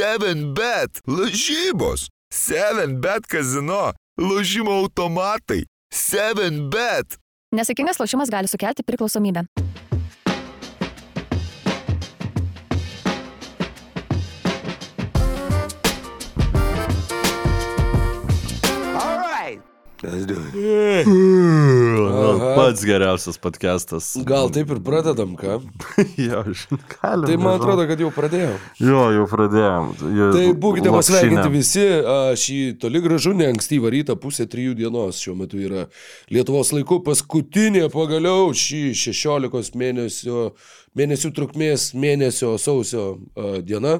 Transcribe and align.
7bet, 0.00 1.00
lažybos, 1.06 2.08
7bet 2.32 3.26
kazino, 3.28 3.92
lažymo 4.16 4.72
automatai, 4.80 5.66
7bet. 5.92 7.18
Nesėkmingas 7.52 8.00
lošimas 8.00 8.32
gali 8.32 8.48
sukelti 8.48 8.86
priklausomybę. 8.86 9.44
Pats 22.56 22.84
geriausias 22.84 23.36
podcastas. 23.36 24.16
Gal 24.24 24.48
taip 24.52 24.70
ir 24.72 24.78
pradedam, 24.84 25.34
ką? 25.36 25.58
jo, 26.28 26.40
galim. 26.94 27.26
Tai 27.26 27.36
man 27.42 27.58
atrodo, 27.58 27.84
kad 27.90 28.00
jau 28.00 28.08
pradėjom. 28.14 28.56
Jo, 28.80 29.02
jau 29.18 29.26
pradėjom. 29.28 29.90
Jau 30.16 30.30
Tai 30.36 30.44
būkite 30.62 30.94
pasveikinti 30.94 31.52
visi. 31.52 31.84
a, 32.00 32.16
Šį 32.40 32.58
toli 32.80 33.02
gražu 33.04 33.34
ne 33.36 33.50
ankstyvą 33.52 33.92
rytą, 33.92 34.16
pusė 34.20 34.48
trijų 34.48 34.78
dienos. 34.80 35.20
Šiuo 35.20 35.36
metu 35.42 35.60
yra 35.60 35.84
Lietuvos 36.32 36.72
laiku 36.72 37.02
paskutinė 37.04 37.90
pagaliau 37.92 38.54
šį 38.56 38.94
16 38.96 39.76
mėnesio, 39.80 40.50
mėnesių 40.96 41.34
trukmės 41.36 41.90
mėnesio 41.92 42.56
sausio 42.62 43.06
a, 43.36 43.58
diena. 43.60 43.98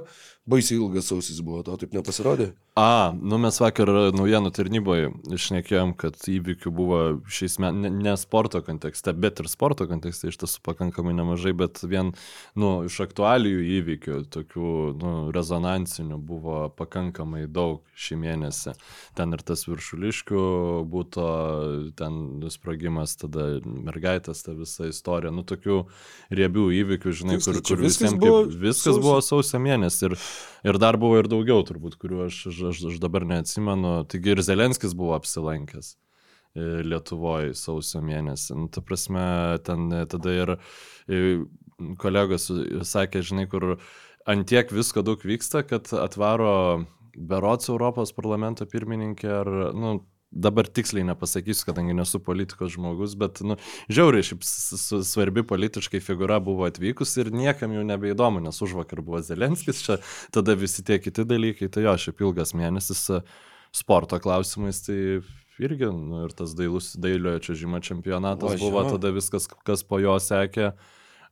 Baisiai 0.50 0.80
ilgas 0.80 1.06
sausis 1.10 1.38
buvo, 1.46 1.62
tau 1.66 1.78
taip 1.78 1.92
nepasirodė? 1.94 2.50
A, 2.80 3.12
nu 3.12 3.36
mes 3.42 3.58
vakar 3.60 3.90
naujienų 4.14 4.50
tarnyboje 4.56 5.10
išnekėjom, 5.36 5.92
kad 6.00 6.16
įvykių 6.30 6.70
buvo 6.74 7.00
šiais 7.30 7.58
metais, 7.60 7.76
ne, 7.82 7.90
ne 7.90 8.14
sporto 8.18 8.62
kontekste, 8.64 9.12
bet 9.12 9.42
ir 9.42 9.48
sporto 9.50 9.86
kontekste 9.90 10.30
iš 10.30 10.38
tiesų 10.40 10.62
pakankamai 10.66 11.12
nemažai, 11.18 11.52
bet 11.58 11.82
vien, 11.84 12.12
nu, 12.58 12.70
iš 12.88 12.96
aktualijų 13.04 13.64
įvykių, 13.80 14.20
tokių, 14.32 14.70
nu, 15.02 15.12
rezonansinių 15.34 16.18
buvo 16.30 16.62
pakankamai 16.78 17.44
daug 17.50 17.82
šį 18.00 18.18
mėnesį. 18.22 18.74
Ten 19.18 19.36
ir 19.36 19.44
tas 19.44 19.66
viršuliškių 19.68 20.44
būtų, 20.94 21.26
ten 22.00 22.20
sprogimas, 22.54 23.16
tada 23.20 23.48
mergaitės, 23.66 24.44
ta 24.46 24.56
visa 24.56 24.88
istorija, 24.90 25.34
nu, 25.34 25.44
tokių 25.46 25.82
riebių 26.32 26.68
įvykių, 26.80 27.16
žinai, 27.22 27.38
Tiksliai, 27.38 27.58
kur, 27.60 27.66
čia 27.66 27.76
kur 27.76 27.84
viskas 27.84 28.06
visiems 28.06 28.22
buvo 28.24 28.40
kaip, 28.46 28.56
viskas 28.64 28.86
sausio- 28.88 29.04
buvo 29.04 29.20
sausio 29.26 29.62
mėnesį 29.66 30.10
ir, 30.10 30.18
ir 30.66 30.78
dar 30.82 30.98
buvo 31.00 31.18
ir 31.20 31.28
daugiau 31.30 31.64
turbūt, 31.66 31.96
kuriuo 32.00 32.26
aš, 32.28 32.42
aš, 32.50 32.84
aš, 32.90 33.00
dabar 33.02 33.26
neatsimenu. 33.28 34.00
Taigi 34.10 34.34
ir 34.34 34.44
Zelenskis 34.44 34.94
buvo 34.98 35.14
apsilankęs 35.18 35.94
e, 35.94 36.84
Lietuvoje 36.86 37.56
sausio 37.58 38.02
mėnesį. 38.04 38.56
Nu, 38.58 38.68
ta 38.72 38.84
prasme, 38.84 39.24
ten 39.66 39.88
e, 39.94 40.04
tada 40.10 40.36
ir 40.36 40.54
e, 40.56 41.24
kolegos 42.00 42.50
sakė, 42.90 43.24
žinai, 43.26 43.48
kur 43.50 43.76
antiek 44.28 44.72
visko 44.74 45.04
daug 45.06 45.22
vyksta, 45.24 45.64
kad 45.66 45.90
atvaro 45.96 46.86
Berots 47.16 47.70
Europos 47.72 48.12
parlamento 48.16 48.66
pirmininkė 48.70 49.30
ar, 49.40 49.50
nu, 49.74 49.98
dabar 50.30 50.68
tiksliai 50.70 51.02
nepasakysiu, 51.08 51.66
kadangi 51.66 51.94
nesu 51.98 52.20
politikos 52.22 52.76
žmogus, 52.76 53.16
bet, 53.18 53.40
nu, 53.42 53.56
žiauriai 53.90 54.22
šiaip 54.22 54.44
svarbi 54.46 55.42
politiškai 55.42 55.98
figūra 56.04 56.38
buvo 56.44 56.68
atvykus 56.68 57.16
ir 57.18 57.32
niekam 57.34 57.74
jau 57.74 57.82
nebeįdomu, 57.88 58.42
nes 58.44 58.62
už 58.62 58.76
vakar 58.78 59.02
buvo 59.02 59.18
Zelenskis, 59.26 59.82
čia 59.82 59.98
tada 60.30 60.54
visi 60.54 60.84
tie 60.86 61.00
kiti 61.02 61.26
dalykai, 61.26 61.66
tai 61.74 61.82
jo, 61.88 61.96
šiaip 61.98 62.22
ilgas 62.22 62.54
mėnesis 62.54 63.02
e, 63.10 63.20
sporto 63.74 64.20
klausimais, 64.22 64.78
tai 64.86 65.00
irgi, 65.60 65.90
nu, 65.90 66.22
ir 66.28 66.32
tas 66.38 66.54
dailus 66.56 66.94
dailiojo 66.96 67.42
čiažimo 67.50 67.82
čempionatas 67.84 68.54
Va, 68.54 68.62
buvo, 68.62 68.86
jo. 68.86 68.94
tada 68.96 69.10
viskas, 69.12 69.50
kas 69.66 69.82
po 69.84 69.98
jo 70.00 70.14
sekė. 70.22 70.70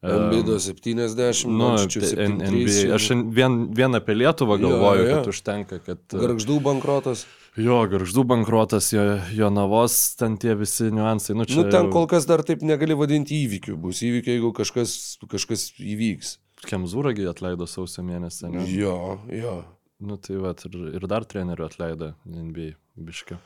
E, 0.02 0.10
Ambido 0.14 0.58
70, 0.62 1.46
Nu, 1.50 1.72
Dončičių 1.78 2.02
N- 2.02 2.36
73. 2.42 2.50
NBA. 2.50 2.94
Aš 2.98 3.06
vien, 3.34 3.56
vien 3.74 3.94
apie 3.98 4.14
Lietuvą 4.18 4.58
Jo, 4.58 4.68
galvoju, 4.68 5.06
jo. 5.08 5.14
kad 5.16 5.30
užtenka, 5.32 5.78
kad... 5.86 6.02
e, 6.14 6.20
Garždų 6.26 6.58
bankrotas. 6.66 7.24
Jo, 7.58 7.78
garždų 7.90 8.22
bankrotas, 8.30 8.92
jo, 8.94 9.04
jo 9.34 9.48
navos, 9.50 9.96
ten 10.18 10.36
tie 10.38 10.54
visi 10.58 10.90
niuansai. 10.94 11.34
Nu, 11.38 11.46
čia 11.48 11.64
Nu, 11.64 11.64
ten 11.72 11.88
kol 11.90 12.06
kas 12.10 12.26
dar 12.28 12.44
taip 12.46 12.62
negali 12.62 12.94
vadinti 12.98 13.34
įvykių. 13.46 13.74
Bus 13.82 14.02
įvykiai, 14.06 14.36
jeigu 14.38 14.52
kažkas, 14.54 15.18
kažkas 15.26 15.72
įvyks. 15.82 16.36
Kemzūragi 16.68 17.26
atleido 17.30 17.66
sausio 17.70 18.02
mėnesį, 18.06 18.52
ne? 18.54 18.62
Jo, 18.70 19.18
jo. 19.30 19.56
Nu, 19.98 20.14
tai 20.22 20.36
va, 20.38 20.52
ir, 20.54 20.76
ir 20.94 21.06
dar 21.10 21.24
trenerių 21.26 21.64
atleido 21.66 22.12
NBA 22.30 22.76
biškiu. 22.98 23.38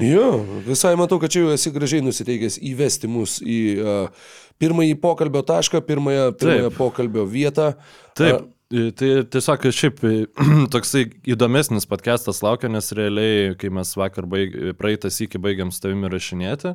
Jo, 0.00 0.30
visai 0.66 0.94
matau, 0.98 1.20
kad 1.20 1.30
čia 1.32 1.44
jau 1.44 1.52
esi 1.54 1.70
gražiai 1.74 2.00
nusiteikęs 2.02 2.56
įvesti 2.70 3.08
mus 3.12 3.36
į 3.44 3.58
uh, 3.78 4.30
pirmąjį 4.60 4.96
pokalbio 5.02 5.44
tašką, 5.46 5.82
pirmąją, 5.86 6.30
pirmąją 6.40 6.70
Taip. 6.70 6.78
pokalbio 6.80 7.26
vietą. 7.28 7.74
Taip, 8.18 8.40
i- 8.40 8.57
tai 8.68 9.08
tiesiog 9.32 9.64
šiaip 9.72 10.02
toksai 10.74 11.06
įdomesnis 11.32 11.88
podcastas 11.88 12.42
laukia, 12.44 12.68
nes 12.72 12.92
realiai, 12.96 13.54
kai 13.60 13.70
mes 13.72 13.94
vakar 13.96 14.28
baig, 14.28 14.54
praeitas 14.80 15.16
iki 15.24 15.40
baigiam 15.40 15.72
su 15.72 15.80
tavimi 15.86 16.10
rašinėti, 16.12 16.74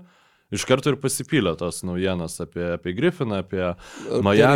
iš 0.53 0.66
karto 0.70 0.90
ir 0.90 0.98
pasipylė 1.02 1.53
tos 1.59 1.84
naujienos 1.86 2.40
apie, 2.42 2.66
apie 2.80 2.96
Griffiną, 2.98 3.44
apie 3.46 3.62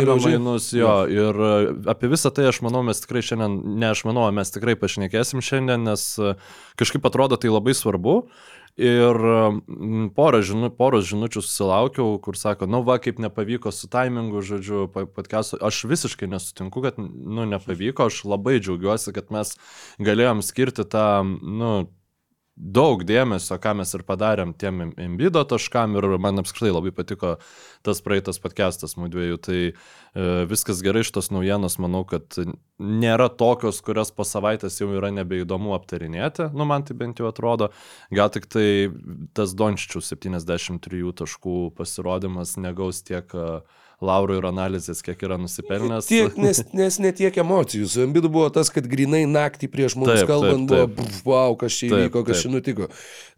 Rozier. 0.06 0.34
mainus, 0.34 0.72
jo, 0.74 0.92
ir 1.10 1.38
e, 1.38 1.54
apie 1.94 2.10
visą 2.10 2.34
tai 2.34 2.48
aš 2.50 2.58
manau, 2.66 2.82
mes 2.86 3.02
tikrai 3.06 3.22
šiandien, 3.30 3.58
ne 3.78 3.92
aš 3.92 4.02
manau, 4.08 4.26
mes 4.34 4.54
tikrai 4.54 4.74
pašnekėsim 4.78 5.42
šiandien, 5.44 5.86
nes 5.86 6.10
e, 6.18 6.34
kažkaip 6.80 7.06
atrodo 7.06 7.38
tai 7.38 7.54
labai 7.54 7.76
svarbu. 7.78 8.24
Ir 8.78 9.16
mm, 9.18 10.12
porą, 10.14 10.38
žinu, 10.46 10.68
poros 10.70 11.08
žinučių 11.10 11.42
susilaukiau, 11.42 12.12
kur 12.22 12.36
sako, 12.38 12.68
nu 12.70 12.84
va, 12.86 13.00
kaip 13.02 13.18
nepavyko 13.18 13.72
su 13.74 13.90
taimingu, 13.90 14.38
žodžiu, 14.46 14.84
podcast'o. 14.94 15.58
Aš 15.66 15.82
visiškai 15.90 16.28
nesutinku, 16.30 16.84
kad, 16.84 17.00
nu, 17.02 17.42
nepavyko. 17.50 18.06
Aš 18.06 18.22
labai 18.30 18.60
džiaugiuosi, 18.62 19.10
kad 19.16 19.34
mes 19.34 19.56
galėjom 19.98 20.44
skirti 20.46 20.86
tą, 20.86 21.08
nu, 21.26 21.72
daug 22.58 23.04
dėmesio, 23.06 23.56
ką 23.62 23.74
mes 23.78 23.92
ir 23.94 24.02
padarėm 24.06 24.52
tiem 24.58 24.90
Embido 24.98 25.44
taškam 25.46 25.94
ir 25.98 26.06
man 26.20 26.42
apskritai 26.42 26.72
labai 26.74 26.90
patiko 26.94 27.36
tas 27.86 28.02
praeitas 28.02 28.40
podcastas 28.42 28.96
mūsų 28.98 29.12
dviejų. 29.14 29.38
Tai 29.46 29.58
e, 29.62 29.72
viskas 30.50 30.82
gerai 30.84 31.04
iš 31.06 31.12
tos 31.14 31.30
naujienos, 31.34 31.78
manau, 31.82 32.02
kad 32.08 32.38
nėra 32.78 33.28
tokios, 33.30 33.80
kurias 33.84 34.10
po 34.14 34.26
savaitės 34.26 34.80
jau 34.82 34.90
yra 34.98 35.12
nebeįdomu 35.14 35.76
aptarinėti, 35.78 36.50
nu 36.54 36.66
man 36.68 36.86
tai 36.88 36.98
bent 36.98 37.22
jau 37.22 37.30
atrodo. 37.30 37.70
Gal 38.14 38.32
tik 38.34 38.50
tai 38.50 38.68
tas 39.38 39.54
Dončičių 39.58 40.02
73 40.02 41.14
taškų 41.22 41.58
pasirodymas 41.78 42.56
negaus 42.58 43.04
tiek 43.06 43.30
e, 43.34 43.50
laurų 44.04 44.38
ir 44.38 44.46
analizės, 44.52 45.00
kiek 45.02 45.22
yra 45.26 45.38
nusipelnęs. 45.40 46.06
Tiek, 46.10 46.36
nes, 46.38 46.60
nes 46.76 46.98
netiek 47.02 47.34
emocijų. 47.42 47.88
Su 47.90 48.04
Embidu 48.04 48.30
buvo 48.30 48.46
tas, 48.54 48.70
kad 48.70 48.86
grinai 48.86 49.24
naktį 49.26 49.70
prieš 49.72 49.96
mus 49.98 50.12
Taip, 50.12 50.28
kalbant 50.30 50.70
taip, 50.70 50.70
buvo, 50.70 50.86
taip. 50.86 51.02
"Pf, 51.02 51.24
wow, 51.26 51.56
kas 51.58 51.78
čia 51.80 51.90
įvyko, 51.90 52.22
kas 52.26 52.44
čia 52.44 52.52
nutiko. 52.52 52.88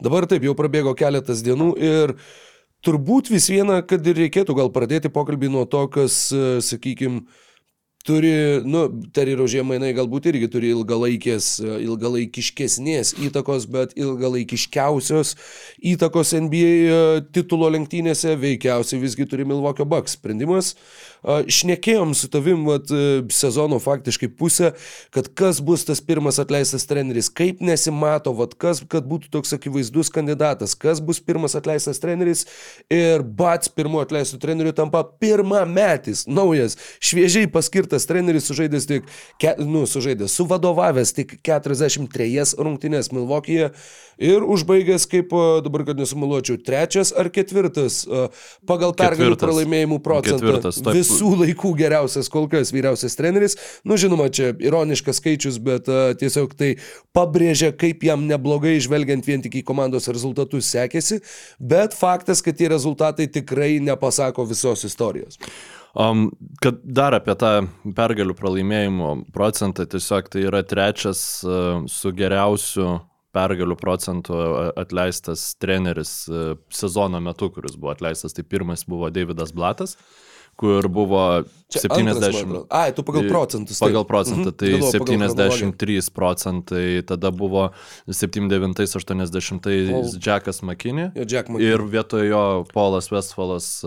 Dabar 0.02 0.28
taip, 0.28 0.44
jau 0.44 0.54
prabėgo 0.58 0.92
keletas 0.98 1.40
dienų 1.46 1.70
ir 1.80 2.14
turbūt 2.84 3.30
vis 3.32 3.48
viena, 3.52 3.80
kad 3.86 4.04
ir 4.06 4.20
reikėtų 4.26 4.56
gal 4.56 4.72
pradėti 4.72 5.12
pokalbį 5.12 5.50
nuo 5.52 5.64
to, 5.64 5.86
kas, 5.88 6.28
sakykime, 6.68 7.24
turi, 8.06 8.32
nu, 8.64 8.86
Terry 9.14 9.34
Rožė 9.38 9.62
mainai 9.66 9.90
galbūt 9.96 10.30
irgi 10.30 10.48
turi 10.52 10.70
ilgalaikės, 10.74 11.52
ilgalaikiškesnės 11.60 13.14
įtakos, 13.28 13.66
bet 13.70 13.92
ilgalaikiškiausios 13.98 15.34
įtakos 15.92 16.32
NBA 16.46 16.70
e, 16.70 16.98
titulo 17.36 17.68
lenktynėse 17.72 18.36
veikiausiai 18.40 19.02
visgi 19.04 19.28
turi 19.28 19.46
Milwaukee 19.48 19.88
Bucks 19.88 20.16
sprendimas. 20.16 20.74
Šnekėjom 21.22 22.14
su 22.16 22.30
tavim 22.32 22.64
vat, 22.64 22.88
e, 22.88 23.20
sezono 23.34 23.76
faktiškai 23.82 24.30
pusę, 24.38 24.72
kad 25.12 25.28
kas 25.36 25.60
bus 25.60 25.84
tas 25.84 26.00
pirmas 26.00 26.38
atleistas 26.40 26.86
treneris, 26.88 27.28
kaip 27.28 27.60
nesimato, 27.60 28.32
vat, 28.36 28.54
kas, 28.56 28.80
kad 28.88 29.04
būtų 29.08 29.28
toks 29.34 29.52
akivaizdus 29.56 30.08
kandidatas, 30.14 30.72
kas 30.80 31.02
bus 31.04 31.20
pirmas 31.20 31.56
atleistas 31.58 32.00
treneris 32.00 32.46
ir 32.88 33.20
bats 33.22 33.68
pirmo 33.68 34.00
atleistų 34.00 34.40
trenerių 34.40 34.72
tampa 34.78 35.04
pirmametis, 35.20 36.24
naujas, 36.24 36.78
šviežiai 37.04 37.50
paskirtas 37.52 38.08
treneris, 38.08 38.48
sužaidęs 38.48 38.88
tik, 38.88 39.12
ke, 39.40 39.54
nu, 39.60 39.84
sužaidęs, 39.90 40.38
suvadovavęs 40.40 41.12
tik 41.18 41.36
43 41.44 42.56
rungtynės 42.56 43.12
Milvokėje 43.12 43.74
ir 44.20 44.44
užbaigęs 44.44 45.04
kaip, 45.10 45.32
dabar 45.64 45.84
kad 45.88 46.00
nesumaluočiau, 46.00 46.56
trečias 46.64 47.12
ar 47.16 47.28
ketvirtas 47.32 48.02
pagal 48.68 48.94
pergalių 48.96 49.36
pralaimėjimų 49.40 50.00
procentą. 50.04 50.40
Ketvirtas, 50.40 50.80
taip. 50.80 51.09
Visų 51.10 51.32
laikų 51.42 51.72
geriausias 51.78 52.30
kol 52.32 52.46
kas 52.52 52.70
vyriausias 52.74 53.18
treneris. 53.18 53.56
Nu, 53.84 53.98
žinoma, 54.00 54.28
čia 54.32 54.52
ironiškas 54.62 55.18
skaičius, 55.20 55.58
bet 55.62 55.90
a, 55.90 56.14
tiesiog 56.20 56.54
tai 56.58 56.70
pabrėžia, 57.16 57.72
kaip 57.76 58.06
jam 58.06 58.24
neblogai 58.30 58.76
žvelgiant 58.82 59.26
vien 59.26 59.42
tik 59.42 59.58
į 59.60 59.64
komandos 59.66 60.08
rezultatus 60.12 60.70
sekėsi, 60.70 61.20
bet 61.58 61.96
faktas, 61.98 62.44
kad 62.46 62.56
tie 62.58 62.70
rezultatai 62.72 63.26
tikrai 63.32 63.74
nepasako 63.82 64.46
visos 64.48 64.86
istorijos. 64.88 65.38
Um, 65.98 66.28
kad 66.62 66.78
dar 66.86 67.16
apie 67.18 67.34
tą 67.34 67.64
pergalių 67.96 68.36
pralaimėjimo 68.38 69.08
procentą, 69.34 69.88
tiesiog 69.90 70.28
tai 70.30 70.44
yra 70.46 70.60
trečias 70.62 71.42
uh, 71.42 71.82
su 71.90 72.12
geriausiu 72.14 73.00
pergalių 73.34 73.74
procentu 73.78 74.36
a- 74.38 74.68
atleistas 74.84 75.48
treneris 75.58 76.12
uh, 76.30 76.54
sezono 76.70 77.18
metu, 77.22 77.50
kuris 77.50 77.74
buvo 77.74 77.90
atleistas. 77.94 78.34
Tai 78.36 78.46
pirmas 78.46 78.86
buvo 78.86 79.10
Davidas 79.10 79.50
Blatas, 79.54 79.96
kur 80.56 80.88
buvo 80.88 81.42
Čia 81.70 81.80
antras, 81.88 82.20
man 82.20 82.22
70. 82.22 82.40
atrodo. 82.42 82.66
Ai, 82.70 82.92
tu 82.92 83.02
pagal 83.02 83.28
procentus. 83.28 83.78
taip. 83.78 83.88
Pagal 83.88 84.04
procentą, 84.04 84.50
Mhm. 84.50 84.56
tai 84.58 84.68
pagal 84.68 84.90
chronologiją. 84.90 85.50
73 85.70 86.10
procentai, 86.10 87.02
tada 87.06 87.30
buvo 87.30 87.70
79-80 88.08 89.90
Paul- 89.90 90.18
Jackas 90.26 90.60
Makini. 90.62 91.10
Jo, 91.14 91.24
Jack 91.28 91.48
McKinney. 91.48 91.62
Ir 91.72 91.78
vietoj 91.80 92.28
jo 92.28 92.64
Polas 92.74 93.08
Westfalas, 93.10 93.84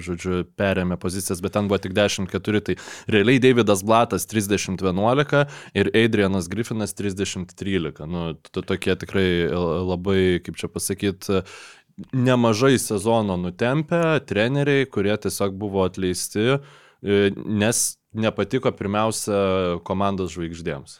žodžiu, 0.00 0.44
perėmė 0.58 0.96
pozicijas, 0.98 1.40
bet 1.42 1.52
ten 1.52 1.68
buvo 1.68 1.78
tik 1.78 1.92
10-4, 1.94 2.60
tai 2.64 2.76
realiai 3.08 3.38
Davidas 3.40 3.82
Blatas 3.82 4.26
30-11 4.26 5.46
ir 5.74 5.90
Adrianas 5.94 6.48
Griffinas 6.48 6.94
30-13. 6.94 8.06
Nu, 8.08 8.34
to- 8.52 8.62
tokie 8.62 8.96
tikrai 8.96 9.48
e, 9.48 9.54
labai, 9.54 10.40
kaip 10.42 10.56
čia 10.56 10.68
pasakyti, 10.68 11.42
nemažai 12.12 12.78
sezono 12.78 13.36
nutempę 13.36 14.20
treneriai, 14.26 14.86
kurie 14.86 15.16
tiesiog 15.16 15.54
buvo 15.58 15.84
atleisti, 15.86 16.58
e, 16.58 17.30
nes 17.34 17.98
nepatiko 18.14 18.72
pirmiausia 18.72 19.78
komandos 19.86 20.32
žvaigždėms. 20.36 20.98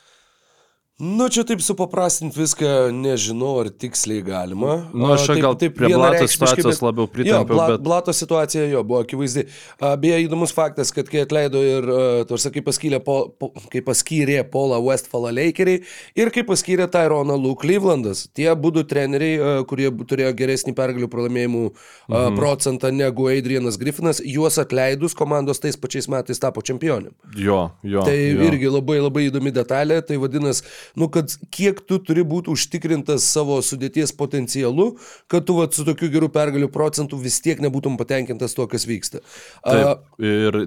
Nu, 0.99 1.29
čia 1.31 1.45
taip 1.47 1.61
supaprastinti 1.63 2.35
viską, 2.41 2.91
nežinau, 2.91 3.53
ar 3.63 3.69
tiksliai 3.71 4.19
galima. 4.27 4.81
Nu, 4.91 5.13
aš 5.15 5.29
A, 5.31 5.35
gal 5.39 5.55
prie 5.55 5.93
Blato 5.95 6.27
situacijos 6.27 6.75
bet- 6.75 6.83
labiau 6.83 7.05
Jo, 7.07 7.13
pritampiau, 7.15 7.55
bla, 7.55 7.67
bet- 7.71 7.81
Blato 7.87 8.11
situacija 8.13 8.65
jo 8.67 8.83
buvo 8.83 9.05
akivaizdi. 9.05 9.45
Beje, 9.79 10.27
įdomus 10.27 10.51
faktas, 10.51 10.91
kad 10.91 11.07
kai 11.07 11.21
atleido 11.23 11.63
ir, 11.63 11.87
a, 11.87 12.25
tu 12.27 12.35
sakai, 12.35 12.63
paskyrė, 12.67 12.99
po, 13.05 13.29
po, 13.31 13.53
kai 13.71 13.79
paskyrė 13.81 14.43
Paulą 14.51 14.81
Westfalą 14.83 15.31
Lakeriai 15.31 15.85
ir 16.19 16.31
kai 16.35 16.43
paskyrė 16.43 16.89
Tyroną 16.91 17.39
Luke 17.39 17.63
Clevelandas. 17.63 18.27
Tie 18.35 18.51
būdų 18.51 18.83
treneriai, 18.91 19.39
a, 19.39 19.63
kurie 19.71 19.93
turėjo 19.95 20.35
geresnį 20.35 20.75
pergalių 20.75 21.07
pralaimėjimų 21.07 21.63
a, 22.11 22.27
Mhm. 22.27 22.37
procentą 22.43 22.91
negu 22.91 23.29
Adrianas 23.31 23.79
Griffinas, 23.79 24.19
juos 24.27 24.59
atleidus 24.59 25.15
komandos 25.15 25.61
tais 25.63 25.77
pačiais 25.77 26.09
metais 26.11 26.41
tapo 26.43 26.59
čempionėm. 26.61 27.15
Jo, 27.37 27.71
jo. 27.85 28.03
Tai 28.03 28.19
jo. 28.19 28.43
irgi 28.51 28.67
labai 28.67 28.99
labai 28.99 29.31
įdomi 29.31 29.53
detalė, 29.55 30.03
tai 30.05 30.17
vadinasi, 30.19 30.65
nu, 30.97 31.09
kad 31.13 31.33
kiek 31.55 31.83
tu 31.89 31.99
turi 31.99 32.25
būti 32.25 32.53
užtikrintas 32.55 33.27
savo 33.27 33.59
sudėties 33.65 34.15
potencialu, 34.17 34.93
kad 35.29 35.45
tu 35.49 35.59
vat, 35.59 35.75
su 35.77 35.85
tokiu 35.89 36.09
geru 36.13 36.31
pergalių 36.33 36.71
procentu 36.73 37.19
vis 37.21 37.41
tiek 37.45 37.61
nebūtum 37.65 37.99
patenkintas 38.01 38.57
tuo, 38.57 38.67
kas 38.71 38.87
vyksta. 38.89 39.21
A, 39.63 39.75
Taip, 39.75 40.09
ir 40.23 40.63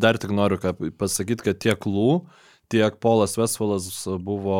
dar 0.00 0.18
tik 0.22 0.32
noriu 0.36 0.58
pasakyti, 0.98 1.50
kad 1.50 1.60
tiek 1.62 1.86
Lū, 1.86 2.24
tiek 2.72 2.96
Polas 2.98 3.36
Westfalas 3.38 3.86
buvo 4.18 4.58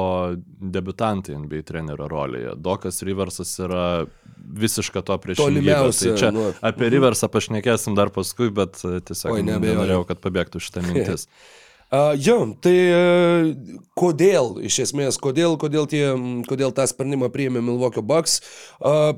debutantai 0.60 1.34
NBA 1.40 1.64
trenerio 1.66 2.06
rolėje. 2.10 2.54
Dokas 2.62 3.02
Riversas 3.06 3.50
yra 3.58 4.06
visiška 4.36 5.02
to 5.02 5.16
priešingybė. 5.18 5.78
Tai 5.90 6.16
čia 6.20 6.30
nuo- 6.34 6.52
apie 6.62 6.90
Riversą 6.92 7.26
pašnekėsim 7.32 7.96
dar 7.98 8.12
paskui, 8.14 8.52
bet 8.54 8.78
tiesiog 8.78 9.40
nenorėjau, 9.42 10.04
kad 10.06 10.22
pabėgtų 10.22 10.62
šitą 10.62 10.86
mintis. 10.86 11.26
A, 11.90 12.16
jo, 12.18 12.40
tai 12.62 12.74
a, 12.90 13.00
kodėl, 13.98 14.56
iš 14.66 14.82
esmės, 14.88 15.20
kodėl, 15.22 15.54
kodėl, 15.60 15.86
tie, 15.90 16.04
kodėl 16.48 16.74
tą 16.74 16.86
sprendimą 16.90 17.30
priėmė 17.34 17.62
Milwaukee 17.62 18.04
Bucks? 18.04 18.40
A, 18.80 19.16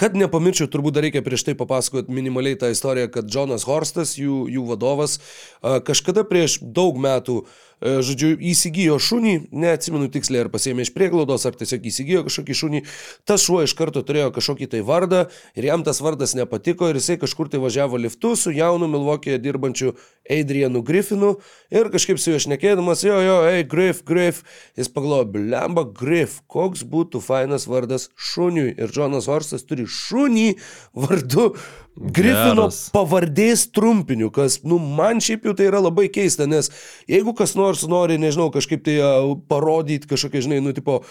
Kad 0.00 0.14
nepamirščiau, 0.16 0.70
turbūt 0.72 0.94
dar 0.96 1.04
reikia 1.04 1.20
prieš 1.20 1.42
tai 1.44 1.52
papasakoti 1.60 2.14
minimaliai 2.16 2.56
tą 2.56 2.70
istoriją, 2.72 3.10
kad 3.12 3.26
Jonas 3.28 3.66
Horstas, 3.68 4.14
jų, 4.16 4.46
jų 4.48 4.62
vadovas, 4.70 5.18
kažkada 5.60 6.24
prieš 6.24 6.54
daug 6.64 6.96
metų, 6.96 7.42
a, 7.44 7.50
žodžiu, 7.82 8.34
įsigijo 8.38 8.98
šunį, 9.02 9.34
neatsimenu 9.52 10.08
tiksliai, 10.12 10.44
ar 10.44 10.50
pasėmė 10.52 10.86
iš 10.86 10.92
prieglaudos, 10.94 11.46
ar 11.48 11.56
tiesiog 11.58 11.88
įsigijo 11.90 12.24
kažkokį 12.28 12.56
šunį. 12.60 12.82
Tas 13.28 13.44
šuo 13.44 13.62
iš 13.64 13.74
karto 13.78 14.04
turėjo 14.06 14.30
kažkokį 14.36 14.70
tai 14.74 14.82
vardą 14.86 15.24
ir 15.58 15.68
jam 15.68 15.84
tas 15.86 16.00
vardas 16.04 16.36
nepatiko 16.38 16.88
ir 16.90 17.00
jisai 17.00 17.18
kažkur 17.22 17.50
tai 17.52 17.60
važiavo 17.62 18.00
liftu 18.00 18.34
su 18.38 18.54
jaunu 18.54 18.88
Milvokėje 18.90 19.40
dirbančiu 19.42 19.94
Adrianu 20.30 20.82
Griffinu 20.86 21.34
ir 21.74 21.90
kažkaip 21.92 22.20
su 22.20 22.32
juo 22.32 22.40
šnekėdamas, 22.40 23.04
jo, 23.04 23.18
jo, 23.20 23.38
ei, 23.50 23.64
Griff, 23.68 24.04
Griff, 24.08 24.44
jis 24.78 24.88
pagalvojo, 24.92 25.28
blemba, 25.34 25.84
Griff, 25.84 26.40
koks 26.48 26.84
būtų 26.88 27.20
fainas 27.24 27.68
vardas 27.68 28.08
šuniui. 28.16 28.72
Ir 28.78 28.92
Jonas 28.94 29.28
Horstas 29.30 29.66
turi 29.68 29.86
šunį 29.90 30.54
vardu 30.96 31.52
Griffino 31.94 32.66
Geras. 32.66 32.78
pavardės 32.94 33.68
trumpiniu, 33.70 34.30
kas, 34.34 34.58
nu, 34.66 34.80
man 34.82 35.22
šiaip 35.22 35.46
jau 35.46 35.54
tai 35.54 35.68
yra 35.68 35.78
labai 35.84 36.08
keista, 36.12 36.48
nes 36.50 36.70
jeigu 37.10 37.36
kas 37.38 37.54
nors 37.54 37.84
nori, 37.86 38.18
nežinau, 38.18 38.48
kažkaip 38.54 38.82
tai 38.86 38.96
uh, 38.98 39.36
parodyti 39.50 40.10
kažkokią, 40.10 40.42
žinai, 40.48 40.58
nu, 40.64 40.74
tipo, 40.74 41.04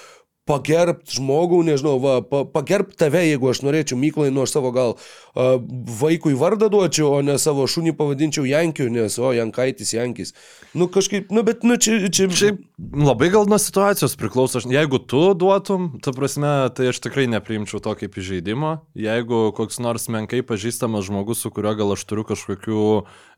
pagerbt 0.50 1.08
žmogų, 1.16 1.62
nežinau, 1.64 1.96
va, 2.04 2.18
pa, 2.26 2.44
pagerbt 2.50 2.98
tave, 3.00 3.22
jeigu 3.24 3.48
aš 3.52 3.62
norėčiau 3.64 3.98
Myklai, 4.00 4.28
nu 4.34 4.44
aš 4.44 4.58
savo 4.58 4.74
gal 4.76 4.96
uh, 4.98 5.56
vaikui 6.02 6.34
vardą 6.40 6.68
duočiau, 6.74 7.14
o 7.16 7.22
ne 7.24 7.38
savo 7.40 7.64
šunį 7.70 7.94
pavadinčiau 8.00 8.44
Jankiu, 8.48 8.90
nes, 8.92 9.16
o, 9.22 9.32
Jankaitis, 9.36 9.94
Jankis. 9.96 10.34
Nu 10.76 10.90
kažkaip, 10.92 11.32
nu 11.32 11.46
bet, 11.48 11.64
nu 11.64 11.78
čia... 11.80 12.02
čia... 12.12 12.28
Šiaip 12.28 12.60
labai 12.92 13.32
gal 13.34 13.48
nuo 13.48 13.60
situacijos 13.62 14.18
priklauso. 14.20 14.60
Aš- 14.60 14.68
Jeigu 14.74 15.00
tu 15.00 15.26
duotum, 15.38 15.94
ta 16.04 16.12
prasme, 16.16 16.52
tai 16.76 16.92
aš 16.92 17.00
tikrai 17.08 17.30
nepriimčiau 17.32 17.80
to 17.84 17.96
kaip 18.04 18.20
įžeidimo. 18.20 18.82
Jeigu 19.00 19.46
koks 19.56 19.80
nors 19.84 20.10
menkai 20.12 20.44
pažįstamas 20.44 21.08
žmogus, 21.08 21.44
su 21.46 21.54
kuriuo 21.56 21.78
gal 21.80 21.96
aš 21.96 22.04
turiu 22.10 22.28
kažkokių 22.28 22.84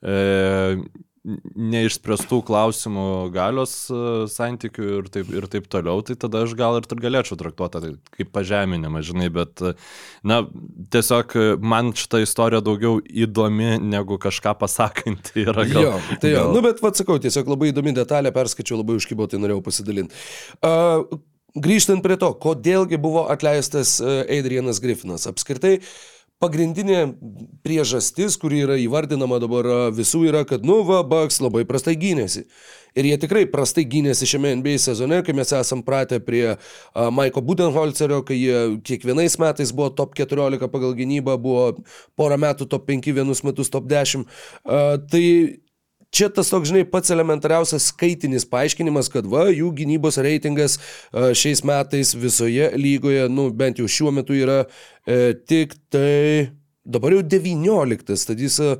e, 0.01 0.15
neišspręstų 1.25 2.39
klausimų 2.45 3.05
galios 3.33 3.73
e, 3.89 3.99
santykių 4.31 4.87
ir 4.99 5.09
taip, 5.13 5.31
ir 5.33 5.47
taip 5.51 5.67
toliau, 5.71 6.03
tai 6.05 6.17
tada 6.21 6.43
aš 6.45 6.53
gal 6.57 6.77
ir 6.79 6.87
galėčiau 6.87 7.37
traktuoti 7.39 7.81
tai 7.81 7.91
kaip 8.17 8.31
pažeminimą, 8.35 9.01
žinai, 9.05 9.29
bet, 9.33 9.63
e, 9.65 9.73
na, 10.27 10.41
tiesiog 10.93 11.35
e, 11.35 11.45
man 11.61 11.93
šita 11.97 12.21
istorija 12.23 12.61
daugiau 12.65 12.99
įdomi 13.01 13.75
negu 13.81 14.19
kažką 14.21 14.55
pasakanti 14.61 15.47
yra. 15.47 15.65
Gal, 15.69 15.87
jo, 15.87 15.93
tai 16.21 16.33
jo, 16.35 16.41
gal- 16.43 16.57
nu 16.57 16.65
bet 16.65 16.83
vad 16.85 16.99
sakau, 16.99 17.17
tiesiog 17.21 17.49
labai 17.55 17.71
įdomi 17.73 17.95
detalė, 17.97 18.33
perskaičiau, 18.35 18.79
labai 18.83 18.99
užkibau, 18.99 19.29
tai 19.31 19.41
norėjau 19.41 19.63
pasidalinti. 19.65 20.25
Uh, 20.61 21.17
grįžtant 21.57 22.03
prie 22.05 22.19
to, 22.21 22.29
kodėlgi 22.41 22.99
buvo 23.01 23.25
atleistas 23.33 23.97
uh, 24.03 24.21
Adrianas 24.29 24.81
Griffinas. 24.83 25.25
Apskritai, 25.31 25.79
pagrindinė 26.43 27.01
priežastis, 27.65 28.35
kuri 28.39 28.63
yra 28.65 28.75
įvardinama 28.81 29.39
dabar 29.43 29.69
visų, 29.95 30.25
yra, 30.29 30.43
kad, 30.47 30.65
nu, 30.67 30.81
va, 30.87 31.01
Bucks 31.07 31.39
labai 31.43 31.63
prastai 31.67 31.95
gynėsi. 31.99 32.45
Ir 32.95 33.07
jie 33.09 33.15
tikrai 33.19 33.43
prastai 33.51 33.83
gynėsi 33.91 34.27
šiame 34.29 34.53
NBA 34.61 34.77
sezone, 34.79 35.19
kai 35.27 35.35
mes 35.35 35.51
esam 35.55 35.81
pratę 35.83 36.21
prie 36.23 36.43
uh, 36.53 36.59
Maiko 37.11 37.43
Budenholzerio, 37.43 38.21
kai 38.27 38.37
jie 38.39 38.61
kiekvienais 38.87 39.35
metais 39.41 39.73
buvo 39.75 39.89
top 39.95 40.15
14 40.15 40.71
pagal 40.71 40.95
gynybą, 40.95 41.35
buvo 41.41 41.65
porą 42.15 42.39
metų 42.39 42.69
top 42.71 42.87
5, 42.87 43.11
vienus 43.17 43.43
metus 43.43 43.71
top 43.73 43.89
10. 43.91 44.23
Uh, 44.63 44.95
tai 45.11 45.25
čia 46.15 46.29
tas 46.33 46.49
toks, 46.51 46.69
žinai, 46.71 46.85
pats 46.87 47.11
elementariausias 47.13 47.89
skaitinis 47.91 48.47
paaiškinimas, 48.49 49.09
kad 49.11 49.27
va, 49.29 49.47
jų 49.51 49.71
gynybos 49.75 50.19
reitingas 50.23 50.77
a, 50.79 51.31
šiais 51.35 51.63
metais 51.67 52.13
visoje 52.17 52.71
lygoje, 52.79 53.27
nu, 53.31 53.49
bent 53.55 53.81
jau 53.81 53.89
šiuo 53.91 54.13
metu 54.15 54.37
yra 54.37 54.63
e, 54.63 55.35
tik 55.47 55.75
tai 55.93 56.55
dabar 56.85 57.17
jau 57.17 57.23
19, 57.35 58.27
tad 58.29 58.41
jis 58.41 58.59
a, 58.63 58.75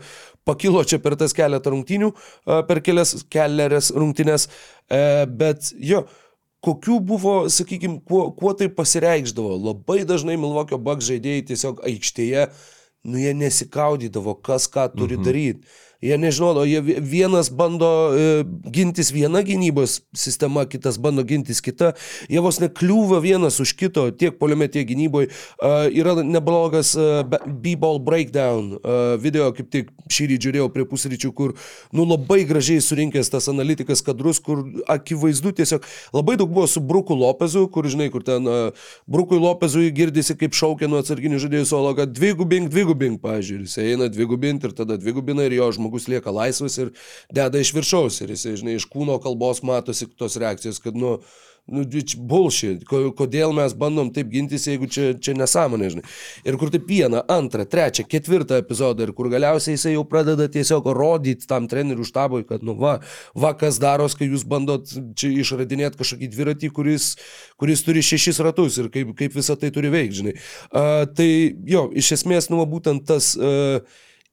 pakilo 0.47 0.83
čia 0.87 1.01
per 1.03 1.17
tas 1.19 1.35
keletą 1.35 1.73
rungtynių, 1.73 2.11
a, 2.45 2.61
per 2.67 2.83
kelias 2.85 3.17
kelias 3.33 3.91
rungtynės, 3.95 4.47
e, 4.87 5.01
bet 5.27 5.73
jo, 5.81 6.05
kokių 6.65 6.99
buvo, 7.05 7.35
sakykime, 7.51 7.99
kuo, 8.07 8.29
kuo 8.37 8.53
tai 8.57 8.71
pasireikždavo. 8.73 9.57
Labai 9.67 10.01
dažnai 10.07 10.37
Milvokio 10.39 10.79
Bucks 10.81 11.09
žaidėjai 11.11 11.43
tiesiog 11.51 11.83
aikštėje, 11.85 12.47
nu 13.05 13.21
jie 13.21 13.33
nesikaudydavo, 13.37 14.33
kas 14.45 14.65
ką 14.71 14.87
turi 14.95 15.19
mhm. 15.19 15.27
daryti. 15.27 15.83
Jie 16.05 16.17
nežinodavo, 16.21 16.65
jie 16.69 16.81
vi- 16.85 16.99
vienas 17.01 17.49
bando 17.49 17.89
e, 18.13 18.43
gintis 18.69 19.09
viena 19.13 19.41
gynybos 19.45 20.03
sistema, 20.13 20.65
kitas 20.69 20.99
bando 21.01 21.23
gintis 21.25 21.63
kita. 21.65 21.93
Jie 22.29 22.43
vos 22.45 22.59
nekliūva 22.61 23.17
vienas 23.23 23.57
už 23.63 23.73
kito, 23.79 24.05
tiek 24.13 24.37
poliame, 24.37 24.67
tiek 24.69 24.85
gynyboje. 24.85 25.31
Yra 25.97 26.13
neblogas 26.21 26.93
e, 26.93 27.07
B-ball 27.47 27.97
breakdown 28.05 28.75
e, 28.77 28.99
video, 29.23 29.49
kaip 29.55 29.71
tik 29.73 29.89
šį 30.11 30.29
rytį 30.35 30.45
žiūrėjau 30.45 30.67
prie 30.75 30.85
pusryčių, 30.85 31.31
kur, 31.33 31.55
nu, 31.95 32.05
labai 32.05 32.43
gražiai 32.45 32.83
surinkęs 32.83 33.31
tas 33.33 33.49
analitikas 33.49 34.03
kadrus, 34.05 34.37
kur 34.43 34.61
akivaizdu 34.91 35.55
tiesiog 35.57 35.85
labai 36.13 36.35
daug 36.37 36.51
buvo 36.53 36.67
su 36.69 36.83
Bruku 36.85 37.17
Lopezu, 37.17 37.65
kur, 37.73 37.87
žinai, 37.89 38.11
kur 38.13 38.21
ten 38.25 38.45
Brukui 39.09 39.39
Lopezui 39.41 39.89
girdisi 39.95 40.35
kaip 40.37 40.53
šaukia 40.53 40.89
nuo 40.91 40.99
atsarginių 41.01 41.39
žaidėjų 41.41 41.65
solo, 41.69 41.95
kad 41.97 42.11
dvigubink, 42.13 42.69
dvigubink, 42.73 43.21
pažiūrėjau, 43.23 43.65
jis 43.65 43.77
eina 43.81 44.09
dvigubinti 44.11 44.67
ir 44.67 44.75
tada 44.77 44.99
dvigubina 44.99 45.47
ir 45.47 45.55
jo 45.57 45.71
žmogus 45.71 45.94
lieka 46.11 46.33
laisvas 46.35 46.77
ir 46.81 46.91
deda 47.33 47.63
iš 47.63 47.71
viršaus 47.75 48.21
ir 48.25 48.35
jis, 48.35 48.45
žinai, 48.61 48.77
iš 48.79 48.89
kūno 48.91 49.15
kalbos 49.23 49.63
matosi 49.65 50.09
tos 50.19 50.35
reakcijos, 50.41 50.83
kad, 50.83 50.99
nu, 50.99 51.17
Nu, 51.65 51.81
bullshit. 52.29 52.83
Ko- 52.85 53.09
Kodėl 53.17 53.49
mes 53.57 53.73
bandom 53.73 54.11
taip 54.13 54.29
gintis, 54.29 54.67
jeigu 54.69 54.85
čia, 54.85 55.15
čia 55.17 55.33
nesąmonė, 55.33 55.87
žinai. 55.95 56.03
Ir 56.45 56.57
kur 56.61 56.69
taip 56.69 56.85
vieną, 56.85 57.23
antrą, 57.25 57.65
trečią, 57.65 58.05
ketvirtą 58.05 58.59
epizodą 58.61 59.07
ir 59.07 59.13
kur 59.17 59.31
galiausiai 59.33 59.73
jisai 59.73 59.95
jau 59.95 60.03
pradeda 60.05 60.45
tiesiog 60.45 60.85
rodyti 60.93 61.49
tam 61.49 61.65
trenerių 61.67 62.05
štabui, 62.05 62.43
kad, 62.45 62.61
nu, 62.61 62.77
va, 62.77 62.99
va 63.33 63.55
kas 63.57 63.81
daros, 63.81 64.13
kai 64.13 64.29
jūs 64.29 64.45
bandot 64.45 64.85
čia 65.17 65.33
išradinėti 65.41 65.97
kažkokį 65.97 66.29
dviratį, 66.37 66.69
kuris, 66.69 67.15
kuris 67.57 67.81
turi 67.81 68.05
šešis 68.05 68.43
ratus 68.45 68.77
ir 68.77 68.93
kaip, 68.93 69.15
kaip 69.17 69.33
visą 69.33 69.57
tai 69.57 69.73
turi 69.73 69.89
veikti, 69.89 70.21
žinai. 70.21 70.37
Uh, 70.69 71.09
tai 71.17 71.29
jo, 71.65 71.87
iš 71.97 72.13
esmės, 72.19 72.53
nu, 72.53 72.61
būtent 72.69 73.09
tas 73.09 73.33
uh, 73.41 73.81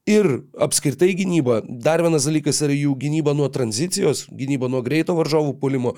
ir 0.06 0.26
apskritai 0.59 1.12
gynyba. 1.14 1.61
Dar 1.68 2.02
vienas 2.02 2.26
dalykas 2.26 2.59
yra 2.66 2.75
jų 2.75 2.97
gynyba 2.99 3.35
nuo 3.38 3.47
tranzicijos, 3.52 4.25
gynyba 4.35 4.66
nuo 4.71 4.80
greito 4.82 5.14
varžovų 5.14 5.54
pulimo. 5.61 5.92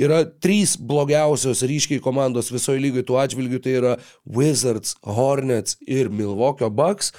Yra 0.00 0.22
trys 0.24 0.76
blogiausios 0.80 1.60
ryškiai 1.68 2.00
komandos 2.00 2.48
visoje 2.52 2.80
lygoje 2.80 3.04
tuo 3.08 3.18
atžvilgiu, 3.20 3.60
tai 3.60 3.74
yra 3.76 3.96
Wizards, 4.24 4.94
Hornets 5.04 5.76
ir 5.84 6.08
Milwaukee 6.08 6.70
Bucks, 6.72 7.12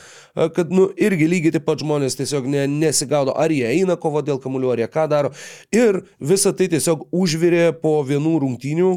kad, 0.56 0.74
nu, 0.74 0.90
irgi 0.98 1.30
lygiai 1.30 1.56
taip 1.58 1.68
pat 1.70 1.86
žmonės 1.86 2.18
tiesiog 2.18 2.50
ne, 2.50 2.66
nesigaudo, 2.72 3.38
ar 3.38 3.54
jie 3.54 3.68
eina 3.70 4.00
kovo 4.02 4.24
dėl 4.26 4.42
kamuolių, 4.42 4.74
ar 4.74 4.84
jie 4.86 4.90
ką 4.90 5.06
daro. 5.12 5.34
Ir 5.76 6.02
visa 6.18 6.56
tai 6.58 6.72
tiesiog 6.74 7.06
užvirė 7.14 7.70
po 7.84 8.00
vienų 8.08 8.40
rungtynių, 8.48 8.92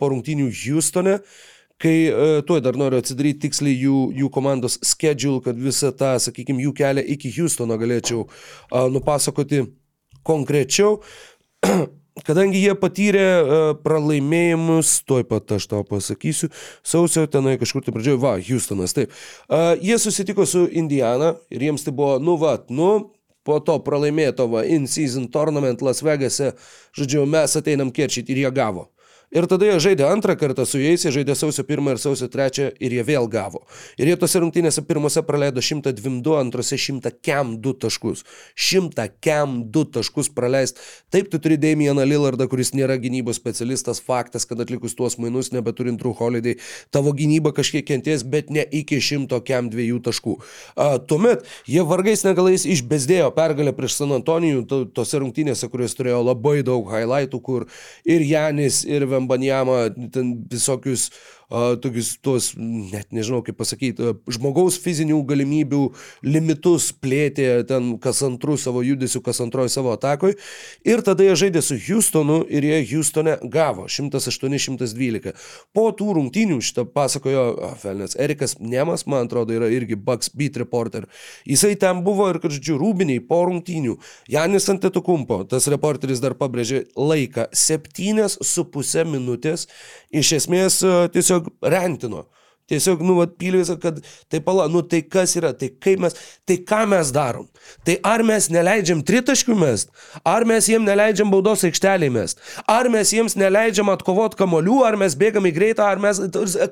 po 0.00 0.12
rungtynių 0.14 0.48
Houstone 0.64 1.18
kai 1.82 1.96
uh, 2.10 2.38
tuoj 2.46 2.62
dar 2.64 2.78
noriu 2.78 3.00
atsidaryti 3.02 3.46
tiksliai 3.46 3.76
jų, 3.78 4.00
jų 4.18 4.30
komandos 4.34 4.78
schedule, 4.84 5.42
kad 5.44 5.58
visą 5.58 5.92
tą, 5.96 6.16
sakykime, 6.22 6.62
jų 6.66 6.74
kelią 6.78 7.04
iki 7.14 7.32
Houstono 7.36 7.78
galėčiau 7.80 8.26
nupasakoti 8.94 9.64
konkrečiau. 10.26 11.00
Kadangi 12.26 12.58
jie 12.58 12.72
patyrė 12.74 13.26
uh, 13.38 13.60
pralaimėjimus, 13.84 14.96
tuoj 15.06 15.22
pat 15.30 15.54
aš 15.54 15.68
tau 15.70 15.84
pasakysiu, 15.86 16.50
sausio 16.82 17.28
tenai 17.30 17.54
kažkur 17.60 17.86
tai 17.86 17.94
pradžioje, 17.94 18.18
va, 18.22 18.34
Houstonas, 18.42 18.96
taip. 18.96 19.14
Jie 19.78 20.00
susitiko 20.02 20.46
su 20.50 20.66
Indiana 20.66 21.36
ir 21.54 21.68
jiems 21.68 21.86
tai 21.86 21.94
buvo, 21.94 22.16
nu, 22.18 22.34
va, 22.42 22.56
nu, 22.74 22.90
po 23.48 23.58
to 23.64 23.78
pralaimėto 23.84 24.48
va, 24.52 24.66
in-season 24.68 25.30
tournament 25.32 25.82
Las 25.84 26.02
Vegase, 26.04 26.52
žodžiu, 26.96 27.24
mes 27.30 27.56
ateinam 27.56 27.92
kerčyti 27.94 28.34
ir 28.34 28.44
jie 28.44 28.52
gavo. 28.54 28.88
Ir 29.28 29.44
tada 29.44 29.66
jie 29.68 29.76
žaidė 29.76 30.06
antrą 30.08 30.32
kartą 30.40 30.64
su 30.64 30.78
jais, 30.80 31.02
jie 31.04 31.10
žaidė 31.12 31.34
sausio 31.36 31.60
1 31.60 31.90
ir 31.92 31.98
sausio 32.00 32.30
3 32.32 32.70
ir 32.80 32.94
jie 32.96 33.02
vėl 33.04 33.26
gavo. 33.28 33.66
Ir 34.00 34.08
jie 34.08 34.14
tose 34.16 34.40
rungtynėse 34.40 34.80
pirmose 34.88 35.20
praleido 35.20 35.60
102, 35.60 36.38
antrose 36.40 36.78
100 36.80 37.12
kem 37.20 37.58
2 37.60 37.74
taškus. 37.84 38.24
100 38.56 39.04
kem 39.20 39.58
2 39.74 39.82
taškus 39.98 40.30
praleist. 40.32 40.80
Taip, 41.12 41.28
tu 41.28 41.40
turi 41.44 41.58
Damieną 41.60 42.06
Lillardą, 42.08 42.46
kuris 42.48 42.72
nėra 42.72 42.96
gynybos 43.02 43.36
specialistas, 43.36 44.00
faktas, 44.00 44.48
kad 44.48 44.62
atlikus 44.64 44.96
tuos 44.96 45.18
mainus, 45.20 45.52
nebeturint 45.52 46.00
True 46.00 46.16
Holiday, 46.16 46.56
tavo 46.94 47.12
gynyba 47.12 47.52
kažkiek 47.52 47.84
kenties, 47.84 48.24
bet 48.24 48.48
ne 48.48 48.64
iki 48.64 48.96
100 48.96 49.42
kem 49.44 49.68
2 49.68 50.00
taškų. 50.08 50.38
A, 50.72 50.88
tuomet 51.04 51.44
jie 51.68 51.84
vargais 51.84 52.24
negalais 52.24 52.64
išbesdėjo 52.64 53.28
pergalę 53.36 53.76
prieš 53.76 54.00
San 54.00 54.16
Antonijų, 54.16 54.64
to, 54.72 54.82
tose 54.96 55.20
rungtynėse, 55.20 55.68
kurios 55.68 55.98
turėjo 56.00 56.24
labai 56.24 56.62
daug 56.64 56.88
highlightų, 56.88 57.44
kur 57.44 57.68
ir 58.08 58.24
Janis, 58.24 58.86
ir 58.88 59.04
Vėl 59.17 59.17
Vembanjamą, 59.18 59.72
ten 60.12 60.44
visokius 60.50 61.10
tokius 61.48 62.12
tuos, 62.20 62.50
net 62.58 63.08
nežinau 63.14 63.40
kaip 63.44 63.56
pasakyti, 63.56 64.12
žmogaus 64.28 64.76
fizinių 64.82 65.22
galimybių 65.28 65.80
limitus 66.28 66.90
plėtė 66.92 67.64
ten 67.68 67.94
kas 68.02 68.20
antrų 68.26 68.58
savo 68.60 68.82
judesių, 68.84 69.22
kas 69.24 69.40
antroji 69.44 69.72
savo 69.72 69.94
atakoj. 69.96 70.34
Ir 70.84 71.02
tada 71.06 71.24
jie 71.24 71.36
žaidė 71.40 71.62
su 71.64 71.78
Houstonu 71.86 72.42
ir 72.44 72.66
jie 72.68 72.82
Houstone 72.90 73.38
gavo 73.48 73.86
108-112. 73.88 75.32
Po 75.72 75.88
tų 75.96 76.18
rungtynių 76.18 76.60
šitą 76.64 76.84
pasakojo 76.92 77.46
Felnės 77.80 78.18
Erikas 78.20 78.58
Nemas, 78.60 79.06
man 79.08 79.24
atrodo, 79.28 79.56
yra 79.56 79.70
irgi 79.72 79.96
Bucks 79.96 80.32
Beat 80.36 80.58
reporter. 80.60 81.08
Jisai 81.48 81.74
ten 81.80 82.04
buvo 82.04 82.28
ir, 82.28 82.40
kad 82.42 82.52
žodžiu, 82.52 82.76
rūbiniai 82.80 83.24
po 83.24 83.40
rungtynių. 83.48 83.96
Janis 84.28 84.68
Antetokumpo, 84.68 85.40
tas 85.48 85.68
reporteris 85.72 86.20
dar 86.20 86.36
pabrėžė 86.36 86.84
laiką 86.98 87.48
7,5 87.56 89.08
minutės. 89.08 89.68
Iš 90.12 90.32
esmės 90.38 90.80
tiesiog 91.14 91.37
tiesiog 91.38 91.72
rentino. 91.72 92.26
Tiesiog, 92.68 93.00
nu, 93.00 93.14
vat, 93.16 93.30
pylė 93.40 93.62
visą, 93.62 93.78
kad 93.80 94.02
tai 94.28 94.42
pala, 94.44 94.66
nu, 94.68 94.82
tai 94.84 94.98
kas 95.00 95.32
yra, 95.38 95.54
tai 95.56 95.70
kaip 95.80 96.02
mes, 96.04 96.12
tai 96.44 96.58
ką 96.68 96.82
mes 96.90 97.08
darom. 97.16 97.46
Tai 97.80 97.94
ar 98.04 98.20
mes 98.28 98.50
neleidžiam 98.52 99.00
tritaškių 99.08 99.56
mest, 99.56 99.88
ar 100.20 100.44
mes 100.44 100.68
jiem 100.68 100.84
neleidžiam 100.84 101.32
baudos 101.32 101.64
aikštelį 101.64 102.10
mest, 102.12 102.42
ar 102.68 102.90
mes 102.92 103.14
jiems 103.16 103.38
neleidžiam 103.40 103.88
atkovot 103.88 104.36
kamolių, 104.36 104.82
ar 104.84 105.00
mes 105.00 105.16
bėgam 105.16 105.48
į 105.48 105.54
greitą, 105.56 105.88
ar 105.88 106.02
mes, 106.02 106.20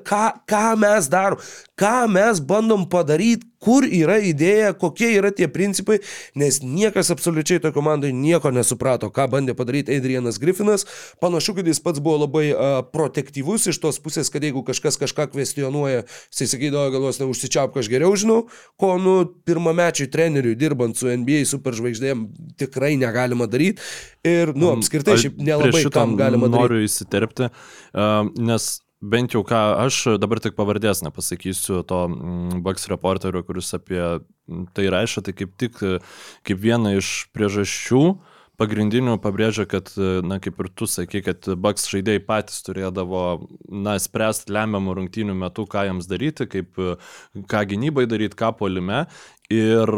ką, 0.05 0.23
ką 0.45 0.65
mes 0.77 1.09
darom, 1.09 1.41
ką 1.81 1.95
mes 2.13 2.45
bandom 2.45 2.85
padaryti, 2.85 3.49
kur 3.63 3.85
yra 3.85 4.17
idėja, 4.23 4.73
kokie 4.77 5.09
yra 5.17 5.31
tie 5.35 5.47
principai, 5.51 5.99
nes 6.37 6.59
niekas 6.63 7.11
absoliučiai 7.13 7.61
toje 7.63 7.75
komandoje 7.75 8.13
nieko 8.15 8.51
nesuprato, 8.53 9.09
ką 9.13 9.27
bandė 9.33 9.55
padaryti 9.57 9.97
Adrianas 9.97 10.39
Griffinas. 10.41 10.85
Panašu, 11.23 11.57
kad 11.57 11.67
jis 11.69 11.81
pats 11.83 12.01
buvo 12.03 12.23
labai 12.25 12.45
uh, 12.51 12.79
protektyvus 12.93 13.69
iš 13.71 13.81
tos 13.83 14.01
pusės, 14.03 14.31
kad 14.33 14.45
jeigu 14.45 14.63
kažkas 14.67 14.99
kažką 15.01 15.29
kvestionuoja, 15.33 16.05
jisai 16.31 16.49
sakydavo, 16.53 16.93
galvos 16.93 17.21
neužsičiaupk, 17.23 17.81
aš 17.81 17.91
geriau 17.91 18.13
žinau, 18.19 18.39
ko, 18.79 18.93
nu, 19.01 19.19
pirmamečiui 19.47 20.09
treneriui 20.13 20.57
dirbant 20.59 20.97
su 20.97 21.09
NBA 21.09 21.43
superžvaigždėm 21.49 22.27
tikrai 22.61 22.95
negalima 22.99 23.49
daryti. 23.49 23.81
Ir, 24.27 24.53
nu, 24.57 24.73
apskritai, 24.75 25.17
šiaip 25.21 25.39
nelabai 25.41 25.85
kam 25.93 26.17
galima 26.19 26.49
daryti. 26.51 26.67
Noriu 26.67 26.83
įsiterpti, 26.85 27.49
uh, 27.49 28.27
nes 28.37 28.75
bent 29.01 29.35
jau 29.35 29.43
ką 29.45 29.59
aš 29.85 29.99
dabar 30.21 30.41
tik 30.43 30.55
pavardės 30.57 31.03
nepasakysiu 31.05 31.83
to 31.87 31.99
mm, 32.07 32.63
Bucks 32.65 32.87
reporterio, 32.91 33.43
kuris 33.45 33.73
apie 33.77 34.01
tai 34.73 34.87
rašo, 34.93 35.21
tai 35.25 35.35
kaip 35.37 35.53
tik 35.59 35.77
kaip 36.47 36.63
viena 36.63 36.95
iš 36.97 37.27
priežasčių 37.35 38.03
pagrindinių 38.57 39.17
pabrėžia, 39.21 39.67
kad, 39.69 39.91
na, 40.25 40.39
kaip 40.41 40.57
ir 40.63 40.69
tu 40.73 40.87
sakai, 40.89 41.21
kad 41.25 41.45
Bucks 41.61 41.85
žaidėjai 41.91 42.23
patys 42.25 42.63
turėdavo, 42.65 43.23
na, 43.69 43.97
spręsti 44.01 44.53
lemiamų 44.53 44.97
rungtynių 44.97 45.35
metu, 45.37 45.67
ką 45.69 45.85
jiems 45.89 46.09
daryti, 46.09 46.47
kaip, 46.49 46.81
ką 47.53 47.63
gynybai 47.69 48.07
daryti, 48.09 48.37
ką 48.39 48.55
polime. 48.57 49.05
Ir 49.53 49.93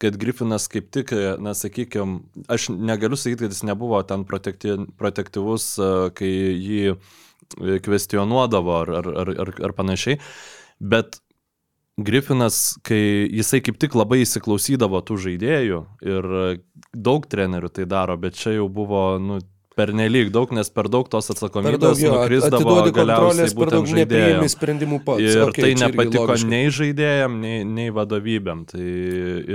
kad 0.00 0.16
Griffinas 0.16 0.68
kaip 0.72 0.88
tik, 0.94 1.12
na, 1.42 1.52
sakykime, 1.58 2.22
aš 2.48 2.70
negaliu 2.72 3.18
sakyti, 3.18 3.44
kad 3.44 3.56
jis 3.56 3.64
nebuvo 3.68 4.00
ten 4.08 4.24
protektyvus, 4.24 5.72
kai 6.16 6.32
jį 6.32 6.96
kvestionuodavo 7.56 8.76
ar, 8.82 8.92
ar, 9.00 9.08
ar, 9.22 9.32
ar, 9.46 9.54
ar 9.70 9.74
panašiai. 9.76 10.20
Bet 10.78 11.20
Griffinas, 11.98 12.78
kai 12.86 13.26
jisai 13.26 13.58
kaip 13.66 13.78
tik 13.82 13.96
labai 13.98 14.20
įsiklausydavo 14.22 15.00
tų 15.02 15.16
žaidėjų 15.24 15.78
ir 16.06 16.28
daug 16.94 17.24
trenerių 17.26 17.72
tai 17.74 17.88
daro, 17.90 18.14
bet 18.20 18.38
čia 18.38 18.54
jau 18.54 18.68
buvo, 18.70 19.02
nu, 19.18 19.40
per 19.78 19.90
nelik 19.94 20.30
daug, 20.34 20.50
nes 20.54 20.70
per 20.74 20.86
daug 20.90 21.06
tos 21.10 21.30
atsakomybės 21.34 22.02
nukrisdavo 22.02 22.78
galiausiai 22.94 23.50
būtent 23.54 23.90
žaidėjams. 23.92 24.56
Ir 25.22 25.42
okay, 25.48 25.66
tai 25.66 25.72
nepatiko 25.82 26.38
nei 26.50 26.70
žaidėjam, 26.74 27.38
nei, 27.42 27.60
nei 27.66 27.90
vadovybėm. 27.94 28.64
Tai 28.70 28.88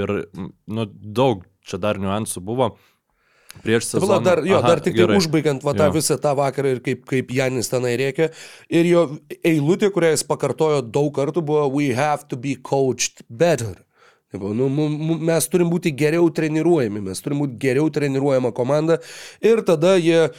ir, 0.03 0.15
nu, 0.67 0.87
daug 0.91 1.43
čia 1.63 1.79
dar 1.79 1.99
niuansų 1.99 2.43
buvo. 2.43 2.73
Prieš 3.61 3.91
sezoną. 3.91 4.09
Vala, 4.09 4.23
dar, 4.25 4.41
jo, 4.47 4.57
Aha, 4.57 4.73
dar 4.73 4.81
tik 4.83 4.97
tai 4.97 5.05
užbaigiant 5.17 5.63
va, 5.63 5.75
tą 5.77 5.87
jo. 5.91 5.95
visą 5.99 6.17
tą 6.19 6.33
vakarą 6.39 6.73
ir 6.75 6.81
kaip, 6.83 7.05
kaip 7.09 7.31
Janis 7.31 7.69
tenai 7.71 7.93
reikia. 8.01 8.31
Ir 8.73 8.89
jo 8.89 9.03
eilutė, 9.45 9.91
kurią 9.93 10.13
jis 10.15 10.25
pakartojo 10.27 10.81
daug 10.83 11.13
kartų, 11.15 11.45
buvo 11.45 11.69
We 11.73 11.93
have 11.95 12.27
to 12.33 12.39
be 12.39 12.57
coached 12.59 13.23
better. 13.29 13.77
Nu, 14.33 14.65
mes 15.21 15.45
turim 15.45 15.69
būti 15.69 15.91
geriau 15.93 16.25
treniruojami, 16.33 17.03
mes 17.05 17.21
turim 17.21 17.43
būti 17.43 17.59
geriau 17.61 17.91
treniruojama 17.93 18.49
komanda. 18.57 18.97
Ir 19.45 19.61
tada 19.67 19.93
jie 20.01 20.31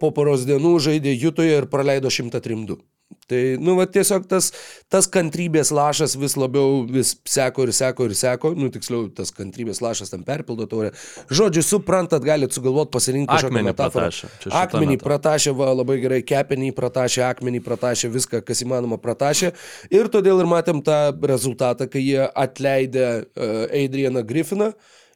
po 0.00 0.10
poros 0.16 0.46
dienų 0.48 0.78
žaidė 0.80 1.12
Jutoje 1.12 1.60
ir 1.60 1.68
praleido 1.68 2.08
103-2. 2.08 2.80
Tai, 3.24 3.40
nu, 3.56 3.76
va, 3.78 3.86
tiesiog 3.88 4.26
tas, 4.28 4.50
tas 4.92 5.06
kantrybės 5.08 5.70
lašas 5.74 6.16
vis 6.20 6.34
labiau 6.36 6.82
vis 6.90 7.14
seko 7.28 7.64
ir 7.64 7.72
seko 7.76 8.08
ir 8.10 8.14
seko, 8.18 8.52
nu, 8.58 8.68
tiksliau, 8.74 9.06
tas 9.16 9.32
kantrybės 9.32 9.80
lašas 9.84 10.12
tam 10.12 10.26
perpildo 10.26 10.66
taurę. 10.68 10.90
Žodžiu, 11.32 11.64
suprantat, 11.64 12.24
galit 12.26 12.52
sugalvoti 12.52 12.92
pasirinkti 12.92 13.32
kažkokią 13.32 13.64
metaforą. 13.70 14.10
Akmenį 14.60 14.98
pratašė, 15.00 15.54
va, 15.56 15.70
labai 15.72 15.98
gerai, 16.02 16.20
kepenį 16.26 16.72
pratašė, 16.76 17.24
akmenį 17.30 17.64
pratašė, 17.64 18.12
viską, 18.12 18.44
kas 18.44 18.64
įmanoma 18.66 19.00
pratašė. 19.00 19.54
Ir 19.94 20.12
todėl 20.12 20.44
ir 20.44 20.50
matėm 20.50 20.84
tą 20.84 20.98
rezultatą, 21.24 21.88
kai 21.88 22.04
jie 22.04 22.22
atleidė 22.28 23.08
uh, 23.24 23.64
Adrianą 23.72 24.24
Griffiną. 24.28 24.74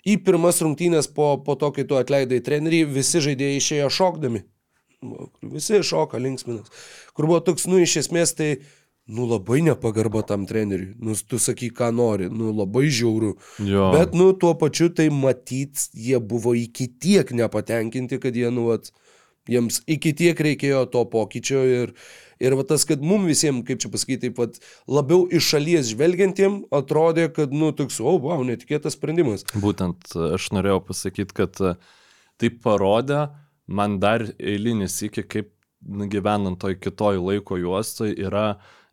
Į 0.08 0.20
pirmas 0.24 0.62
rungtynės 0.64 1.10
po, 1.12 1.34
po 1.44 1.58
to, 1.60 1.68
kai 1.76 1.84
tu 1.84 1.98
atleidai 1.98 2.38
trenerį, 2.44 2.86
visi 2.96 3.20
žaidėjai 3.20 3.58
išėjo 3.60 3.90
šokdami. 3.92 4.46
Visi 5.42 5.82
šoka 5.86 6.18
linksminas. 6.18 6.68
Kur 7.14 7.28
buvo 7.30 7.40
toks, 7.44 7.68
nu, 7.70 7.78
iš 7.82 8.00
esmės 8.02 8.34
tai, 8.38 8.50
nu, 9.08 9.26
labai 9.30 9.60
nepagarba 9.64 10.24
tam 10.26 10.46
treneriui. 10.48 10.94
Nu, 11.00 11.14
tu 11.14 11.40
saky, 11.42 11.70
ką 11.74 11.90
nori, 11.94 12.28
nu, 12.32 12.50
labai 12.56 12.88
žiauru. 12.92 13.36
Jo. 13.64 13.90
Bet, 13.94 14.16
nu, 14.18 14.32
tuo 14.36 14.54
pačiu 14.58 14.90
tai 14.92 15.08
matyt, 15.14 15.88
jie 15.94 16.18
buvo 16.20 16.54
iki 16.58 16.90
tiek 17.00 17.30
nepatenkinti, 17.30 18.20
kad 18.22 18.36
jie, 18.36 18.50
nu, 18.54 18.68
at, 18.74 18.90
jiems 19.48 19.80
iki 19.88 20.12
tiek 20.16 20.40
reikėjo 20.44 20.84
to 20.92 21.04
pokyčio 21.08 21.62
ir, 21.64 21.94
ir 22.42 22.56
va 22.58 22.66
tas, 22.68 22.84
kad 22.88 23.02
mum 23.04 23.24
visiems, 23.30 23.64
kaip 23.68 23.80
čia 23.82 23.90
pasakyti, 23.92 24.28
taip 24.28 24.36
pat 24.36 24.58
labiau 24.90 25.24
iš 25.32 25.54
šalies 25.54 25.92
žvelgiantiem 25.94 26.60
atrodė, 26.74 27.30
kad, 27.34 27.54
nu, 27.54 27.72
toks, 27.76 28.02
o, 28.04 28.18
wow, 28.26 28.44
netikėtas 28.46 28.98
sprendimas. 28.98 29.46
Būtent 29.56 30.12
aš 30.34 30.50
norėjau 30.58 30.82
pasakyti, 30.90 31.38
kad 31.38 31.62
tai 32.38 32.52
parodė, 32.52 33.28
man 33.68 33.98
dar 34.00 34.24
eilinis 34.38 34.96
iki, 35.06 35.22
kaip 35.22 35.52
gyvenant 36.10 36.58
toj 36.60 36.78
kitoj 36.80 37.20
laiko 37.22 37.58
juostoj, 37.60 38.14
yra 38.18 38.46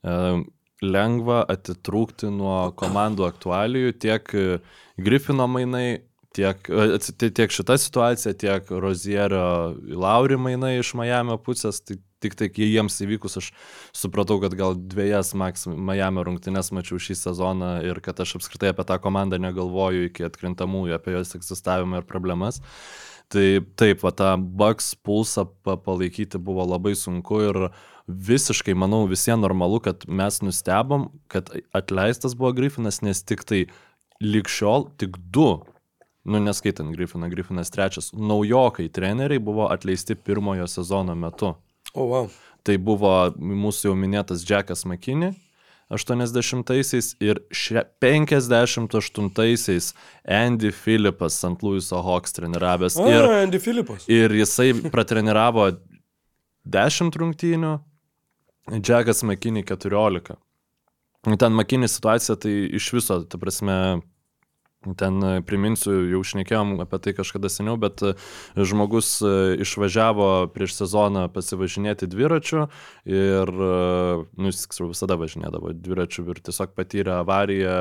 e, 0.04 0.44
lengva 0.86 1.44
atitrūkti 1.50 2.30
nuo 2.34 2.72
komandų 2.78 3.26
aktualijų, 3.30 3.96
tiek 4.02 4.36
e, 4.36 4.60
Griffino 5.02 5.48
mainai, 5.50 6.04
tiek, 6.36 6.68
e, 6.70 7.00
tiek 7.26 7.56
šita 7.56 7.80
situacija, 7.82 8.36
tiek 8.38 8.70
Rozierio 8.70 9.76
Lauri 9.96 10.38
mainai 10.38 10.76
iš 10.82 10.94
Miami 11.00 11.40
pusės. 11.42 11.82
Tai 11.86 11.98
tik 12.26 12.38
tai 12.40 12.48
jiems 12.50 12.96
įvykus 13.06 13.38
aš 13.42 13.50
supratau, 13.96 14.40
kad 14.42 14.56
gal 14.58 14.78
dviejas 14.78 15.34
Max 15.38 15.68
Miami 15.70 16.24
rungtynes 16.26 16.72
mačiau 16.74 16.98
šį 17.02 17.18
sezoną 17.20 17.72
ir 17.86 18.00
kad 18.06 18.20
aš 18.24 18.38
apskritai 18.40 18.72
apie 18.74 18.86
tą 18.88 18.98
komandą 19.04 19.38
negalvoju 19.42 20.10
iki 20.10 20.26
atkrintamųjų, 20.26 20.96
apie 20.98 21.18
jos 21.18 21.36
egzistavimą 21.38 22.02
ir 22.02 22.10
problemas. 22.10 22.62
Tai 23.34 23.46
taip, 23.80 24.04
va 24.06 24.12
tą 24.14 24.36
Bucks 24.38 24.94
pulsą 25.02 25.48
pa 25.66 25.76
palaikyti 25.82 26.38
buvo 26.38 26.66
labai 26.68 26.94
sunku 26.98 27.40
ir 27.48 27.60
visiškai, 28.06 28.76
manau, 28.78 29.06
visiems 29.10 29.42
normalu, 29.42 29.80
kad 29.82 30.06
mes 30.06 30.42
nustebom, 30.46 31.08
kad 31.32 31.50
atleistas 31.74 32.36
buvo 32.38 32.54
Griffinas, 32.54 33.02
nes 33.02 33.24
tik 33.26 33.42
tai 33.50 33.64
likščiol 34.22 34.92
tik 35.02 35.18
du, 35.34 35.48
nu 36.26 36.42
neskaitant 36.44 36.94
Griffiną, 36.94 37.32
Griffinas 37.34 37.74
trečias, 37.74 38.12
naujokai 38.14 38.92
treneriai 38.94 39.42
buvo 39.42 39.72
atleisti 39.74 40.16
pirmojo 40.16 40.70
sezono 40.70 41.18
metu. 41.18 41.56
O, 41.96 42.06
wow. 42.12 42.30
Tai 42.66 42.78
buvo 42.82 43.16
mūsų 43.38 43.90
jau 43.90 43.98
minėtas 43.98 44.46
Jackas 44.46 44.86
McKinney 44.86 45.34
80-aisiais 45.94 47.12
ir 47.22 47.40
še- 47.54 47.84
58-aisiais 48.02 49.92
Andy 50.26 50.72
Phillipas 50.74 51.38
St. 51.38 51.62
Louis'o 51.62 52.02
Hawks 52.04 52.34
treniravęs. 52.34 52.98
Ir... 53.02 53.12
Ir, 53.20 53.28
Andy 53.44 53.60
Filipas. 53.62 54.08
ir 54.10 54.34
jisai 54.34 54.72
pratreniravo 54.92 55.68
10 56.66 57.20
rungtynių, 57.22 57.76
Jackas 58.82 59.22
McKinney 59.24 59.62
14. 59.64 60.34
Ten 61.38 61.54
McKinney 61.54 61.90
situacija 61.90 62.36
tai 62.42 62.54
iš 62.78 62.90
viso, 62.94 63.20
ta 63.30 63.38
prasme, 63.42 64.02
Ten 64.94 65.18
e, 65.24 65.32
priminsiu, 65.46 65.96
jau 66.12 66.22
šnekėjom 66.28 66.76
apie 66.84 67.00
tai 67.02 67.14
kažkada 67.18 67.50
seniau, 67.50 67.78
bet 67.82 68.04
e, 68.06 68.14
žmogus 68.54 69.18
e, 69.26 69.56
išvažiavo 69.66 70.30
prieš 70.54 70.76
sezoną 70.78 71.26
pasivažinėti 71.34 72.10
dviračiu 72.12 72.68
ir, 73.10 73.52
nu, 73.56 74.52
jis 74.52 74.68
visada 74.84 75.18
važinėdavo 75.18 75.74
dviračiu 75.74 76.28
ir 76.30 76.42
tiesiog 76.46 76.76
patyrė 76.78 77.16
avariją, 77.22 77.78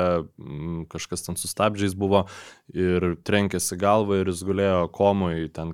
kažkas 0.91 1.27
ten 1.27 1.37
sustabdžiais 1.39 1.93
buvo 1.97 2.25
ir 2.73 3.13
trenkėsi 3.27 3.77
galvą 3.79 4.21
ir 4.21 4.31
jis 4.31 4.43
gulėjo 4.47 4.87
komui 4.95 5.49
ten 5.53 5.73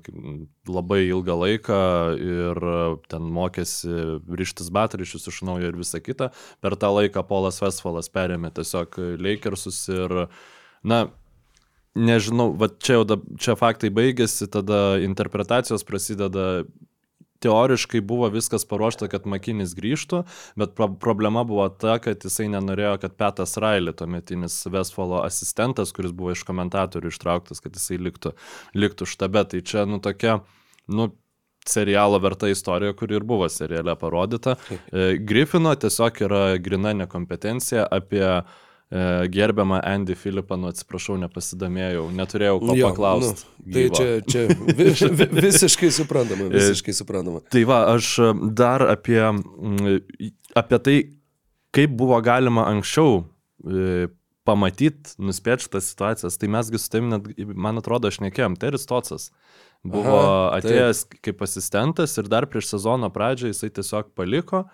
labai 0.69 1.03
ilgą 1.07 1.37
laiką 1.41 1.79
ir 2.21 2.61
ten 3.11 3.29
mokėsi 3.33 4.19
ryštis 4.27 4.69
batrišius 4.73 5.29
iš 5.31 5.41
naujo 5.47 5.71
ir 5.71 5.79
visa 5.79 6.01
kita. 6.03 6.31
Per 6.61 6.77
tą 6.79 6.91
laiką 6.97 7.23
Polas 7.27 7.61
Westfalas 7.63 8.11
perėmė 8.13 8.53
tiesiog 8.55 8.99
Lakersus 9.21 9.83
ir, 9.91 10.25
na, 10.83 11.05
nežinau, 11.95 12.51
va 12.57 12.69
čia 12.79 12.99
jau 12.99 13.07
da, 13.07 13.17
čia 13.41 13.57
faktai 13.59 13.91
baigėsi, 13.93 14.49
tada 14.51 15.01
interpretacijos 15.03 15.85
prasideda. 15.87 16.63
Teoriškai 17.41 18.03
buvo 18.05 18.27
viskas 18.29 18.67
paruošta, 18.69 19.07
kad 19.09 19.23
Makinis 19.25 19.71
grįžtų, 19.73 20.19
bet 20.61 20.75
pro 20.77 20.85
problema 21.01 21.41
buvo 21.41 21.63
ta, 21.73 21.95
kad 21.97 22.21
jisai 22.21 22.45
nenorėjo, 22.53 22.99
kad 23.01 23.15
Petas 23.17 23.55
Railė, 23.57 23.95
tuometinis 23.97 24.59
Westfalo 24.69 25.23
asistentas, 25.25 25.89
kuris 25.89 26.13
buvo 26.13 26.35
iš 26.35 26.43
komentatorių 26.45 27.09
ištrauktas, 27.09 27.63
kad 27.65 27.73
jisai 27.73 27.97
liktų, 27.97 28.35
liktų 28.77 29.09
štabe. 29.09 29.41
Tai 29.49 29.63
čia, 29.65 29.87
nu, 29.89 29.97
tokia, 30.05 30.37
nu, 30.85 31.09
serialo 31.65 32.19
verta 32.21 32.49
istorija, 32.53 32.93
kuri 32.93 33.17
ir 33.17 33.25
buvo 33.25 33.49
seriale 33.49 33.95
parodyta. 33.95 34.55
E, 34.69 35.17
Griffino 35.17 35.73
tiesiog 35.75 36.21
yra 36.25 36.43
grina 36.57 36.93
nekompetencija 36.93 37.87
apie 37.91 38.25
e, 38.25 38.43
gerbiamą 39.31 39.79
Andy 39.87 40.15
Filipą, 40.19 40.57
nu 40.59 40.67
atsiprašau, 40.67 41.15
nepasidomėjau, 41.21 42.09
neturėjau 42.11 42.57
ko 42.59 42.75
Jo, 42.75 42.89
paklausti. 42.91 43.45
Nu, 43.63 43.73
tai 43.75 43.85
čia, 43.95 44.07
čia 44.27 44.41
vi, 44.51 44.89
vi, 45.21 45.27
visiškai 45.47 45.91
suprantama, 45.95 46.49
visiškai 46.51 46.95
suprantama. 46.97 47.39
Tai 47.53 47.63
va, 47.69 47.81
aš 47.93 48.17
dar 48.57 48.83
apie, 48.91 49.21
mm, 49.23 50.33
apie 50.59 50.81
tai, 50.83 50.97
kaip 51.71 51.95
buvo 51.95 52.19
galima 52.25 52.67
anksčiau 52.73 53.21
pamatyti, 54.47 55.15
nuspėti 55.21 55.67
šitas 55.67 55.91
situacijas, 55.93 56.37
tai 56.41 56.49
mesgi 56.51 56.79
su 56.81 56.89
tavim, 56.91 57.11
net, 57.13 57.27
man 57.53 57.79
atrodo, 57.79 58.09
aš 58.11 58.19
nekėjom, 58.25 58.57
Teris 58.59 58.87
Tocas 58.89 59.29
buvo 59.85 60.17
Aha, 60.17 60.29
Aha, 60.29 60.61
taip. 60.61 60.71
atėjęs 60.71 61.03
kaip 61.25 61.43
asistentas 61.45 62.17
ir 62.19 62.29
dar 62.29 62.45
prieš 62.49 62.73
sezono 62.73 63.09
pradžią 63.13 63.53
jisai 63.53 63.71
tiesiog 63.73 64.11
paliko 64.17 64.65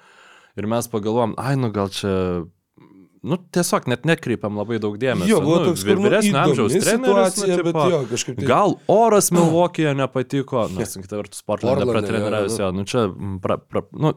ir 0.57 0.67
mes 0.67 0.89
pagalvom, 0.91 1.35
ai, 1.39 1.55
nu 1.59 1.69
gal 1.75 1.91
čia 1.93 2.47
nu, 3.27 3.37
tiesiog 3.53 3.87
net 3.91 4.05
nekreipiam 4.07 4.57
labai 4.59 4.79
daug 4.83 4.95
dėmesio. 5.01 5.29
Jo, 5.29 5.41
buvo 5.43 5.59
nu, 5.59 5.69
toks, 5.71 5.83
nu, 5.87 6.05
vyresnio 6.05 6.39
amžiaus 6.41 6.75
treneris, 6.77 7.39
nu, 7.41 7.57
tipo, 7.61 7.85
jo, 7.91 7.99
tai- 8.11 8.47
Gal 8.47 8.75
oras 8.91 9.29
Milvokėje 9.35 9.93
nepatiko, 9.99 10.65
nors 10.75 10.95
kita 10.97 11.19
vertus 11.19 11.43
Portlandė 11.43 11.85
Portlande, 11.85 11.95
pratreneriavęs, 11.95 12.57
jo, 12.61 12.69
nu 12.75 12.85
čia, 12.87 13.05
pra, 13.43 13.57
pra, 13.59 13.83
nu, 13.91 14.13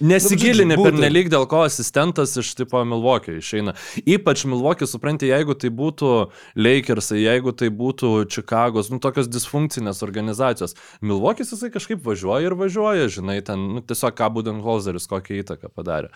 nesigilini 0.00 0.76
žodžiu, 0.76 0.86
per 0.86 0.98
nelik, 0.98 1.30
dėl 1.32 1.46
ko 1.50 1.64
asistentas 1.66 2.36
iš 2.40 2.54
tipo 2.58 2.82
Milvokio 2.86 3.36
išeina. 3.40 3.74
Ypač 4.04 4.44
Milvokį, 4.50 4.88
supranti, 4.90 5.30
jeigu 5.32 5.56
tai 5.58 5.72
būtų 5.74 6.12
Lakersai, 6.60 7.20
jeigu 7.24 7.54
tai 7.56 7.70
būtų 7.74 8.12
Čikagos, 8.32 8.90
nu 8.92 9.00
tokios 9.02 9.28
disfunkcinės 9.30 10.02
organizacijos. 10.06 10.76
Milvokis 11.04 11.52
jisai 11.54 11.72
kažkaip 11.74 12.04
važiuoja 12.06 12.48
ir 12.50 12.56
važiuoja, 12.58 13.10
žinai, 13.18 13.40
ten, 13.46 13.68
nu 13.76 13.82
tiesiog 13.84 14.16
ką 14.18 14.30
Budenholzeris 14.38 15.08
kokią 15.10 15.40
įtaką 15.42 15.70
padarė. 15.74 16.10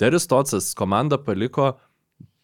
Teris 0.00 0.26
Tocas 0.30 0.72
komandą 0.78 1.18
paliko 1.22 1.74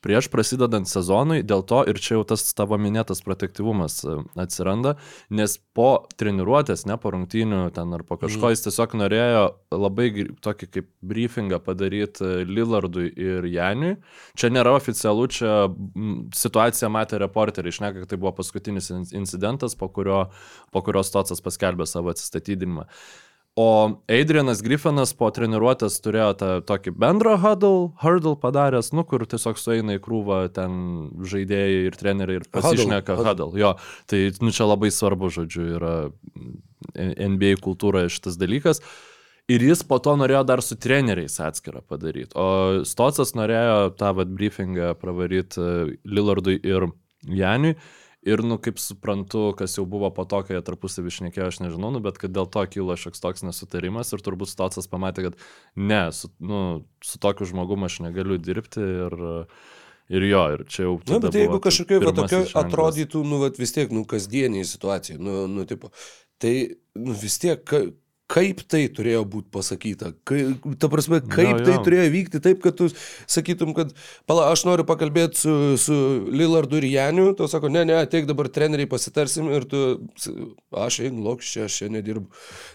prieš 0.05 0.29
prasidedant 0.33 0.89
sezonui, 0.89 1.43
dėl 1.47 1.63
to 1.69 1.83
ir 1.91 1.99
čia 2.01 2.17
jau 2.17 2.25
tas 2.33 2.45
tavo 2.57 2.79
minėtas 2.81 3.21
protektyvumas 3.25 4.01
e, 4.05 4.17
atsiranda, 4.41 4.95
nes 5.31 5.59
po 5.77 6.07
treniruotės, 6.21 6.87
ne 6.89 6.97
po 7.01 7.13
rungtynių 7.15 7.63
ten 7.77 7.93
ar 7.97 8.05
po 8.09 8.17
kažko, 8.21 8.51
jis 8.55 8.65
tiesiog 8.67 8.97
norėjo 9.01 9.45
labai 9.77 10.09
tokį 10.45 10.71
kaip 10.77 10.91
briefingą 11.13 11.61
padaryti 11.65 12.25
e, 12.25 12.45
Lillardui 12.49 13.11
ir 13.13 13.49
Janiui. 13.51 13.97
Čia 14.41 14.53
nėra 14.53 14.75
oficialu, 14.79 15.29
čia 15.31 15.55
mm, 15.69 16.31
situaciją 16.37 16.91
matė 16.93 17.21
reporteriai, 17.23 17.75
išneka, 17.75 18.05
kad 18.05 18.15
tai 18.15 18.21
buvo 18.21 18.35
paskutinis 18.41 18.91
in- 18.95 19.09
incidentas, 19.23 19.77
po 19.79 19.91
kurio, 19.93 20.29
po 20.73 20.85
kurio 20.87 21.05
Stocas 21.07 21.45
paskelbė 21.45 21.89
savo 21.89 22.13
atsistatydinimą. 22.15 22.89
O 23.59 23.99
Adrianas 24.07 24.61
Griffinas 24.63 25.11
po 25.19 25.27
treniruotės 25.35 25.97
turėjo 26.05 26.29
tą 26.39 26.51
tokį 26.69 26.93
bendrą 27.03 27.35
huddle, 27.43 27.91
hurdle 27.99 28.37
padaręs, 28.39 28.93
nu, 28.95 29.03
kur 29.05 29.25
tiesiog 29.27 29.59
sueina 29.59 29.97
į 29.99 30.03
krūvą 30.05 30.39
ten 30.55 30.73
žaidėjai 31.33 31.81
ir 31.89 31.99
treneriai 31.99 32.41
ir 32.41 32.47
pasišneka 32.55 33.19
Huddle, 33.19 33.49
huddle. 33.49 33.61
Jo, 33.61 33.73
tai 34.11 34.23
nu, 34.39 34.55
čia 34.55 34.71
labai 34.71 34.93
svarbu, 34.95 35.33
žodžiu, 35.35 35.67
yra 35.81 35.95
NBA 36.95 37.59
kultūroje 37.65 38.13
šitas 38.15 38.39
dalykas. 38.41 38.85
Ir 39.51 39.65
jis 39.67 39.83
po 39.83 39.99
to 39.99 40.15
norėjo 40.15 40.45
dar 40.47 40.63
su 40.63 40.79
treneriais 40.79 41.41
atskirą 41.43 41.83
padaryti. 41.91 42.31
O 42.39 42.87
Stocas 42.87 43.35
norėjo 43.35 43.97
tą 43.99 44.13
vad 44.21 44.31
briefingą 44.31 44.93
pravaryti 45.01 45.99
Lillardui 46.07 46.61
ir 46.63 46.87
Janiui. 47.27 47.75
Ir, 48.21 48.43
nu, 48.45 48.59
kaip 48.61 48.77
suprantu, 48.77 49.47
kas 49.57 49.79
jau 49.79 49.87
buvo 49.89 50.11
po 50.13 50.27
to, 50.29 50.43
kai 50.45 50.59
jie 50.59 50.65
tarpusavį 50.65 51.09
išnekėjo, 51.09 51.47
aš 51.49 51.59
nežinau, 51.65 51.89
nu, 51.95 52.03
bet 52.05 52.19
kad 52.21 52.35
dėl 52.37 52.45
to 52.53 52.67
kilo 52.69 52.93
šioks 52.93 53.23
toks 53.23 53.45
nesutarimas 53.47 54.13
ir 54.13 54.21
turbūt 54.21 54.51
Stocas 54.53 54.91
pamatė, 54.93 55.31
kad 55.31 55.39
ne, 55.73 56.03
su, 56.13 56.29
nu, 56.37 56.59
su 57.01 57.21
tokiu 57.23 57.49
žmogumu 57.49 57.89
aš 57.89 58.03
negaliu 58.05 58.37
dirbti 58.37 58.85
ir, 59.07 59.17
ir 60.13 60.27
jo, 60.29 60.43
ir 60.53 60.67
čia 60.69 60.85
jau... 60.85 60.99
Na, 61.09 61.23
bet 61.25 61.39
jeigu 61.41 61.63
kažkokia 61.65 62.03
va, 62.05 62.13
ženklas. 62.13 62.53
atrodytų, 62.61 63.25
nu, 63.25 63.41
vat, 63.41 63.57
vis 63.63 63.73
tiek, 63.73 63.89
nu, 63.97 64.05
kasdieniai 64.11 64.69
situacijai, 64.69 65.17
nu, 65.17 65.47
nu, 65.49 65.65
tipo, 65.71 65.89
tai, 66.45 66.55
nu, 67.01 67.17
vis 67.17 67.41
tiek, 67.41 67.65
ka, 67.65 67.87
kaip 68.31 68.63
tai 68.71 68.85
turėjo 68.95 69.25
būti 69.29 69.51
pasakyta, 69.55 70.13
kai, 70.29 70.43
ta 70.81 70.91
prasme, 70.93 71.19
kaip 71.25 71.51
jo, 71.51 71.65
tai 71.67 71.75
jo. 71.75 71.83
turėjo 71.87 72.07
vykti 72.15 72.41
taip, 72.45 72.61
kad 72.63 72.77
tu 72.79 72.87
sakytum, 73.31 73.73
kad, 73.77 73.91
pala, 74.31 74.47
aš 74.55 74.65
noriu 74.69 74.87
pakalbėti 74.87 75.41
su, 75.43 75.55
su 75.81 75.99
Lillardu 76.31 76.79
ir 76.81 76.87
Janiu, 76.93 77.31
tu 77.39 77.49
sako, 77.51 77.73
ne, 77.73 77.83
ne, 77.89 77.99
ateik 78.05 78.29
dabar 78.31 78.51
treneriai 78.53 78.91
pasitarsim 78.91 79.51
ir 79.51 79.67
tu, 79.71 79.83
aš 80.87 81.01
einu 81.09 81.27
lokš 81.27 81.53
čia, 81.57 81.67
aš 81.67 81.81
čia 81.83 81.91
nedirbu. 81.93 82.31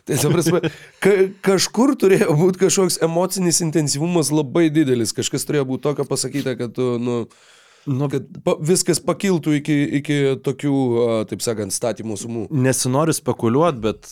Tai, 0.08 0.20
ta 0.22 0.32
prasme, 0.34 0.62
ka, 1.04 1.16
kažkur 1.50 1.96
turėjo 2.04 2.36
būti 2.36 2.66
kažkoks 2.66 3.00
emocinis 3.08 3.64
intensyvumas 3.64 4.34
labai 4.36 4.68
didelis, 4.74 5.16
kažkas 5.16 5.48
turėjo 5.48 5.70
būti 5.72 5.88
tokio 5.88 6.08
pasakyta, 6.10 6.58
kad 6.60 6.76
tu, 6.76 6.96
nu, 7.02 7.26
Nu, 7.86 8.08
kad 8.10 8.24
pa, 8.42 8.56
viskas 8.66 8.98
pakiltų 8.98 9.60
iki, 9.60 9.76
iki 10.00 10.16
tokių, 10.42 10.78
taip 11.30 11.44
sakant, 11.46 11.70
statymo 11.70 12.16
sumų. 12.18 12.48
Nesinori 12.50 13.14
spekuliuoti, 13.14 13.82
bet 13.84 14.10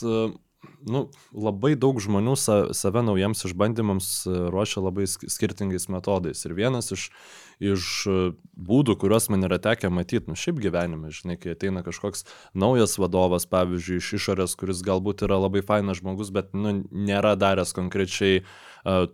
nu, 0.90 1.08
labai 1.32 1.74
daug 1.80 2.00
žmonių 2.02 2.36
sa, 2.40 2.58
save 2.76 3.04
naujiems 3.06 3.46
išbandymams 3.48 4.10
e, 4.28 4.36
ruošia 4.54 4.84
labai 4.84 5.08
sk- 5.10 5.30
skirtingais 5.32 5.90
metodais. 5.92 6.44
Ir 6.46 6.56
vienas 6.58 6.92
iš, 6.96 7.08
iš 7.64 7.90
e, 8.10 8.18
būdų, 8.54 8.98
kuriuos 9.02 9.30
man 9.34 9.48
yra 9.48 9.60
tekę 9.64 9.92
matyti, 9.94 10.30
nu 10.32 10.38
šiaip 10.40 10.62
gyvenime, 10.64 11.14
žinai, 11.14 11.40
kai 11.42 11.56
ateina 11.56 11.86
kažkoks 11.86 12.28
naujas 12.54 12.98
vadovas, 13.02 13.48
pavyzdžiui, 13.52 14.02
iš 14.04 14.14
išorės, 14.20 14.58
kuris 14.60 14.84
galbūt 14.86 15.26
yra 15.28 15.40
labai 15.46 15.64
fainas 15.66 16.04
žmogus, 16.04 16.34
bet 16.36 16.54
nu, 16.58 16.82
nėra 16.92 17.38
daręs 17.40 17.76
konkrečiai 17.78 18.44
uh, 18.44 19.08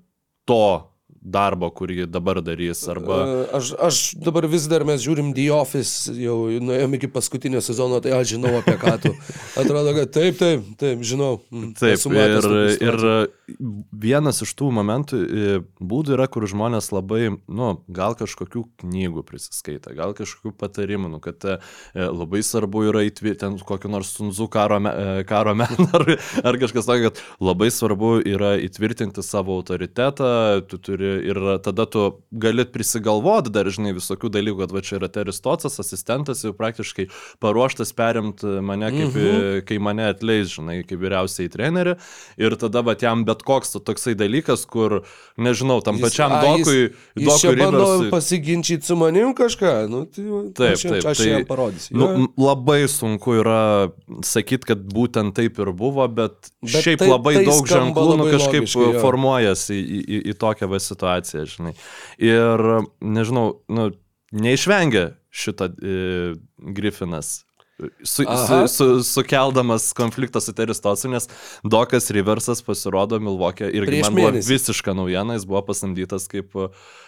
to 0.50 0.89
darbo, 1.22 1.70
kurį 1.76 2.06
dabar 2.10 2.40
darys. 2.46 2.82
Arba... 2.90 3.20
E, 3.26 3.46
Aš, 3.60 3.72
aš 3.82 4.00
dabar 4.24 4.46
vis 4.50 4.68
dar 4.72 4.86
mes 4.88 5.02
žiūrim 5.04 5.32
The 5.36 5.50
Office, 5.54 6.12
jau 6.16 6.38
nuėjom 6.64 6.96
iki 7.00 7.10
paskutinio 7.12 7.62
sezono, 7.66 8.00
tai 8.04 8.14
aš 8.16 8.36
žinau 8.36 8.54
apie 8.60 8.76
ką 8.80 8.96
tu. 9.04 9.12
Atrodo, 9.60 9.94
kad 9.98 10.14
taip, 10.16 10.38
taip, 10.40 10.66
taip, 10.80 11.04
žinau. 11.06 11.40
Mm, 11.52 11.74
Taip, 11.80 12.06
matęs 12.14 12.48
ir, 12.48 12.56
ir 12.86 13.00
situacijų. 13.00 13.74
vienas 14.06 14.42
iš 14.46 14.54
tų 14.60 14.70
momentų, 14.80 15.20
e, 15.20 15.58
būdų 15.82 16.16
yra, 16.16 16.28
kur 16.32 16.46
žmonės 16.50 16.92
labai, 16.96 17.36
nu, 17.48 17.72
gal 17.92 18.16
kažkokių 18.20 18.64
knygų 18.84 19.26
prisiskaita, 19.28 19.94
gal 19.98 20.16
kažkokių 20.18 20.54
patarimų, 20.60 21.12
nu, 21.16 21.22
kad 21.24 21.44
e, 21.44 21.58
labai 21.96 22.42
svarbu 22.46 22.86
yra 22.92 23.04
įtvirtinti 23.10 23.66
kokį 23.68 23.92
nors 23.92 24.14
sunzu 24.16 24.48
karo, 24.52 24.80
me, 24.84 24.94
e, 24.94 25.28
karo 25.30 25.56
meną 25.58 25.90
ar, 25.98 26.08
ar 26.44 26.60
kažkas 26.62 26.88
tokio, 26.90 27.10
kad 27.12 27.24
labai 27.44 27.72
svarbu 27.74 28.16
yra 28.30 28.56
įtvirtinti 28.64 29.26
savo 29.26 29.58
autoritetą, 29.60 30.32
tu 30.70 30.80
turi 30.82 31.09
ir 31.30 31.40
tada 31.66 31.86
tu 31.90 32.06
gali 32.32 32.66
prisigalvoti 32.70 33.52
dar, 33.54 33.70
žinai, 33.74 33.94
visokių 33.98 34.32
dalykų, 34.34 34.60
kad 34.64 34.74
va 34.76 34.84
čia 34.86 34.98
yra 35.00 35.10
Teristocas, 35.12 35.80
asistentas 35.82 36.44
jau 36.46 36.54
praktiškai 36.58 37.08
paruoštas 37.44 37.94
perimti 37.98 38.60
mane, 38.66 38.92
kaip, 38.94 39.16
mhm. 39.16 39.66
kai 39.70 39.80
mane 39.84 40.10
atleis, 40.12 40.52
žinai, 40.56 40.82
kaip 40.88 41.02
vyriausiai 41.02 41.52
treneri. 41.52 41.96
Ir 42.40 42.56
tada 42.60 42.84
va 42.86 42.96
jam 43.00 43.26
bet 43.28 43.44
koks 43.48 43.74
to 43.76 43.82
toksai 43.84 44.16
dalykas, 44.20 44.66
kur, 44.70 45.02
nežinau, 45.40 45.80
tam 45.86 46.00
Jis- 46.00 46.08
pačiam 46.08 46.36
a, 46.36 46.42
dokui, 46.46 46.90
Jis, 46.90 47.26
jis 47.26 47.42
čia 47.42 47.54
dokui 47.54 47.64
bando 47.64 48.10
pasiginčyti 48.14 48.86
su 48.86 48.98
manim 49.00 49.34
kažką, 49.38 49.74
nu, 49.92 50.06
tai 50.06 50.26
Taip, 50.60 50.76
aš, 50.76 50.84
taip, 50.84 51.06
aš 51.12 51.22
tai, 51.22 51.30
jam 51.30 51.46
parodysiu. 51.50 51.98
Nu, 51.98 52.10
m- 52.26 52.30
labai 52.40 52.82
sunku 52.92 53.40
yra 53.40 53.90
sakyti, 54.26 54.72
kad 54.74 54.84
būtent 54.94 55.36
taip 55.38 55.60
ir 55.62 55.72
buvo, 55.76 56.08
bet, 56.08 56.52
Bet 56.62 56.84
šiaip 56.84 57.00
tai- 57.00 57.10
labai 57.10 57.36
tai 57.40 57.46
daug 57.48 57.68
ženklų 57.70 58.06
nu, 58.10 58.16
labai 58.18 58.34
kažkaip 58.36 58.66
logiškai, 58.66 59.02
formuojasi 59.04 59.78
į, 59.80 60.00
į, 60.00 60.20
į 60.32 60.34
tokią 60.40 60.70
va 60.70 60.80
situaciją, 60.80 60.99
žinai. 61.02 61.76
Ir, 62.18 62.66
nežinau, 63.02 63.62
nu, 63.72 63.92
neišvengia 64.32 65.14
šitą 65.30 65.72
e, 65.78 66.34
Griffinas. 66.58 67.46
Su, 67.80 68.24
su, 68.24 68.26
Aha. 68.28 68.68
su, 68.68 69.04
sukeldamas 69.04 69.94
konfliktą 69.94 70.42
su 70.44 70.52
Teristosu, 70.54 71.08
nes 71.08 71.30
Dokas 71.64 72.10
Riversas 72.12 72.60
pasirodo 72.60 73.22
Milvokė 73.24 73.70
ir 73.72 73.88
man 73.88 74.18
buvo 74.18 74.32
mėnesį. 74.34 74.52
visiška 74.52 74.92
naujiena, 74.98 75.38
jis 75.38 75.46
buvo 75.48 75.62
pasamdytas 75.70 76.28
kaip, 76.28 76.58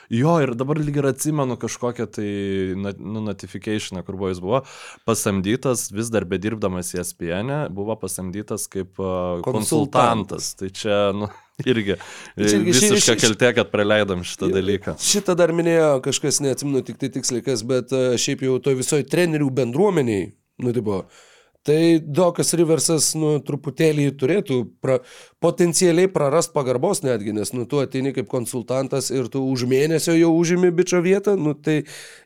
jo, 0.08 0.38
ir 0.40 0.54
dabar 0.56 0.80
lyg 0.80 1.02
ir 1.02 1.10
atsimenu 1.12 1.60
kažkokią 1.60 2.08
tai 2.16 2.30
nu, 2.80 3.20
notification, 3.28 4.00
kur 4.08 4.16
buvo 4.16 4.32
jis 4.32 4.40
buvo 4.40 4.64
pasamdytas, 5.04 5.90
vis 5.92 6.08
dar 6.14 6.24
bedirbdamas 6.24 6.94
į 6.96 7.04
SPN, 7.04 7.52
buvo 7.76 8.00
pasamdytas 8.00 8.70
kaip 8.72 8.96
uh, 8.96 9.44
Konsultantas. 9.44 9.52
konsultantas. 9.52 10.54
Tai 10.56 10.72
čia, 10.72 11.02
nu, 11.12 11.28
irgi 11.66 11.96
Tai 11.98 12.46
irgi 12.48 12.74
ši- 12.74 12.92
visiška 12.92 13.16
ši- 13.16 13.22
kaltė, 13.26 13.54
kad 13.62 13.72
praleidom 13.74 14.24
šitą 14.28 14.52
dalyką. 14.54 14.96
Šitą 15.02 15.36
dar 15.40 15.54
minėjo 15.56 15.90
kažkas, 16.06 16.42
neatsimenu 16.46 16.84
tik 16.88 16.98
tai 17.02 17.10
tiksliai 17.14 17.44
kas, 17.46 17.64
bet 17.68 17.92
e, 17.94 18.04
šiaip 18.22 18.46
jau 18.48 18.60
to 18.64 18.76
visoji 18.80 19.08
trenerių 19.12 19.50
bendruomeniai, 19.62 20.32
nu, 20.62 20.74
tipo, 20.76 21.04
tai 21.62 22.00
Dokas 22.02 22.56
Riversas, 22.58 23.12
nu, 23.14 23.36
truputėlį 23.46 24.08
turėtų 24.18 24.56
pra, 24.82 24.96
potencialiai 25.46 26.10
prarast 26.10 26.54
pagarbos 26.56 27.04
netgi, 27.06 27.36
nes, 27.38 27.52
nu, 27.54 27.68
tu 27.70 27.78
ateini 27.84 28.14
kaip 28.16 28.26
konsultantas 28.32 29.12
ir 29.14 29.28
tu 29.30 29.44
už 29.46 29.68
mėnesio 29.70 30.16
jau 30.18 30.32
užimi 30.40 30.72
bičio 30.74 31.04
vietą, 31.06 31.36
nu, 31.38 31.54
tai 31.54 31.84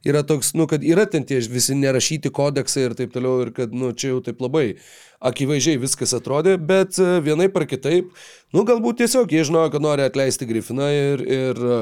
yra 0.08 0.24
toks, 0.24 0.54
nu, 0.56 0.70
kad 0.72 0.84
yra 0.88 1.04
ten 1.12 1.28
tie 1.28 1.42
visi 1.52 1.76
nerašyti 1.76 2.32
kodeksai 2.32 2.88
ir 2.88 2.96
taip 2.96 3.12
toliau, 3.12 3.42
ir 3.44 3.52
kad, 3.58 3.76
nu, 3.76 3.92
čia 3.92 4.14
jau 4.14 4.22
taip 4.24 4.40
labai 4.40 4.78
akivaizdžiai 5.26 5.80
viskas 5.82 6.14
atrodė, 6.18 6.56
bet 6.62 7.00
e, 7.02 7.08
vienaip 7.26 7.56
ar 7.58 7.66
kitaip, 7.70 8.12
nu, 8.54 8.64
galbūt 8.68 9.02
tiesiog 9.02 9.32
jie 9.34 9.44
žinojo, 9.48 9.72
kad 9.74 9.84
nori 9.84 10.06
atleisti 10.06 10.48
Griffiną 10.50 10.88
ir, 10.94 11.24
ir 11.26 11.60
e, 11.66 11.80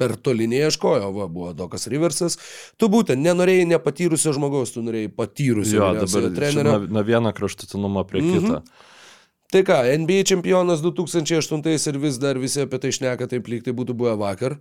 per 0.00 0.16
toli 0.18 0.48
neieškojo, 0.50 1.10
va, 1.16 1.28
buvo 1.30 1.52
Dokas 1.56 1.86
Riversas, 1.92 2.38
tu 2.80 2.88
būtent 2.92 3.22
nenorėjai 3.22 3.68
nepatyrusio 3.76 4.34
žmogaus, 4.36 4.74
tu 4.74 4.82
norėjai 4.86 5.12
patyrusio 5.16 5.80
Jo, 5.80 5.90
dabar 6.02 6.30
trenerio. 6.36 6.78
nuo, 6.78 6.86
nuo 6.98 7.04
vieno 7.06 7.32
kraštutinumo 7.36 8.06
prie 8.10 8.22
Mhm. 8.26 8.38
kito. 8.38 8.62
Tai 9.50 9.64
ką, 9.66 9.76
NBA 9.98 10.22
čempionas 10.30 10.78
2008 10.78 11.88
ir 11.90 11.96
vis 11.98 12.18
dar 12.22 12.38
visi 12.38 12.60
apie 12.62 12.78
tai 12.78 12.92
šneka, 12.94 13.26
taip 13.26 13.48
lyg 13.50 13.64
tai 13.66 13.72
būtų 13.74 13.96
buvę 13.98 14.12
vakar. 14.20 14.58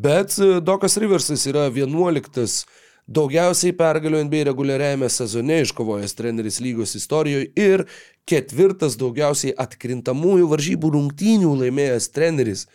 Bet 0.00 0.38
e, 0.40 0.60
Dokas 0.64 0.96
Riversas 0.96 1.44
yra 1.50 1.66
11 1.68 2.64
daugiausiai 3.08 3.72
pergalių 3.76 4.20
NBA 4.26 4.44
reguliariajame 4.50 5.08
sezone 5.12 5.62
iškovojęs 5.64 6.14
treneris 6.18 6.60
lygos 6.64 6.94
istorijoje 6.98 7.48
ir 7.56 7.86
ketvirtas 8.28 8.98
daugiausiai 9.00 9.54
atkrintamųjų 9.64 10.50
varžybų 10.52 10.92
rungtynių 10.96 11.54
laimėjęs 11.62 12.10
treneris. 12.12 12.66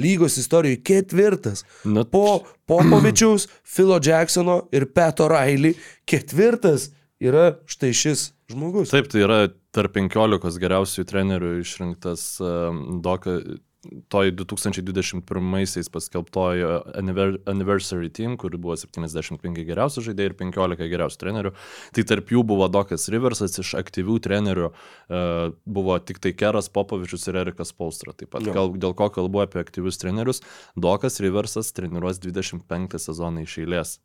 Lygos 0.00 0.38
istorijoje 0.40 0.80
ketvirtas. 0.88 1.66
Nu, 1.84 2.06
Po 2.08 2.40
Popovičiaus, 2.66 3.44
Philo 3.68 3.98
Jacksono 4.00 4.62
ir 4.72 4.86
Peto 4.96 5.26
Railį 5.28 5.74
ketvirtas 6.08 6.88
yra 7.20 7.58
štai 7.68 7.92
šis 7.92 8.30
žmogus. 8.50 8.92
Taip, 8.94 9.10
tai 9.12 9.26
yra 9.26 9.42
tarp 9.76 9.92
15 9.98 10.56
geriausių 10.62 11.04
trenerių 11.08 11.58
išrinktas 11.60 12.24
um, 12.40 13.02
Doka. 13.04 13.36
Toj 13.82 14.30
2021-aisiais 14.38 15.88
paskelbtoji 15.90 16.66
anniver- 16.94 17.40
Anniversary 17.50 18.12
Team, 18.14 18.36
kur 18.38 18.54
buvo 18.54 18.76
75 18.78 19.64
geriausių 19.66 20.04
žaidėjų 20.06 20.30
ir 20.30 20.36
15 20.38 20.86
geriausių 20.92 21.18
trenerių. 21.18 21.52
Tai 21.96 22.04
tarp 22.12 22.30
jų 22.30 22.44
buvo 22.46 22.68
Dokas 22.70 23.08
Riversas, 23.10 23.58
iš 23.58 23.74
aktyvių 23.80 24.20
trenerių 24.22 24.68
uh, 24.70 25.56
buvo 25.66 25.98
tik 25.98 26.22
tai 26.22 26.30
Keras 26.38 26.70
Popovičius 26.70 27.26
ir 27.26 27.40
Erikas 27.42 27.74
Paustra. 27.74 28.14
Taip 28.14 28.30
pat, 28.36 28.46
gal, 28.46 28.70
dėl 28.70 28.94
ko 28.94 29.10
kalbu 29.10 29.42
apie 29.48 29.64
aktyvius 29.64 29.98
trenerius, 29.98 30.44
Dokas 30.78 31.18
Riversas 31.24 31.74
treniruos 31.74 32.22
25 32.22 33.02
sezoną 33.02 33.42
iš 33.42 33.58
eilės. 33.66 33.98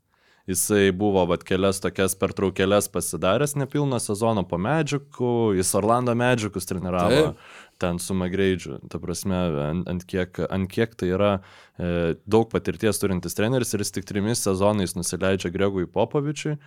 Jisai 0.48 0.94
buvo 0.96 1.26
vat, 1.28 1.42
kelias 1.44 1.82
tokias 1.84 2.13
pertraukėlės 2.16 2.86
pasidaręs 2.88 3.58
nepilno 3.60 3.98
sezono 4.00 4.46
po 4.48 4.56
medžiukų, 4.63 5.32
jis 5.60 5.74
Orlando 5.76 6.13
medžiukus 6.16 6.70
treniravo 6.70 7.18
Taip. 7.18 7.42
Ten 7.82 8.00
su 8.00 8.16
Magreidžiu. 8.18 8.80
Ta 8.92 9.00
prasme, 9.04 9.38
ant, 9.68 9.88
ant, 9.90 10.06
kiek, 10.08 10.40
ant 10.50 10.70
kiek 10.72 10.96
tai 11.00 11.12
yra 11.16 11.32
e, 11.38 12.16
daug 12.30 12.50
patirties 12.52 13.00
turintis 13.02 13.38
treneris 13.38 13.74
ir 13.74 13.84
jis 13.86 13.96
tik 13.98 14.08
trimis 14.10 14.44
sezonais 14.46 14.96
nusileidžia 14.98 15.54
Gregui 15.54 15.88
Popovičiui, 15.90 16.58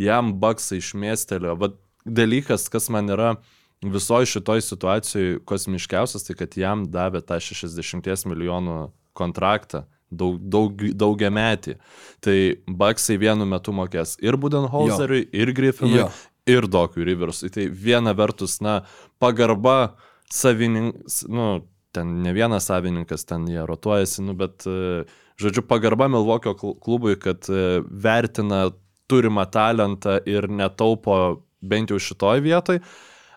jam 0.00 0.34
baksai 0.42 0.80
išmėstelio. 0.80 1.56
Vat 1.60 1.78
dalykas, 2.06 2.68
kas 2.72 2.88
man 2.92 3.10
yra 3.12 3.34
visoji 3.82 4.28
šitoj 4.34 4.60
situacijoje 4.64 5.38
kosmiškiausias, 5.48 6.26
tai 6.26 6.36
kad 6.36 6.56
jam 6.56 6.84
davė 6.92 7.22
tą 7.24 7.40
60 7.40 8.28
milijonų 8.28 8.82
kontraktą 9.16 9.86
daug, 10.10 10.38
daug, 10.42 10.82
daugiametį. 10.96 11.76
Tai 12.24 12.36
Baksai 12.66 13.16
vienu 13.20 13.46
metu 13.48 13.74
mokės 13.76 14.16
ir 14.22 14.36
Budenholzeriui, 14.40 15.26
ir 15.32 15.52
Griffinui, 15.56 16.02
Jo. 16.02 16.10
ir 16.50 16.68
Dokui 16.68 17.06
Riversui. 17.06 17.50
Tai 17.54 17.68
viena 17.70 18.14
vertus, 18.16 18.58
na, 18.60 18.82
pagarba 19.22 19.94
savininkas, 20.32 21.24
nu, 21.28 21.60
ten 21.92 22.22
ne 22.22 22.32
vienas 22.32 22.68
savininkas, 22.70 23.24
ten 23.26 23.48
jie 23.50 23.64
rotuojasi, 23.66 24.22
nu, 24.22 24.34
bet, 24.38 24.66
e, 24.66 25.04
žodžiu, 25.40 25.64
pagarba 25.66 26.08
Milvokio 26.08 26.54
klubui, 26.54 27.16
kad 27.20 27.48
e, 27.50 27.80
vertina 27.90 28.68
turimą 29.10 29.46
talentą 29.50 30.18
ir 30.28 30.46
netaupo 30.48 31.42
bent 31.60 31.90
jau 31.90 31.98
šitoj 31.98 32.44
vietoj. 32.44 32.78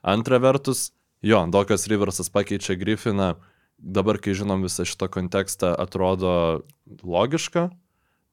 Antra 0.04 0.38
vertus, 0.44 0.92
jo, 1.26 1.42
Dokas 1.50 1.88
Riversas 1.90 2.30
pakeičia 2.30 2.78
Griffiną, 2.80 3.34
dabar, 3.78 4.20
kai 4.22 4.36
žinom 4.38 4.64
visą 4.64 4.86
šitą 4.88 5.10
kontekstą, 5.12 5.74
atrodo 5.80 6.64
logiška, 7.02 7.70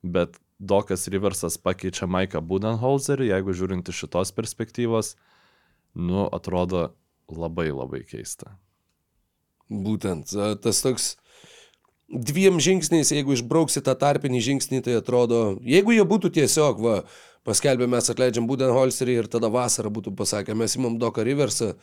bet 0.03 0.37
Dokas 0.61 1.09
Riversas 1.09 1.57
pakeičia 1.57 2.05
Maiką 2.11 2.43
Budenholzerį, 2.45 3.31
jeigu 3.33 3.57
žiūrint 3.57 3.89
iš 3.89 4.05
šitos 4.05 4.35
perspektyvos, 4.37 5.15
nu, 5.97 6.27
atrodo 6.29 6.91
labai 7.37 7.71
labai 7.71 8.03
keista. 8.09 8.57
Būtent 9.71 10.35
tas 10.63 10.83
toks 10.83 11.15
dviem 12.11 12.59
žingsniais, 12.59 13.13
jeigu 13.15 13.37
išbrauksi 13.37 13.83
tą 13.87 13.95
tarpinį 13.99 14.43
žingsnį, 14.43 14.83
tai 14.87 14.99
atrodo, 14.99 15.61
jeigu 15.63 15.95
jie 15.95 16.05
būtų 16.07 16.33
tiesiog, 16.41 16.83
va, 16.83 16.97
paskelbė 17.47 17.87
mes 17.91 18.11
atleidžiam 18.11 18.49
Budenholzerį 18.51 19.21
ir 19.23 19.31
tada 19.31 19.51
vasarą 19.53 19.93
būtų 19.95 20.15
pasakę, 20.19 20.57
mes 20.59 20.75
imam 20.77 20.99
Doką 20.99 21.25
Riversą, 21.27 21.77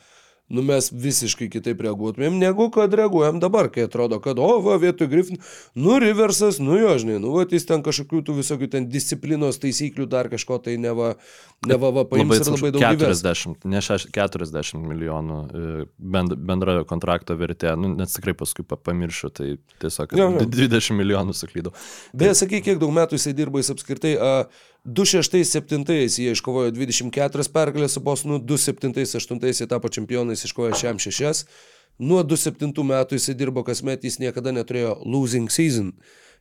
nu 0.48 0.62
mes 0.64 0.86
visiškai 0.92 1.50
kitaip 1.52 1.80
reaguotumėm, 1.84 2.38
negu 2.40 2.70
kad 2.72 2.94
reaguojam 2.96 3.36
dabar, 3.42 3.68
kai 3.72 3.84
atrodo, 3.84 4.16
kad, 4.24 4.38
o, 4.40 4.58
va, 4.64 4.78
vietoj 4.80 5.08
Griffin, 5.12 5.40
nu, 5.76 5.98
Riversas, 6.00 6.56
nu 6.62 6.78
jo, 6.80 6.94
žinai, 7.02 7.18
nu, 7.20 7.34
va, 7.34 7.44
jis 7.48 7.66
ten 7.68 7.82
kažkokių 7.84 8.22
tų 8.24 8.36
visokių 8.38 8.68
ten 8.72 8.86
disciplinos 8.88 9.60
taisyklių, 9.60 10.06
dar 10.08 10.30
kažko 10.32 10.56
tai 10.64 10.78
neva, 10.80 11.10
neva, 11.68 11.90
va, 11.98 12.06
paims 12.08 12.32
ir 12.38 12.40
atsiprašau, 12.46 12.70
labai 12.70 12.72
daug 12.78 12.96
įves. 12.96 13.20
40, 13.24 13.68
ne 13.74 13.82
šeš, 13.84 14.08
40 14.16 14.80
milijonų 14.88 15.38
e, 15.44 15.84
bend, 16.16 16.32
bendra 16.48 16.78
kontrakto 16.88 17.36
vertė, 17.38 17.74
nu, 17.76 17.92
nes 17.98 18.16
tikrai 18.16 18.32
paskui 18.40 18.64
pa- 18.64 18.80
pamiršiu, 18.80 19.30
tai 19.34 19.50
tiesiog 19.84 20.16
Jo, 20.18 20.30
jo. 20.38 20.48
20 20.48 20.96
milijonų 20.96 21.36
suklydau. 21.36 21.74
Beje, 22.16 22.38
sakyk, 22.40 22.64
kiek 22.70 22.80
daug 22.80 22.94
metų 22.96 23.20
jisai 23.20 23.36
dirba, 23.36 23.60
jis 23.60 23.74
apskritai, 23.76 24.16
a, 24.16 24.32
2-6-7 24.88 26.18
jie 26.18 26.32
iškovojo 26.32 26.72
24 26.72 27.44
pergalės 27.52 27.96
su 27.98 28.00
Bosnu, 28.00 28.38
2-7-8 28.40 29.60
jie 29.60 29.66
tapo 29.68 29.90
čempionais, 29.92 30.44
iškovojo 30.44 30.78
šiam 30.80 30.96
6. 30.96 31.44
nuo 31.98 32.22
27 32.24 32.72
metų 32.88 33.18
jis 33.18 33.34
dirbo 33.36 33.64
kasmet, 33.66 34.04
jis 34.04 34.16
niekada 34.22 34.52
neturėjo 34.54 34.96
losing 35.04 35.52
season. 35.52 35.92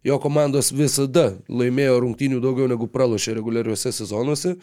Jo 0.06 0.20
komandos 0.24 0.72
visada 0.72 1.34
laimėjo 1.50 2.00
rungtynių 2.06 2.40
daugiau 2.40 2.70
negu 2.72 2.88
pralošė 2.88 3.36
reguliariuose 3.36 3.92
sezonuose. 3.92 4.56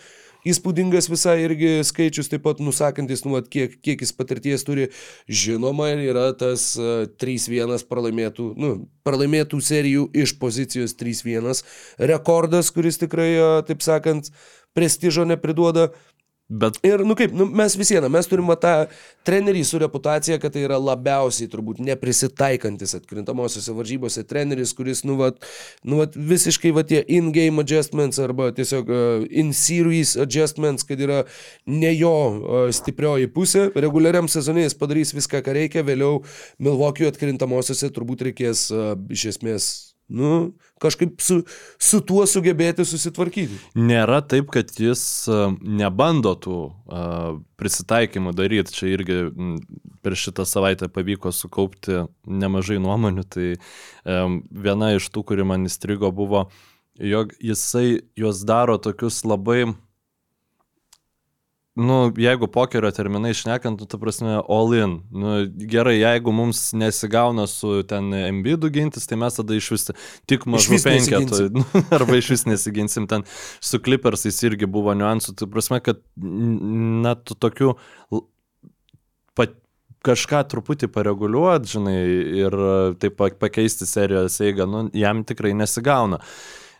Įspūdingas 0.45 1.09
visai 1.09 1.39
irgi 1.47 1.79
skaičius, 1.89 2.29
taip 2.33 2.45
pat 2.45 2.61
nusakantis, 2.61 3.25
nu, 3.25 3.35
vat, 3.37 3.49
kiek, 3.53 3.79
kiek 3.85 4.05
jis 4.05 4.13
patirties 4.17 4.67
turi. 4.67 4.91
Žinoma, 5.29 5.91
yra 6.05 6.27
tas 6.37 6.73
uh, 6.81 7.07
3-1 7.21 7.87
pralaimėtų, 7.89 8.51
nu, 8.61 8.75
pralaimėtų 9.07 9.61
serijų 9.65 10.09
iš 10.25 10.37
pozicijos 10.41 10.97
3-1 11.01 11.65
rekordas, 12.13 12.73
kuris 12.75 13.01
tikrai, 13.01 13.31
uh, 13.39 13.63
taip 13.65 13.85
sakant, 13.85 14.33
prestižo 14.77 15.25
nepriduoda. 15.29 15.93
Bet 16.49 16.77
Ir, 16.85 17.01
nu 17.01 17.15
kaip, 17.17 17.33
nu, 17.33 17.47
mes 17.49 17.73
vis 17.73 17.89
viena, 17.89 18.09
mes 18.13 18.27
turim 18.29 18.51
va 18.53 18.55
tą 18.61 18.73
trenerį 19.25 19.63
su 19.65 19.79
reputacija, 19.81 20.37
kad 20.43 20.53
tai 20.53 20.67
yra 20.67 20.77
labiausiai 20.77 21.49
turbūt 21.49 21.81
neprisitaikantis 21.81 22.93
atkrintamosiose 22.99 23.73
varžybose 23.73 24.27
treneris, 24.29 24.75
kuris, 24.77 25.01
nu, 25.09 25.17
va, 25.17 25.31
nu, 25.89 26.03
va 26.03 26.07
visiškai 26.13 26.75
va 26.77 26.85
tie 26.85 27.01
in-game 27.17 27.65
adjustments 27.65 28.21
arba 28.21 28.51
tiesiog 28.53 28.93
uh, 28.93 29.25
in-series 29.33 30.19
adjustments, 30.21 30.85
kad 30.85 31.01
yra 31.01 31.23
ne 31.65 31.95
jo 31.97 32.13
uh, 32.13 32.69
stiprioji 32.77 33.33
pusė, 33.33 33.71
reguliariam 33.73 34.29
sezonė 34.29 34.67
jis 34.67 34.77
padarys 34.77 35.17
viską, 35.17 35.41
ką 35.49 35.57
reikia, 35.57 35.87
vėliau 35.89 36.21
Milvokio 36.61 37.09
atkrintamosiose 37.09 37.89
turbūt 37.89 38.29
reikės 38.29 38.69
uh, 38.69 38.93
iš 39.09 39.31
esmės, 39.33 39.73
nu, 40.09 40.53
kažkaip 40.83 41.23
su, 41.25 41.41
su 41.81 42.01
tuo 42.05 42.27
sugebėti 42.29 42.85
susitvarkyti. 42.87 43.57
nėra 43.75 44.21
taip, 44.27 44.51
kad 44.55 44.73
jis 44.79 45.03
a, 45.33 45.49
nebando 45.61 46.35
tų 46.37 46.59
a, 46.69 47.05
prisitaikymų 47.61 48.35
daryti. 48.37 48.75
Čia 48.75 48.91
irgi 48.93 49.19
per 50.05 50.19
šitą 50.19 50.45
savaitę 50.49 50.91
pavyko 50.93 51.33
sukaupti 51.33 52.05
nemažai 52.27 52.81
nuomonių. 52.83 53.25
Tai 53.25 53.49
um, 53.55 54.41
viena 54.51 54.93
iš 54.99 55.09
tų, 55.15 55.25
kuri 55.31 55.47
man 55.49 55.65
įstrigo, 55.71 56.13
buvo, 56.15 56.49
jog 57.01 57.33
jisai 57.41 58.03
juos 58.19 58.45
daro 58.47 58.77
tokius 58.83 59.23
labai 59.25 59.73
Nu, 61.75 62.13
jeigu 62.23 62.47
pokerio 62.55 62.87
terminai 62.95 63.33
išnekant, 63.35 63.81
nu, 63.83 63.87
ta 63.91 63.99
prasme, 63.99 64.37
all 64.47 64.75
in. 64.79 64.93
Nu, 65.11 65.33
gerai, 65.73 65.97
jeigu 65.99 66.31
mums 66.31 66.69
nesigauna 66.79 67.49
su 67.51 67.81
ten 67.91 68.13
MBD 68.15 68.69
gintis, 68.77 69.09
tai 69.11 69.19
mes 69.19 69.35
tada 69.35 69.57
iš 69.59 69.73
vis 69.75 69.89
tik 70.31 70.47
mažų 70.47 70.79
penketų. 70.87 71.41
Nu, 71.59 71.65
arba 71.99 72.21
iš 72.21 72.31
vis 72.31 72.47
nesiginsim. 72.47 73.09
Ten 73.11 73.27
su 73.59 73.81
Clippersais 73.83 74.39
irgi 74.47 74.69
buvo 74.71 74.95
niuansų. 74.95 75.35
Tai 75.41 75.51
prasme, 75.51 75.81
kad 75.83 75.99
n- 76.23 77.03
na, 77.03 77.17
tu 77.19 77.35
tokių 77.35 77.73
pat, 79.35 79.59
kažką 80.07 80.45
truputį 80.55 80.93
pareguliuot, 80.95 81.67
žinai, 81.75 81.99
ir 82.45 82.55
taip 83.03 83.19
pa- 83.19 83.35
pakeisti 83.35 83.87
serijos 83.91 84.39
eigą, 84.47 84.71
nu, 84.71 84.85
jam 84.95 85.25
tikrai 85.27 85.57
nesigauna. 85.59 86.23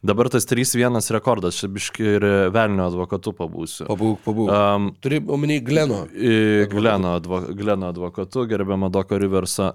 Dabar 0.05 0.29
tas 0.29 0.45
3-1 0.45 1.01
rekordas, 1.17 1.57
čia 1.57 1.69
biški 1.73 2.09
ir 2.19 2.25
velnio 2.53 2.91
advokatu 2.91 3.33
pabūsiu. 3.39 3.87
Pabūk, 3.89 4.19
pabūk. 4.27 4.51
Um, 4.53 4.91
Turi 5.01 5.23
omeny 5.25 5.63
Gleno. 5.65 6.03
į 6.13 6.67
Gleno, 6.69 7.15
advo, 7.17 7.41
Gleno 7.57 7.89
advokatu, 7.89 8.45
gerbiamą 8.51 8.93
Doko 8.93 9.17
Riversą. 9.23 9.71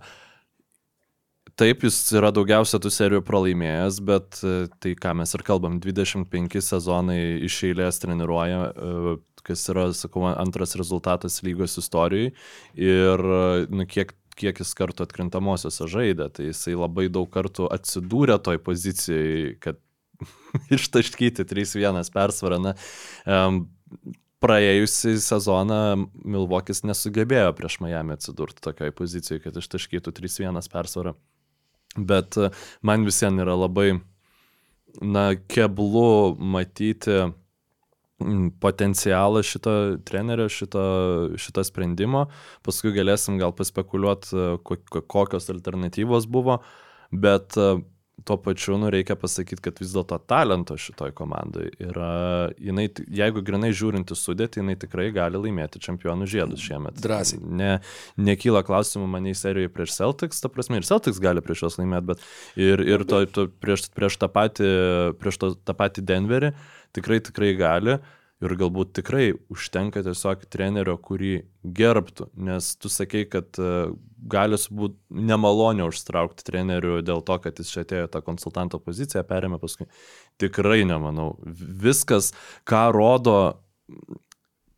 Taip, 1.57 1.81
jis 1.83 1.97
yra 2.15 2.29
daugiausia 2.31 2.77
tų 2.79 2.91
serijų 2.93 3.23
pralaimėjęs, 3.27 3.97
bet 4.05 4.37
e, 4.45 4.53
tai 4.79 4.93
ką 4.95 5.15
mes 5.19 5.33
ir 5.35 5.43
kalbam, 5.49 5.81
25 5.83 6.61
sezonai 6.63 7.17
iš 7.49 7.57
eilės 7.71 7.99
treniruoja, 7.99 8.61
e, 8.69 9.17
kas 9.43 9.65
yra, 9.73 9.89
sakau, 9.97 10.23
antras 10.29 10.77
rezultatas 10.79 11.41
lygos 11.43 11.75
istorijai. 11.81 12.31
Ir 12.77 13.25
e, 13.41 13.65
nu, 13.73 13.89
kiek, 13.89 14.13
kiek 14.39 14.61
jis 14.61 14.77
kartų 14.77 15.09
atkrintamosiose 15.09 15.89
žaidė, 15.91 16.29
tai 16.37 16.51
jisai 16.53 16.77
labai 16.77 17.09
daug 17.11 17.27
kartų 17.33 17.67
atsidūrė 17.75 18.39
toj 18.45 18.61
pozicijai, 18.69 19.57
kad 19.59 19.81
ištaškyti 20.77 21.45
3-1 21.49 22.13
persvarą. 22.13 22.59
Na, 22.63 22.75
um, 23.25 23.63
praėjusį 24.43 25.17
sezoną 25.23 25.81
Milvokis 26.23 26.85
nesugebėjo 26.87 27.51
prieš 27.57 27.79
Miami 27.83 28.15
atsidurti 28.15 28.63
tokioj 28.63 28.93
pozicijoje, 28.95 29.43
kad 29.43 29.59
ištaškytų 29.59 30.15
3-1 30.21 30.71
persvarą. 30.71 31.15
Bet 31.97 32.37
e, 32.37 32.51
man 32.85 33.05
visiems 33.07 33.43
yra 33.43 33.57
labai, 33.57 33.89
na, 35.01 35.33
keblu 35.49 36.35
matyti 36.39 37.19
potencialą 38.59 39.41
šito 39.47 39.73
trenerio, 40.03 40.49
šito, 40.51 40.81
šito 41.39 41.63
sprendimo. 41.63 42.25
Paskui 42.67 42.91
galėsim 42.95 43.39
gal 43.39 43.53
paspekuliuoti, 43.55 44.59
kokios 45.07 45.47
alternatyvos 45.53 46.27
buvo, 46.31 46.59
bet 47.11 47.55
e, 47.57 47.79
tuo 48.25 48.37
pačiu, 48.41 48.77
nu, 48.81 48.89
reikia 48.93 49.15
pasakyti, 49.19 49.61
kad 49.65 49.79
vis 49.81 49.93
dėlto 49.95 50.17
talento 50.29 50.77
šitoj 50.79 51.13
komandai 51.17 51.69
yra, 51.83 52.09
jinai, 52.61 52.87
jeigu 53.21 53.43
grinai 53.45 53.71
žiūrinti 53.75 54.17
sudėti, 54.17 54.61
jinai 54.63 54.75
tikrai 54.79 55.09
gali 55.15 55.41
laimėti 55.41 55.81
čempionų 55.83 56.27
žiedus 56.29 56.63
šiemet. 56.65 56.99
Drąsiai. 57.03 57.41
Ne, 57.43 57.71
nekyla 58.19 58.63
klausimų 58.67 59.07
man 59.11 59.29
į 59.29 59.35
serijoje 59.39 59.73
prieš 59.75 59.95
Celtics, 59.99 60.41
ta 60.43 60.51
prasme, 60.53 60.81
ir 60.81 60.87
Celtics 60.87 61.21
gali 61.23 61.43
prieš 61.45 61.65
juos 61.65 61.79
laimėti, 61.81 62.09
bet 62.13 62.27
ir, 62.59 62.83
ir 62.85 63.05
to, 63.09 63.23
to, 63.33 63.47
prieš, 63.63 63.89
prieš, 63.95 64.19
tą 64.21 64.31
patį, 64.33 64.69
prieš 65.21 65.41
to, 65.41 65.53
tą 65.63 65.77
patį 65.77 66.05
Denverį 66.09 66.53
tikrai, 66.95 67.19
tikrai 67.23 67.53
gali. 67.59 67.99
Ir 68.39 68.53
galbūt 68.55 68.93
tikrai 68.95 69.33
užtenka 69.51 69.99
tiesiog 70.05 70.45
trenerio, 70.47 70.93
kurį 71.03 71.33
gerbtų, 71.75 72.29
nes 72.39 72.69
tu 72.79 72.87
sakei, 72.91 73.25
kad 73.27 73.59
e, 73.59 73.89
gali 74.31 74.55
būti 74.55 75.25
nemalonio 75.27 75.89
užtraukti 75.91 76.45
trenerių 76.47 77.01
dėl 77.03 77.19
to, 77.27 77.35
kad 77.43 77.59
jis 77.59 77.73
čia 77.73 77.83
atėjo 77.83 78.07
tą 78.13 78.21
konsultanto 78.23 78.79
poziciją, 78.79 79.25
perėmė 79.27 79.59
paskui. 79.59 79.89
Tikrai 80.39 80.85
nemanau. 80.87 81.33
Viskas, 81.43 82.31
ką 82.63 82.85
rodo 82.95 83.35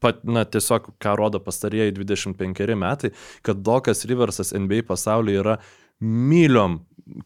pat, 0.01 0.23
na, 0.25 0.41
tiesiog, 0.49 0.89
ką 1.01 1.13
rodo 1.19 1.41
pastarieji 1.43 1.93
25 1.99 2.75
metai, 2.81 3.13
kad 3.45 3.61
Dokas 3.61 4.05
Riversas 4.09 4.55
NBA 4.57 4.81
pasaulyje 4.89 5.43
yra 5.43 5.59
myliom, 6.01 6.79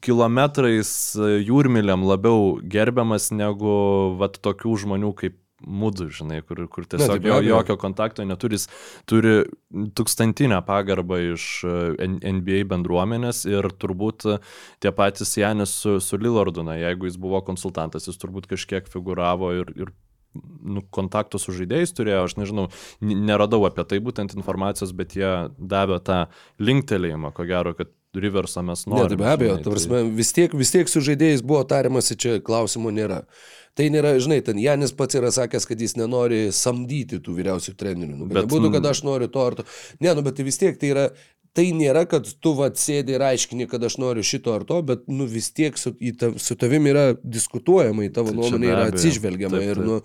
kilometrais 0.04 0.90
e, 1.16 1.32
jūrmiliam 1.48 2.04
labiau 2.08 2.58
gerbiamas 2.60 3.30
negu 3.32 3.72
vat 4.20 4.40
tokių 4.44 4.76
žmonių 4.84 5.16
kaip 5.16 5.40
mūdu, 5.66 6.08
žinai, 6.14 6.40
kur, 6.46 6.62
kur 6.72 6.88
tai 6.88 7.00
tiesiog 7.02 7.22
be 7.24 7.32
jo, 7.32 7.40
jokio 7.50 7.76
kontakto 7.82 8.26
neturi, 8.28 8.60
jis 8.60 8.70
turi 9.10 9.36
tūkstantinę 9.98 10.62
pagarbą 10.68 11.20
iš 11.34 11.48
e, 11.68 12.08
NBA 12.38 12.64
bendruomenės 12.72 13.44
ir 13.50 13.70
turbūt 13.82 14.28
e, 14.30 14.40
tie 14.84 14.94
patys 14.96 15.36
Janis 15.40 15.76
su, 15.84 15.98
su 16.04 16.22
Lillardu, 16.22 16.66
na, 16.68 16.78
jeigu 16.80 17.10
jis 17.10 17.20
buvo 17.22 17.42
konsultantas, 17.46 18.08
jis 18.10 18.22
turbūt 18.22 18.50
kažkiek 18.52 18.90
figuravo 18.92 19.52
ir, 19.58 19.74
ir 19.76 19.94
nu, 20.36 20.84
kontaktų 20.96 21.40
su 21.42 21.56
žaidėjais 21.56 21.94
turėjo, 21.96 22.24
aš 22.28 22.38
nežinau, 22.40 22.68
neradau 23.02 23.62
apie 23.68 23.86
tai 23.88 24.02
būtent 24.04 24.36
informacijos, 24.38 24.94
bet 24.98 25.16
jie 25.18 25.32
davė 25.58 26.02
tą 26.06 26.26
linktelėjimą, 26.62 27.34
ko 27.36 27.48
gero, 27.50 27.76
kad 27.78 27.92
Riversą 28.24 28.64
mes 28.66 28.86
Ne, 28.88 28.96
norime. 28.96 29.10
tai 29.10 29.18
be 29.22 29.28
abejo, 29.32 29.54
žinai, 29.58 29.64
ta 29.66 29.74
prasme, 29.76 30.02
vis, 30.16 30.32
tiek, 30.36 30.54
vis 30.56 30.72
tiek 30.74 30.90
su 30.92 31.04
žaidėjais 31.06 31.44
buvo 31.46 31.64
tariamasi, 31.68 32.18
čia 32.18 32.40
klausimų 32.46 32.94
nėra. 32.96 33.22
Tai 33.76 33.90
nėra, 33.92 34.14
žinai, 34.24 34.38
ten 34.40 34.56
Janis 34.62 34.94
pats 34.96 35.18
yra 35.20 35.34
sakęs, 35.36 35.66
kad 35.68 35.82
jis 35.84 35.98
nenori 36.00 36.46
samdyti 36.56 37.20
tų 37.20 37.34
vyriausių 37.42 37.74
trenerių. 37.76 38.14
Nu, 38.22 38.28
bet 38.30 38.38
Bet, 38.46 38.52
būtų, 38.54 38.70
mm, 38.70 38.76
kad 38.78 38.86
aš 38.94 39.02
noriu 39.04 39.28
to 39.28 39.42
ar 39.44 39.58
to. 39.60 39.66
Ne, 40.00 40.14
nu, 40.16 40.24
bet 40.24 40.38
tai 40.38 40.46
vis 40.48 40.58
tiek 40.62 40.78
tai 40.80 40.94
yra, 40.94 41.10
tai 41.56 41.70
nėra, 41.76 42.04
kad 42.10 42.28
tu 42.44 42.54
vad 42.58 42.78
sėdi 42.80 43.16
ir 43.16 43.24
aiškini, 43.24 43.70
kad 43.72 43.84
aš 43.88 43.98
noriu 44.02 44.26
šito 44.28 44.54
ar 44.56 44.66
to, 44.68 44.82
bet 44.86 45.08
nu, 45.08 45.28
vis 45.30 45.50
tiek 45.56 45.78
su, 45.80 45.94
į 45.96 46.16
tav, 46.20 46.38
su 46.42 46.58
tavim 46.60 46.88
yra 46.92 47.08
diskutuojama, 47.24 48.06
į 48.08 48.14
tavo 48.16 48.34
Tai 48.34 48.40
nuomonę 48.42 48.72
yra 48.74 48.88
atsižvelgiama. 48.92 49.60
Taip, 49.60 49.72
Ir, 49.72 49.80
taip. 49.80 49.88
nu, 49.88 50.00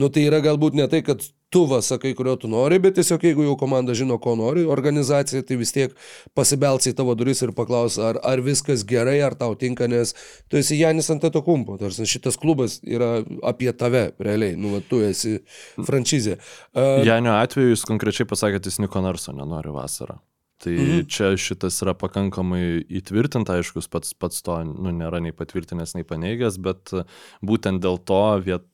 nu, 0.00 0.12
tai 0.14 0.24
yra 0.30 0.40
galbūt 0.44 0.78
ne 0.80 0.88
tai, 0.90 1.02
kad 1.06 1.22
tu 1.54 1.62
va 1.70 1.78
sakai, 1.84 2.14
kurio 2.18 2.34
tu 2.40 2.48
nori, 2.50 2.80
bet 2.82 2.96
tiesiog 2.98 3.22
jeigu 3.28 3.44
jau 3.46 3.54
komanda 3.60 3.94
žino, 3.94 4.16
ko 4.18 4.32
nori, 4.38 4.64
organizacija, 4.66 5.44
tai 5.46 5.60
vis 5.60 5.70
tiek 5.76 5.94
pasibelsi 6.34 6.90
į 6.90 6.96
tavo 6.98 7.14
duris 7.14 7.44
ir 7.46 7.52
paklaus, 7.54 8.00
ar, 8.02 8.18
ar 8.26 8.42
viskas 8.42 8.82
gerai, 8.88 9.20
ar 9.22 9.36
tau 9.38 9.54
tinka, 9.60 9.86
nes 9.90 10.16
tu 10.50 10.58
esi 10.58 10.80
Janis 10.80 11.12
ant 11.14 11.22
to 11.22 11.44
kumpo, 11.46 11.78
tarsi 11.78 12.08
šitas 12.10 12.40
klubas 12.40 12.80
yra 12.82 13.20
apie 13.46 13.70
tave, 13.76 14.08
realiai, 14.18 14.58
nu, 14.58 14.74
va, 14.74 14.82
tu 14.82 15.04
esi 15.06 15.36
franšizė. 15.78 16.40
Uh, 16.74 17.04
Janio 17.06 17.36
atveju 17.38 17.76
jis 17.76 17.86
konkrečiai 17.86 18.26
pasakė, 18.26 18.58
kad 18.58 18.72
jis 18.72 18.82
Niko 18.82 19.04
Narso 19.04 19.36
nenori 19.36 19.70
vasarą. 19.74 20.18
Tai 20.64 20.72
Mhm. 20.72 21.06
čia 21.12 21.32
šitas 21.36 21.76
yra 21.84 21.92
pakankamai 21.98 22.84
įtvirtinta, 22.88 23.58
aišku, 23.60 23.82
pats, 23.92 24.14
pats 24.16 24.42
to 24.42 24.56
nu, 24.64 24.92
nėra 24.96 25.20
nei 25.20 25.34
patvirtinęs, 25.36 25.94
nei 25.98 26.06
paneigęs, 26.08 26.56
bet 26.58 26.94
e, 26.96 27.04
būtent 27.44 27.84
dėl 27.84 28.00
to 28.00 28.22
viet, 28.44 28.68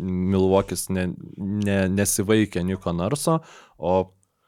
Milvokis 0.00 0.86
ne, 0.88 1.10
ne, 1.36 1.82
nesivaikė 1.92 2.62
Niko 2.64 2.94
Narso, 2.96 3.42
o 3.76 3.92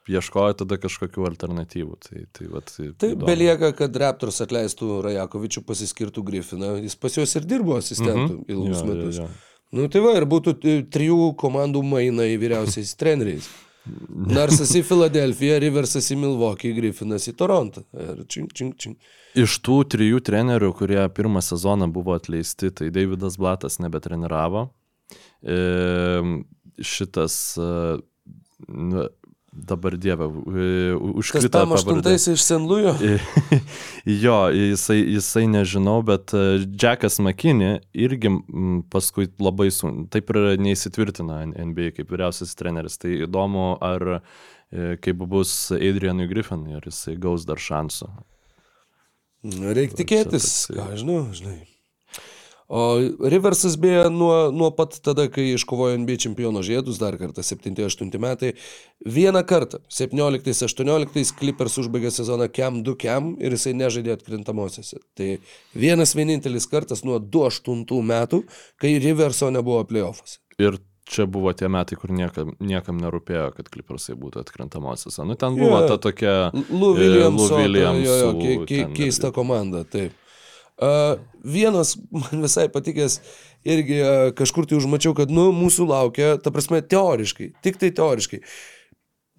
ieškojo 0.08 0.54
tada 0.62 0.78
kažkokių 0.80 1.26
alternatyvų. 1.28 1.98
Tai, 2.00 2.22
tai, 2.32 2.46
vat, 2.50 2.72
Tai 2.98 3.10
belieka, 3.20 3.74
kad 3.76 3.96
Raptors 4.02 4.40
atleistų 4.44 5.02
Rajakovičių, 5.04 5.62
pasiskirtų 5.68 6.24
Griffiną. 6.26 6.74
Jis 6.82 6.96
pas 6.96 7.18
juos 7.18 7.36
ir 7.38 7.44
dirbo 7.48 7.76
asistentų 7.78 8.38
mhm. 8.38 8.46
ilgus 8.48 8.80
jo, 8.80 8.86
metus. 8.88 9.20
jo. 9.20 9.28
Nu 9.72 9.88
tai 9.92 10.02
va, 10.04 10.16
ir 10.18 10.26
būtų 10.28 10.56
e, 10.68 10.78
trijų 10.92 11.30
komandų 11.40 11.84
mainai 11.86 12.32
vyriausiais 12.40 12.96
treneriais. 13.00 13.48
Narsas 14.38 14.72
į 14.78 14.84
Filadelfiją, 14.86 15.58
Riversas 15.62 16.10
į 16.14 16.18
Milwaukee, 16.22 16.74
Griffinas 16.76 17.26
į 17.30 17.34
Torontą. 17.38 17.84
Ir 17.98 18.22
čink, 18.30 18.54
čink, 18.56 18.76
čink. 18.80 19.12
Iš 19.38 19.58
tų 19.64 19.78
trijų 19.94 20.20
trenerių, 20.24 20.72
kurie 20.76 21.00
pirmą 21.16 21.42
sezoną 21.44 21.88
buvo 21.92 22.14
atleisti, 22.18 22.70
tai 22.74 22.90
Davidas 22.94 23.38
Blatas 23.40 23.80
nebetreniravo. 23.82 24.68
E, 25.42 25.58
šitas, 26.84 27.36
e, 27.58 27.70
nu, 28.68 29.06
dabar 29.52 29.96
dievė, 30.00 30.26
e, 30.28 30.66
užkrito 31.20 31.50
tam 31.52 31.68
pavardė. 31.70 31.80
aštuntais 31.82 32.24
iš 32.32 32.44
Senlujo? 32.46 32.94
jo, 34.24 34.38
jisai, 34.56 34.96
jisai 35.16 35.44
nežinau, 35.52 35.98
bet 36.08 36.32
e, 36.36 36.62
Jackas 36.64 37.20
Makini 37.22 37.74
irgi 37.92 38.32
paskui 38.92 39.28
labai 39.42 39.68
sun, 39.74 40.06
taip 40.12 40.32
ir 40.32 40.56
neįsitvirtino 40.62 41.42
N- 41.44 41.56
NBA 41.68 41.92
kaip 41.98 42.14
vyriausias 42.14 42.56
treneris. 42.58 42.96
Tai 43.02 43.12
įdomu, 43.28 43.74
ar 43.84 44.18
e, 44.18 44.20
kaip 45.04 45.20
bus 45.28 45.54
Adrianui 45.76 46.30
Griffinui, 46.32 46.78
ar 46.80 46.88
jisai 46.88 47.18
gaus 47.20 47.44
dar 47.48 47.60
šansų. 47.60 48.08
Reikia 49.42 49.98
tikėtis, 49.98 50.48
ką 50.70 50.92
žinau, 50.96 51.26
žinai. 51.34 51.58
O 52.68 52.98
Riversas 53.20 53.74
beje 53.76 54.06
nuo, 54.10 54.50
nuo 54.54 54.70
pat 54.76 54.94
tada, 55.04 55.26
kai 55.32 55.50
iškovojo 55.56 55.98
NBA 56.00 56.16
čempiono 56.24 56.62
žiedus, 56.64 57.00
dar 57.02 57.18
kartą 57.20 57.44
7-8 57.44 58.12
metai, 58.22 58.52
vieną 59.04 59.42
kartą, 59.48 59.82
17-18 59.92 61.34
Clippers 61.38 61.76
užbaigė 61.82 62.12
sezoną 62.14 62.48
Kem 62.52 62.82
2 62.86 62.94
Kem 63.02 63.34
ir 63.42 63.56
jisai 63.56 63.74
nežaidė 63.76 64.14
atkrintamosiose. 64.16 65.02
Tai 65.18 65.28
vienas 65.74 66.14
vienintelis 66.16 66.68
kartas 66.70 67.04
nuo 67.04 67.18
2-8 67.20 67.84
metų, 68.12 68.44
kai 68.80 68.96
Riverso 69.02 69.50
nebuvo 69.52 69.82
playoffuose. 69.90 70.38
Ir 70.62 70.78
čia 71.12 71.26
buvo 71.28 71.52
tie 71.52 71.68
metai, 71.68 71.98
kur 71.98 72.12
niekam, 72.14 72.54
niekam 72.62 73.00
nerūpėjo, 73.02 73.50
kad 73.56 73.68
Clippersai 73.72 74.16
būtų 74.16 74.46
atkrintamosiose. 74.46 75.26
Nu, 75.28 75.36
ten 75.36 75.58
buvo 75.58 75.82
Jo. 75.82 75.88
ta 75.92 75.98
tokia... 76.00 76.34
Lou 76.70 76.94
e, 76.96 77.00
Williams, 77.02 77.50
Lou 77.50 77.60
Williamsų 77.60 78.16
jo, 78.16 78.32
jo, 78.64 78.88
keista 78.96 79.28
irgi. 79.28 79.36
komanda, 79.36 79.84
taip. 79.84 80.16
Uh, 80.80 81.20
vienas 81.44 81.94
man 82.10 82.42
visai 82.42 82.68
patikęs 82.72 83.18
irgi 83.68 83.98
uh, 84.02 84.28
kažkur 84.36 84.66
tai 84.66 84.78
užmačiau, 84.80 85.12
kad, 85.14 85.30
nu, 85.30 85.50
mūsų 85.54 85.86
laukia, 85.90 86.36
ta 86.42 86.50
prasme, 86.54 86.80
teoriškai, 86.82 87.52
tik 87.62 87.76
tai 87.78 87.92
teoriškai. 87.94 88.40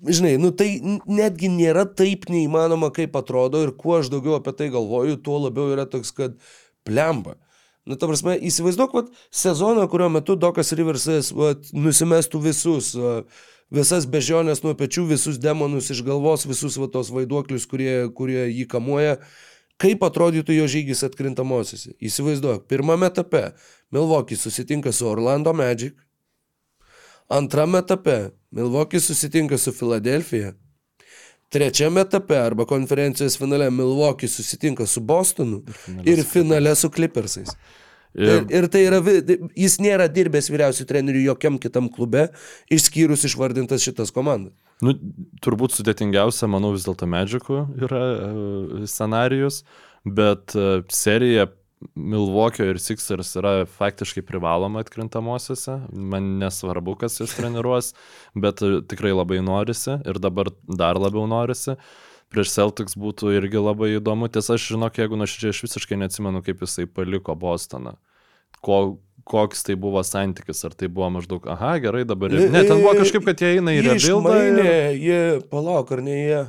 Žinai, 0.04 0.36
nu 0.40 0.52
tai 0.52 0.68
netgi 1.08 1.48
nėra 1.52 1.86
taip 1.88 2.28
neįmanoma, 2.32 2.92
kaip 2.96 3.16
atrodo 3.16 3.62
ir 3.64 3.72
kuo 3.80 3.98
aš 4.02 4.12
daugiau 4.12 4.36
apie 4.38 4.52
tai 4.60 4.68
galvoju, 4.74 5.16
tuo 5.24 5.40
labiau 5.46 5.72
yra 5.72 5.88
toks, 5.90 6.12
kad 6.16 6.36
plemba. 6.84 7.38
Nu, 7.88 7.98
ta 8.00 8.08
prasme, 8.08 8.38
įsivaizduok, 8.40 8.94
vat, 8.96 9.10
sezoną, 9.36 9.90
kurio 9.92 10.08
metu 10.12 10.38
Dokas 10.40 10.72
Riversas 10.76 11.34
vat, 11.36 11.66
nusimestų 11.76 12.40
visus, 12.46 12.94
visas 13.74 14.08
bežionės 14.08 14.64
nuo 14.64 14.72
pečių, 14.80 15.04
visus 15.10 15.40
demonus 15.44 15.90
iš 15.92 16.04
galvos, 16.08 16.46
visus 16.48 16.78
va, 16.80 16.88
tos 16.92 17.12
vaiduoklius, 17.12 17.68
kurie, 17.68 18.06
kurie 18.16 18.46
jį 18.54 18.70
kamuoja. 18.72 19.18
Kaip 19.84 20.04
atrodytų 20.08 20.56
jo 20.56 20.66
žygis 20.72 21.04
atkrintamosiose? 21.04 21.92
Įsivaizduok, 22.00 22.64
pirmame 22.72 23.10
etape 23.12 23.50
Milwaukee 23.92 24.40
susitinka 24.40 24.94
su 24.96 25.10
Orlando 25.10 25.52
Magic, 25.54 25.98
antrame 27.28 27.82
etape 27.84 28.32
Milwaukee 28.56 29.04
susitinka 29.04 29.60
su 29.60 29.74
Filadelfija, 29.76 30.54
trečiame 31.54 32.02
etape 32.08 32.40
arba 32.40 32.66
konferencijos 32.70 33.36
finale 33.38 33.68
Milwaukee 33.72 34.32
susitinka 34.32 34.88
su 34.88 35.02
Bostonu 35.02 35.64
ir 36.06 36.24
finale 36.24 36.76
su 36.80 36.90
Clippersais. 36.90 37.52
Ir, 37.52 38.46
Ir, 38.54 38.68
tai 38.70 38.84
yra, 38.86 39.00
jis 39.58 39.80
nėra 39.82 40.06
dirbęs 40.06 40.52
vyriausių 40.54 40.86
trenerių 40.86 41.24
jokiam 41.32 41.58
kitam 41.58 41.88
klube, 41.90 42.28
išskyrus 42.70 43.26
išvardintas 43.26 43.82
šitas 43.82 44.14
komandas. 44.14 44.54
Nu, 44.84 44.94
turbūt 45.44 45.78
sudėtingiausia, 45.78 46.48
manau, 46.52 46.74
vis 46.76 46.86
dėlto 46.88 47.08
Magicų 47.10 47.60
yra 47.88 48.04
e, 48.04 48.88
scenarijus, 48.90 49.64
bet 50.06 50.56
e, 50.56 50.84
serija 50.94 51.50
Milwaukee 51.96 52.70
ir 52.72 52.80
Sixers 52.80 53.34
yra 53.40 53.54
faktiškai 53.68 54.24
privaloma 54.26 54.84
atkrintamosiose. 54.84 55.78
Man 55.92 56.38
nesvarbu, 56.42 56.96
kas 57.02 57.20
jas 57.20 57.36
treniruos, 57.38 57.92
bet 58.36 58.64
e, 58.64 58.80
tikrai 58.90 59.14
labai 59.16 59.42
norisi 59.44 59.98
ir 60.00 60.20
dabar 60.24 60.52
dar 60.68 61.00
labiau 61.02 61.28
norisi. 61.30 61.78
Prieš 62.34 62.56
Celtics 62.56 62.96
būtų 62.98 63.36
irgi 63.38 63.62
labai 63.62 63.92
įdomu. 64.00 64.30
Tiesa, 64.32 64.56
aš 64.58 64.72
žinok, 64.74 64.98
jeigu 64.98 65.20
nuoširdžiai, 65.20 65.54
aš 65.54 65.64
visiškai 65.68 66.00
neatsimenu, 66.02 66.42
kaip 66.46 66.64
jisai 66.66 66.88
paliko 66.90 67.36
Bostoną. 67.38 67.98
Ko, 68.64 68.80
koks 69.24 69.64
tai 69.64 69.76
buvo 69.80 70.02
santykis, 70.04 70.64
ar 70.68 70.74
tai 70.76 70.88
buvo 70.92 71.10
maždaug, 71.18 71.46
aha, 71.48 71.78
gerai, 71.80 72.04
dabar. 72.06 72.30
ir- 72.34 72.50
Ne, 72.52 72.64
ten 72.68 72.82
buvo 72.82 72.94
kažkaip, 73.00 73.24
kad 73.26 73.38
jie 73.40 73.56
eina 73.58 73.72
į 73.72 73.84
rebuildą. 73.86 74.20
išmainė, 74.20 74.68
ir- 74.68 75.00
jie, 75.00 75.42
palauk, 75.50 75.92
ar 75.92 76.02
ne 76.02 76.18
jie. 76.20 76.42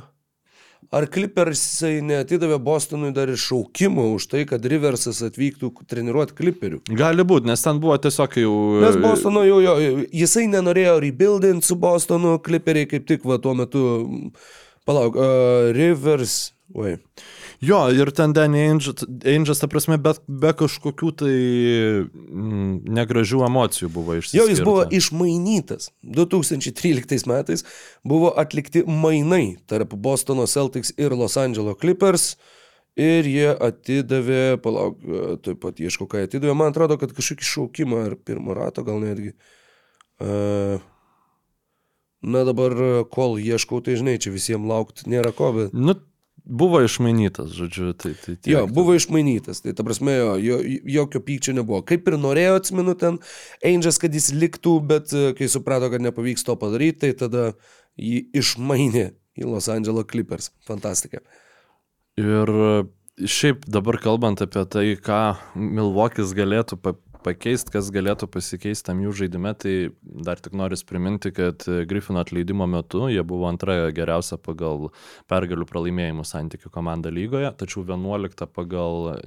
Ar 0.93 1.07
Clippersai 1.09 1.99
neatidavė 2.05 2.59
Bostonui 2.61 3.11
dar 3.11 3.27
ir 3.27 3.35
šaukimą 3.41 4.13
už 4.15 4.27
tai, 4.29 4.43
kad 4.45 4.61
Riversas 4.63 5.17
atvyktų 5.25 5.71
treniruoti 5.89 6.35
Clipperių? 6.37 6.81
Gali 6.93 7.23
būti, 7.25 7.45
nes 7.49 7.61
ten 7.65 7.79
buvo 7.81 7.97
tiesiog 7.97 8.35
jau... 8.37 8.53
Nes 8.83 8.95
Bostono 9.01 9.41
jau, 9.43 9.57
jo, 9.65 9.73
jisai 10.13 10.45
nenorėjo 10.47 10.99
rebuildinti 11.01 11.65
su 11.65 11.75
Bostonu, 11.75 12.37
Clipperiai 12.39 12.85
kaip 12.87 13.07
tik 13.07 13.25
va 13.25 13.39
tuo 13.41 13.55
metu, 13.57 13.81
palauk, 14.85 15.15
uh, 15.17 15.71
Rivers, 15.73 16.51
oi. 16.75 16.97
Jo, 17.63 17.79
ir 17.93 18.11
ten 18.15 18.33
Danny 18.35 18.65
Ainges 18.67 19.61
ta 19.61 19.69
prasme, 19.71 19.97
bet 20.01 20.19
be 20.27 20.51
kažkokių 20.57 21.11
tai 21.21 21.35
mm, 22.05 22.73
negražių 22.97 23.45
emocijų 23.47 23.89
buvo 23.93 24.17
išsiskirta. 24.19 24.41
Jo, 24.41 24.49
jis 24.51 24.63
buvo 24.65 24.83
išmainytas. 24.99 25.91
2013 26.03 27.29
metais 27.31 27.65
buvo 28.03 28.33
atlikti 28.35 28.83
mainai 28.87 29.57
tarp 29.69 29.95
Bostono 29.95 30.47
Celtics 30.51 30.93
ir 30.97 31.15
Los 31.15 31.37
Angeles 31.39 31.79
Clippers. 31.81 32.33
Ir 32.95 33.27
jie 33.27 33.49
atidavė, 33.51 34.55
palauk, 34.63 35.01
e, 35.03 35.23
taip 35.43 35.59
pat 35.65 35.79
ieško, 35.83 36.07
ką 36.07 36.21
atidavė, 36.29 36.53
man 36.55 36.71
atrodo, 36.71 36.95
kad 37.01 37.11
kažkokį 37.11 37.47
šaukimą 37.49 38.05
ar 38.07 38.15
pirmo 38.15 38.55
rato 38.55 38.85
gal 38.87 39.01
netgi. 39.03 39.33
Uh, 40.15 40.79
na 42.23 42.45
dabar, 42.47 42.71
kol 43.11 43.35
ieškau, 43.35 43.81
tai 43.83 43.97
žinai, 43.99 44.15
čia 44.23 44.31
visiems 44.31 44.69
laukti 44.69 45.09
nėra 45.11 45.33
ko, 45.35 45.51
bet... 45.57 45.75
Nu, 45.75 45.97
buvo 46.45 46.81
išmainytas, 46.85 47.53
žodžiu, 47.57 47.91
tai... 47.97 48.13
tai 48.21 48.35
tiek. 48.35 48.51
Jo, 48.53 48.65
buvo 48.71 48.95
išmainytas, 48.95 49.63
tai 49.65 49.73
ta 49.77 49.85
prasme, 49.85 50.13
jo, 50.15 50.33
jo, 50.41 50.59
jokio 50.97 51.21
pykčio 51.25 51.55
nebuvo. 51.57 51.81
Kaip 51.87 52.07
ir 52.09 52.19
norėjo, 52.21 52.59
atsimenu 52.59 52.95
ten, 53.01 53.19
Angels, 53.65 53.99
kad 54.01 54.13
jis 54.15 54.31
liktų, 54.35 54.75
bet 54.91 55.13
e, 55.15 55.31
kai 55.37 55.49
suprato, 55.51 55.89
kad 55.93 56.03
nepavyks 56.05 56.45
to 56.47 56.57
padaryti, 56.61 57.01
tai 57.05 57.13
tada 57.25 57.47
jį 57.97 58.27
išmainė 58.37 59.09
į 59.35 59.49
Los 59.49 59.69
Angeles 59.71 60.07
Clippers. 60.11 60.51
Fantastika. 60.67 61.23
Ir 62.21 62.51
šiaip 63.15 63.65
dabar 63.71 63.97
kalbant 64.03 64.43
apie 64.43 64.63
tai, 64.71 64.85
ką 64.99 65.21
Milvokis 65.55 66.33
galėtų 66.35 66.79
pakeisti, 67.25 67.73
kas 67.73 67.89
galėtų 67.93 68.29
pasikeisti 68.31 68.87
tam 68.89 69.01
jų 69.03 69.13
žaidime, 69.21 69.53
tai 69.57 69.73
dar 70.01 70.41
tik 70.41 70.55
noriu 70.57 70.77
priminti, 70.87 71.31
kad 71.35 71.65
Griffino 71.89 72.21
atleidimo 72.21 72.67
metu 72.69 73.07
jie 73.11 73.23
buvo 73.25 73.49
antra 73.49 73.89
geriausia 73.95 74.37
pagal 74.41 74.89
pergalių 75.31 75.67
pralaimėjimų 75.69 76.27
santykių 76.27 76.71
komanda 76.73 77.13
lygoje, 77.13 77.49
tačiau 77.57 77.85
11 77.87 78.45
pagal 78.53 79.17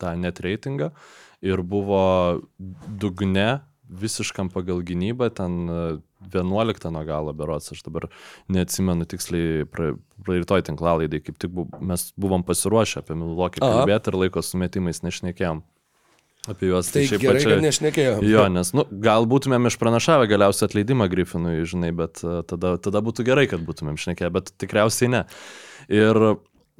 tą 0.00 0.16
net 0.18 0.42
reitingą 0.44 0.90
ir 1.44 1.62
buvo 1.62 2.02
dugne 2.88 3.60
visiškam 3.86 4.50
pagal 4.50 4.80
gynybą, 4.82 5.28
ten 5.30 5.68
e, 5.70 5.82
11 6.32 6.90
nuo 6.90 7.04
galo 7.06 7.34
berots, 7.36 7.70
aš 7.70 7.84
dabar 7.86 8.08
neatsimenu 8.50 9.06
tiksliai, 9.06 9.62
pra- 9.70 9.94
praeitoj 10.26 10.64
tinklalaidai, 10.66 11.20
kaip 11.22 11.38
tik 11.38 11.52
bu, 11.54 11.68
mes 11.78 12.08
buvom 12.18 12.42
pasiruošę 12.46 13.04
apie 13.04 13.14
Milvokį 13.18 13.62
kalbėti 13.62 14.10
ir 14.10 14.18
laiko 14.24 14.42
sumetimais 14.42 15.04
nešnekėjom 15.06 15.62
apie 16.52 16.70
juos. 16.70 16.88
Tai 16.92 17.02
šiaip 17.08 17.20
gerai, 17.22 17.40
pačia- 17.40 17.50
kad 17.54 17.64
nešnekėjo. 17.64 18.14
Jo, 18.26 18.46
nes, 18.52 18.72
nu, 18.76 18.84
gal 19.02 19.26
būtumėm 19.30 19.68
išpranašavę 19.70 20.28
galiausiai 20.30 20.68
atleidimą 20.70 21.08
Griffinui, 21.12 21.58
žinai, 21.68 21.92
bet 21.96 22.22
e, 22.24 22.42
tada, 22.48 22.76
tada 22.78 23.02
būtų 23.04 23.26
gerai, 23.26 23.46
kad 23.50 23.60
būtumėm 23.66 23.98
šnekėję, 24.00 24.30
bet 24.32 24.52
tikriausiai 24.62 25.10
ne. 25.12 25.24
Ir 25.92 26.20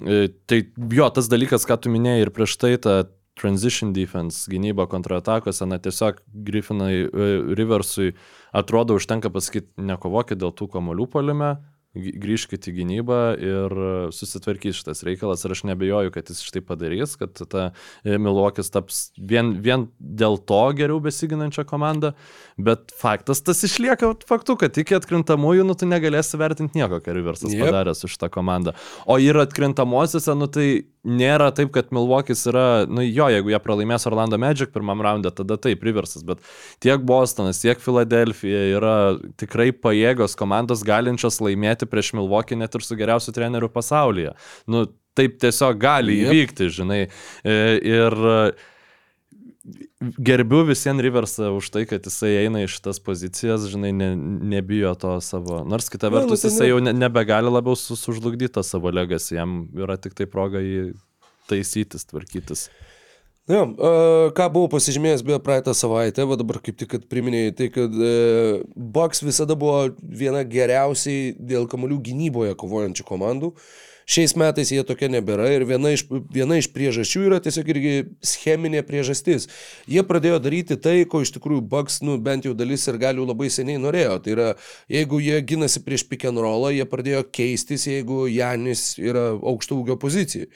e, 0.06 0.28
tai 0.46 0.62
jo, 0.92 1.10
tas 1.10 1.28
dalykas, 1.32 1.66
ką 1.68 1.78
tu 1.82 1.90
minėjai 1.94 2.26
ir 2.26 2.30
prieš 2.34 2.56
tai, 2.62 2.76
ta 2.78 3.04
transition 3.36 3.92
defense, 3.92 4.46
gynyba 4.48 4.86
kontratakose, 4.88 5.66
na 5.68 5.76
tiesiog 5.78 6.22
Griffinai, 6.32 7.04
e, 7.04 7.30
Riversui 7.58 8.14
atrodo 8.56 8.96
užtenka 8.96 9.28
pasakyti, 9.28 9.68
nekovokit 9.76 10.38
dėl 10.40 10.54
tų 10.56 10.70
kamolių 10.72 11.04
polime, 11.12 11.50
gy- 11.58 11.75
grįžkit 11.96 12.68
į 12.70 12.74
gynybą 12.80 13.20
ir 13.40 13.74
susitvarkys 14.14 14.80
šitas 14.80 15.02
reikalas 15.06 15.44
ir 15.44 15.54
aš 15.54 15.64
nebejoju, 15.70 16.12
kad 16.14 16.30
jis 16.30 16.42
štai 16.44 16.62
padarys, 16.66 17.16
kad 17.20 17.32
ta 17.50 17.70
e, 18.04 18.18
Milvokis 18.20 18.70
taps 18.74 19.00
vien, 19.16 19.54
vien 19.64 19.88
dėl 19.98 20.38
to 20.38 20.62
geriau 20.78 21.00
besiginančią 21.02 21.66
komandą, 21.68 22.12
bet 22.58 22.92
faktas 22.96 23.42
tas 23.46 23.62
išlieka 23.66 24.12
faktu, 24.28 24.58
kad 24.60 24.76
iki 24.80 24.98
atkrintamųjų, 24.98 25.66
nu, 25.66 25.76
tu 25.78 25.88
negalėsi 25.88 26.40
vertinti 26.40 26.80
nieko, 26.80 27.00
ką 27.04 27.16
Riversas 27.16 27.54
yep. 27.54 27.66
padarė 27.66 27.96
su 27.96 28.10
šitą 28.10 28.30
komandą. 28.32 28.76
O 29.08 29.18
ir 29.22 29.38
atkrintamosiose, 29.40 30.36
nu, 30.38 30.50
tai 30.52 30.68
nėra 31.06 31.52
taip, 31.54 31.70
kad 31.74 31.92
Milvokis 31.94 32.42
yra, 32.50 32.66
nu 32.90 33.04
jo, 33.06 33.28
jeigu 33.32 33.52
jie 33.52 33.60
pralaimės 33.62 34.06
Orlando 34.10 34.38
Magic 34.42 34.72
pirmam 34.74 35.02
raundą, 35.04 35.32
tada 35.34 35.58
taip, 35.62 35.80
priversas, 35.82 36.24
bet 36.26 36.42
tiek 36.82 37.02
Bostonas, 37.06 37.62
tiek 37.62 37.80
Filadelfija 37.82 38.62
yra 38.76 38.96
tikrai 39.40 39.70
pajėgos 39.72 40.36
komandos 40.38 40.84
galinčios 40.86 41.40
laimėti 41.44 41.88
prieš 41.90 42.12
Milvokį 42.18 42.60
net 42.62 42.74
ir 42.74 42.86
su 42.86 42.98
geriausiu 42.98 43.34
treneriu 43.36 43.70
pasaulyje. 43.72 44.34
Nu, 44.70 44.86
taip 45.16 45.38
tiesiog 45.42 45.78
gali 45.80 46.20
Jep. 46.20 46.32
įvykti, 46.32 46.72
žinai. 46.80 47.02
E, 47.46 47.58
Ir 47.86 48.18
gerbiu 50.18 50.62
visiems 50.68 51.02
Riversą 51.02 51.50
už 51.56 51.70
tai, 51.74 51.84
kad 51.88 52.04
jisai 52.06 52.32
eina 52.44 52.62
iš 52.64 52.76
šitas 52.78 53.00
pozicijas, 53.02 53.66
žinai, 53.72 53.92
ne, 53.96 54.10
nebijo 54.56 54.94
to 54.98 55.16
savo. 55.24 55.62
Nors 55.68 55.88
kita 55.92 56.10
Ne, 56.10 56.14
nu 56.14 56.20
vertus, 56.20 56.44
tai 56.44 56.50
jisai 56.50 56.66
ne. 56.66 56.72
jau 56.72 56.80
ne, 56.84 56.92
nebegali 56.96 57.50
labiau 57.50 57.76
su- 57.78 57.96
sužlugdyti 57.98 58.54
tą 58.58 58.64
savo 58.66 58.92
legasį, 58.94 59.38
jam 59.40 59.56
yra 59.74 59.96
tik 60.00 60.14
tai 60.18 60.26
proga 60.30 60.62
jį 60.62 60.92
taisytis, 61.50 62.06
tvarkytis. 62.10 62.68
Jo, 63.46 63.60
e, 63.62 63.90
ką 64.34 64.46
buvau 64.50 64.68
pasižymėjęs 64.72 65.22
beje 65.22 65.38
praeitą 65.46 65.70
savaitę, 65.76 66.24
va 66.26 66.34
dabar 66.38 66.58
kaip 66.58 66.74
tik 66.80 66.96
priminėjai, 67.06 67.52
tai 67.54 67.68
kad 67.70 67.92
e, 67.94 68.14
Bucks 68.74 69.22
visada 69.22 69.54
buvo 69.54 69.84
viena 70.02 70.42
geriausiai 70.42 71.36
dėl 71.38 71.68
kamolių 71.70 72.00
gynyboje 72.08 72.56
kovojančių 72.58 73.06
komandų. 73.06 73.52
Šiais 74.06 74.36
metais 74.38 74.70
jie 74.70 74.84
tokia 74.86 75.08
nebėra 75.10 75.48
ir 75.50 75.64
viena 75.66 75.90
iš, 75.90 76.04
viena 76.30 76.60
iš 76.60 76.68
priežasčių 76.70 77.24
yra 77.26 77.40
tiesiog 77.42 77.70
irgi 77.72 77.94
scheminė 78.22 78.84
priežastis. 78.86 79.48
Jie 79.90 80.04
pradėjo 80.06 80.38
daryti 80.44 80.76
tai, 80.78 81.00
ko 81.10 81.24
iš 81.24 81.32
tikrųjų 81.34 81.64
Bucks, 81.66 81.98
nu 82.06 82.14
bent 82.22 82.46
jau 82.46 82.54
dalis 82.54 82.86
ir 82.86 83.00
galių 83.02 83.26
labai 83.26 83.50
seniai 83.50 83.82
norėjo. 83.82 84.20
Tai 84.22 84.36
yra, 84.36 84.48
jeigu 84.94 85.18
jie 85.24 85.40
ginasi 85.50 85.82
prieš 85.82 86.06
pick 86.06 86.28
and 86.30 86.38
rollą, 86.38 86.70
jie 86.76 86.86
pradėjo 86.86 87.24
keistis, 87.34 87.88
jeigu 87.90 88.28
Janis 88.30 88.92
yra 89.02 89.32
aukšto 89.34 89.80
ūgio 89.82 89.98
pozicijai. 89.98 90.46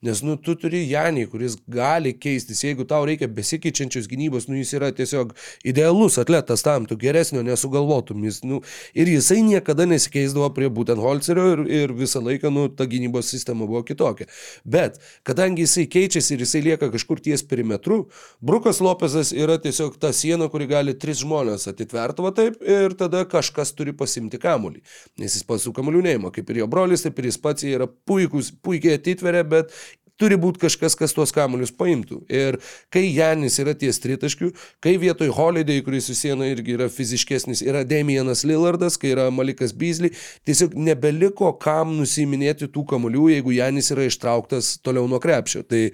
Nes, 0.00 0.22
nu, 0.24 0.38
tu 0.40 0.54
turi 0.56 0.78
Janį, 0.88 1.26
kuris 1.28 1.58
gali 1.68 2.14
keistis. 2.16 2.62
Jeigu 2.64 2.86
tau 2.88 3.02
reikia 3.04 3.26
besikeičiančios 3.28 4.06
gynybos, 4.08 4.46
nu, 4.48 4.56
jis 4.56 4.70
yra 4.78 4.88
tiesiog 4.96 5.34
idealus 5.68 6.14
atletas 6.22 6.64
tam, 6.64 6.86
tu 6.88 6.96
geresnio 6.96 7.42
nesugalvotum. 7.44 8.22
Jis, 8.24 8.38
nu, 8.48 8.62
ir 8.96 9.10
jisai 9.12 9.42
niekada 9.44 9.84
nesikeisdavo 9.90 10.48
prie 10.56 10.70
būtent 10.72 11.04
Holcerio 11.04 11.50
ir, 11.52 11.62
ir 11.68 11.92
visą 11.98 12.22
laiką, 12.24 12.48
nu, 12.48 12.62
ta 12.72 12.86
gynybos 12.88 13.28
sistema 13.28 13.68
buvo 13.68 13.82
kitokia. 13.84 14.24
Bet, 14.64 14.96
kadangi 15.28 15.66
jisai 15.66 15.84
keičiasi 15.92 16.32
ir 16.38 16.46
jisai 16.46 16.64
lieka 16.70 16.88
kažkur 16.96 17.20
ties 17.20 17.44
perimetru, 17.44 18.06
Brukas 18.40 18.80
Lopezas 18.80 19.34
yra 19.36 19.58
tiesiog 19.60 20.00
ta 20.00 20.14
siena, 20.16 20.48
kuri 20.48 20.70
gali 20.72 20.96
tris 20.96 21.20
žmonės 21.20 21.68
atitverti 21.74 22.24
va 22.24 22.32
taip 22.40 22.56
ir 22.64 22.96
tada 22.96 23.26
kažkas 23.28 23.74
turi 23.76 23.92
pasimti 23.92 24.40
kamuolį. 24.40 24.80
Nes 25.20 25.36
jis 25.36 25.44
pats 25.44 25.68
su 25.68 25.76
kamuoliu 25.76 26.00
neima, 26.08 26.32
kaip 26.32 26.48
ir 26.48 26.64
jo 26.64 26.72
brolis, 26.72 27.04
taip 27.04 27.20
ir 27.20 27.28
jis 27.28 27.40
pats 27.44 27.68
yra 27.68 27.84
puikus, 28.08 28.48
puikiai 28.64 28.96
atitveria, 28.96 29.44
bet 29.44 29.76
turi 30.20 30.38
būti 30.40 30.62
kažkas, 30.66 30.96
kas 30.98 31.14
tuos 31.16 31.32
kamuolius 31.34 31.72
paimtų. 31.76 32.20
Ir 32.30 32.60
kai 32.92 33.06
Janis 33.08 33.58
yra 33.62 33.74
ties 33.78 34.00
tritaškių, 34.02 34.52
kai 34.84 34.96
vietoj 35.00 35.32
Holiday, 35.36 35.82
kuris 35.86 36.10
su 36.10 36.16
siena 36.18 36.48
irgi 36.50 36.76
yra 36.76 36.90
fiziškesnis, 36.92 37.64
yra 37.66 37.82
Damianas 37.88 38.44
Lillardas, 38.48 38.98
kai 39.00 39.14
yra 39.14 39.28
Malikas 39.34 39.74
Beasley, 39.76 40.12
tiesiog 40.48 40.76
nebeliko 40.78 41.52
kam 41.60 41.96
nusiminėti 41.98 42.70
tų 42.70 42.86
kamuolių, 42.92 43.28
jeigu 43.34 43.56
Janis 43.56 43.92
yra 43.94 44.08
ištrauktas 44.10 44.76
toliau 44.84 45.08
nuo 45.10 45.20
krepšio. 45.22 45.64
Tai 45.66 45.86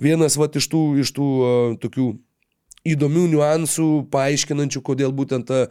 vienas 0.00 0.38
vat, 0.40 0.56
iš 0.56 0.70
tų, 0.72 0.84
iš 1.04 1.14
tų 1.16 1.32
uh, 1.34 1.74
tokių 1.82 2.12
įdomių 2.84 3.28
niuansų, 3.32 3.88
paaiškinančių, 4.12 4.82
kodėl 4.84 5.14
būtent 5.16 5.48
ta 5.48 5.64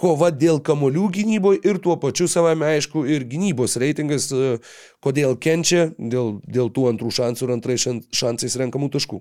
kova 0.00 0.30
dėl 0.32 0.60
kamolių 0.64 1.08
gynyboje 1.16 1.60
ir 1.68 1.80
tuo 1.84 1.96
pačiu 2.00 2.28
savame 2.30 2.68
aišku 2.76 3.04
ir 3.08 3.26
gynybos 3.28 3.76
reitingas, 3.80 4.30
e, 4.32 4.58
kodėl 5.04 5.36
kenčia 5.36 5.90
dėl, 5.98 6.38
dėl 6.48 6.72
tų 6.72 6.88
antrų 6.94 7.12
šansų 7.18 7.46
ir 7.46 7.54
antrais 7.58 7.84
šan- 7.84 8.06
šansais 8.08 8.56
renkamų 8.62 8.90
taškų. 8.96 9.20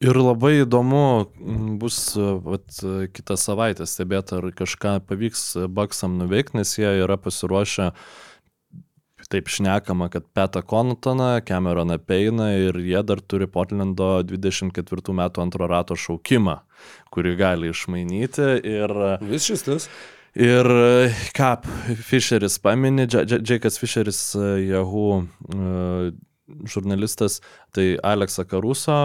Ir 0.00 0.16
labai 0.16 0.62
įdomu 0.62 1.28
bus 1.80 2.14
e, 2.16 2.30
vat, 2.46 2.68
e, 2.80 3.10
kitą 3.12 3.36
savaitę 3.36 3.84
stebėti, 3.90 4.38
ar 4.38 4.48
kažką 4.56 5.00
pavyks 5.10 5.44
Baksam 5.68 6.16
nuveikti, 6.22 6.60
nes 6.62 6.76
jie 6.78 6.94
yra 7.02 7.18
pasiruošę, 7.20 7.90
taip 9.30 9.48
šnekama, 9.48 10.08
kad 10.10 10.24
Petą 10.34 10.62
Kontoną, 10.66 11.36
Cameroną 11.46 11.98
Peiną 12.02 12.48
ir 12.68 12.78
jie 12.82 13.02
dar 13.06 13.20
turi 13.22 13.46
Portlando 13.46 14.22
24 14.26 15.14
metų 15.14 15.42
antro 15.44 15.68
rato 15.70 15.94
šaukimą, 15.94 16.56
kurį 17.14 17.36
gali 17.38 17.70
išmainyti. 17.70 18.48
Ir, 18.66 18.94
Vis 19.30 19.46
šis 19.46 19.62
tas. 19.68 19.86
ir 20.34 20.66
e, 20.66 21.12
ką 21.38 21.52
Fisheris 22.06 22.58
paminė, 22.62 23.06
Dž- 23.06 23.24
Dž- 23.30 23.42
Džekas 23.46 23.78
Fisheris, 23.82 24.20
e, 24.34 24.50
Yahoo 24.72 25.22
e, 25.22 26.10
žurnalistas, 26.66 27.40
tai 27.74 27.92
Aleksą 28.02 28.44
Karuso, 28.50 28.98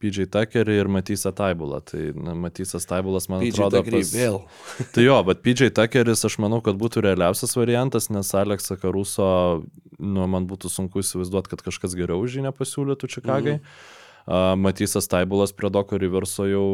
PJ 0.00 0.26
Tuckerį 0.32 0.78
ir 0.80 0.90
Matysą 0.92 1.32
Taibulą. 1.36 1.82
Tai 1.84 2.00
na, 2.16 2.34
Matysas 2.38 2.88
Taibulas, 2.88 3.28
man 3.32 3.44
PJ 3.44 3.54
atrodo, 3.54 3.82
Tuckerį 3.82 4.02
vėl. 4.10 4.40
Tai 4.94 5.04
jo, 5.04 5.18
bet 5.28 5.44
PJ 5.44 5.70
Tuckeris 5.76 6.24
aš 6.28 6.38
manau, 6.42 6.62
kad 6.64 6.78
būtų 6.80 7.04
realiausias 7.04 7.56
variantas, 7.58 8.08
nes 8.12 8.32
Aleksą 8.36 8.78
Karuso, 8.80 9.30
nu, 10.00 10.26
man 10.30 10.48
būtų 10.50 10.72
sunku 10.72 11.04
įsivaizduoti, 11.04 11.52
kad 11.52 11.64
kažkas 11.68 11.96
geriau 11.98 12.22
už 12.24 12.38
jį 12.38 12.46
nepasiūlytų 12.48 13.12
Čikagai. 13.16 13.58
Mhm. 13.60 13.98
Matysas 14.26 15.08
Taibulas 15.10 15.52
prie 15.56 15.70
Doko 15.72 15.98
Riverso 15.98 16.46
jau, 16.46 16.64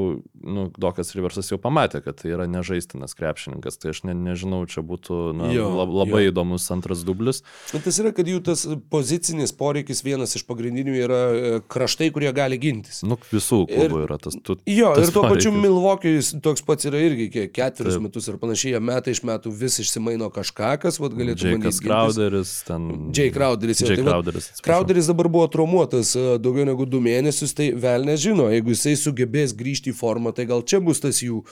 nu, 0.43 0.67
Dokas 0.79 1.13
Riversas 1.17 1.51
jau 1.53 1.59
pamatė, 1.63 2.03
kad 2.05 2.19
tai 2.21 2.33
yra 2.35 2.47
nežaistinas 2.51 3.15
krepšininkas. 3.17 3.79
Tai 3.81 3.93
aš 3.95 4.03
ne, 4.09 4.15
nežinau, 4.17 4.63
čia 4.71 4.83
būtų 4.87 5.21
na, 5.37 5.51
Jo, 5.55 5.69
lab, 5.79 5.93
labai 6.03 6.25
jo. 6.27 6.33
įdomus 6.33 6.67
antras 6.75 7.05
dublis. 7.07 7.43
Bet 7.73 7.87
tas 7.87 8.01
yra, 8.03 8.13
kad 8.17 8.29
jų 8.29 8.41
tas 8.47 8.67
pozicinis 8.93 9.55
poreikis 9.57 10.03
vienas 10.07 10.35
iš 10.37 10.45
pagrindinių 10.49 10.97
yra 11.05 11.21
e, 11.21 11.53
kraštai, 11.71 12.11
kurie 12.15 12.33
gali 12.37 12.59
gintis. 12.61 13.03
Nu, 13.07 13.19
visų 13.31 13.63
klubų 13.71 14.03
yra 14.09 14.19
tas. 14.23 14.37
Tu, 14.43 14.59
Jo, 14.67 14.93
tas 14.99 15.09
ir 15.11 15.15
tuo 15.15 15.25
pačiu. 15.29 15.53
Milvokijus 15.57 16.33
toks 16.45 16.65
pats 16.67 16.89
yra 16.89 16.99
irgi 17.07 17.29
ketverius 17.55 18.01
metus 18.03 18.27
ir 18.29 18.37
panašiai, 18.43 18.81
metai 18.83 19.15
iš 19.15 19.23
metų 19.27 19.53
vis 19.57 19.79
išsimaino 19.83 20.29
kažką, 20.35 20.75
kas 20.83 20.99
vat, 21.03 21.15
galėtų 21.17 21.39
Džekas 21.45 21.55
bandyti 21.55 21.71
gintis. 21.71 21.81
Crowderis, 21.87 22.53
ten. 22.67 22.89
Jay 23.17 23.31
Crowderis, 23.35 23.81
jo, 23.83 23.89
Jay 23.91 24.01
tai 24.01 24.05
vat 24.07 24.13
Crowderis. 24.17 24.49
Crowderis 24.67 25.11
dabar 25.13 25.29
buvo 25.33 25.47
traumuotas 25.53 26.13
e, 26.19 26.25
daugiau 26.43 26.67
negu 26.69 26.87
du 26.89 27.01
mėnesius, 27.05 27.36
tai 27.57 27.70
vėl 27.76 28.07
nežino, 28.09 28.49
jeigu 28.53 28.72
jisai 28.72 28.95
sugebės 29.01 29.55
grįžti 29.57 29.93
į 29.93 29.97
formą, 29.99 30.32
tai 30.37 30.47
gal 30.49 30.64
čia 30.64 30.80
bus 30.84 31.03
tas 31.03 31.20
jų 31.24 31.43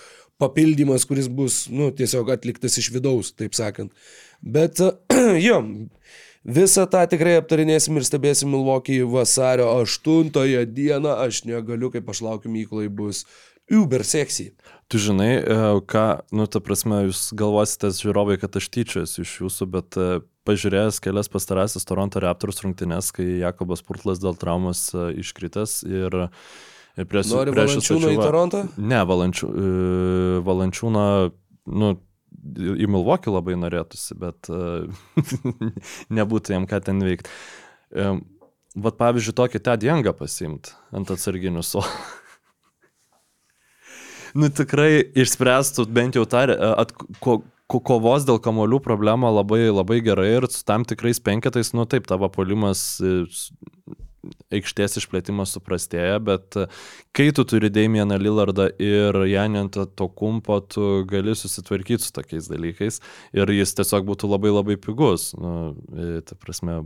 papildymas, 0.41 1.07
kuris 1.09 1.29
bus, 1.29 1.65
nu, 1.71 1.91
tiesiog 1.95 2.33
atliktas 2.35 2.79
iš 2.81 2.91
vidaus, 2.95 3.33
taip 3.37 3.55
sakant. 3.55 3.93
Bet, 4.41 4.81
jo, 5.47 5.61
visą 6.45 6.87
tą 6.91 7.05
tikrai 7.11 7.39
aptarinėsim 7.41 8.01
ir 8.01 8.07
stebėsim 8.09 8.51
Milvokį 8.55 9.03
vasario 9.13 9.71
8 9.85 10.33
dieną, 10.75 11.19
aš 11.27 11.45
negaliu, 11.49 11.93
kaip 11.95 12.09
aš 12.11 12.25
laukiu 12.27 12.53
myklai, 12.53 12.89
bus 12.89 13.25
uber 13.71 14.05
seksy. 14.05 14.53
Tu 14.89 15.01
žinai, 15.01 15.33
e, 15.41 15.59
ką, 15.89 16.07
nu, 16.37 16.47
ta 16.47 16.61
prasme, 16.61 17.07
jūs 17.09 17.31
galvosite, 17.37 17.93
žiūrovai, 17.97 18.37
kad 18.43 18.57
aš 18.61 18.69
tyčiuosi 18.75 19.23
iš 19.25 19.39
jūsų, 19.41 19.69
bet 19.73 19.97
e, 19.97 20.09
pažiūrėjęs 20.49 21.01
kelias 21.05 21.31
pastarasis 21.33 21.87
Toronto 21.89 22.23
Raptors 22.23 22.63
rungtynes, 22.65 23.11
kai 23.17 23.27
Jakobas 23.41 23.85
Purtlas 23.85 24.23
dėl 24.23 24.37
traumos 24.41 24.87
e, 24.95 25.11
iškritęs 25.23 25.81
ir, 25.89 26.19
ir 26.99 27.09
prieš... 27.11 27.31
Nori 27.33 27.55
prieš 27.55 27.77
valančiūną 27.77 28.13
į 28.15 28.19
Torontą? 28.21 28.65
Ne, 28.79 29.01
valančių, 29.09 29.51
e, 29.51 30.43
valančiūną, 30.47 31.07
nu, 31.81 31.95
į 32.55 32.89
Milvokį 32.93 33.35
labai 33.35 33.59
norėtųsi, 33.61 34.19
bet 34.21 34.53
e, 34.53 34.85
nebūtų 36.21 36.59
jam 36.59 36.69
ką 36.71 36.83
ten 36.85 37.01
veikti. 37.05 37.33
Vat 38.75 38.97
pavyzdžiui, 38.99 39.37
tokį 39.39 39.61
tą 39.63 39.77
diengą 39.79 40.13
pasimti 40.19 40.75
ant 40.95 41.11
atsarginių 41.15 41.63
suolų. 41.63 41.95
nu 44.41 44.51
tikrai 44.51 44.99
išspręstų 45.23 45.87
bent 45.95 46.19
jau 46.19 46.27
tą 46.29 46.43
at, 46.75 46.93
ko, 47.23 47.39
kovos 47.69 48.27
dėl 48.29 48.41
kamolių 48.43 48.81
problemą 48.85 49.31
labai, 49.33 49.69
labai 49.73 50.01
gerai 50.05 50.31
ir 50.37 50.49
su 50.53 50.65
tam 50.67 50.85
tikrais 50.85 51.21
penketais, 51.25 51.73
nu 51.77 51.87
taip, 51.89 52.07
tavo 52.11 52.29
polimas 52.33 53.01
e, 53.01 53.25
aikštės 54.55 54.99
išplėtimas 55.01 55.55
suprastėja, 55.57 56.19
bet 56.25 56.59
e, 56.61 56.67
kai 57.17 57.31
tu 57.37 57.45
turi 57.49 57.71
Damieną 57.73 58.19
Lillardą 58.21 58.69
ir 58.81 59.19
Janintą 59.31 59.87
to 59.97 60.09
kumpo, 60.09 60.61
tu 60.61 61.05
gali 61.09 61.37
susitvarkyti 61.37 62.05
su 62.05 62.13
tokiais 62.17 62.51
dalykais 62.53 63.01
ir 63.37 63.55
jis 63.57 63.75
tiesiog 63.81 64.07
būtų 64.13 64.31
labai 64.35 64.53
labai 64.55 64.79
pigus. 64.81 65.33
Nu, 65.39 65.75
ta 66.29 66.37
prasme, 66.41 66.83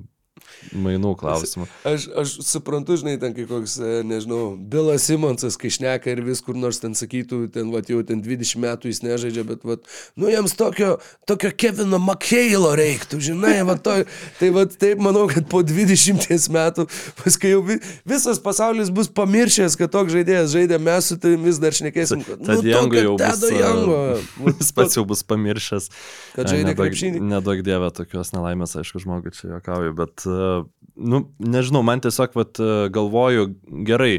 mainų 0.73 1.15
klausimų. 1.21 1.69
Aš, 1.89 2.09
aš 2.23 2.35
suprantu, 2.49 2.99
žinai, 3.01 3.17
ten 3.23 3.37
kai 3.37 3.47
koks, 3.49 3.79
e, 3.81 3.93
nežinau, 4.09 4.57
Bilas 4.59 5.07
Simonsas, 5.09 5.59
kai 5.61 5.71
šneka 5.75 6.13
ir 6.13 6.23
vis 6.27 6.43
kur 6.45 6.59
nors 6.59 6.81
ten 6.83 6.97
sakytų, 6.99 7.45
ten, 7.55 7.71
va, 7.75 7.83
jau 7.87 8.03
ten 8.07 8.23
20 8.25 8.63
metų 8.65 8.93
jis 8.93 9.03
nežaidžia, 9.07 9.47
bet, 9.49 9.65
va, 9.69 9.79
nu, 10.19 10.31
jiems 10.33 10.57
tokio, 10.59 10.97
tokio 11.29 11.53
Kevino 11.55 12.01
McHale'o 12.03 12.75
reiktų, 12.79 13.21
žinai, 13.31 13.57
va, 13.69 13.79
to, 13.79 14.01
tai, 14.41 14.51
va, 14.55 14.67
taip 14.69 15.03
manau, 15.05 15.27
kad 15.31 15.49
po 15.51 15.63
20 15.67 16.51
metų, 16.59 16.89
paskui 17.23 17.55
jau 17.55 17.63
vi, 17.67 17.79
visas 18.09 18.43
pasaulis 18.43 18.93
bus 18.95 19.11
pamiršęs, 19.15 19.79
kad 19.79 19.93
toks 19.95 20.17
žaidėjas 20.17 20.53
žaidė, 20.57 20.81
mes 20.83 21.13
su 21.13 21.19
tavim 21.21 21.47
vis 21.47 21.61
dar 21.63 21.77
šnekėsim, 21.77 22.25
kad, 22.27 22.49
Tad 22.49 22.63
nu, 22.63 22.71
Jango 22.71 22.97
jau 22.97 23.15
bus. 23.17 23.41
Tedo 23.41 23.51
e, 23.51 23.61
Jango. 23.61 23.99
Jis 24.59 24.71
pats 24.77 24.97
jau 24.97 25.05
bus 25.09 25.23
pamiršęs. 25.29 25.89
Kad 26.37 26.51
žaidė 26.53 26.75
krepšinį. 26.79 27.23
Nedaug 27.29 27.63
dievė 27.67 27.91
tokios 27.97 28.33
nelaimės, 28.35 28.77
aišku, 28.81 29.03
žmogui 29.05 29.33
čia 29.37 29.53
juokauju, 29.55 29.95
bet 29.99 30.25
nu, 30.29 31.23
nežinau, 31.39 31.85
man 31.87 32.03
tiesiog 32.05 32.37
vat, 32.39 32.61
uh, 32.63 32.87
galvoju 32.93 33.49
gerai, 33.89 34.19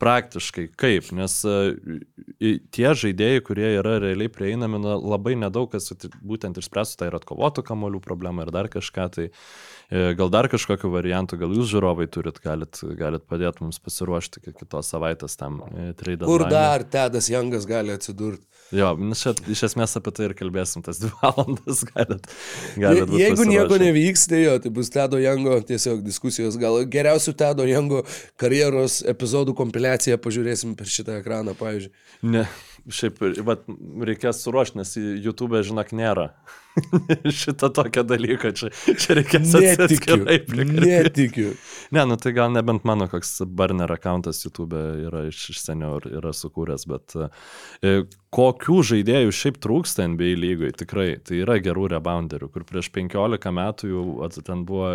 praktiškai 0.00 0.70
kaip, 0.80 1.10
nes 1.12 1.34
uh, 1.44 1.74
tie 2.72 2.92
žaidėjai, 2.96 3.42
kurie 3.44 3.66
yra 3.82 3.98
realiai 4.00 4.32
prieinami, 4.32 4.80
na, 4.80 4.94
labai 4.96 5.34
nedaug 5.36 5.68
kas 5.74 5.92
būtent 6.24 6.56
išspręstų 6.62 7.02
tą 7.02 7.10
ir 7.10 7.18
atkovotų 7.18 7.66
kamolių 7.68 8.00
problemą 8.04 8.46
ir 8.46 8.54
dar 8.56 8.70
kažką, 8.72 9.06
tai 9.12 9.28
gal 10.16 10.32
dar 10.32 10.48
kažkokiu 10.48 10.88
variantu, 10.94 11.36
gal 11.36 11.52
jūs 11.52 11.68
žiūrovai 11.74 12.06
turit, 12.14 12.40
galit, 12.40 12.80
galit 12.96 13.26
padėti 13.28 13.66
mums 13.66 13.82
pasiruošti 13.82 14.54
kitos 14.54 14.88
savaitės 14.94 15.36
tam 15.36 15.60
trade. 15.98 16.24
Kur 16.24 16.46
dar 16.48 16.86
Tedas 16.88 17.28
Jangas 17.28 17.68
gali 17.68 17.92
atsidurti? 17.92 18.46
Jo, 18.70 18.92
nu, 18.94 19.16
čia 19.18 19.32
iš 19.50 19.64
esmės 19.66 19.96
apie 19.98 20.12
tai 20.14 20.28
ir 20.28 20.34
kalbėsim 20.38 20.84
tas 20.86 21.00
dvi 21.02 21.10
valandas, 21.22 21.82
galit. 21.90 22.28
galit 22.78 23.10
Je, 23.10 23.24
jeigu 23.24 23.46
nieko 23.48 23.78
nevyks, 23.82 24.28
tai 24.30 24.44
jo, 24.44 24.56
tai 24.62 24.70
bus 24.74 24.92
Tedo 24.94 25.18
Jango 25.18 25.56
tiesiog 25.66 26.04
diskusijos, 26.06 26.58
gal 26.60 26.78
geriausių 26.90 27.34
Tedo 27.40 27.66
Jango 27.66 28.04
karjeros 28.40 29.00
epizodų 29.10 29.56
kompiliaciją 29.58 30.20
pažiūrėsim 30.22 30.76
per 30.78 30.90
šitą 30.90 31.18
ekraną, 31.18 31.56
pavyzdžiui. 31.58 31.94
Ne, 32.30 32.46
šiaip, 32.88 33.20
vat, 33.46 33.66
reikės 34.06 34.42
suruošti, 34.44 34.80
nes 34.80 34.96
YouTube, 34.96 35.60
žinok, 35.66 35.92
nėra. 35.96 36.30
Šitą 37.40 37.68
tokią 37.74 38.04
dalyką 38.06 38.52
čia, 38.56 38.70
čia 38.70 39.16
reikės 39.18 39.54
netikiu. 39.56 40.20
Netikiu. 40.22 41.54
Ne, 41.94 42.04
nu 42.06 42.16
tai 42.20 42.32
gal 42.36 42.52
nebent 42.54 42.86
mano 42.88 43.08
koks 43.10 43.40
burner 43.46 43.90
accountas 43.90 44.44
YouTube 44.44 44.78
yra 45.08 45.24
iš, 45.28 45.48
iš 45.54 45.64
seniau 45.64 45.98
ir 45.98 46.20
yra 46.20 46.32
sukūręs, 46.36 46.86
bet 46.90 47.16
e, 47.18 47.96
kokių 48.34 48.78
žaidėjų 48.92 49.34
šiaip 49.34 49.58
trūksta 49.64 50.06
NBA 50.12 50.36
lygoj, 50.44 50.76
tikrai, 50.84 51.08
tai 51.26 51.42
yra 51.42 51.58
gerų 51.62 51.90
rebounderių, 51.96 52.52
kur 52.54 52.66
prieš 52.68 52.92
15 52.94 53.56
metų 53.58 53.90
jau 53.90 54.30
ten 54.46 54.64
buvo 54.68 54.94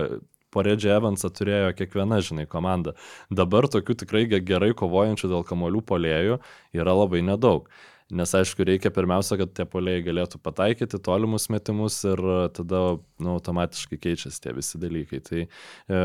po 0.56 0.64
Redži 0.66 0.94
Evansą 0.96 1.30
turėjo 1.36 1.74
kiekviena, 1.76 2.22
žinai, 2.24 2.48
komanda. 2.48 2.96
Dabar 3.28 3.68
tokių 3.72 3.98
tikrai 4.06 4.24
gerai 4.40 4.72
kovojančių 4.78 5.34
dėl 5.34 5.44
kamolių 5.48 5.84
polėjų 5.92 6.40
yra 6.80 6.96
labai 6.96 7.22
nedaug. 7.28 7.68
Nes 8.14 8.30
aišku, 8.38 8.62
reikia 8.70 8.92
pirmiausia, 8.94 9.34
kad 9.40 9.56
tie 9.58 9.64
poliai 9.66 10.04
galėtų 10.06 10.38
pataikyti 10.46 11.00
tolimus 11.02 11.48
metimus 11.50 11.98
ir 12.06 12.22
tada 12.54 12.82
nu, 13.02 13.32
automatiškai 13.34 13.98
keičiasi 13.98 14.44
tie 14.44 14.54
visi 14.54 14.78
dalykai. 14.82 15.22
Tai 15.26 15.42
e, 15.42 16.02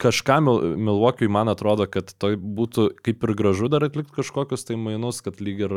kažką 0.00 0.38
Milvokiui 0.42 1.28
man 1.32 1.50
atrodo, 1.52 1.86
kad 1.90 2.12
tai 2.20 2.34
būtų 2.40 2.88
kaip 3.04 3.26
ir 3.26 3.34
gražu 3.38 3.70
dar 3.72 3.84
atlikti 3.86 4.16
kažkokius 4.16 4.66
tai 4.68 4.78
mainus, 4.80 5.20
kad 5.24 5.40
lyg 5.44 5.62
ir 5.66 5.76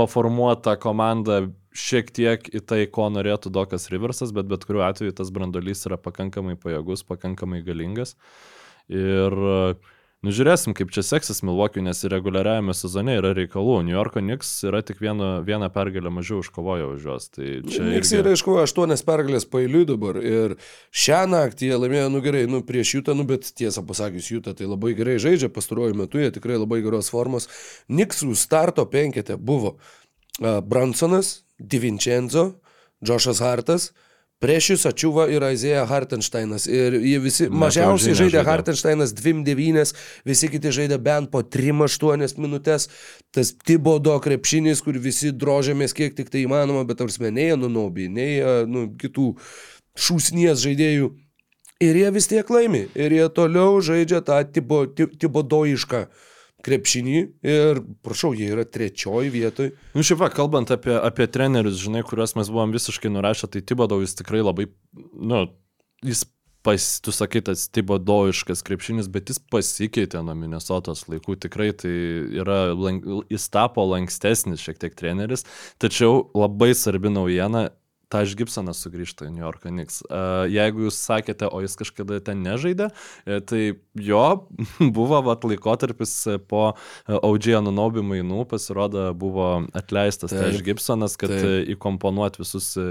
paformuota 0.00 0.76
komanda 0.80 1.42
šiek 1.76 2.10
tiek 2.16 2.48
į 2.50 2.64
tai, 2.66 2.80
ko 2.90 3.08
norėtų 3.12 3.52
Dokas 3.54 3.90
Riversas, 3.92 4.34
bet 4.36 4.48
bet 4.50 4.66
kuriuo 4.66 4.84
atveju 4.88 5.14
tas 5.20 5.30
brandolys 5.34 5.86
yra 5.88 6.00
pakankamai 6.00 6.56
pajėgus, 6.60 7.06
pakankamai 7.06 7.62
galingas. 7.66 8.16
Ir 8.90 9.36
uh, 9.38 9.90
Nu, 10.20 10.34
žiūrėsim, 10.36 10.74
kaip 10.76 10.90
čia 10.92 11.00
seksis 11.00 11.38
Milvokiui, 11.40 11.80
nes 11.86 12.02
reguliariajame 12.12 12.74
sezone 12.76 13.14
yra 13.16 13.30
reikalų. 13.38 13.78
New 13.86 13.94
Yorko 13.94 14.20
Knicks 14.20 14.50
yra 14.68 14.82
tik 14.84 14.98
vieną, 15.00 15.30
vieną 15.46 15.70
pergalę 15.72 16.12
mažiau 16.12 16.42
iškovoję 16.44 16.90
už 16.90 17.06
juos. 17.08 17.28
Tai 17.32 17.46
Knicks 17.64 18.10
irgi... 18.12 18.18
yra 18.18 18.34
iškovoję 18.36 18.66
aštuonias 18.68 19.02
pergalės 19.08 19.48
pailiui 19.48 19.86
dabar. 19.88 20.18
Ir 20.20 20.58
šią 20.92 21.22
naktį 21.32 21.70
jie 21.70 21.78
laimėjo, 21.80 22.10
nu 22.12 22.20
gerai, 22.26 22.42
nu 22.52 22.60
prieš 22.68 22.92
Jutą, 22.98 23.14
nu 23.16 23.24
bet 23.30 23.48
tiesą 23.56 23.80
pasakius, 23.88 24.28
Jutą 24.28 24.52
tai 24.58 24.68
labai 24.68 24.92
gerai 24.98 25.16
žaidžia, 25.24 25.48
pastaruoju 25.56 25.96
metu 26.02 26.20
jie 26.20 26.28
tikrai 26.36 26.60
labai 26.60 26.82
geros 26.84 27.08
formos. 27.14 27.48
Knicksų 27.88 28.36
starto 28.36 28.84
penkete 28.92 29.40
buvo 29.40 29.78
Bransonas, 30.36 31.46
Divincenzo, 31.56 32.50
Joshas 33.00 33.40
Hartas, 33.40 33.94
Prieš 34.40 34.70
jūs 34.72 34.86
ačiūva 34.88 35.26
ir 35.28 35.44
Aizėja 35.44 35.82
Hartensteinas. 35.84 36.64
Ir 36.64 36.94
jie 36.96 37.18
visi 37.20 37.48
Na, 37.50 37.66
mažiausiai 37.66 38.14
žaidė, 38.14 38.38
žaidė 38.38 38.44
Hartensteinas 38.48 39.12
2-9, 39.18 39.92
visi 40.24 40.48
kiti 40.48 40.72
žaidė 40.72 40.96
bent 40.96 41.28
po 41.32 41.42
3-8 41.44 42.40
minutės. 42.40 42.88
Tas 43.36 43.52
Tibodo 43.52 44.16
krepšinis, 44.24 44.80
kur 44.86 44.96
visi 44.96 45.34
drožėmės 45.36 45.92
kiek 45.96 46.16
tik 46.16 46.32
tai 46.32 46.46
įmanoma, 46.46 46.86
bet 46.88 47.02
tarsi 47.02 47.28
nei 47.28 47.50
Anunobi, 47.52 48.08
nei 48.08 48.40
nu, 48.64 48.86
kitų 48.96 49.34
šūsnies 50.00 50.64
žaidėjų. 50.64 51.12
Ir 51.84 52.00
jie 52.00 52.08
vis 52.16 52.32
tiek 52.32 52.48
laimi. 52.52 52.86
Ir 52.96 53.12
jie 53.12 53.28
toliau 53.36 53.76
žaidžia 53.84 54.24
tą 54.24 54.40
tibo, 54.48 54.86
tibodoišką. 54.88 56.04
Tibo 56.08 56.28
krepšinį 56.64 57.20
ir, 57.46 57.80
prašau, 58.06 58.32
jie 58.36 58.50
yra 58.54 58.66
trečioji 58.68 59.32
vietoj. 59.34 59.72
Nu, 59.96 60.04
šiaip, 60.06 60.26
kalbant 60.36 60.72
apie, 60.74 60.94
apie 60.98 61.28
trenerius, 61.30 61.80
žinai, 61.82 62.04
kuriuos 62.06 62.36
mes 62.38 62.52
buvom 62.52 62.74
visiškai 62.76 63.12
nurašę, 63.12 63.50
tai 63.52 63.64
Tibodau 63.64 64.02
jis 64.04 64.18
tikrai 64.18 64.44
labai, 64.44 64.68
nu, 65.16 65.46
jis 66.06 66.26
pas, 66.62 67.00
tu 67.00 67.12
sakai, 67.12 67.40
tas 67.44 67.68
tibodoiškas 67.72 68.62
krepšinis, 68.66 69.08
bet 69.12 69.32
jis 69.32 69.40
pasikeitė 69.52 70.20
nuo 70.24 70.36
Minnesotos 70.36 71.06
laikų, 71.08 71.38
tikrai 71.46 71.70
tai 71.76 71.92
yra, 72.42 72.60
jis 73.32 73.48
tapo 73.52 73.86
lankstesnis 73.88 74.60
šiek 74.64 74.80
tiek 74.82 74.96
treneris, 74.96 75.46
tačiau 75.80 76.26
labai 76.36 76.72
svarbi 76.76 77.12
naujiena, 77.12 77.70
Taž 78.10 78.32
Gibsonas 78.34 78.80
sugrįžta 78.82 79.28
į 79.28 79.34
New 79.36 79.44
York 79.44 79.62
Knicks. 79.68 80.00
Jeigu 80.50 80.88
jūs 80.88 80.98
sakėte, 80.98 81.46
o 81.46 81.60
jis 81.62 81.76
kažkada 81.78 82.18
ten 82.26 82.42
nežaidė, 82.42 82.88
e, 83.22 83.38
tai 83.46 83.60
jo 83.94 84.24
buvo 84.98 85.20
vat, 85.28 85.46
laikotarpis 85.46 86.14
po 86.50 86.72
Audžė 87.06 87.60
Anunobi 87.60 88.02
mainų, 88.02 88.42
pasirodo, 88.50 89.06
buvo 89.14 89.46
atleistas 89.78 90.34
Taž 90.34 90.58
Gibsonas, 90.66 91.14
kad 91.20 91.30
taip. 91.30 91.70
įkomponuot 91.76 92.40
visus 92.42 92.72
e, 92.80 92.88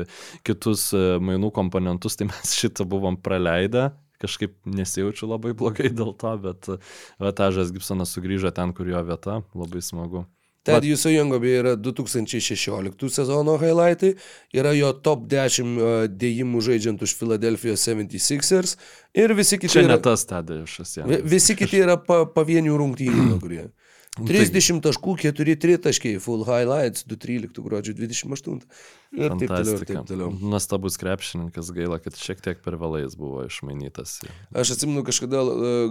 kitus 0.47 0.89
e, 0.95 1.03
mainų 1.19 1.51
komponentus, 1.55 2.15
tai 2.15 2.29
mes 2.31 2.55
šitą 2.61 2.87
buvom 2.87 3.19
praleidę 3.19 3.89
kažkaip 4.19 4.57
nesijaučiu 4.67 5.29
labai 5.29 5.53
blogai 5.55 5.93
dėl 5.95 6.11
to, 6.19 6.33
bet 6.43 6.67
Tažas 7.39 7.71
Gibsonas 7.71 8.11
sugrįžo 8.15 8.51
ten, 8.51 8.75
kur 8.75 8.87
jo 8.91 8.99
vieta, 9.07 9.39
labai 9.55 9.83
smagu. 9.83 10.25
Ted 10.69 10.87
Jūsų 10.89 11.13
Jangobi 11.13 11.51
yra 11.59 11.75
2016 11.79 13.09
sezono 13.13 13.57
highlightai, 13.61 14.13
yra 14.55 14.73
jo 14.77 14.93
top 15.05 15.27
10 15.31 16.09
dėjimų 16.19 16.63
žaidžiant 16.69 17.03
už 17.05 17.15
Philadelphia 17.19 17.75
76ers 17.79 18.77
ir 19.17 19.35
visi 19.37 19.59
kiti... 19.59 19.73
Čia 19.75 19.85
yra, 19.87 19.97
ne 19.97 20.01
tas 20.05 20.25
Tedėjušas, 20.29 20.95
ja. 21.01 21.09
Visi 21.35 21.57
kiti 21.59 21.83
yra 21.83 21.99
pa, 22.01 22.23
pavienių 22.29 22.79
rungtynių, 22.83 23.29
kurie. 23.43 23.67
30 24.17 24.81
taškų, 24.83 25.13
4 25.21 25.55
tritaškiai, 25.61 26.19
full 26.23 26.43
highlights, 26.47 27.05
213 27.07 27.63
gruodžio 27.63 27.93
28. 27.95 28.57
Ir 29.15 29.35
taip 29.39 29.51
toliau, 29.51 29.75
ir 29.77 29.85
taip 29.87 30.09
toliau. 30.09 30.31
Nuostabus 30.41 30.97
krepšininkas, 30.99 31.69
gaila, 31.75 31.99
kad 32.03 32.17
šiek 32.19 32.41
tiek 32.43 32.59
per 32.65 32.75
vėlais 32.81 33.15
buvo 33.19 33.45
išmainytas. 33.47 34.19
Aš 34.51 34.75
atsimenu, 34.75 35.05
kažkada 35.07 35.43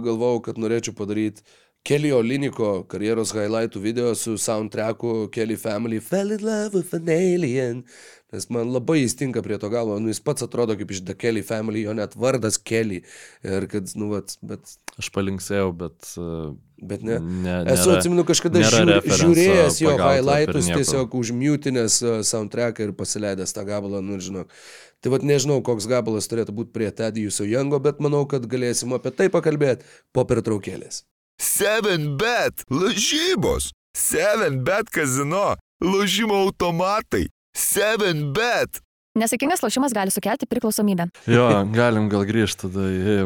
galvojau, 0.05 0.43
kad 0.49 0.61
norėčiau 0.61 0.95
padaryti 0.97 1.45
Kelly 1.87 2.11
Oliniko 2.13 2.83
karjeros 2.91 3.31
highlightų 3.33 3.81
video 3.81 4.13
su 4.15 4.35
soundtracku 4.37 5.29
Kelly 5.33 5.57
Family 5.57 5.99
Fell 6.03 6.35
in 6.35 6.43
Love 6.45 6.77
with 6.77 6.93
an 6.93 7.09
Alien. 7.09 7.83
Nes 8.29 8.45
man 8.53 8.69
labai 8.69 8.99
jis 8.99 9.15
tinka 9.17 9.41
prie 9.41 9.57
to 9.57 9.71
galo, 9.73 9.95
nu, 9.97 10.11
jis 10.11 10.19
pats 10.21 10.45
atrodo 10.45 10.75
kaip 10.77 10.91
iš 10.93 10.99
The 11.07 11.15
Kelly 11.17 11.41
Family, 11.41 11.81
jo 11.87 11.95
net 11.97 12.13
vardas 12.13 12.59
Kelly. 12.61 12.99
Ir 13.41 13.65
kad, 13.71 13.89
nu, 13.97 14.11
vat, 14.13 14.35
bet... 14.45 14.75
Aš 15.01 15.09
palinksėjau, 15.15 15.71
bet... 15.79 16.11
Uh, 16.13 16.51
bet 16.77 17.01
ne. 17.07 17.17
ne 17.47 17.57
Esu, 17.73 17.89
atsimenu, 17.95 18.27
kažkada 18.27 18.61
žiūr, 18.61 18.93
žiūrėjęs 19.23 19.81
jo 19.81 19.95
highlightus, 19.97 20.69
tiesiog 20.69 21.17
užmutinęs 21.23 21.99
uh, 22.05 22.21
soundtracką 22.27 22.85
ir 22.85 22.93
pasileidęs 23.01 23.55
tą 23.57 23.65
gabalą, 23.65 24.03
nu, 24.05 24.21
žinok. 24.21 24.53
Tai 25.01 25.15
vad 25.15 25.25
nežinau, 25.25 25.63
koks 25.65 25.89
gabalas 25.89 26.29
turėtų 26.29 26.53
būti 26.53 26.75
prie 26.75 26.93
Tedijusio 26.93 27.49
Jango, 27.49 27.81
bet 27.81 28.03
manau, 28.03 28.27
kad 28.29 28.45
galėsim 28.51 28.93
apie 28.93 29.15
tai 29.15 29.33
pakalbėti 29.33 29.89
po 30.13 30.29
pertraukėlės. 30.29 31.07
7bet 31.39 32.65
lažybos, 32.69 33.71
7bet 33.95 34.91
kazino, 34.91 35.55
lošimo 35.81 36.35
automatai, 36.45 37.29
7bet. 37.55 38.81
Nesėkmingas 39.19 39.63
lošimas 39.63 39.95
gali 39.95 40.13
sukelti 40.13 40.47
priklausomybę. 40.51 41.09
Jo, 41.31 41.47
galim 41.73 42.11
gal 42.11 42.27
grįžti 42.27 42.67
tada 42.67 42.91
į... 42.91 43.17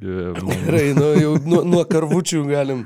Gerai, 0.00 0.92
nu, 0.94 1.10
jau 1.18 1.32
nuo, 1.42 1.64
nuo 1.66 1.82
karvučių 1.90 2.44
galim. 2.48 2.84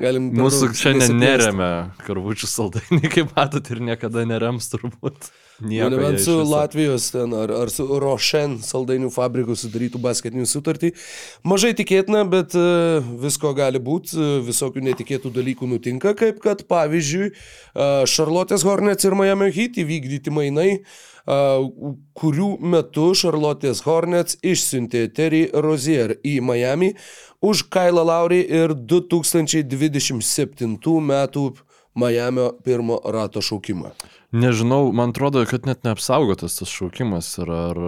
Galim 0.00 0.30
Mūsų 0.36 0.72
šiandien 0.76 1.18
neremia 1.20 1.70
karvučių 2.06 2.48
saldainiai, 2.50 3.10
kaip 3.14 3.36
matot, 3.36 3.70
ir 3.72 3.82
niekada 3.90 4.26
nerems 4.28 4.70
turbūt. 4.72 5.30
Nieko, 5.60 5.90
nebent 5.92 6.22
su 6.24 6.38
Latvijos 6.48 7.10
ten 7.12 7.34
ar, 7.36 7.50
ar 7.52 7.68
su 7.72 7.84
Rošen 8.00 8.56
saldainių 8.64 9.10
fabriku 9.12 9.52
sudarytų 9.58 10.00
basketinių 10.00 10.46
sutartį. 10.48 10.94
Mažai 11.44 11.74
tikėtina, 11.76 12.22
bet 12.32 12.56
uh, 12.56 13.04
visko 13.20 13.52
gali 13.56 13.82
būti, 13.82 14.16
uh, 14.16 14.32
visokių 14.46 14.86
netikėtų 14.88 15.34
dalykų 15.36 15.68
nutinka, 15.68 16.14
kaip 16.16 16.40
kad 16.44 16.64
pavyzdžiui 16.70 17.34
Šarlotės 18.08 18.64
uh, 18.64 18.70
Hornets 18.70 19.04
ir 19.04 19.16
Miami 19.18 19.52
Heat 19.52 19.76
įvykdyti 19.84 20.32
mainai, 20.32 20.70
kurių 22.16 22.48
metu 22.72 23.10
Šarlotės 23.14 23.84
Hornets 23.84 24.38
išsiuntė 24.40 25.04
Terry 25.14 25.44
Rozier 25.52 26.16
į 26.26 26.40
Miami 26.42 26.94
už 27.40 27.62
Kailą 27.72 28.04
Laurį 28.06 28.44
ir 28.44 28.74
2027 28.74 30.78
metų 31.10 31.52
Miamio 32.00 32.52
pirmo 32.64 33.00
rato 33.02 33.40
šaukimą. 33.42 33.90
Nežinau, 34.30 34.92
man 34.94 35.10
atrodo, 35.10 35.42
kad 35.50 35.66
net 35.66 35.82
neapsaugotas 35.82 36.54
tas 36.60 36.70
šaukimas 36.70 37.26
ir 37.42 37.50
ar 37.50 37.80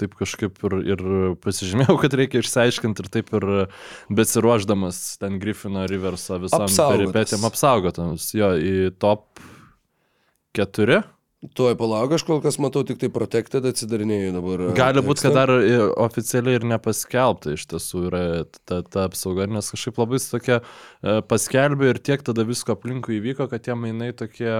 taip 0.00 0.16
kažkaip 0.18 0.58
ir, 0.66 0.74
ir 0.96 1.00
pasižymėjau, 1.44 1.94
kad 2.02 2.16
reikia 2.18 2.42
išsiaiškinti 2.42 3.04
ir 3.04 3.08
taip 3.14 3.30
ir 3.38 3.46
besiruoždamas 4.10 4.96
ten 5.22 5.38
Griffino 5.42 5.86
Riverso 5.86 6.40
visam 6.42 6.66
peripetėm 6.66 7.46
apsaugotas. 7.46 8.34
Jo, 8.34 8.48
į 8.58 8.90
top 8.98 9.38
4. 10.58 11.04
Tuoj 11.40 11.72
palauk, 11.80 12.12
aš 12.12 12.22
kol 12.28 12.42
kas 12.44 12.58
matau 12.60 12.82
tik 12.84 12.98
tai 13.00 13.08
Protected 13.08 13.64
atsidarinėjau 13.64 14.32
dabar. 14.34 14.62
e, 14.66 14.72
Gali 14.76 15.00
būti, 15.04 15.24
kad 15.24 15.38
dar 15.38 15.52
i, 15.56 15.72
oficialiai 16.04 16.58
ir 16.58 16.66
nepaskelbta 16.68 17.54
iš 17.56 17.64
tiesų 17.70 18.02
yra 18.10 18.20
ta, 18.68 18.82
ta 18.84 19.06
apsauga, 19.08 19.46
nes 19.48 19.72
kažkaip 19.72 20.02
labai 20.02 20.20
tokia 20.20 20.58
e, 20.60 21.14
paskelbė 21.24 21.94
ir 21.94 22.02
tiek 22.04 22.20
tada 22.26 22.44
visko 22.44 22.76
aplinkui 22.76 23.16
įvyko, 23.22 23.48
kad 23.48 23.64
tie 23.64 23.72
mainai 23.72 24.10
tokie, 24.12 24.52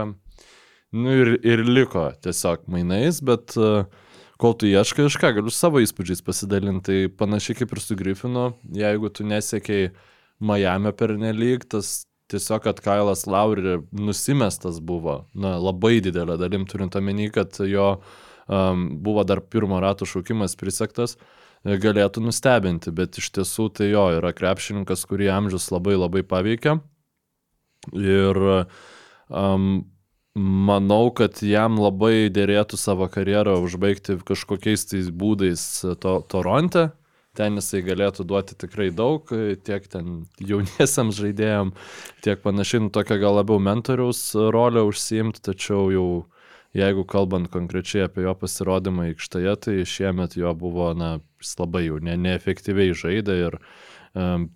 nu 0.96 1.18
ir, 1.20 1.34
ir 1.44 1.66
liko 1.68 2.06
tiesiog 2.24 2.64
mainais, 2.72 3.20
bet 3.28 3.58
e, 3.60 3.84
kol 4.40 4.56
tu 4.56 4.72
ieškai, 4.72 5.10
aš 5.10 5.20
ką 5.20 5.34
galiu 5.36 5.52
savo 5.52 5.84
įspūdžiais 5.84 6.24
pasidalinti, 6.24 6.86
tai 6.88 7.16
panašiai 7.20 7.60
kaip 7.60 7.76
ir 7.76 7.84
su 7.84 7.98
Griffinu, 8.00 8.54
jeigu 8.72 9.12
tu 9.12 9.28
nesiekiai 9.28 9.92
Miami 10.40 10.96
per 10.96 11.12
nelik, 11.20 11.68
tas 11.68 12.06
tiesiog, 12.30 12.62
kad 12.64 12.80
Kailas 12.84 13.26
Lauri 13.30 13.80
nusimestas 13.92 14.80
buvo, 14.80 15.24
na, 15.34 15.56
labai 15.58 15.98
didelė 16.04 16.38
dalim 16.40 16.66
turint 16.70 16.96
omeny, 16.98 17.28
kad 17.34 17.58
jo 17.66 17.92
um, 18.46 18.86
buvo 19.02 19.24
dar 19.26 19.42
pirmo 19.42 19.80
rato 19.82 20.08
šaukimas 20.08 20.56
prisektas, 20.60 21.16
galėtų 21.64 22.22
nustebinti, 22.24 22.92
bet 22.94 23.18
iš 23.20 23.30
tiesų 23.36 23.68
tai 23.76 23.90
jo 23.90 24.06
yra 24.16 24.32
krepšininkas, 24.32 25.04
kurį 25.08 25.28
amžius 25.34 25.68
labai 25.74 25.98
labai 25.98 26.22
paveikia. 26.24 26.78
Ir 27.96 28.38
um, 29.28 29.66
manau, 30.36 31.10
kad 31.16 31.42
jam 31.44 31.78
labai 31.80 32.30
dėrėtų 32.32 32.78
savo 32.80 33.08
karjerą 33.12 33.58
užbaigti 33.64 34.20
kažkokiais 34.26 34.86
tais 34.92 35.10
būdais 35.10 35.66
to, 36.00 36.14
Toronte. 36.30 36.90
Ten 37.38 37.60
jisai 37.60 37.84
galėtų 37.86 38.26
duoti 38.26 38.56
tikrai 38.58 38.88
daug, 38.90 39.28
tiek 39.66 39.84
ten 39.92 40.24
jauniesiams 40.42 41.20
žaidėjams, 41.20 41.92
tiek 42.26 42.42
panašiai, 42.42 42.82
nu, 42.86 42.90
tokia 42.94 43.20
gal 43.22 43.38
labiau 43.38 43.62
mentoriaus 43.62 44.24
rolę 44.34 44.82
užsiimti, 44.88 45.42
tačiau 45.46 45.92
jau 45.94 46.08
jeigu 46.76 47.04
kalbant 47.06 47.50
konkrečiai 47.50 48.08
apie 48.08 48.24
jo 48.26 48.34
pasirodymą 48.38 49.10
aikštėje, 49.10 49.54
tai 49.66 49.76
šiemet 49.86 50.36
jo 50.38 50.52
buvo, 50.58 50.90
na, 50.98 51.18
jis 51.42 51.54
labai 51.62 51.86
jau 51.86 52.02
ne, 52.02 52.18
neefektyviai 52.18 52.94
žaidė 52.98 53.38
ir 53.46 53.58
um, 53.58 53.70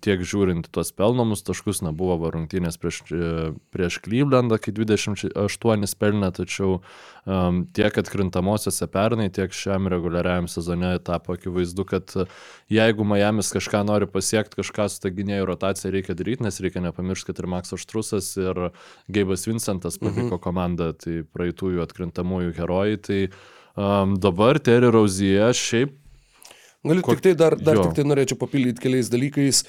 tiek 0.03 0.19
žiūrint 0.19 0.67
tuos 0.75 0.89
pelnomus 0.91 1.45
taškus, 1.47 1.79
na, 1.85 1.93
buvo 1.95 2.17
va 2.19 2.31
rungtynės 2.33 2.75
prieš, 2.75 2.97
e, 3.15 3.53
prieš 3.71 4.01
Klyvlendą, 4.03 4.57
kai 4.59 4.73
28 4.75 5.95
pelnė, 6.01 6.31
tačiau 6.35 6.81
um, 7.23 7.61
tiek 7.71 7.95
atkrintamosiose 8.01 8.89
pernai, 8.91 9.29
tiek 9.31 9.55
šiam 9.55 9.87
reguliariajam 9.91 10.49
sezone 10.51 10.91
tapo 11.07 11.37
akivaizdu, 11.37 11.87
kad 11.87 12.17
e, 12.19 12.27
jeigu 12.75 13.07
Miami's 13.07 13.53
kažką 13.55 13.85
nori 13.87 14.11
pasiekti, 14.11 14.59
kažką 14.59 14.89
su 14.91 14.99
ta 15.05 15.13
gynėjų 15.15 15.47
rotacija 15.47 15.93
reikia 15.95 16.19
daryti, 16.19 16.43
nes 16.43 16.59
reikia 16.59 16.83
nepamiršti, 16.83 17.31
kad 17.31 17.39
ir 17.39 17.51
Maksas 17.55 17.87
Štrusas 17.87 18.33
ir 18.35 18.65
Geibas 19.07 19.47
Vincentas 19.47 20.01
paliko 20.03 20.35
mhm. 20.35 20.43
komandą, 20.43 20.91
tai 20.99 21.21
praeitųjų 21.31 21.85
atkrintamųjų 21.87 22.57
herojai, 22.59 22.99
tai 23.07 23.21
um, 23.79 24.19
dabar 24.19 24.59
Terry 24.59 24.91
Rozier 24.91 25.55
šiaip 25.55 25.95
Galiu 26.85 27.01
Ko- 27.01 27.15
tik 27.15 27.23
tai 27.25 27.33
dar, 27.33 27.55
dar 27.57 27.79
jo. 27.79 27.83
tik 27.87 27.95
tai 27.97 28.05
norėčiau 28.05 28.37
papildyti 28.37 28.83
keliais 28.83 29.09
dalykais. 29.09 29.63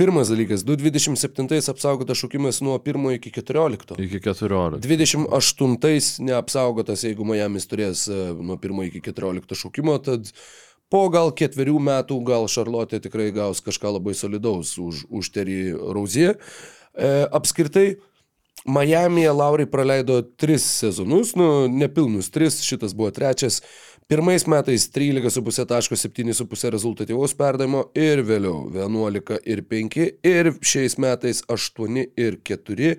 Pirmas 0.00 0.30
dalykas, 0.32 0.62
227 0.64 1.68
apsaugotas 1.68 2.16
šaukimas 2.22 2.62
nuo 2.64 2.78
1 2.80 3.10
iki 3.18 3.32
14. 3.34 3.98
iki 4.00 4.20
14. 4.24 4.80
28 4.80 6.22
neapsaugotas, 6.24 7.04
jeigu 7.04 7.26
Miami's 7.28 7.68
turės 7.68 8.06
e, 8.08 8.20
nuo 8.40 8.56
1 8.56 8.86
iki 8.88 9.02
14 9.04 9.58
šaukimo, 9.64 9.98
tad 10.00 10.32
po 10.92 11.02
gal 11.12 11.32
ketverių 11.36 11.76
metų 11.80 12.18
gal 12.24 12.48
Šarlotė 12.48 13.02
tikrai 13.04 13.28
gaus 13.36 13.60
kažką 13.64 13.92
labai 13.98 14.16
solidaus 14.16 14.72
už, 14.80 15.04
už 15.12 15.30
Terį 15.36 15.60
Rauzier. 15.92 16.40
E, 16.96 17.12
apskritai, 17.32 17.98
Miami'e 18.64 19.32
Laurai 19.34 19.66
praleido 19.66 20.20
tris 20.22 20.62
sezonus, 20.62 21.32
nu, 21.34 21.66
nepilnus 21.66 22.30
tris, 22.30 22.60
šitas 22.62 22.94
buvo 22.94 23.10
trečias. 23.10 23.60
Pirmais 24.12 24.44
metais 24.44 24.90
13,5 24.92 25.64
taško 25.64 25.96
7,5 25.96 26.70
rezultatyvaus 26.74 27.32
perdavimo 27.32 27.86
ir 27.96 28.20
vėliau 28.28 28.66
11 28.68 29.38
ir 29.48 29.62
5 29.70 29.96
ir 30.28 30.50
šiais 30.60 30.98
metais 31.00 31.40
8 31.48 32.02
ir 32.20 32.36
4 32.44 32.90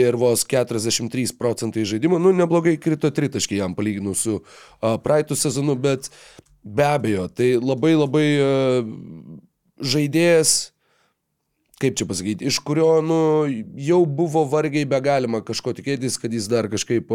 ir 0.00 0.16
vos 0.16 0.46
43 0.48 1.34
procentai 1.36 1.84
žaidimo. 1.84 2.16
Nu, 2.16 2.32
neblogai 2.32 2.78
krito 2.80 3.10
tritaškiai 3.12 3.60
jam 3.60 3.74
palyginus 3.76 4.22
su 4.24 4.38
a, 4.80 4.94
praeitų 4.96 5.36
sezonu, 5.36 5.76
bet 5.76 6.08
be 6.64 6.88
abejo, 6.88 7.28
tai 7.28 7.50
labai 7.60 7.92
labai 7.92 8.26
a, 8.40 8.48
žaidėjas 9.84 10.56
kaip 11.80 11.96
čia 11.98 12.08
pasakyti, 12.08 12.48
iš 12.48 12.58
kurio, 12.64 13.02
nu, 13.04 13.20
jau 13.76 14.00
buvo 14.08 14.46
vargiai 14.48 14.88
be 14.88 15.00
galima 15.04 15.42
kažko 15.44 15.74
tikėtis, 15.76 16.16
kad 16.20 16.32
jis 16.32 16.48
dar 16.48 16.70
kažkaip 16.72 17.12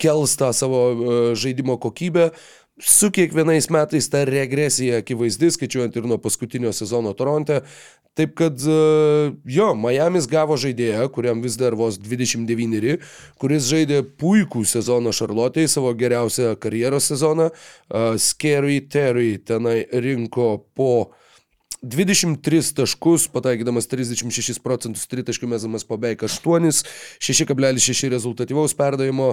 kels 0.00 0.36
tą 0.38 0.52
savo 0.54 0.82
žaidimo 1.34 1.78
kokybę. 1.82 2.30
Su 2.80 3.10
kiekvienais 3.12 3.66
metais 3.68 4.06
ta 4.08 4.22
regresija 4.24 5.02
akivaizdi, 5.02 5.50
skaičiuojant 5.52 5.98
ir 5.98 6.06
nuo 6.08 6.16
paskutinio 6.22 6.70
sezono 6.72 7.12
Toronte. 7.18 7.58
Taip 8.16 8.32
kad 8.38 8.62
jo, 8.62 9.66
Miami's 9.76 10.26
gavo 10.30 10.56
žaidėją, 10.58 11.04
kuriam 11.12 11.42
vis 11.44 11.58
dar 11.60 11.76
vos 11.76 11.98
29, 12.00 12.96
kuris 13.42 13.68
žaidė 13.68 14.00
puikų 14.22 14.64
sezoną 14.70 15.12
Šarlotėje, 15.12 15.68
savo 15.74 15.92
geriausią 15.98 16.54
karjeros 16.62 17.10
sezoną. 17.12 17.50
Scary 18.22 18.80
Terry 18.88 19.34
tenai 19.44 19.82
rinko 19.92 20.54
po 20.72 21.10
23 21.82 22.74
taškus, 22.76 23.24
pataikydamas 23.32 23.86
36 23.88 24.60
procentus 24.60 25.06
tritaškių 25.08 25.48
mesamas 25.48 25.86
po 25.88 25.96
beveik 25.96 26.26
8, 26.26 26.68
6,6 27.24 28.10
rezultatyvaus 28.12 28.74
perdavimo, 28.76 29.30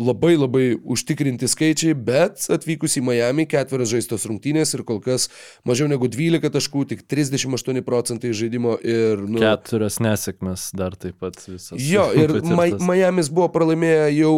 labai 0.00 0.32
labai 0.38 0.64
užtikrinti 0.80 1.48
skaičiai, 1.50 1.92
bet 1.92 2.46
atvykus 2.54 2.96
į 2.96 3.04
Miami 3.10 3.44
ketverios 3.50 3.92
žaistos 3.92 4.24
rungtynės 4.30 4.72
ir 4.78 4.84
kol 4.88 5.02
kas 5.04 5.28
mažiau 5.68 5.90
negu 5.92 6.08
12 6.08 6.48
taškų, 6.56 6.86
tik 6.94 7.04
38 7.04 7.84
procentai 7.84 8.32
žaidimo 8.32 8.78
ir... 8.80 9.26
Nu, 9.28 9.42
Keturios 9.44 10.00
nesėkmės 10.00 10.70
dar 10.78 10.96
taip 10.96 11.20
pat 11.20 11.36
visas. 11.44 11.76
Jo, 11.76 12.08
ir 12.22 12.38
Ma. 12.48 12.70
Miami's 12.88 13.28
buvo 13.28 13.52
pralaimėję 13.52 14.08
jau 14.16 14.34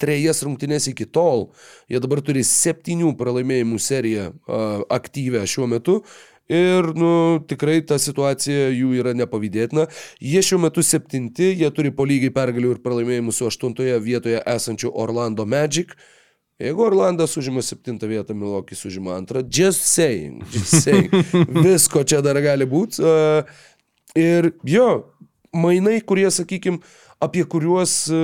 trejas 0.00 0.42
rungtynės 0.44 0.88
iki 0.90 1.06
tol. 1.06 1.50
Jie 1.92 2.00
dabar 2.02 2.24
turi 2.24 2.42
septynių 2.46 3.12
pralaimėjimų 3.20 3.80
seriją 3.82 4.30
aktyvę 4.92 5.44
šiuo 5.48 5.68
metu. 5.70 6.00
Ir, 6.52 6.90
nu, 6.92 7.40
tikrai 7.48 7.78
ta 7.88 7.96
situacija 7.96 8.68
jų 8.74 8.90
yra 9.00 9.14
nepavydėtina. 9.16 9.86
Jie 10.20 10.42
šiuo 10.44 10.58
metu 10.66 10.84
septinti, 10.84 11.54
jie 11.56 11.70
turi 11.72 11.92
po 11.94 12.04
lygiai 12.04 12.34
pergalių 12.34 12.74
ir 12.74 12.82
pralaimėjimų 12.84 13.32
su 13.32 13.48
aštuntoje 13.48 13.96
vietoje 14.04 14.42
esančiu 14.52 14.92
Orlando 14.92 15.46
Magic. 15.48 15.94
Jeigu 16.60 16.84
Orlandas 16.84 17.38
užima 17.40 17.64
septintą 17.64 18.06
vietą, 18.10 18.36
Milokis 18.36 18.84
užima 18.86 19.16
antrą. 19.16 19.40
Just 19.48 19.88
saying, 19.88 20.44
just 20.52 20.84
saying. 20.84 21.10
Visko 21.64 22.04
čia 22.04 22.20
dar 22.22 22.38
gali 22.44 22.68
būti. 22.68 23.00
Uh, 23.00 23.64
ir 24.14 24.52
jo, 24.68 24.90
mainai, 25.56 25.96
kurie, 26.04 26.28
sakykime, 26.30 26.84
apie 27.24 27.44
kuriuos 27.48 27.94
e, 28.12 28.18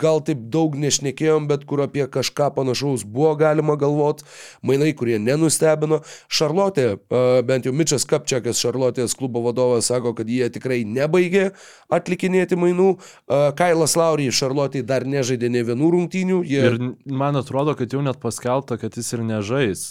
gal 0.00 0.22
taip 0.24 0.42
daug 0.52 0.76
nešnekėjom, 0.78 1.48
bet 1.50 1.66
kur 1.68 1.82
apie 1.84 2.06
kažką 2.10 2.50
panašaus 2.56 3.04
buvo 3.04 3.32
galima 3.40 3.76
galvoti, 3.80 4.26
mainai, 4.66 4.92
kurie 4.96 5.18
nenustebino. 5.22 6.00
Šarlotė, 6.30 6.86
e, 6.96 7.22
bent 7.46 7.68
jau 7.68 7.74
Mičas 7.76 8.06
Kapčiakas, 8.08 8.60
Šarlotės 8.62 9.16
klubo 9.18 9.42
vadovas, 9.44 9.90
sako, 9.90 10.14
kad 10.18 10.30
jie 10.30 10.48
tikrai 10.52 10.82
nebaigė 10.88 11.50
atlikinėti 11.92 12.58
mainų. 12.60 12.90
E, 12.96 13.40
Kailas 13.58 13.96
Laurį 14.00 14.30
Šarlotė 14.34 14.84
dar 14.86 15.06
nežaidė 15.08 15.50
ne 15.52 15.64
vienų 15.70 15.94
rungtynių. 15.96 16.42
Jie... 16.48 16.62
Ir 16.70 16.80
man 17.10 17.38
atrodo, 17.40 17.76
kad 17.78 17.92
jau 17.92 18.04
net 18.04 18.22
paskelbta, 18.22 18.78
kad 18.80 18.96
jis 18.96 19.14
ir 19.16 19.26
nežais. 19.26 19.86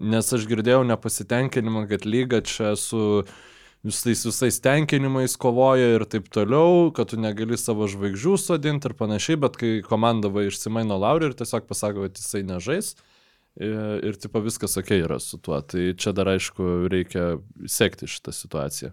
Nes 0.00 0.32
aš 0.32 0.46
girdėjau 0.48 0.80
nepasitenkinimą, 0.88 1.84
kad 1.90 2.06
lyga 2.08 2.40
čia 2.46 2.72
su 2.80 3.24
visais, 3.86 4.24
visais 4.26 4.60
tenkinimais 4.62 5.36
kovoja 5.40 5.94
ir 5.96 6.04
taip 6.10 6.28
toliau, 6.32 6.90
kad 6.94 7.12
tu 7.12 7.20
negali 7.20 7.58
savo 7.60 7.88
žvaigždžių 7.90 8.36
sodinti 8.40 8.90
ir 8.90 8.96
panašiai, 8.98 9.40
bet 9.40 9.56
kai 9.60 9.72
komanda 9.86 10.32
va 10.32 10.44
išsimaino 10.48 10.98
Laurį 11.00 11.30
ir 11.30 11.38
tiesiog 11.38 11.68
pasako, 11.70 12.06
kad 12.08 12.20
jisai 12.20 12.44
nežais. 12.48 12.94
Ir, 13.60 14.00
ir 14.06 14.16
tipo 14.20 14.40
viskas 14.40 14.76
ok 14.78 14.92
yra 15.00 15.18
su 15.20 15.40
tuo. 15.42 15.58
Tai 15.60 15.90
čia 15.98 16.12
dar 16.16 16.30
aišku 16.30 16.86
reikia 16.92 17.40
sekti 17.66 18.08
šitą 18.08 18.32
situaciją. 18.36 18.92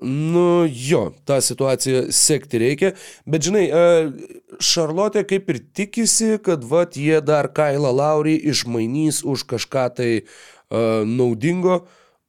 Nu 0.00 0.66
jo, 0.70 1.08
tą 1.26 1.40
situaciją 1.42 2.04
sekti 2.14 2.58
reikia, 2.62 2.92
bet 3.26 3.42
žinai, 3.42 3.64
e, 3.66 4.34
Šarlotė 4.62 5.24
kaip 5.26 5.48
ir 5.50 5.58
tikisi, 5.74 6.36
kad 6.42 6.62
vat 6.62 6.94
jie 6.94 7.18
dar 7.18 7.48
Kailą 7.50 7.90
Laurį 7.98 8.36
išmainys 8.52 9.24
už 9.26 9.42
kažką 9.50 9.86
tai 9.98 10.10
uh, 10.22 11.02
naudingo. 11.06 11.80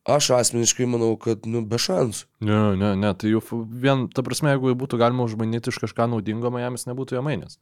Aš 0.10 0.32
asmeniškai 0.38 0.88
manau, 0.89 1.12
kad, 1.22 1.45
nu, 1.45 1.62
be 1.70 1.78
šansų. 1.82 2.26
Ne, 2.47 2.60
ne, 2.80 2.93
ne, 2.97 3.12
tai 3.20 3.30
jau 3.36 3.41
vien, 3.70 4.07
ta 4.10 4.24
prasme, 4.26 4.53
jeigu 4.55 4.74
būtų 4.80 4.97
galima 5.01 5.26
užmanyti 5.28 5.70
iš 5.70 5.78
kažką 5.84 6.07
naudingo, 6.10 6.49
Miamis 6.53 6.88
nebūtų 6.89 7.18
jo 7.20 7.22
mainęs. 7.26 7.60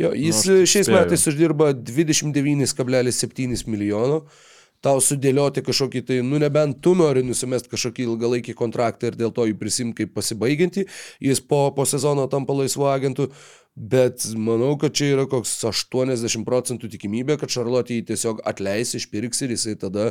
Jo, 0.00 0.10
jis 0.16 0.40
Nu, 0.48 0.54
šiais 0.66 0.88
spėju. 0.88 0.96
metais 0.96 1.26
uždirba 1.30 1.68
29,7 1.76 3.66
milijono. 3.70 4.24
Tau 4.84 5.00
sudėlioti 5.00 5.62
kažkokį 5.64 6.04
tai, 6.04 6.20
nu 6.26 6.36
nebent 6.42 6.82
tu 6.84 6.92
nori 6.98 7.22
nusimesti 7.24 7.70
kažkokį 7.72 8.04
ilgalaikį 8.04 8.54
kontraktą 8.58 9.08
ir 9.08 9.16
dėl 9.16 9.32
to 9.32 9.46
jį 9.48 9.56
prisimti 9.56 10.02
kaip 10.02 10.12
pasibaigiantį, 10.16 10.84
jis 11.24 11.40
po, 11.40 11.66
po 11.76 11.86
sezono 11.88 12.26
tampa 12.28 12.56
laisvu 12.58 12.84
agentu, 12.92 13.30
bet 13.74 14.26
manau, 14.36 14.74
kad 14.80 14.92
čia 14.92 15.14
yra 15.14 15.24
koks 15.30 15.56
80 15.70 16.44
procentų 16.46 16.92
tikimybė, 16.92 17.38
kad 17.40 17.52
Šarlotė 17.54 17.98
jį 17.98 18.04
tiesiog 18.12 18.44
atleis, 18.46 18.92
išpirks 19.00 19.42
ir 19.46 19.56
jisai 19.56 19.74
tada 19.80 20.10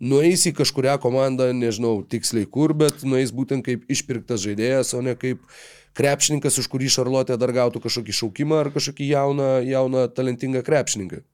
nueis 0.00 0.44
į 0.46 0.54
kažkurią 0.60 0.98
komandą, 1.00 1.50
nežinau 1.56 2.00
tiksliai 2.04 2.44
kur, 2.44 2.76
bet 2.76 3.02
nueis 3.08 3.32
būtent 3.32 3.64
kaip 3.66 3.88
išpirktas 3.88 4.44
žaidėjas, 4.44 4.94
o 4.94 5.02
ne 5.04 5.16
kaip 5.18 5.42
krepšininkas, 5.98 6.60
už 6.60 6.70
kurį 6.70 6.92
Šarlotė 6.92 7.40
dar 7.40 7.56
gautų 7.56 7.82
kažkokį 7.88 8.20
šaukimą 8.20 8.62
ar 8.62 8.72
kažkokį 8.76 9.10
jauną, 9.10 9.50
jauną 9.66 10.06
talentingą 10.14 10.62
krepšininką. 10.66 11.24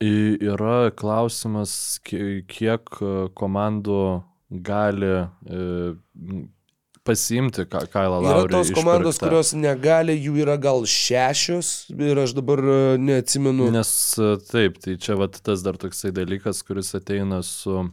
Yra 0.00 0.90
klausimas, 0.96 1.98
ki- 2.04 2.44
kiek 2.50 2.88
e, 3.02 3.10
komandų 3.38 3.98
gali 4.50 5.10
e, 5.12 5.94
pasiimti 7.06 7.64
Ka- 7.70 7.84
Kailą 7.90 8.18
Yra 8.22 8.32
Laurį. 8.40 8.50
tos 8.54 8.70
komandos, 8.74 9.16
išpirktą. 9.16 9.28
kurios 9.28 9.52
negali, 9.58 10.16
jų 10.22 10.36
yra 10.44 10.56
gal 10.62 10.82
šešios 10.86 11.70
ir 11.94 12.18
aš 12.24 12.34
dabar 12.38 12.58
e, 12.62 12.78
neatsimenu. 12.98 13.70
Nes 13.74 13.92
taip, 14.50 14.78
tai 14.82 14.96
čia 15.02 15.16
vat 15.18 15.38
tas 15.42 15.62
dar 15.66 15.78
toksai 15.78 16.10
dalykas, 16.14 16.62
kuris 16.66 16.94
ateina 16.98 17.42
su, 17.46 17.84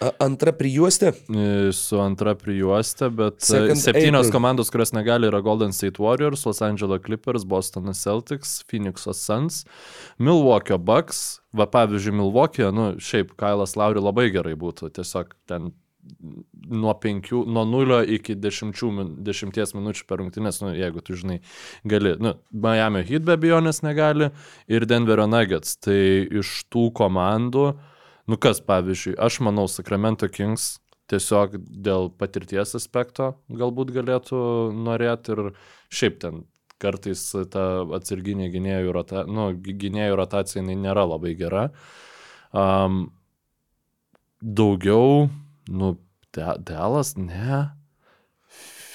A- 0.00 0.12
Antra 0.20 0.52
prijuostė. 0.52 1.14
e, 1.32 1.72
su 1.72 1.96
antra 2.00 2.34
prijuostė, 2.36 3.08
bet 3.16 3.38
e, 3.40 3.46
Second 3.48 3.80
septynios 3.80 4.26
April. 4.26 4.32
komandos, 4.34 4.70
kurios 4.70 4.92
negali, 4.92 5.26
yra 5.30 5.40
Golden 5.42 5.72
State 5.72 5.98
Warriors, 6.02 6.44
Los 6.44 6.60
Angeles 6.62 7.00
Clippers, 7.02 7.44
Boston 7.44 7.88
Celtics, 7.94 8.62
Phoenix 8.68 9.06
Suns, 9.12 9.64
Milwaukee 10.18 10.76
Bucks. 10.78 11.40
Va 11.56 11.64
pavyzdžiui, 11.66 12.12
Milwaukee, 12.12 12.68
nu 12.72 12.90
šiaip 13.00 13.32
Kailas 13.40 13.76
Lauri 13.80 14.00
labai 14.04 14.28
gerai 14.30 14.52
būtų, 14.54 14.90
tiesiog 14.92 15.32
ten 15.48 15.72
nuo, 16.68 16.92
penkių, 17.00 17.40
nuo 17.48 17.64
0 17.66 18.02
iki 18.14 18.36
10, 18.38 18.76
min, 18.92 19.08
10 19.24 19.72
minučių 19.74 20.04
per 20.06 20.20
rungtynės, 20.20 20.60
nu, 20.62 20.74
jeigu 20.76 21.00
tu 21.02 21.16
žinai, 21.18 21.40
gali. 21.88 22.12
Nu, 22.20 22.34
Miami 22.52 23.02
Heat 23.08 23.24
be 23.26 23.32
abejonės 23.34 23.80
negali 23.82 24.28
ir 24.68 24.84
Denverio 24.86 25.26
Nuggets. 25.26 25.78
Tai 25.82 25.96
iš 25.96 26.66
tų 26.70 26.92
komandų, 27.00 27.72
nu 28.26 28.36
kas 28.42 28.60
pavyzdžiui, 28.66 29.14
aš 29.22 29.40
manau 29.46 29.66
Sacramento 29.70 30.28
Kings 30.28 30.76
tiesiog 31.10 31.54
dėl 31.62 32.08
patirties 32.18 32.74
aspekto 32.74 33.34
galbūt 33.54 33.92
galėtų 33.94 34.40
norėti 34.74 35.36
ir 35.36 35.42
šiaip 35.94 36.16
ten 36.24 36.40
kartais 36.82 37.22
ta 37.52 37.84
atsarginė 37.96 38.50
gynėjų, 38.52 38.90
rota, 38.92 39.22
nu, 39.24 39.52
gy- 39.54 39.76
gynėjų 39.86 40.16
rotacija 40.18 40.60
jinai 40.60 40.74
nėra 40.76 41.06
labai 41.08 41.30
gera. 41.38 41.68
Um, 42.52 43.06
daugiau, 44.42 45.30
nu, 45.68 45.96
De- 46.36 46.58
Delas, 46.60 47.14
ne. 47.16 47.70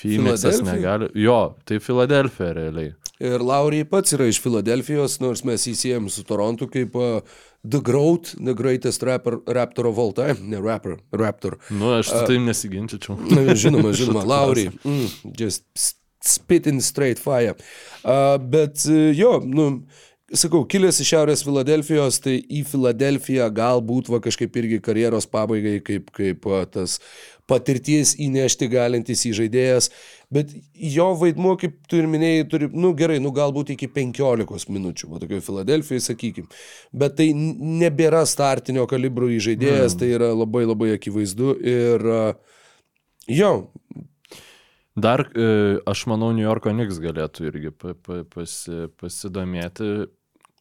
Phoenixas 0.02 0.60
negali. 0.66 1.08
Jo, 1.18 1.56
tai 1.66 1.80
Filadelfija 1.82 2.52
realiai. 2.54 2.92
Ir 3.22 3.42
Laurijai 3.46 3.86
pats 3.90 4.14
yra 4.14 4.28
iš 4.30 4.40
Filadelfijos, 4.42 5.20
nors 5.22 5.42
mes 5.46 5.66
įsijėm 5.70 6.08
su 6.10 6.24
Torontu 6.26 6.68
kaip 6.70 6.94
The 7.64 7.82
Growth, 7.82 8.36
The 8.43 8.53
Greatest 8.53 9.03
rapper, 9.03 9.38
Raptor 9.45 9.86
of 9.86 9.99
all 9.99 10.14
time, 10.14 10.38
ne 10.49 10.57
rapper, 10.57 10.97
Raptor. 11.12 11.59
Nu, 11.70 11.93
aš 11.99 12.09
su 12.09 12.22
tai 12.28 12.39
nesiginčičiau. 12.41 13.18
Žinoma, 13.64 13.93
žinoma, 13.99 14.24
Laurijai. 14.26 14.74
Mm, 14.84 15.34
just 15.38 15.64
spit 16.26 16.68
in 16.68 16.82
straight 16.82 17.20
fire. 17.20 17.53
Uh, 18.03 18.38
bet 18.41 18.82
uh, 18.89 19.12
jo, 19.14 19.38
nu, 19.45 19.68
sakau, 20.34 20.64
kilęs 20.70 21.01
iš 21.03 21.12
Šiaurės 21.12 21.43
Filadelfijos, 21.45 22.18
tai 22.24 22.38
į 22.41 22.64
Filadelfiją 22.70 23.49
galbūt 23.53 24.09
va 24.12 24.22
kažkaip 24.24 24.57
irgi 24.62 24.82
karjeros 24.84 25.28
pabaigai, 25.30 25.78
kaip, 25.86 26.09
kaip 26.16 26.47
tas 26.74 26.97
patirties 27.52 28.16
įnešti 28.24 28.70
galintis 28.72 29.26
į 29.28 29.34
žaidėjas, 29.41 29.89
bet 30.32 30.54
jo 30.95 31.10
vaidmuo, 31.20 31.58
kaip 31.60 31.76
tu 31.91 31.99
ir 31.99 32.08
minėjai, 32.12 32.45
turi, 32.52 32.70
nu 32.72 32.93
gerai, 32.97 33.20
nu 33.24 33.34
galbūt 33.36 33.74
iki 33.76 33.91
15 33.91 34.72
minučių, 34.72 35.12
va 35.12 35.20
tokioje 35.24 35.43
Filadelfijoje, 35.45 36.06
sakykim, 36.08 36.47
bet 36.95 37.20
tai 37.20 37.32
nebėra 37.36 38.24
startinio 38.30 38.88
kalibro 38.89 39.30
į 39.32 39.41
žaidėjas, 39.52 39.97
mm. 39.97 39.99
tai 40.02 40.14
yra 40.16 40.32
labai 40.32 40.64
labai 40.66 40.93
akivaizdu 40.95 41.58
ir 41.60 42.08
uh, 42.08 42.56
jo, 43.28 43.54
Dar 45.02 45.22
e, 45.32 45.80
aš 45.88 46.04
manau, 46.12 46.34
New 46.36 46.43
Yorko 46.43 46.74
Knicks 46.74 46.97
galėtų 46.99 47.45
irgi 47.47 47.70
pa, 47.72 47.93
pa, 47.95 48.18
pasi, 48.28 48.89
pasidomėti, 48.99 50.10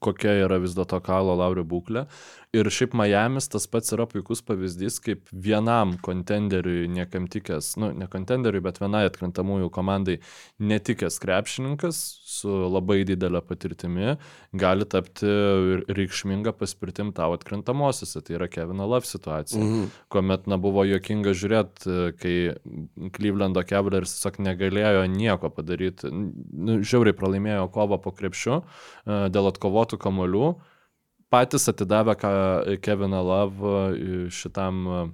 kokia 0.00 0.36
yra 0.44 0.60
vis 0.62 0.76
dėlto 0.76 1.00
Kalo 1.02 1.34
Laurio 1.38 1.64
būklė. 1.66 2.06
Ir 2.50 2.66
šiaip 2.66 2.96
Miamis 2.98 3.46
tas 3.46 3.68
pats 3.70 3.92
yra 3.94 4.08
puikus 4.10 4.40
pavyzdys, 4.42 4.96
kaip 5.04 5.28
vienam 5.30 5.92
kontenderiui 6.02 6.88
niekam 6.90 7.28
tikęs, 7.30 7.76
nu, 7.78 7.92
ne 7.94 8.08
kontenderiui, 8.10 8.62
bet 8.64 8.80
vienai 8.82 9.04
atkrintamųjų 9.06 9.68
komandai 9.70 10.16
netikęs 10.58 11.20
krepšininkas 11.22 12.00
su 12.26 12.50
labai 12.74 13.04
didelė 13.06 13.38
patirtimi 13.46 14.16
gali 14.58 14.88
tapti 14.90 15.30
reikšminga 15.94 16.56
paspirtim 16.58 17.12
tau 17.14 17.36
atkrintamosiose. 17.36 18.24
Tai 18.26 18.40
yra 18.40 18.50
Kevino 18.50 18.90
Love 18.90 19.06
situacija, 19.06 19.62
mhm. 19.62 19.86
kuomet 20.10 20.50
na, 20.50 20.58
buvo 20.58 20.82
jokinga 20.88 21.36
žiūrėti, 21.38 21.94
kai 22.18 22.34
Clevelando 23.14 23.62
Cavaliers 23.62 24.16
tiesiog 24.16 24.42
negalėjo 24.48 25.06
nieko 25.14 25.52
padaryti. 25.54 26.10
Nu, 26.10 26.80
žiauriai 26.82 27.14
pralaimėjo 27.14 27.70
kovą 27.78 28.02
po 28.02 28.10
krepšiu 28.10 28.58
e, 28.58 28.62
dėl 29.30 29.52
atkovotų 29.54 30.02
kamolių 30.02 30.50
patys 31.30 31.68
atidavę 31.70 32.16
Keviną 32.82 33.22
Love 33.26 33.70
e, 33.70 34.18
šitam 34.30 34.82
e, 34.88 35.04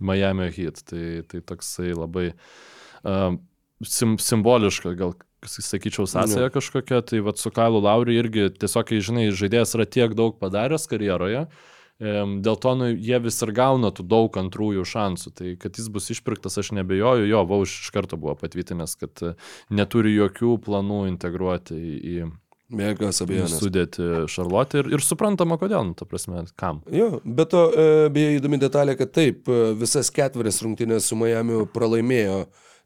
Miami 0.00 0.50
Heat. 0.54 0.84
Tai, 0.88 1.04
tai 1.30 1.42
toksai 1.42 1.92
labai 1.94 2.30
uh, 2.30 3.36
sim, 3.82 4.16
simboliška, 4.18 4.94
gal 4.98 5.14
sakyčiau, 5.44 6.06
sąsaja 6.08 6.50
kažkokia. 6.54 7.02
Tai 7.02 7.20
vad 7.26 7.38
su 7.38 7.50
Kailu 7.50 7.82
Lauriu 7.84 8.16
irgi 8.16 8.48
tiesiog, 8.58 8.88
kai 8.88 9.00
žinai, 9.04 9.28
žaidėjas 9.36 9.76
yra 9.78 9.86
tiek 9.86 10.16
daug 10.16 10.38
padaręs 10.40 10.88
karjeroje. 10.90 11.46
Dėl 12.02 12.56
to 12.58 12.72
nu, 12.74 12.88
jie 12.90 13.20
vis 13.22 13.36
ir 13.44 13.52
gauna 13.54 13.92
tų 13.94 14.02
daug 14.10 14.34
antrųjų 14.40 14.82
šansų. 14.88 15.30
Tai 15.38 15.52
kad 15.62 15.78
jis 15.78 15.90
bus 15.94 16.10
išpirktas, 16.10 16.58
aš 16.58 16.72
nebejoju. 16.74 17.28
Jo, 17.30 17.44
Vauš 17.46 17.76
iš 17.84 17.92
karto 17.94 18.18
buvo 18.20 18.34
patvirtinęs, 18.40 18.96
kad 18.98 19.22
neturi 19.70 20.16
jokių 20.16 20.56
planų 20.64 21.04
integruoti 21.12 21.78
į, 21.78 21.94
į 21.94 22.16
be 22.78 22.90
jokios 22.90 23.22
abejonės. 23.24 23.56
sudėti 23.62 24.08
Šarlotę 24.30 24.82
ir, 24.82 24.90
ir 24.96 25.04
suprantama, 25.04 25.58
kodėl, 25.60 25.84
nu, 25.88 25.96
ta 25.98 26.06
prasme, 26.08 26.44
kam. 26.60 26.82
Jo, 26.92 27.20
bet 27.24 27.52
to, 27.54 27.64
e, 27.70 28.08
beje, 28.14 28.38
įdomi 28.38 28.60
detalė, 28.62 28.96
kad 29.00 29.12
taip, 29.14 29.48
e, 29.48 29.72
visas 29.78 30.12
ketverias 30.14 30.60
rungtynės 30.64 31.10
su 31.10 31.18
Miami 31.18 31.64
pralaimėjo 31.74 32.44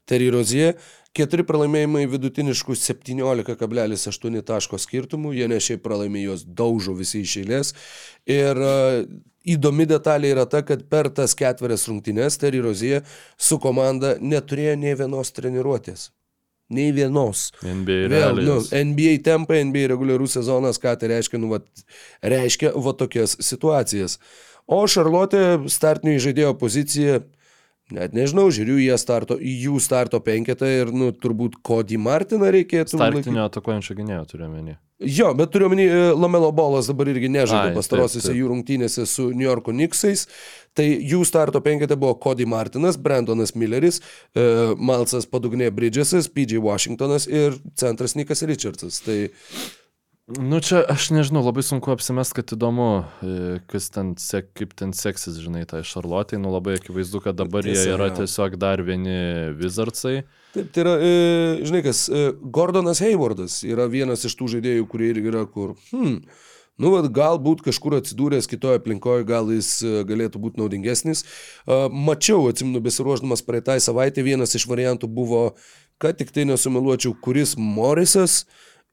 Terry 0.09 0.29
Rozie, 0.33 0.73
keturi 1.15 1.45
pralaimėjimai 1.45 2.05
vidutiniškų 2.09 2.77
17,8 2.77 4.43
taško 4.45 4.79
skirtumų, 4.81 5.33
jie 5.37 5.49
ne 5.51 5.59
šiaip 5.61 5.83
pralaimėjo, 5.85 6.31
juos 6.31 6.45
daužo 6.45 6.95
visi 6.97 7.23
iš 7.25 7.39
eilės. 7.43 7.73
Ir 8.29 8.57
e, 8.57 8.77
įdomi 9.55 9.87
detalė 9.89 10.33
yra 10.35 10.45
ta, 10.49 10.63
kad 10.65 10.85
per 10.89 11.11
tas 11.13 11.35
ketverias 11.37 11.87
rungtynės 11.89 12.39
Terry 12.41 12.61
Rozie 12.65 13.03
su 13.37 13.59
komanda 13.61 14.17
neturėjo 14.21 14.77
nei 14.81 14.97
vienos 14.99 15.33
treniruotės. 15.35 16.09
Nei 16.69 16.91
vienos. 16.93 17.47
NBA 17.65 18.09
Vėl, 18.11 18.43
nu. 18.45 18.59
NBA 18.61 19.17
tempai, 19.25 19.63
NBA 19.65 19.87
reguliarus 19.89 20.35
sezonas, 20.37 20.77
ką 20.81 20.93
tai 21.01 21.09
reiškia, 21.15 21.39
nu, 21.41 21.49
vat, 21.55 21.65
reiškia 22.21 22.75
va 22.77 22.93
tokias 22.97 23.33
situacijas. 23.41 24.19
O 24.69 24.83
Šarlotė 24.85 25.43
startinio 25.73 26.19
žaidėjo 26.21 26.53
pozicija, 26.61 27.23
net 27.95 28.13
nežinau, 28.17 28.49
žiūriu 28.53 28.77
ją 28.83 28.97
starto, 29.01 29.39
jų 29.39 29.79
starto 29.83 30.19
penketą 30.23 30.69
ir, 30.69 30.93
nu, 30.95 31.09
turbūt 31.15 31.57
Kodį 31.65 31.99
Martiną 32.01 32.51
reikėtų. 32.55 32.97
Startinio 32.97 33.47
atakuojančio 33.47 33.97
gynėjo 33.97 34.27
turiu 34.33 34.51
menį. 34.51 34.77
Jo, 34.99 35.29
bet 35.33 35.53
turiu 35.53 35.69
omeny, 35.69 35.85
e, 35.87 35.99
Lamelo 36.11 36.49
Bolas 36.51 36.89
dabar 36.91 37.07
irgi 37.07 37.29
nežaidė 37.31 37.71
Ai, 37.71 37.75
pastarosiuose 37.77 38.33
jų 38.35 38.49
rungtynėse 38.51 39.05
su 39.07 39.29
New 39.31 39.45
Yorko 39.47 39.71
Knicksais. 39.71 40.25
Tai 40.75 40.83
jų 40.83 41.21
starto 41.27 41.61
penkete 41.63 41.95
buvo 41.99 42.17
Cody 42.19 42.43
Martinas, 42.43 42.97
Brandonas 42.99 43.55
Milleris, 43.55 44.01
e, 44.35 44.43
Malsas 44.75 45.23
Padugnė 45.23 45.71
Bridgesas, 45.71 46.27
PJ 46.27 46.59
Washingtonas 46.63 47.29
ir 47.31 47.55
centras 47.79 48.17
Nikas 48.19 48.43
Richardsas. 48.43 48.99
Tai 49.07 49.21
Nu 50.37 50.59
čia 50.61 50.83
aš 50.85 51.07
nežinau, 51.09 51.41
labai 51.41 51.63
sunku 51.65 51.89
apsimest, 51.89 52.35
kad 52.37 52.51
įdomu, 52.53 52.89
e, 53.25 53.61
kas 53.71 53.87
ten, 53.89 54.11
sek, 54.21 54.51
kaip 54.53 54.75
ten 54.77 54.91
seksis, 54.93 55.39
žinai, 55.41 55.63
tai 55.69 55.79
Šarlotai, 55.81 56.37
nu 56.37 56.51
labai 56.53 56.75
akivaizdu, 56.77 57.23
kad 57.23 57.39
dabar 57.39 57.65
jie 57.65 57.73
Tiesa, 57.73 57.95
yra 57.95 58.11
jo. 58.11 58.19
tiesiog 58.19 58.59
dar 58.61 58.83
vieni 58.85 59.15
Wizardsai. 59.57 60.19
Taip, 60.53 60.69
tai 60.75 60.83
yra, 60.85 60.93
e, 61.01 61.15
žinai 61.65 61.81
kas, 61.87 62.03
e, 62.13 62.29
Gordonas 62.45 63.01
Haywardas 63.01 63.63
yra 63.65 63.89
vienas 63.89 64.27
iš 64.29 64.37
tų 64.37 64.51
žaidėjų, 64.53 64.85
kurie 64.91 65.09
irgi 65.15 65.33
yra 65.33 65.47
kur, 65.49 65.73
hmm, 65.89 66.21
Nu, 66.79 66.93
vat, 66.93 67.09
galbūt 67.11 67.59
kažkur 67.65 67.97
atsidūręs 67.97 68.47
kitoje 68.47 68.79
aplinkoje, 68.79 69.25
gal 69.27 69.49
jis 69.51 69.73
e, 69.83 69.97
galėtų 70.07 70.39
būti 70.39 70.61
naudingesnis. 70.61 71.25
E, 71.25 71.79
Mačiau, 71.91 72.45
atsimnu, 72.47 72.79
besiruoždamas 72.85 73.43
praeitai 73.43 73.81
savaitę, 73.83 74.23
vienas 74.23 74.55
iš 74.55 74.63
variantų 74.69 75.09
buvo, 75.11 75.41
kad 75.99 76.15
tik 76.21 76.31
tai 76.31 76.47
nesumeluočiau, 76.47 77.11
kuris 77.19 77.57
Morisas 77.59 78.45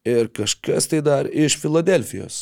ir 0.07 0.29
kažkas 0.31 0.87
tai 0.91 1.01
dar 1.03 1.27
iš 1.27 1.57
Filadelfijos, 1.59 2.41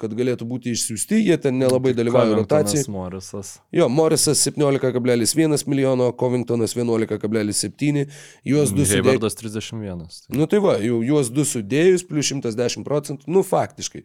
kad 0.00 0.14
galėtų 0.18 0.46
būti 0.50 0.72
išsiųsti, 0.74 1.20
jie 1.22 1.36
ten 1.38 1.58
nelabai 1.60 1.92
dalyvauja 1.94 2.34
rotacijai. 2.40 2.84
Morisas. 2.90 3.52
Jo, 3.74 3.86
Morisas 3.92 4.42
17,1 4.48 5.66
milijono, 5.70 6.10
Covingtonas 6.18 6.74
11,7, 6.74 8.06
juos 8.44 8.72
du 8.74 8.82
sudėjus. 8.82 8.94
Heivardas 8.98 9.38
31. 9.38 10.06
Tai. 10.26 10.38
Nu 10.38 10.48
tai 10.50 10.58
va, 10.64 10.76
jau 10.82 11.00
juos 11.06 11.30
du 11.30 11.44
sudėjus, 11.46 12.02
plus 12.08 12.32
110 12.32 12.82
procentų, 12.86 13.30
nu 13.30 13.44
faktiškai. 13.46 14.02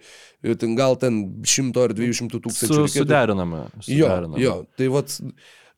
Ten 0.62 0.76
gal 0.78 0.98
ten 1.02 1.24
100 1.44 1.84
ar 1.88 1.96
200 1.98 2.38
tūkstančių. 2.46 2.76
Su, 2.76 2.84
reikėtų- 2.86 3.08
suderiname. 3.08 3.64
Jo, 3.88 4.06
suderiname. 4.06 4.44
jo, 4.44 4.56
tai 4.78 4.92
vat, 4.94 5.18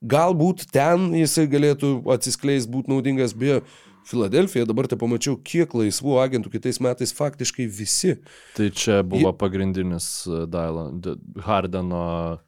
galbūt 0.01 0.65
ten 0.73 1.11
jisai 1.15 1.47
galėtų 1.51 2.01
atsiskleis 2.13 2.67
būti 2.67 2.89
naudingas, 2.91 3.33
beje, 3.37 3.61
Filadelfija, 4.07 4.65
dabar 4.65 4.87
tai 4.89 4.97
pamačiau, 4.99 5.37
kiek 5.45 5.73
laisvų 5.77 6.17
agentų 6.23 6.51
kitais 6.55 6.81
metais 6.83 7.13
faktiškai 7.15 7.67
visi. 7.69 8.15
Tai 8.57 8.69
čia 8.73 9.01
buvo 9.07 9.33
pagrindinis 9.37 10.07
e, 10.27 10.45
Dylan, 10.51 11.01
Hardeno 11.45 12.05
e, 12.35 12.39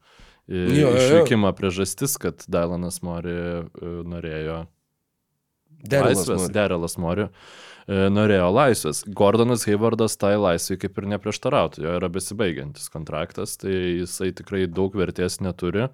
Jo, 0.75 0.89
jo, 0.97 1.21
jo. 1.23 1.51
priežastis, 1.55 2.17
kad 2.19 2.43
Dylanas 2.51 3.01
Mori 3.05 3.35
e, 3.35 3.61
norėjo 3.81 4.63
Derilas 5.83 6.23
laisvės, 6.23 6.41
nori. 6.41 6.55
Derelas 6.55 6.97
Mori 6.99 7.29
norėjo 7.87 8.47
laisvės. 8.55 9.01
Gordonas 9.11 9.65
Haywardas 9.67 10.15
tai 10.15 10.37
laisvai 10.39 10.77
kaip 10.79 10.99
ir 10.99 11.07
neprieštarautų, 11.11 11.81
jo 11.83 11.95
yra 11.99 12.07
besibaigiantis 12.11 12.87
kontraktas, 12.91 13.57
tai 13.59 13.73
jisai 13.99 14.29
tikrai 14.35 14.63
daug 14.71 14.95
vertės 14.95 15.41
neturi. 15.43 15.89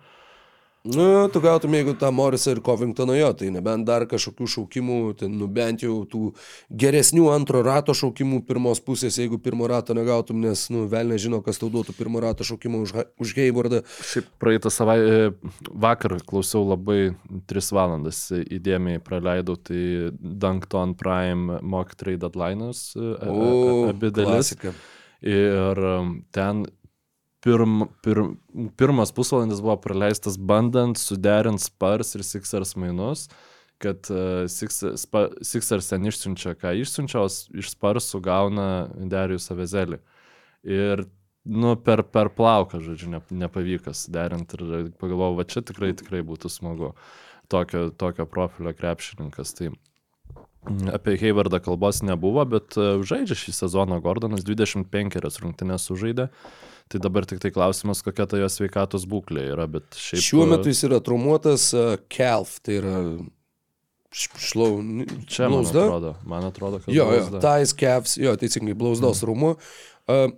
Nu, 0.84 1.28
tu 1.28 1.42
gautum, 1.44 1.74
jeigu 1.76 1.92
tą 2.00 2.08
Morisą 2.12 2.54
ir 2.56 2.62
Covingtoną 2.64 3.14
jo, 3.18 3.34
tai 3.36 3.50
nebent 3.52 3.84
dar 3.84 4.06
kažkokių 4.08 4.46
šaukimų, 4.48 5.00
ten, 5.20 5.34
nu 5.36 5.50
bent 5.52 5.84
jau 5.84 5.98
tų 6.08 6.30
geresnių 6.72 7.26
antro 7.34 7.60
rato 7.68 7.92
šaukimų 7.92 8.40
pirmos 8.48 8.80
pusės, 8.80 9.18
jeigu 9.20 9.42
pirmo 9.44 9.68
rato 9.68 9.92
negautum, 9.98 10.40
nes, 10.40 10.70
nu, 10.72 10.86
vėl 10.88 11.12
nežino, 11.12 11.42
kas 11.44 11.60
tau 11.60 11.68
duotų 11.74 11.98
pirmo 11.98 12.24
rato 12.24 12.48
šaukimą 12.48 12.86
už, 12.86 12.96
už 13.20 13.36
Haywardą. 13.36 13.82
Šiaip 14.08 14.32
praeitą 14.40 14.72
savaitę, 14.72 15.34
vakar 15.68 16.16
klausiau 16.24 16.64
labai 16.70 17.12
3 17.52 17.76
valandas 17.76 18.24
įdėmiai 18.40 19.04
praleidau, 19.04 19.60
tai 19.60 20.14
Dunkton 20.16 20.96
Prime 20.96 21.60
mock 21.60 22.00
trade 22.00 22.24
deadline'us, 22.24 22.94
e, 22.96 23.14
abi 23.92 24.16
dalis. 24.16 24.56
klasika. 24.56 24.72
Ir 25.20 25.76
ten 26.32 26.64
pirm, 27.46 27.86
pir, 28.04 28.24
pirmas 28.80 29.14
pusvalandis 29.16 29.62
buvo 29.64 29.78
praleistas 29.84 30.38
bandant 30.38 31.00
suderinti 31.00 31.64
Spars 31.64 32.16
ir 32.18 32.26
Sixers 32.28 32.76
mainus, 32.80 33.28
kad 33.80 34.10
uh, 34.12 34.44
Sixers, 34.52 35.06
Spa- 35.06 35.30
Sixers 35.46 35.88
ten 35.92 36.08
išsiunčia, 36.10 36.56
ką 36.60 36.74
išsiunčia, 36.82 37.24
o 37.24 37.30
iš 37.30 37.72
Sparsų 37.76 38.20
gauna 38.26 38.68
Darius 39.12 39.48
Avezelį. 39.54 40.02
Ir 40.68 41.06
nu, 41.50 41.76
per, 41.80 42.04
per 42.04 42.30
plauką, 42.36 42.82
žodžiu, 42.84 43.10
ne, 43.14 43.22
nepavyko 43.46 43.94
suderinti 43.96 44.60
ir 44.60 44.90
pagalvojau, 45.00 45.38
va 45.40 45.48
čia 45.48 45.64
tikrai, 45.66 45.94
tikrai 45.98 46.22
būtų 46.28 46.52
smagu 46.52 46.94
tokio, 47.50 47.90
tokio 47.96 48.26
profilio 48.30 48.74
krepšininkas. 48.76 49.56
Tai 49.58 49.72
mm, 49.72 50.92
apie 50.94 51.16
Haywardą 51.22 51.62
kalbos 51.64 52.04
nebuvo, 52.06 52.44
bet 52.50 52.78
e, 52.78 53.00
žaidžia 53.08 53.38
šį 53.40 53.56
sezoną 53.64 54.02
Gordonas, 54.04 54.46
25 54.48 55.40
rungtynės 55.44 55.88
sužaidė. 55.90 56.30
Tai 56.90 57.02
dabar 57.04 57.26
tik 57.30 57.38
tai 57.38 57.52
klausimas, 57.54 58.02
kokia 58.02 58.26
ta 58.26 58.40
jo 58.42 58.48
sveikatos 58.50 59.04
būklė 59.10 59.44
yra, 59.52 59.68
bet 59.70 59.94
šiaip... 59.94 60.24
Šiuo 60.26 60.48
e, 60.48 60.50
metu 60.56 60.72
jis 60.72 60.82
yra 60.88 60.98
traumuotas 61.06 61.68
uh, 61.78 61.92
Kelf, 62.10 62.56
tai 62.66 62.80
yra 62.80 62.96
šlau, 64.10 64.80
Čia 65.30 65.52
man 65.54 65.68
atrodo, 65.70 66.16
man 66.26 66.48
atrodo, 66.48 66.80
kad... 66.82 66.90
Jo, 66.90 67.06
jo, 67.06 67.20
blauzda. 67.20 67.42
Tais 67.44 67.76
Kevs, 67.78 68.16
jo, 68.18 68.34
teisingai, 68.42 68.74
blauzdos 68.78 69.22
mm. 69.22 69.30
rūmų. 69.30 69.52
Uh, 70.10 70.34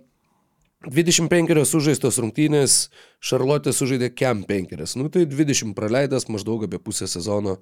25 0.92 1.64
sužaistos 1.68 2.18
rungtynės, 2.20 2.76
Šarlotė 3.22 3.72
sužaidė 3.72 4.10
Kem 4.12 4.42
5. 4.44 4.76
Nu 4.98 5.08
tai 5.14 5.24
20 5.30 5.76
praleidęs 5.78 6.26
maždaug 6.28 6.66
apie 6.66 6.80
pusę 6.82 7.08
sezono. 7.08 7.60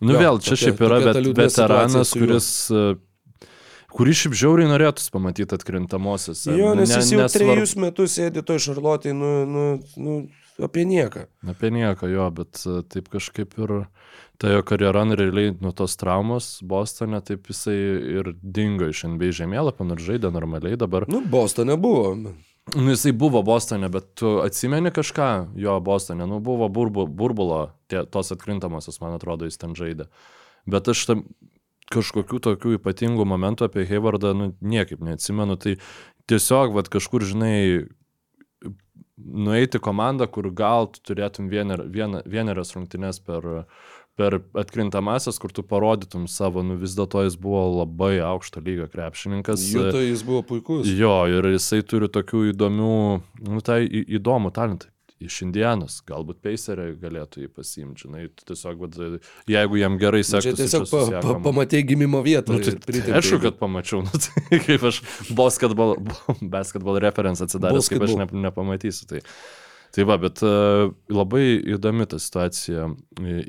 Nu 0.00 0.14
Jo, 0.14 0.20
vėl, 0.22 0.38
čia 0.42 0.54
tokia- 0.54 0.60
šiaip 0.64 0.84
yra 0.86 1.00
vet, 1.02 1.18
veteranas, 1.36 2.14
kuris... 2.16 2.52
Kurį 3.92 4.14
šiaip 4.16 4.36
žiauriai 4.38 4.70
norėtųsi 4.70 5.12
pamatyti 5.12 5.56
atkrintamosiose. 5.56 6.54
Jo, 6.56 6.72
nes 6.78 6.92
jis 6.94 7.10
jau 7.12 7.20
nesvarbu- 7.20 7.56
trejus 7.56 7.74
metus 7.76 8.14
sėdi 8.16 8.44
toj 8.46 8.60
Šarlotėje, 8.64 9.12
nu, 9.16 9.32
nu, 9.48 9.64
nu, 10.00 10.14
apie 10.64 10.86
nieką. 10.88 11.26
Apie 11.52 11.70
nieką 11.74 12.08
jo, 12.08 12.28
bet 12.32 12.62
e, 12.64 12.78
taip 12.88 13.10
kažkaip 13.12 13.52
ir 13.60 13.74
ta 14.40 14.54
jo 14.54 14.62
karjera 14.66 15.04
nu, 15.08 15.16
realiai 15.18 15.52
nuo 15.60 15.74
tos 15.76 15.98
traumos 16.00 16.54
Bostone, 16.64 17.20
taip 17.20 17.52
jisai 17.52 17.76
ir 18.16 18.32
dingo 18.42 18.88
iš 18.88 19.04
NBA 19.12 19.34
žemėlapio, 19.42 19.86
nors 19.86 20.08
žaidė 20.08 20.32
normaliai 20.32 20.80
dabar. 20.80 21.06
Nu, 21.12 21.20
Bostone 21.20 21.76
buvo. 21.76 22.14
Nu, 22.16 22.88
jisai 22.94 23.12
buvo 23.12 23.42
Bostone, 23.44 23.92
bet 23.92 24.12
tu 24.18 24.38
atsimeni 24.40 24.92
kažką 24.94 25.30
jo 25.58 25.76
Bostone, 25.84 26.26
nu 26.30 26.40
buvo 26.40 26.68
burbu, 26.72 27.06
burbulo, 27.06 27.64
tie, 27.92 28.06
tos 28.08 28.32
atkrintamosios, 28.32 29.02
man 29.02 29.18
atrodo, 29.18 29.50
jis 29.50 29.60
ten 29.60 29.76
žaidė. 29.78 30.08
Bet 30.70 30.88
aš 30.88 31.06
tam 31.10 31.24
kažkokių 31.92 32.40
tokių 32.48 32.76
ypatingų 32.78 33.26
momentų 33.28 33.68
apie 33.68 33.86
Haywardą 33.88 34.32
nu, 34.36 34.52
niekaip 34.60 35.02
neatsimenu, 35.04 35.58
tai 35.60 35.76
tiesiog, 36.30 36.74
vad 36.76 36.90
kažkur, 36.92 37.24
žinai, 37.26 37.88
nueiti 39.16 39.80
komandą, 39.82 40.28
kur 40.30 40.50
gal 40.54 40.88
tu 40.92 41.02
turėtum 41.12 41.50
viener, 41.52 41.84
viener, 41.92 42.24
vienerias 42.28 42.72
rungtynes 42.76 43.20
per, 43.24 43.66
per 44.18 44.38
atkrintamasias, 44.58 45.38
kur 45.42 45.52
tu 45.54 45.64
parodytum 45.66 46.26
savo, 46.30 46.64
nu 46.66 46.78
vis 46.80 46.96
dėlto 46.98 47.24
jis 47.26 47.36
buvo 47.40 47.64
labai 47.82 48.16
aukšto 48.24 48.62
lygio 48.64 48.88
krepšininkas. 48.92 49.64
Juto 49.72 50.02
jis 50.02 50.24
buvo 50.26 50.42
puikus. 50.48 50.88
Jo, 50.88 51.22
ir 51.30 51.52
jisai 51.54 51.82
turi 51.86 52.10
tokių 52.12 52.48
įdomių, 52.52 52.96
nu 53.48 53.64
tai 53.64 53.84
įdomų 53.86 54.52
talentą. 54.56 54.90
Iš 55.22 55.38
Indianos, 55.46 56.00
galbūt 56.08 56.40
Paceriai 56.42 56.94
galėtų 56.98 57.44
jį 57.44 57.48
pasiimti, 57.54 58.06
žinai, 58.06 58.26
tiesiog, 58.42 58.82
vat, 58.82 58.98
jeigu 59.50 59.80
jam 59.80 59.98
gerai 60.00 60.22
Nu, 60.22 60.28
Čia 60.40 60.52
sektų. 60.52 60.58
tiesiog 60.60 60.86
pa, 60.90 61.22
pa, 61.24 61.34
pamatė 61.44 61.82
gimimo 61.86 62.22
vietą. 62.24 62.56
Nu, 62.56 62.62
tai, 62.62 63.02
aišku, 63.18 63.40
kad 63.42 63.58
pamačiau, 63.60 64.04
nu, 64.06 64.22
tai 64.22 64.60
kaip 64.66 64.86
aš 64.90 65.02
basketball, 65.36 65.96
basketball 66.40 67.00
reference 67.02 67.44
atsidaręs, 67.44 67.90
kaip 67.92 68.06
aš 68.06 68.14
ne, 68.20 68.28
nepamatysiu. 68.46 69.08
Tai, 69.10 69.22
tai 69.92 70.06
va, 70.08 70.16
bet 70.22 70.40
uh, 70.46 70.92
labai 71.12 71.44
įdomi 71.74 72.06
ta 72.08 72.20
situacija 72.22 72.88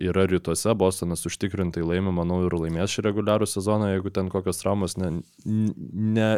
yra 0.04 0.26
rytuose, 0.30 0.74
Bostonas 0.80 1.24
užtikrintai 1.30 1.86
laimi, 1.86 2.12
manau, 2.16 2.42
ir 2.48 2.58
laimės 2.58 2.98
šį 2.98 3.08
reguliarų 3.08 3.48
sezoną, 3.50 3.94
jeigu 3.96 4.12
ten 4.14 4.32
kokios 4.34 4.60
traumos 4.60 4.98
ne, 5.00 5.16
ne, 5.46 6.32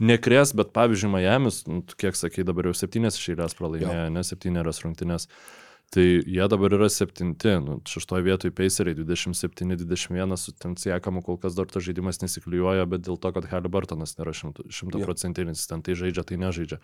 nekrės, 0.00 0.54
bet 0.56 0.72
pavyzdžiui, 0.76 1.12
Miami's, 1.16 1.64
nu, 1.70 1.82
kiek 2.00 2.18
sakai, 2.18 2.46
dabar 2.46 2.70
jau 2.70 2.76
septynės 2.78 3.20
iš 3.20 3.34
eilės 3.34 3.56
pralaimėjo, 3.58 4.08
ne 4.14 4.24
septynerios 4.26 4.82
rungtynės. 4.84 5.28
Tai 5.94 6.02
jie 6.02 6.46
dabar 6.50 6.72
yra 6.74 6.88
septinti, 6.90 7.52
nu, 7.62 7.76
šeštoje 7.86 8.24
vietoje 8.26 8.54
Paceriai 8.56 8.96
27-21, 8.98 10.38
su 10.40 10.54
ten 10.58 10.74
siekamu 10.80 11.22
kol 11.22 11.36
kas 11.38 11.54
dar 11.54 11.68
tas 11.70 11.84
žaidimas 11.86 12.18
nesiklijuoja, 12.22 12.88
bet 12.90 13.04
dėl 13.06 13.20
to, 13.20 13.30
kad 13.36 13.46
Halliburtonas 13.52 14.16
nėra 14.18 14.34
šimtaprocentinis, 14.34 15.68
ten 15.70 15.84
tai 15.86 15.94
žaidžia, 15.98 16.24
tai 16.26 16.40
nežaidžia. 16.42 16.80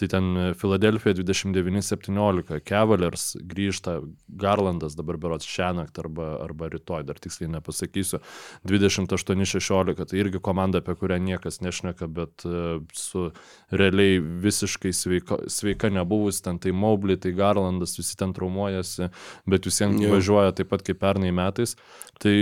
Tai 0.00 0.08
ten 0.08 0.54
Filadelfija 0.58 1.14
29-17, 1.18 2.60
Cavaliers 2.68 3.24
grįžta, 3.48 3.98
Garlandas 4.40 4.96
dabar 4.96 5.18
berots 5.20 5.46
šią 5.48 5.72
naktį 5.78 6.04
arba, 6.04 6.28
arba 6.46 6.70
rytoj, 6.72 7.04
dar 7.08 7.20
tiksliai 7.20 7.50
nepasakysiu, 7.52 8.22
28-16, 8.68 10.04
tai 10.08 10.20
irgi 10.22 10.40
komanda, 10.42 10.80
apie 10.82 10.96
kurią 10.98 11.20
niekas 11.22 11.60
nešneka, 11.64 12.08
bet 12.08 12.46
e, 12.48 12.80
su 12.96 13.28
realiai 13.70 14.18
visiškai 14.18 14.94
sveika, 14.96 15.42
sveika 15.52 15.92
nebuvus, 15.92 16.40
ten 16.44 16.60
tai 16.62 16.72
Mobley, 16.72 17.20
tai 17.20 17.34
Garlandas, 17.36 17.98
visi 18.00 18.16
ten 18.18 18.32
traumuojasi, 18.36 19.10
bet 19.46 19.68
visiems 19.68 20.00
yeah. 20.00 20.14
važiuoja 20.16 20.56
taip 20.56 20.72
pat 20.72 20.86
kaip 20.86 21.02
pernai 21.02 21.34
metais. 21.36 21.76
Tai 22.22 22.34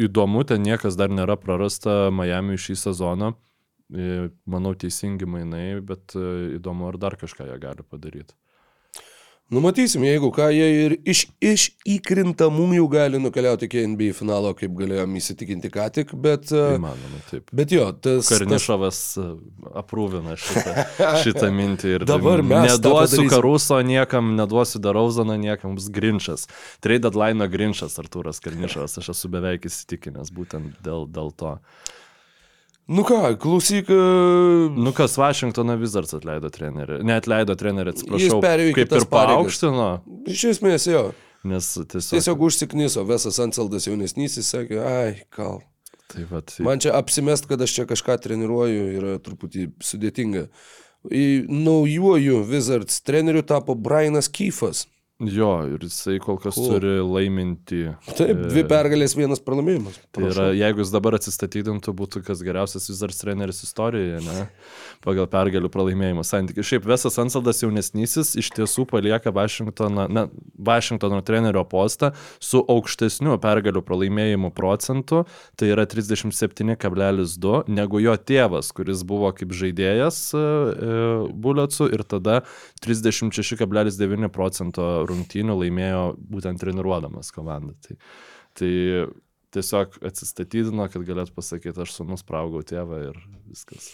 įdomu, 0.00 0.44
ten 0.48 0.64
niekas 0.64 0.98
dar 0.98 1.12
nėra 1.12 1.38
prarasta 1.40 2.08
Miami 2.14 2.58
šį 2.60 2.78
sezoną. 2.86 3.34
E, 3.90 4.28
Manau, 4.50 4.74
teisingi 4.78 5.26
mainai, 5.26 5.80
bet 5.82 6.14
e, 6.14 6.56
įdomu, 6.60 6.86
ar 6.90 7.00
dar 7.00 7.18
kažką 7.18 7.48
jie 7.48 7.58
gali 7.62 7.86
padaryti. 7.86 8.36
Numatysim, 9.50 10.04
jeigu 10.06 10.28
ką, 10.30 10.44
jie 10.54 10.66
ir 10.84 10.92
iš, 11.10 11.24
iš 11.42 11.62
įkrintamųjų 11.96 12.84
gali 12.92 13.18
nukeliauti 13.18 13.66
iki 13.66 13.82
NBA 13.96 14.12
finalo, 14.14 14.52
kaip 14.54 14.76
galėjom 14.78 15.16
įsitikinti 15.18 15.72
ką 15.74 15.88
tik, 15.96 16.12
bet, 16.14 16.52
e, 16.54 16.76
Įmanoma, 16.76 17.18
taip. 17.32 17.50
bet 17.58 17.74
jo, 17.74 17.88
tas... 17.90 18.28
tas 18.28 18.30
Karnišovas 18.30 19.00
e, 19.18 19.26
aprūvina 19.82 20.36
šitą, 20.38 20.84
šitą 21.24 21.50
mintį 21.56 21.94
ir 21.96 22.06
Dabar 22.06 22.44
mes 22.46 22.76
neduosiu. 22.76 23.26
Karuso 23.32 23.80
niekam, 23.82 24.36
neduosiu 24.38 24.78
Darauzaną 24.86 25.34
niekam, 25.42 25.74
bus 25.74 25.90
Grinčas. 25.90 26.46
Trade 26.78 27.08
deadline 27.08 27.50
Grinčas 27.50 27.98
Artūras 27.98 28.38
Karnišovas, 28.44 29.00
aš 29.02 29.16
esu 29.16 29.34
beveik 29.34 29.66
įsitikinęs 29.66 30.30
būtent 30.30 30.78
dėl, 30.86 31.10
dėl 31.10 31.34
to. 31.34 31.56
Nu 32.88 33.02
ką, 33.06 33.36
klausyk. 33.38 33.90
e, 33.90 33.94
Nu 34.76 34.92
kas, 34.92 35.16
Vašingtono 35.18 35.76
Wizards 35.78 36.14
atleido 36.16 36.50
trenerį. 36.50 37.02
Ne 37.06 37.14
atleido 37.20 37.54
trenerį, 37.54 37.92
Jis 37.92 38.02
atsiprašau. 38.02 38.40
perėjo 38.42 38.70
į 38.72 38.74
kaip 38.74 38.92
ir 38.98 39.04
paaukštino, 39.12 39.88
Iš 40.26 40.44
esmės 40.54 40.86
jo. 40.90 41.04
nes 41.44 41.68
tiesiog... 41.74 42.10
Tiesiog 42.16 42.40
užsikniso, 42.48 43.04
Vesas 43.06 43.38
Anseldas 43.38 43.86
jaunesnysis 43.86 44.50
sakė, 44.50 44.80
ai, 44.82 45.22
gal. 45.36 45.62
Tai 46.10 46.24
vat, 46.32 46.56
Man 46.58 46.80
čia 46.82 46.90
apsimest, 46.98 47.46
kad 47.46 47.60
aš 47.62 47.70
čia 47.76 47.84
kažką 47.86 48.16
treniruoju, 48.18 48.86
yra 48.98 49.18
truputį 49.22 49.68
sudėtinga. 49.78 50.48
Naujuoju 51.48 52.42
Wizards 52.50 53.00
treneriu 53.06 53.42
tapo 53.46 53.74
Brianas 53.74 54.28
Kyfas. 54.28 54.86
Jo, 55.20 55.50
ir 55.68 55.82
jisai 55.84 56.16
kol 56.22 56.38
kas 56.40 56.54
Cool. 56.56 56.70
turi 56.72 56.92
laiminti. 57.04 57.80
Taip, 58.16 58.38
dvi 58.48 58.62
pergalės, 58.64 59.12
vienas 59.18 59.42
pralaimėjimas. 59.44 59.98
Tai 60.16 60.22
yra, 60.30 60.46
jeigu 60.56 60.80
jis 60.80 60.92
dabar 60.94 61.18
atsistatydintų, 61.18 61.92
būtų 61.98 62.22
kas 62.24 62.40
geriausias 62.40 62.88
Wizards 62.88 63.20
treneris 63.20 63.60
istorijoje, 63.66 64.22
ne? 64.24 64.46
Pagal 65.04 65.28
pergalių 65.32 65.68
pralaimėjimo 65.72 66.24
santykių. 66.24 66.64
Šiaip 66.64 66.88
Vesas 66.88 67.18
Ansaldas 67.20 67.60
jaunesnysis 67.60 68.32
iš 68.40 68.48
tiesų 68.56 68.86
palieka 68.88 69.32
Vašingtono, 69.36 70.06
ne, 70.08 70.24
Vašingtono 70.56 71.20
trenerio 71.24 71.66
postą 71.68 72.14
su 72.40 72.64
aukštesniu 72.64 73.36
pergalių 73.44 73.84
pralaimėjimų 73.84 74.52
procentu, 74.56 75.26
tai 75.60 75.68
yra 75.74 75.84
37,2, 75.84 77.54
negu 77.68 78.00
jo 78.00 78.16
tėvas, 78.16 78.72
kuris 78.72 79.04
buvo 79.04 79.32
kaip 79.36 79.52
žaidėjas 79.52 80.22
e, 80.32 80.40
e, 80.40 80.98
Bulletsų 81.44 81.90
ir 81.92 82.04
tada 82.08 82.40
36,9 82.84 84.32
procento 84.32 84.88
rungtynių 85.10 85.58
laimėjo 85.64 86.04
būtent 86.30 86.62
treniruodamas 86.62 87.32
komandą. 87.34 87.74
Tai, 87.84 87.98
tai 88.58 88.72
tiesiog 89.54 89.98
atsistatydino, 90.06 90.86
kad 90.92 91.04
galėtų 91.06 91.34
pasakyti, 91.36 91.76
aš 91.82 91.94
sunus 91.98 92.24
praugau 92.26 92.62
tėvą 92.66 93.04
ir 93.10 93.20
viskas. 93.50 93.90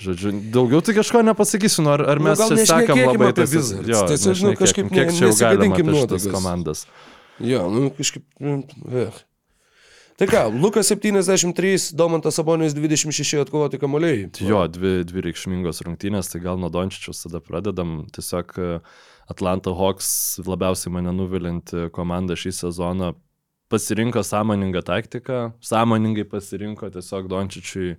Žodžiu, 0.00 0.32
daugiau 0.50 0.82
tai 0.82 0.96
kažko 0.96 1.20
nepasakysiu, 1.22 1.84
nu, 1.86 1.92
ar, 1.94 2.02
ar 2.10 2.18
Nu, 2.18 2.26
mes 2.26 2.40
čia 2.40 2.64
sekam 2.66 2.98
labai 2.98 3.28
tas-. 3.36 3.52
Jo, 3.54 4.00
Tiesiog, 4.10 4.40
nu, 4.42 4.50
nešnekėkim, 4.50 4.56
kažkaip 4.58 4.88
kiek 4.90 5.12
čia 5.14 5.28
jau 5.28 5.36
galima 5.38 5.78
nuotaikas. 5.86 6.26
komandas. 6.32 6.82
Jo, 7.38 7.68
nu 7.70 7.92
kažkaip. 7.94 8.24
Eh. 8.90 9.22
Tai 10.18 10.26
ką, 10.30 10.42
Lukas 10.62 10.90
73, 10.90 11.94
Domantas 11.98 12.36
Sabonis 12.38 12.74
26 12.74 13.40
atkovoti 13.42 13.78
kamuoliai. 13.82 14.28
Jo, 14.42 14.64
dvi, 14.70 15.00
dvi 15.06 15.24
reikšmingos 15.28 15.82
rungtynės, 15.86 16.30
tai 16.30 16.42
gal 16.42 16.58
nuo 16.62 16.70
Dončičiaus 16.74 17.24
tada 17.26 17.40
pradedam. 17.42 18.04
Tiesiog 18.14 18.54
e, 18.58 18.68
Atlanta 19.30 19.72
Hawks 19.74 20.40
labiausiai 20.46 20.92
mane 20.92 21.12
nuvilinti 21.16 21.88
komanda 21.94 22.36
šį 22.36 22.52
sezoną 22.58 23.14
pasirinko 23.72 24.22
sąmoningą 24.22 24.82
taktiką, 24.84 25.40
sąmoningai 25.64 26.26
pasirinko 26.28 26.90
tiesiog 26.92 27.28
Dončičiui, 27.32 27.94
e, 27.94 27.98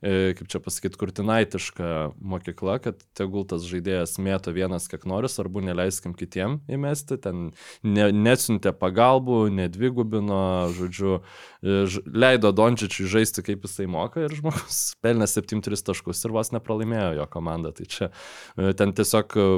kaip 0.00 0.48
čia 0.48 0.60
pasakyti, 0.64 0.96
kurtinaitišką 1.00 1.88
mokyklą, 2.24 2.78
kad 2.80 3.02
tegul 3.18 3.44
tas 3.48 3.66
žaidėjas 3.68 4.14
mėto 4.22 4.52
vienas 4.56 4.86
kiek 4.88 5.04
nori, 5.08 5.28
svarbu 5.28 5.60
neleiskim 5.66 6.14
kitiem 6.16 6.58
įmesti, 6.72 7.18
ten 7.20 7.50
ne, 7.84 8.06
nesiuntė 8.16 8.72
pagalbų, 8.80 9.42
nedvigubino, 9.58 10.40
žodžiu, 10.76 11.18
e, 11.60 11.82
ž- 11.90 12.02
leido 12.08 12.52
Dončičiui 12.56 13.10
žaisti 13.12 13.44
kaip 13.44 13.66
jisai 13.68 13.86
moka 13.92 14.24
ir 14.24 14.32
žmogus 14.38 14.80
pelnė 15.04 15.28
7-3 15.28 15.84
taškus 15.90 16.24
ir 16.24 16.34
vos 16.36 16.52
nepralaimėjo 16.56 17.12
jo 17.20 17.28
komanda. 17.32 17.74
Tai 17.76 17.84
čia 17.92 18.08
e, 18.56 18.72
ten 18.78 18.96
tiesiog 18.96 19.36
e, 19.36 19.48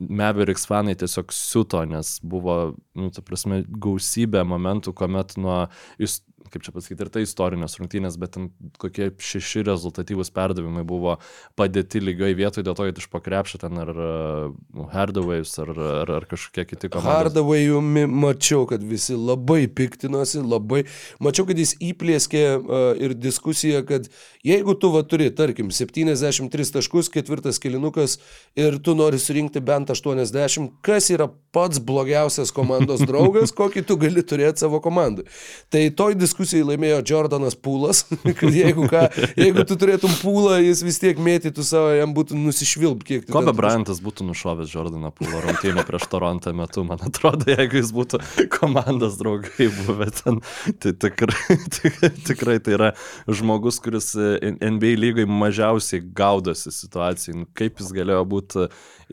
Mavericks 0.00 0.66
fanai 0.68 0.96
tiesiog 0.98 1.30
siuto, 1.34 1.84
nes 1.88 2.16
buvo, 2.26 2.74
nu, 2.98 3.10
ta 3.14 3.22
prasme, 3.22 3.62
gausybė 3.68 4.42
momentų, 4.46 4.94
kuomet 4.98 5.36
nuo, 5.40 5.66
is- 6.02 6.22
kaip 6.52 6.64
čia 6.66 6.72
pasakyti, 6.74 7.02
ir 7.06 7.10
tai 7.12 7.22
istorinės 7.26 7.76
rungtynės, 7.80 8.16
bet 8.20 8.34
ten 8.36 8.48
kokie 8.82 9.10
šeši 9.22 9.64
rezultatyvūs 9.66 10.30
perdavimai 10.36 10.84
buvo 10.86 11.16
padėti 11.58 12.00
lygioj 12.02 12.36
vietoje 12.38 12.66
dėl 12.66 12.76
to, 12.78 12.86
kad 12.88 13.00
iš 13.02 13.08
pakrepšio 13.12 13.60
ten 13.62 13.80
ar 13.82 13.92
uh, 13.92 14.86
Hardaways 14.92 15.52
ar, 15.62 15.72
ar, 15.74 16.12
ar 16.20 16.28
kažkokie 16.30 16.66
kiti 16.72 16.90
komandai. 16.92 17.16
Hardaway'u 17.16 17.80
mi- 17.84 18.06
mačiau, 18.10 18.66
kad 18.70 18.84
visi 18.84 19.16
labai 19.16 19.64
piktinosi, 19.68 20.42
labai. 20.44 20.84
Mačiau, 21.22 21.46
kad 21.48 21.58
jis 21.60 21.74
įplėskė 21.82 22.44
uh, 22.56 22.86
ir 23.00 23.16
diskusiją, 23.18 23.82
kad 23.88 24.08
jeigu 24.46 24.76
tu 24.80 24.92
va 24.94 25.02
turi, 25.06 25.30
tarkim, 25.34 25.72
73 25.74 26.72
taškus, 26.76 27.10
ketvirtas 27.12 27.60
kilinukas 27.62 28.18
ir 28.58 28.78
tu 28.84 28.94
nori 28.98 29.18
surinkti 29.22 29.62
bent 29.64 29.90
80, 29.92 30.70
kas 30.86 31.10
yra 31.14 31.28
pats 31.54 31.80
blogiausias 31.82 32.52
komandos 32.54 33.02
draugas, 33.08 33.54
kokį 33.56 33.84
tu 33.88 33.96
gali 34.00 34.24
turėti 34.26 34.64
savo 34.64 34.80
komandai. 34.84 35.26
Tai 35.72 35.82
toj 35.96 36.16
diskusijai 36.36 36.66
laimėjo 36.68 37.00
Jordanas 37.08 37.54
Pūlas, 37.56 38.02
kad 38.38 38.52
jeigu, 38.52 38.86
ką, 38.90 39.06
jeigu 39.40 39.64
tu 39.68 39.76
turėtum 39.80 40.12
pūlą, 40.20 40.58
jis 40.60 40.82
vis 40.84 40.98
tiek 41.00 41.18
mėtytų 41.22 41.64
savo, 41.64 41.94
jam 41.96 42.12
būtų 42.16 42.36
nusišvilp 42.36 43.04
kiek. 43.06 43.24
Kobe 43.32 43.54
Bryantas 43.56 44.02
būtų 44.04 44.26
nušovęs 44.28 44.72
Jordaną 44.74 45.12
Pūlo 45.16 45.40
rungtynę 45.46 45.84
prieš 45.88 46.08
Torontą 46.12 46.52
metu, 46.56 46.84
man 46.84 47.00
atrodo, 47.08 47.48
jeigu 47.48 47.80
jis 47.80 47.92
būtų 47.96 48.20
komandos 48.52 49.16
draugai 49.20 49.70
buvę 49.86 50.10
ten. 50.18 50.42
Tai 50.82 50.92
tikrai, 51.06 51.56
tikrai, 51.78 52.12
tikrai 52.28 52.58
tai 52.60 52.76
yra 52.76 52.90
žmogus, 53.28 53.80
kuris 53.84 54.12
e, 54.20 54.36
NBA 54.60 54.92
lygai 55.00 55.26
mažiausiai 55.30 56.04
gaudosi 56.16 56.72
situacijai. 56.74 57.40
Nu, 57.40 57.48
Kaip 57.56 57.80
jis 57.80 57.94
galėjo 57.96 58.22
būti 58.28 58.66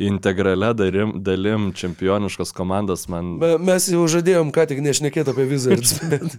integrale 0.03 0.71
dalim, 0.75 1.15
dalim 1.23 1.69
čempioniškos 1.77 2.51
komandos, 2.57 3.07
man 3.11 3.35
Me- 3.39 3.55
Mes 3.63 3.85
jau 3.91 4.03
žadėjom, 4.09 4.49
ką 4.53 4.65
tik 4.71 4.81
nešnekėti 4.83 5.31
apie 5.33 5.45
Wizards, 5.47 5.95
bet, 6.11 6.33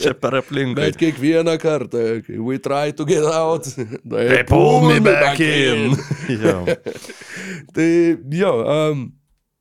čia 0.00 0.14
per 0.24 0.38
aplinką. 0.40 0.80
bet 0.80 0.96
kiekvieną 1.00 1.58
kartą, 1.60 1.98
kai 2.26 2.38
we 2.40 2.58
try 2.58 2.92
to 2.96 3.04
get 3.04 3.24
out, 3.24 3.68
they, 4.10 4.44
pull 4.48 4.88
me 4.88 5.00
back 5.00 5.40
in. 5.40 5.96
Jo. 6.40 6.64
Tai 7.74 8.16
jo, 8.30 8.54
um, 8.64 9.04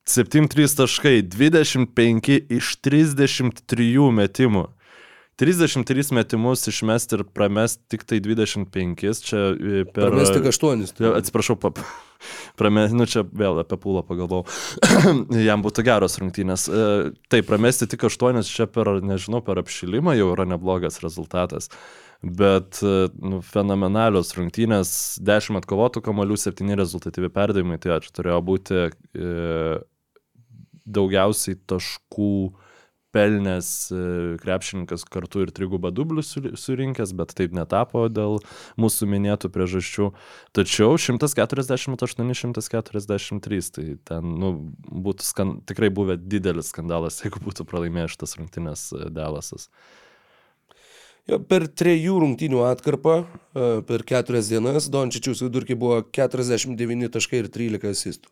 7-3 0.07 0.77
taškai, 0.77 1.21
25 1.31 2.31
iš 2.51 2.75
33 2.83 4.09
metimų. 4.19 4.67
33 5.35 6.11
metimus 6.13 6.67
išmesti 6.69 7.17
ir 7.17 7.23
pramesti 7.33 7.81
tik 7.95 8.03
tai 8.05 8.19
25, 8.21 9.21
čia 9.25 9.39
e, 9.53 9.83
per... 9.89 10.13
mes 10.13 10.29
tik 10.29 10.45
aštuonis. 10.51 10.93
Jo, 11.01 11.15
Atsiprašau, 11.17 11.55
pap, 11.57 11.81
pramesti, 12.59 12.97
nu 12.99 13.07
čia 13.09 13.23
vėl 13.25 13.57
apie 13.63 13.79
pūlą 13.81 14.03
pagalvojau. 14.05 14.45
Jam 15.49 15.65
būtų 15.65 15.85
geros 15.87 16.19
rungtynės. 16.21 16.67
E, 16.69 16.87
Taip, 17.33 17.49
pramesti 17.49 17.89
tik 17.89 18.05
8, 18.09 18.43
čia 18.45 18.69
per, 18.69 18.91
nežinau, 19.01 19.41
per 19.45 19.63
apšilimą 19.63 20.13
jau 20.19 20.29
yra 20.35 20.45
neblogas 20.53 21.01
rezultatas. 21.01 21.71
Bet 22.23 22.83
e, 22.85 23.09
nu, 23.25 23.41
fenomenalios 23.43 24.35
rungtynės, 24.37 24.93
10 25.25 25.63
atkovotų 25.63 26.05
kamalių, 26.05 26.37
7 26.39 26.77
rezultatyvi 26.77 27.33
perdavimai, 27.33 27.81
tai 27.81 27.97
čia 28.05 28.13
turėjo 28.15 28.43
būti 28.47 28.83
e, 28.85 28.91
daugiausiai 30.83 31.57
taškų 31.67 32.35
pelnęs 33.13 33.91
e, 33.93 33.95
krepšininkas 34.41 35.05
kartu 35.05 35.43
ir 35.45 35.51
trigubą 35.55 35.91
dublių 35.93 36.23
su- 36.25 36.57
surinkęs, 36.59 37.13
bet 37.17 37.33
taip 37.37 37.51
netapo 37.55 38.07
dėl 38.09 38.39
mūsų 38.81 39.07
minėtų 39.13 39.47
priežasčių. 39.53 40.09
Tačiau 40.57 40.91
148-143, 40.97 43.71
tai 43.77 43.85
ten 44.09 44.23
nu, 44.41 44.49
būtų 44.89 45.21
skan, 45.27 45.49
tikrai 45.69 45.89
buvę 45.93 46.15
didelis 46.17 46.73
skandalas, 46.73 47.21
jeigu 47.23 47.39
būtų 47.45 47.61
pralaimėjęs 47.69 48.13
šitas 48.17 48.31
rungtynės 48.39 48.81
e, 48.97 48.99
Dalasas. 49.13 49.63
Jo, 51.29 51.37
per 51.39 51.69
trejų 51.71 52.17
rungtynių 52.19 52.65
atkarpą, 52.67 53.13
e, 53.23 53.27
per 53.87 54.01
keturias 54.03 54.49
dienas, 54.51 54.89
Dončičius 54.91 55.39
vidurkiai 55.45 55.77
buvo 55.79 56.01
49 56.03 57.07
taškai 57.13 57.37
ir 57.45 57.47
13 57.53 57.87
asistų. 57.93 58.27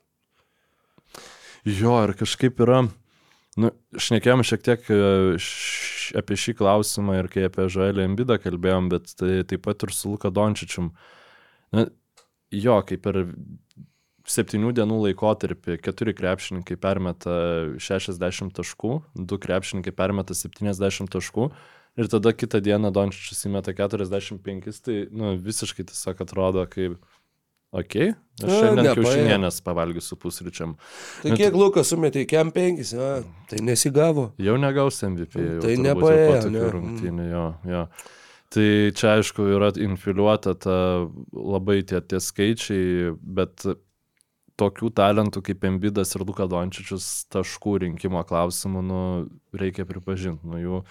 Jo, 1.69 1.93
ir 2.07 2.11
kažkaip 2.17 2.57
yra, 2.65 2.79
nu, 3.59 3.71
šnekėjom 3.99 4.43
šiek 4.47 4.63
tiek 4.63 4.85
e, 4.93 4.99
š, 5.41 6.13
apie 6.21 6.37
šį 6.39 6.55
klausimą 6.61 7.17
ir 7.19 7.31
kai 7.31 7.47
apie 7.49 7.67
Žaelį 7.71 8.05
Embidą 8.05 8.37
kalbėjom, 8.41 8.91
bet 8.93 9.11
tai 9.19 9.41
taip 9.47 9.65
pat 9.67 9.83
ir 9.87 9.95
su 9.95 10.13
Luka 10.13 10.31
Dončičium. 10.31 10.91
Na, 11.75 11.87
jo, 12.51 12.77
kaip 12.87 13.03
per 13.03 13.25
septynių 14.31 14.71
dienų 14.77 14.99
laikotarpį 15.07 15.79
keturi 15.81 16.13
krepšininkai 16.15 16.77
permeta 16.79 17.35
60 17.81 18.53
taškų, 18.55 18.95
du 19.15 19.39
krepšininkai 19.41 19.93
permeta 19.95 20.37
70 20.37 21.11
taškų 21.11 21.49
ir 21.99 22.11
tada 22.11 22.33
kitą 22.35 22.61
dieną 22.63 22.91
Dončičius 22.95 23.47
įmeta 23.49 23.73
45, 23.75 24.79
tai 24.85 24.97
nu, 25.11 25.33
visiškai 25.41 25.87
tiesiog 25.89 26.23
atrodo 26.23 26.63
kaip, 26.71 26.99
okay, 27.71 28.13
aš 28.41 28.47
A, 28.47 28.55
šiandien 28.61 28.85
nepaėjo. 28.87 29.03
kiaušinienės 29.03 29.59
pavalgysiu 29.65 30.17
pusryčiam. 30.21 30.73
Tai 31.23 31.33
Nu, 31.33 31.37
kiek 31.39 31.55
Lukas 31.57 31.91
sumetė, 31.91 32.25
kem 32.29 32.51
5, 32.55 32.93
a, 32.97 33.11
tai 33.51 33.61
nesigavo. 33.65 34.31
Jau 34.41 34.57
negaus 34.61 35.01
MVP. 35.07 35.37
Jau 35.39 35.61
Tai 35.63 35.75
nepaėjo, 35.85 36.49
ne. 36.51 36.65
rungtynių, 36.75 37.29
jo, 37.31 37.45
jo. 37.71 37.83
Tai 38.51 38.65
čia 38.99 39.13
aišku 39.15 39.45
yra 39.55 39.69
infiliuota 39.79 40.51
ta 40.59 40.77
labai 41.31 41.77
tie, 41.87 42.01
tie 42.03 42.19
skaičiai, 42.19 43.13
bet 43.23 43.63
tokių 44.59 44.89
talentų 44.93 45.41
kaip 45.47 45.63
Embidas 45.65 46.11
ir 46.17 46.25
Luka 46.27 46.45
Dončičius 46.51 47.05
taškų 47.31 47.77
rinkimo 47.85 48.21
klausimų, 48.27 48.81
nu, 48.83 48.99
reikia 49.55 49.87
pripažinti. 49.89 50.43
Nu, 50.45 50.59
jų, 50.59 50.81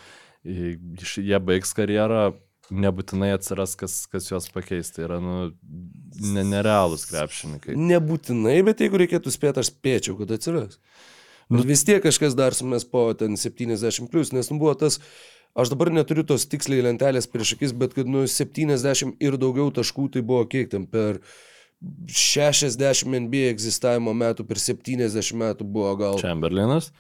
jie 0.48 1.38
baigs 1.44 1.76
karjerą 1.76 2.30
nebūtinai 2.70 3.32
atsiras, 3.34 3.74
kas, 3.78 4.04
kas 4.10 4.28
juos 4.30 4.48
pakeis. 4.54 4.92
Tai 4.94 5.06
yra, 5.06 5.18
nu, 5.22 5.50
ne, 6.34 6.44
nerealūs 6.46 7.06
krepšininkai. 7.10 7.76
Nebūtinai, 7.78 8.60
bet 8.66 8.82
jeigu 8.84 9.00
reikėtų 9.02 9.32
spėti, 9.34 9.62
aš 9.62 9.72
spėčiau, 9.72 10.16
kad 10.20 10.32
atsiras. 10.36 10.78
Nu, 11.50 11.64
vis 11.66 11.82
tiek 11.86 12.02
kažkas 12.04 12.36
dar 12.38 12.54
sumės 12.54 12.86
po 12.86 13.08
ten 13.18 13.34
70 13.40 14.06
plus, 14.12 14.30
nes 14.30 14.52
nu 14.52 14.58
buvo 14.60 14.76
tas, 14.78 15.00
aš 15.58 15.72
dabar 15.72 15.90
neturiu 15.90 16.22
tos 16.26 16.46
tiksliai 16.46 16.84
lentelės 16.86 17.26
prieš 17.30 17.56
akis, 17.56 17.74
bet 17.74 17.96
kad 17.96 18.10
nu 18.10 18.22
70 18.30 19.18
ir 19.18 19.38
daugiau 19.40 19.72
taškų 19.74 20.12
tai 20.14 20.22
buvo 20.22 20.44
kiek 20.46 20.70
ten 20.70 20.86
per 20.90 21.18
60 22.06 23.08
NBA 23.26 23.48
egzistavimo 23.50 24.14
metų, 24.14 24.46
per 24.46 24.62
70 24.62 25.34
metų 25.42 25.66
buvo 25.66 25.96
gal. 25.98 26.20
Chamberlainas. 26.22 26.92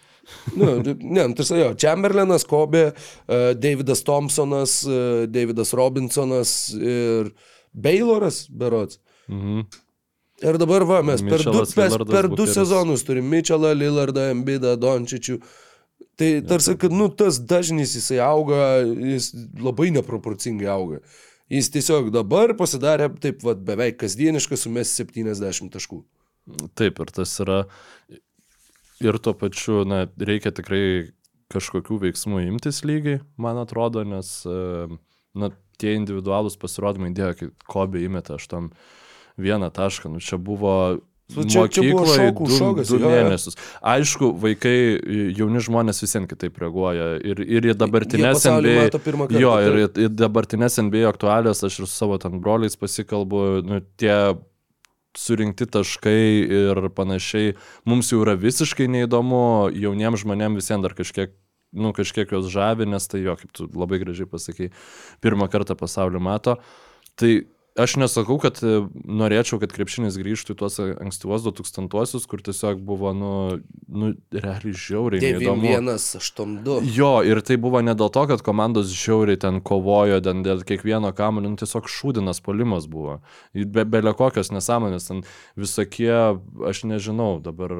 Nu, 0.56 0.80
ne, 0.82 1.26
nu, 1.26 1.34
tai 1.36 1.60
jo, 1.60 1.70
Chamberlainas, 1.78 2.44
Kobe, 2.48 2.90
uh, 2.92 3.52
Davidas 3.58 4.02
Thompsonas, 4.06 4.80
uh, 4.88 5.26
Davidas 5.30 5.74
Robinsonas 5.76 6.54
ir 6.74 7.32
Bayloras, 7.72 8.46
berots. 8.50 9.00
Mhm. 9.28 9.64
Ir 10.40 10.56
dabar 10.56 10.86
va, 10.88 11.02
mes 11.04 11.20
per 11.20 11.42
du, 11.42 11.52
Mitchellas, 11.52 11.74
mes 11.76 11.96
per 12.08 12.28
du 12.32 12.46
sezonus 12.48 13.04
turim 13.04 13.26
Mitchellą, 13.28 13.74
Lillardą, 13.76 14.30
Embidą, 14.32 14.72
Dončičių. 14.80 15.36
Tai 16.16 16.28
tarsi, 16.48 16.76
kad 16.80 16.92
nu, 16.92 17.10
tas 17.12 17.38
dažnis 17.44 17.92
jisai 17.96 18.22
auga, 18.24 18.80
jis 18.80 19.30
labai 19.60 19.90
neproporcingai 19.92 20.68
auga. 20.72 21.02
Jis 21.52 21.68
tiesiog 21.74 22.08
dabar 22.14 22.54
pasidarė 22.56 23.10
taip 23.20 23.44
va, 23.44 23.52
beveik 23.52 23.98
kasdieniškas 24.00 24.64
sumės 24.64 24.92
70 24.96 25.72
taškų. 25.74 26.00
Taip, 26.78 27.00
ir 27.04 27.12
tas 27.14 27.32
yra. 27.42 27.60
Ir 29.00 29.16
tuo 29.18 29.32
pačiu, 29.34 29.82
na, 29.88 30.04
reikia 30.20 30.52
tikrai 30.52 31.10
kažkokių 31.50 32.00
veiksmų 32.04 32.42
imtis 32.46 32.82
lygiai, 32.86 33.22
man 33.40 33.58
atrodo, 33.62 34.04
nes, 34.06 34.42
e, 34.46 34.86
na, 35.34 35.48
tie 35.80 35.94
individualūs 35.96 36.58
pasirodymai, 36.60 37.14
dėjo, 37.16 37.36
kai 37.38 37.48
Kobe 37.66 38.02
įmetė 38.04 38.36
aš 38.36 38.46
tam 38.52 38.68
vieną 39.40 39.70
tašką, 39.72 40.12
nu 40.12 40.20
čia 40.20 40.36
buvo 40.38 41.00
Nu, 41.30 41.44
čia- 41.46 41.68
čia 41.70 41.82
buvo 41.94 42.06
šokų 42.10 42.46
du, 42.48 42.56
šokas, 42.58 42.88
du 42.90 42.98
mėnesius. 42.98 43.54
Aišku, 43.86 44.32
vaikai, 44.42 44.98
jauni 45.38 45.60
žmonės 45.62 46.02
visiems 46.02 46.26
kitaip 46.26 46.58
reaguoja. 46.58 47.20
Ir, 47.22 47.38
ir 47.46 47.68
į 47.70 47.74
dabartinės 47.78 48.42
NBA. 48.50 49.38
Jo, 49.38 49.52
ir 49.62 49.78
į 49.86 50.08
dabartinės 50.10 50.80
NBA 50.82 51.06
aktualios 51.06 51.62
aš 51.62 51.78
ir 51.78 51.86
su 51.86 51.94
savo 51.94 52.18
ten 52.18 52.40
broliais 52.42 52.74
pasikalbu, 52.74 53.62
nu, 53.62 53.78
tie 53.96 54.34
surinkti 55.18 55.66
taškai 55.66 56.24
ir 56.46 56.80
panašiai, 56.94 57.54
mums 57.88 58.10
jau 58.12 58.20
yra 58.24 58.36
visiškai 58.38 58.88
neįdomu, 58.90 59.70
jauniems 59.74 60.24
žmonėms 60.24 60.60
visiems 60.60 60.86
dar 60.86 60.94
kažkiek, 60.98 61.32
nu, 61.76 61.94
kažkiek 61.96 62.30
juos 62.30 62.50
žavi, 62.52 62.86
nes 62.90 63.08
tai 63.10 63.22
jo, 63.24 63.36
kaip 63.38 63.54
tu 63.56 63.66
labai 63.74 64.00
gražiai 64.02 64.30
pasakai, 64.30 64.70
pirmą 65.24 65.50
kartą 65.50 65.76
pasaulio 65.78 66.22
mato. 66.22 66.58
Tai 67.18 67.32
aš 67.82 67.96
nesakau, 68.00 68.36
kad 68.42 68.60
e, 68.62 68.80
norėčiau, 69.04 69.58
kad 69.62 69.72
krepšinis 69.74 70.18
grįžtų 70.20 70.54
į 70.54 70.58
tuos 70.60 70.78
ankstyvos 70.82 71.44
2000-uosius, 71.46 72.26
kur 72.30 72.42
tiesiog 72.44 72.82
buvo, 72.86 73.12
nu, 73.16 73.32
nu 73.88 74.12
realiai 74.34 74.76
žiauriai 74.76 75.22
neįdomu. 75.24 75.66
9182. 75.66 76.92
Jo, 76.96 77.12
ir 77.26 77.42
tai 77.46 77.58
buvo 77.60 77.82
ne 77.84 77.96
dėl 77.98 78.12
to, 78.14 78.24
kad 78.30 78.44
komandos 78.46 78.94
žiauriai 78.94 79.40
ten 79.40 79.60
kovojo 79.64 80.20
ten 80.24 80.44
dėl 80.46 80.64
kiekvieno 80.66 81.12
kamuolio, 81.16 81.52
nu, 81.52 81.60
tiesiog 81.60 81.90
šūdinas 81.90 82.42
polimas 82.44 82.88
buvo. 82.90 83.20
Be, 83.54 83.86
belė 83.88 84.14
kokios 84.18 84.52
nesąmonės, 84.54 85.10
ten 85.10 85.24
visokie, 85.58 86.12
aš 86.70 86.84
nežinau, 86.88 87.38
dabar 87.44 87.76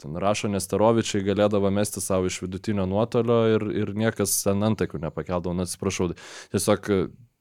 ten 0.00 0.16
rašo 0.20 0.48
Nesterovičiai 0.52 1.24
galėdavo 1.26 1.70
mesti 1.74 2.00
savo 2.00 2.30
iš 2.30 2.38
vidutinio 2.44 2.86
nuotolio 2.88 3.38
ir, 3.56 3.64
ir 3.82 3.94
niekas 3.98 4.38
ten 4.44 4.62
antakių 4.66 5.02
nepakeldavo, 5.06 5.56
nu 5.56 5.66
atsiprašau, 5.66 6.12
tiesiog 6.54 6.90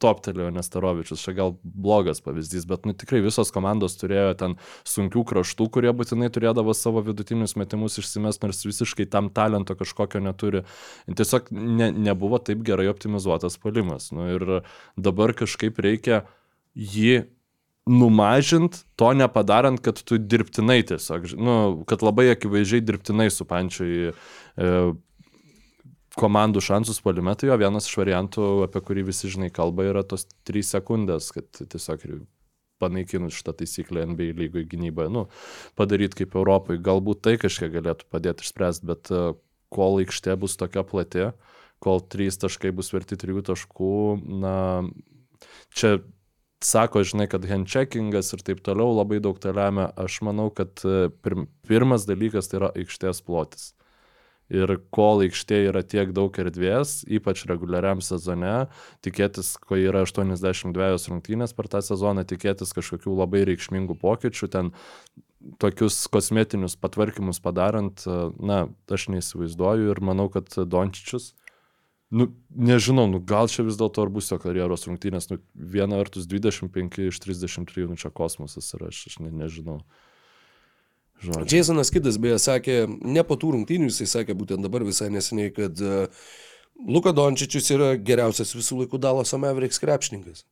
toptelėjo 0.03 0.49
Nesterovičius, 0.55 1.21
čia 1.23 1.33
gal 1.37 1.53
blogas 1.63 2.19
pavyzdys, 2.23 2.65
bet 2.67 2.87
nu, 2.87 2.95
tikrai 2.97 3.21
visos 3.23 3.51
komandos 3.55 3.95
turėjo 3.99 4.33
ten 4.39 4.57
sunkių 4.87 5.23
kraštų, 5.31 5.69
kurie 5.77 5.93
būtinai 5.95 6.27
turėdavo 6.35 6.75
savo 6.75 7.03
vidutinius 7.05 7.55
metimus 7.59 7.99
išsimest, 8.01 8.43
nors 8.43 8.65
visiškai 8.67 9.07
tam 9.11 9.29
talento 9.35 9.77
kažkokio 9.79 10.19
neturi. 10.25 10.65
Tiesiog 11.07 11.47
ne, 11.55 11.91
nebuvo 12.09 12.41
taip 12.43 12.65
gerai 12.67 12.89
optimizuotas 12.91 13.55
palimas. 13.61 14.11
Nu, 14.15 14.27
ir 14.35 14.59
dabar 14.99 15.35
kažkaip 15.37 15.79
reikia 15.83 16.25
jį 16.75 17.23
numažint, 17.85 18.81
to 18.97 19.13
nepadarant, 19.13 19.79
kad 19.85 19.99
tu 20.01 20.17
dirbtinai 20.17 20.81
tiesiog, 20.89 21.29
nu, 21.37 21.57
kad 21.87 22.03
labai 22.03 22.31
akivaizdžiai 22.33 22.83
dirbtinai 22.83 23.27
supančiai 23.31 24.09
e, 24.09 24.71
komandų 26.19 26.63
šansus 26.63 27.01
polime, 27.03 27.33
tai 27.35 27.49
jo 27.49 27.57
vienas 27.59 27.89
iš 27.89 27.97
variantų, 27.99 28.45
apie 28.67 28.81
kurį 28.87 29.09
visi 29.09 29.31
žinai 29.31 29.51
kalba, 29.53 29.87
yra 29.89 30.03
tos 30.07 30.27
3 30.47 30.63
sekundės, 30.67 31.31
kad 31.35 31.47
tiesiog 31.59 32.05
panaikinus 32.79 33.37
šitą 33.39 33.55
taisyklę 33.61 34.05
NBA 34.11 34.35
lygoje 34.35 34.67
gynyboje, 34.71 35.11
nu, 35.11 35.25
padaryti 35.79 36.23
kaip 36.23 36.35
Europai. 36.35 36.79
Galbūt 36.83 37.23
tai 37.27 37.35
kažkiek 37.41 37.71
galėtų 37.73 38.07
padėti 38.11 38.45
išspręsti, 38.45 38.87
bet 38.89 39.11
e, 39.11 39.21
kol 39.75 40.01
aikštė 40.03 40.35
bus 40.39 40.57
tokia 40.59 40.83
plati, 40.87 41.29
kol 41.83 42.03
3 42.15 42.41
taškai 42.43 42.73
bus 42.75 42.91
verti 42.95 43.19
3 43.19 43.45
taškų, 43.51 43.95
na, 44.43 44.57
čia 45.75 45.97
sako, 46.65 47.03
žinai, 47.07 47.29
kad 47.31 47.45
handcheckingas 47.47 48.33
ir 48.35 48.43
taip 48.45 48.61
toliau 48.65 48.95
labai 48.95 49.21
daug 49.23 49.39
tai 49.41 49.53
lemia. 49.55 49.89
Aš 49.99 50.21
manau, 50.25 50.49
kad 50.53 50.83
e, 50.83 51.09
pirm, 51.23 51.47
pirmas 51.67 52.07
dalykas 52.09 52.51
tai 52.51 52.61
yra 52.61 52.71
aikštės 52.75 53.23
plotis. 53.25 53.73
Ir 54.53 54.75
kol 54.93 55.23
aikštė 55.25 55.63
yra 55.71 55.81
tiek 55.81 56.11
daug 56.13 56.35
erdvės, 56.37 56.99
ypač 57.09 57.47
reguliariam 57.49 58.03
sezone, 58.05 58.67
tikėtis, 59.05 59.55
kai 59.57 59.79
yra 59.87 60.03
82 60.05 61.09
rungtynės 61.09 61.55
per 61.57 61.69
tą 61.71 61.81
sezoną, 61.85 62.27
tikėtis 62.29 62.75
kažkokių 62.77 63.15
labai 63.17 63.41
reikšmingų 63.49 63.97
pokyčių, 64.03 64.51
ten 64.53 64.69
tokius 65.61 66.03
kosmetinius 66.13 66.77
patvarkymus 66.77 67.41
padarant, 67.41 68.05
na, 68.37 68.67
aš 68.89 69.09
neįsivaizduoju 69.13 69.89
ir 69.93 70.01
manau, 70.05 70.27
kad 70.33 70.49
Dončičius, 70.53 71.33
nu, 72.13 72.29
nežinau, 72.49 73.07
nu, 73.09 73.21
gal 73.21 73.49
čia 73.51 73.65
vis 73.65 73.77
dėlto 73.79 74.05
ar 74.05 74.13
bus 74.13 74.29
jo 74.31 74.39
karjeros 74.41 74.85
rungtynės, 74.89 75.29
nu, 75.31 75.39
viena 75.53 75.99
vertus 76.01 76.29
25 76.29 77.09
iš 77.09 77.21
33, 77.25 77.89
nu 77.89 77.97
čia 77.99 78.13
kosmosas 78.13 78.73
ir 78.77 78.87
aš, 78.89 79.07
aš 79.09 79.19
ne, 79.25 79.33
nežinau. 79.33 79.81
Žodžiu. 81.23 81.57
Jasonas 81.57 81.93
Kidas 81.93 82.17
beje 82.21 82.39
sakė, 82.43 82.81
ne 82.89 83.23
po 83.23 83.37
tų 83.39 83.53
rungtynių, 83.55 83.87
jisai 83.91 84.09
sakė 84.11 84.35
būtent 84.37 84.65
dabar 84.65 84.83
visai 84.83 85.07
neseniai, 85.13 85.53
kad 85.55 85.79
uh, 85.79 86.27
Luka 86.87 87.15
Dončičius 87.15 87.71
yra 87.71 87.93
geriausias 87.95 88.51
visų 88.55 88.83
laikų 88.83 88.99
Dalaso 89.01 89.39
Mavericks 89.39 89.79
krepšininkas. 89.81 90.43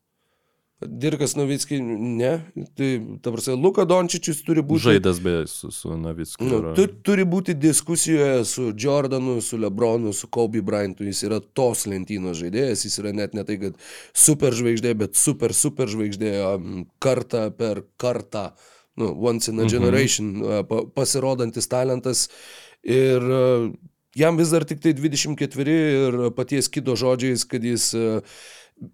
Dirkas 0.84 1.36
Novickai, 1.38 1.78
ne. 1.80 2.32
Tai, 2.76 2.89
ta 3.24 3.32
prasme, 3.32 3.55
Luka 3.59 3.86
Dončičius 3.88 4.41
turi 4.43 4.64
būti... 4.66 4.84
Žaidęs 4.88 5.20
beje 5.24 5.45
su, 5.47 5.72
su 5.72 5.95
Navicku. 5.99 6.43
Nu, 6.47 6.74
tu, 6.76 6.88
turi 7.05 7.24
būti 7.30 7.55
diskusijoje 7.55 8.43
su 8.49 8.66
Jordanu, 8.76 9.38
su 9.43 9.59
Lebronu, 9.61 10.11
su 10.16 10.28
Kobe 10.34 10.64
Bryantu. 10.66 11.07
Jis 11.07 11.24
yra 11.30 11.39
tos 11.55 11.86
lentynos 11.88 12.39
žaidėjas, 12.41 12.84
jis 12.88 12.99
yra 13.03 13.14
net 13.16 13.38
ne 13.38 13.45
tai, 13.47 13.59
kad 13.61 13.80
super 14.26 14.55
žvaigždė, 14.57 14.95
bet 15.05 15.20
super, 15.20 15.55
super 15.55 15.91
žvaigždė 15.91 16.36
um, 16.49 16.86
kartą 17.03 17.47
per 17.55 17.86
kartą. 18.01 18.49
Nu, 19.00 19.14
once 19.26 19.50
in 19.52 19.60
a 19.60 19.66
generation 19.70 20.36
mhm. 20.38 20.68
pa, 20.70 20.84
pasirodantis 20.96 21.70
talentas. 21.70 22.28
Ir 22.84 23.24
jam 24.16 24.38
vis 24.38 24.52
dar 24.54 24.66
tik 24.68 24.84
tai 24.84 24.94
24 24.94 25.78
ir 25.78 26.20
paties 26.38 26.70
kido 26.70 26.98
žodžiais, 27.00 27.48
kad 27.50 27.64
jis 27.64 27.94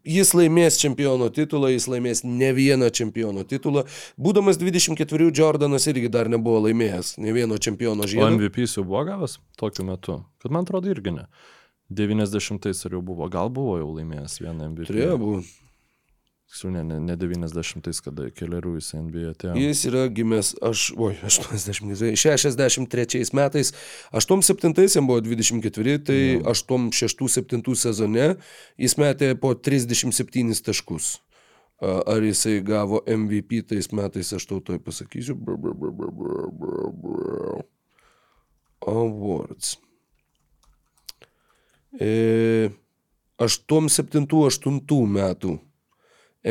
Jis 0.05 0.33
laimės 0.35 0.77
čempiono 0.77 1.29
titulą, 1.33 1.69
jis 1.71 1.87
laimės 1.89 2.21
ne 2.27 2.49
vieną 2.53 2.89
čempiono 2.93 3.45
titulą. 3.47 3.85
Būdamas 4.21 4.59
24, 4.61 5.29
Jordanas 5.35 5.87
irgi 5.89 6.11
dar 6.11 6.29
nebuvo 6.29 6.65
laimėjęs 6.67 7.15
ne 7.23 7.33
vieno 7.33 7.57
čempiono 7.57 8.05
O 8.05 8.09
žiedo. 8.09 8.27
MVP 8.35 8.65
jis 8.65 8.75
jau 8.77 8.83
buvo 8.85 9.05
gavęs 9.07 9.37
tokiu 9.57 9.87
metu? 9.87 10.19
Kad 10.43 10.53
man 10.53 10.67
atrodo 10.67 10.91
irgi 10.91 11.15
ne. 11.15 11.25
90-ais 11.89 12.83
ar 12.85 12.97
jau 12.97 13.01
buvo, 13.01 13.31
gal 13.33 13.49
buvo 13.49 13.79
jau 13.79 13.89
laimėjęs 13.95 14.37
vieną 14.43 14.69
MVP. 14.73 14.91
Turėjo 14.91 15.17
būti. 15.23 15.55
Tiksliau, 16.49 16.71
ne, 16.73 16.81
ne, 16.81 16.95
ne 17.05 17.13
90-ais, 17.13 17.99
kada 18.01 18.31
keliarių 18.33 18.71
jis 18.79 18.87
NBA 18.97 19.33
atėjo. 19.35 19.51
Jis 19.61 19.83
yra 19.85 20.07
gimęs, 20.09 20.55
aš, 20.65 20.87
oi, 20.97 21.11
80, 21.21 22.17
63 22.17 23.21
metais, 23.37 23.69
87 24.17 24.87
jam 24.95 25.05
buvo 25.05 25.21
24, 25.27 25.99
tai 26.07 26.17
86-7 26.41 27.75
sezone 27.77 28.31
jis 28.81 28.97
metė 28.97 29.35
po 29.37 29.53
37 29.53 30.65
taškus. 30.65 31.19
Ar 31.85 32.25
jisai 32.25 32.57
gavo 32.65 33.03
MVP 33.05 33.61
tais 33.69 33.93
metais, 33.93 34.33
aš 34.33 34.49
tau 34.49 34.57
toj 34.59 34.81
pasakysiu. 34.83 35.37
Awards. 38.89 39.77
E, 41.93 42.69
87-8 43.37 45.07
metų 45.13 45.59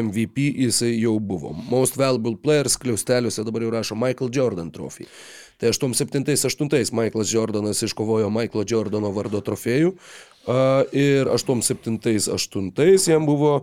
MVP 0.02 0.48
jisai 0.64 0.92
jau 0.96 1.18
buvo. 1.20 1.52
Most 1.70 1.98
Valuable 1.98 2.36
Players 2.42 2.78
kliausteliuose 2.80 3.44
dabar 3.46 3.64
jau 3.64 3.74
rašo 3.74 3.98
Michael 3.98 4.32
Jordan 4.34 4.72
trofį. 4.74 5.08
Tai 5.58 5.72
87-8 5.74 6.94
Michaelas 6.94 7.32
Jordanas 7.34 7.82
iškovojo 7.82 8.30
Michaelo 8.30 8.64
Jordano 8.68 9.10
vardo 9.14 9.40
trofėjų 9.42 9.94
ir 10.94 11.30
87-8 11.32 13.08
jam 13.10 13.26
buvo 13.26 13.54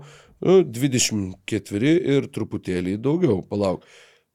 nu, 0.44 0.60
24 0.64 1.96
ir 2.18 2.28
truputėlį 2.36 2.98
daugiau. 3.02 3.40
Palauk. 3.48 3.88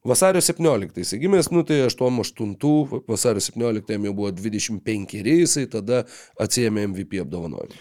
Vasario 0.05 0.41
17 0.41 1.19
gimęs, 1.21 1.51
nu 1.53 1.61
tai 1.69 1.83
88, 1.85 3.03
vasario 3.09 3.41
17 3.45 3.99
jau 4.09 4.15
buvo 4.17 4.31
25 4.33 5.19
ir 5.21 5.29
jisai 5.43 5.67
tada 5.69 6.07
atsiemė 6.41 6.87
MVP 6.89 7.21
apdovanojimą. 7.21 7.77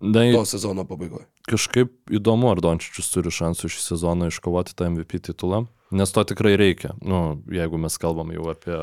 Na, 0.00 0.22
To 0.32 0.44
sezono 0.46 0.86
pabaigoje. 0.88 1.26
Kažkaip 1.48 1.92
įdomu, 2.14 2.50
ar 2.52 2.62
Dončičius 2.64 3.10
turi 3.14 3.32
šansų 3.34 3.70
šį 3.72 3.84
sezoną 3.84 4.30
iškovoti 4.32 4.76
tą 4.78 4.90
MVP 4.92 5.22
titulą, 5.30 5.66
nes 5.90 6.12
to 6.14 6.24
tikrai 6.28 6.56
reikia, 6.60 6.94
nu, 7.02 7.40
jeigu 7.52 7.80
mes 7.80 8.00
kalbam 8.00 8.34
jau 8.34 8.50
apie... 8.54 8.80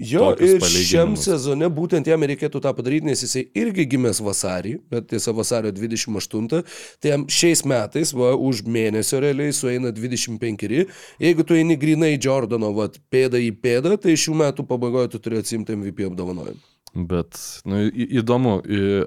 Jo, 0.00 0.30
ir 0.40 0.62
šiam 0.64 1.12
sezone 1.20 1.68
būtent 1.68 2.06
jam 2.08 2.22
reikėtų 2.24 2.62
tą 2.64 2.70
padaryti, 2.72 3.04
nes 3.10 3.20
jisai 3.26 3.42
irgi 3.60 3.84
gimęs 3.92 4.22
vasarį, 4.24 4.78
bet 4.88 5.10
tiesa 5.10 5.34
vasario 5.36 5.68
28, 5.76 6.62
tai 6.96 7.12
jam 7.12 7.26
šiais 7.28 7.60
metais, 7.68 8.14
va, 8.16 8.32
už 8.32 8.64
mėnesio 8.64 9.20
realiai 9.20 9.52
sueina 9.52 9.92
25. 9.92 10.88
Jeigu 11.20 11.44
tu 11.44 11.60
eini 11.60 11.76
grinai 11.76 12.14
Jordano, 12.16 12.72
va, 12.72 12.88
pėda 13.12 13.36
į 13.36 13.52
pėdą, 13.60 13.98
tai 14.00 14.16
šių 14.16 14.40
metų 14.46 14.64
pabaigoje 14.72 15.12
tu 15.12 15.20
turi 15.28 15.44
atsimti 15.44 15.76
MVP 15.76 16.08
apdovanojimą. 16.08 16.71
Bet 16.94 17.38
nu, 17.64 17.86
į- 17.88 18.20
įdomu, 18.20 18.58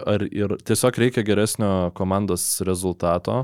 ar 0.10 0.24
ir 0.26 0.56
tiesiog 0.66 0.98
reikia 0.98 1.22
geresnio 1.26 1.91
komandos 1.94 2.44
rezultato, 2.66 3.44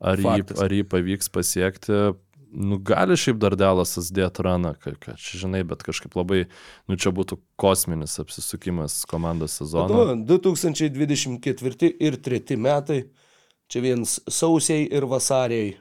ar 0.00 0.20
jį, 0.20 0.26
Faktas. 0.44 0.60
ar 0.60 0.74
jį 0.76 0.82
pavyks 0.84 1.30
pasiekti. 1.32 2.00
Nu, 2.52 2.78
gali 2.80 3.12
šiaip 3.16 3.36
dar 3.40 3.56
Delasas 3.60 4.10
dėti 4.12 4.44
raną, 4.44 4.74
kad, 4.80 4.96
kad 5.00 5.16
žinai, 5.20 5.62
bet 5.68 5.82
kažkaip 5.84 6.14
labai, 6.16 6.46
nu 6.88 6.96
čia 6.96 7.12
būtų 7.12 7.36
kosminis 7.60 8.16
apsisukimas 8.20 9.02
komandos 9.08 9.56
sezono. 9.60 9.88
Tada 9.88 10.14
2024 10.16 11.90
ir 12.00 12.16
3 12.16 12.56
metai, 12.56 13.02
čia 13.68 13.82
viens 13.84 14.18
sausiai 14.28 14.86
ir 14.88 15.04
vasariai. 15.08 15.76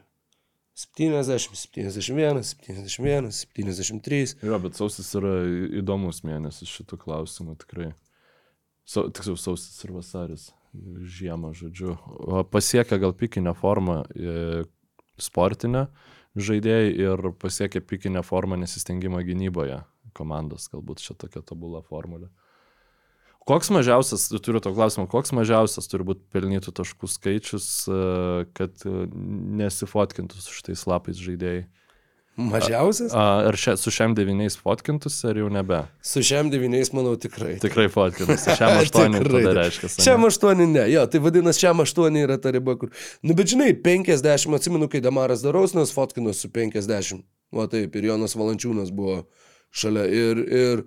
70, 0.77 1.55
71, 1.55 2.43
71, 2.43 3.31
73. 3.31 4.35
Jo, 4.45 4.59
bet 4.61 4.77
sausis 4.77 5.09
yra 5.17 5.39
įdomus 5.79 6.21
mėnesis 6.27 6.69
šitų 6.69 6.99
klausimų 7.01 7.57
tikrai. 7.63 7.91
Sau, 8.87 9.07
tiksliau, 9.09 9.39
sausis 9.41 9.81
ir 9.83 9.95
vasaris. 9.95 10.51
Žiemą, 11.17 11.55
žodžiu. 11.57 11.95
Pasiekia 12.53 12.99
gal 13.01 13.15
pikinę 13.17 13.55
formą 13.57 14.03
e, 14.13 14.67
sportinę 15.17 15.87
žaidėjai 16.37 16.91
ir 16.93 17.29
pasiekia 17.41 17.81
pikinę 17.81 18.21
formą 18.25 18.59
nesistengimą 18.61 19.23
gynyboje 19.25 19.79
komandos. 20.17 20.69
Galbūt 20.69 21.01
čia 21.01 21.17
tokia 21.17 21.41
tobula 21.41 21.81
formulė. 21.85 22.29
Koks 23.47 23.69
mažiausias, 23.71 24.27
turiu 24.43 24.59
to 24.59 24.73
klausimą, 24.75 25.05
koks 25.07 25.31
mažiausias 25.31 25.87
turi 25.87 26.03
būti 26.07 26.25
pelnytų 26.35 26.73
taškų 26.75 27.07
skaičius, 27.07 27.67
e, 27.87 27.99
kad 28.57 28.83
e, 28.83 29.07
nesifotkintų 29.61 30.41
su 30.43 30.55
šitais 30.57 30.83
lapais 30.89 31.21
žaidėjai? 31.23 31.63
Mažiausias? 32.37 33.15
A, 33.17 33.47
Ar 33.49 33.55
šia, 33.57 33.73
su 33.81 33.89
šiam 33.89 34.13
devyniais 34.17 34.59
fotkintus, 34.59 35.15
ar 35.25 35.39
jau 35.39 35.47
nebe? 35.49 35.79
Su 36.05 36.21
šiam 36.21 36.51
devyniais, 36.53 36.91
manau, 36.93 37.15
tikrai. 37.17 37.55
Tikrai 37.63 37.87
fotkintus. 37.89 38.45
Šiam 38.59 38.75
aštuoniui 38.83 39.23
Tikrai. 39.23 39.41
tada 39.47 39.55
reiškia. 39.57 39.89
Šiam 39.95 40.27
aštuoni 40.27 40.67
ne, 40.75 40.83
jo, 40.91 41.07
tai 41.09 41.23
vadinasi, 41.23 41.63
šiam 41.63 41.81
aštuoni 41.81 42.27
yra 42.27 42.37
ta 42.43 42.53
riba, 42.53 42.75
kur. 42.77 42.91
Nu, 43.25 43.33
bet 43.37 43.55
žinai, 43.55 43.71
50, 43.81 44.53
atsimenu, 44.59 44.91
kai 44.91 45.01
Damaras 45.01 45.41
Darausnas 45.41 45.95
fotkino 45.95 46.35
su 46.37 46.51
50. 46.53 47.25
O 47.57 47.65
taip, 47.71 47.95
ir 47.97 48.11
Jonas 48.11 48.37
Valančiūnas 48.37 48.93
buvo 48.93 49.23
šalia. 49.73 50.05
Ir, 50.05 50.43
ir 50.45 50.85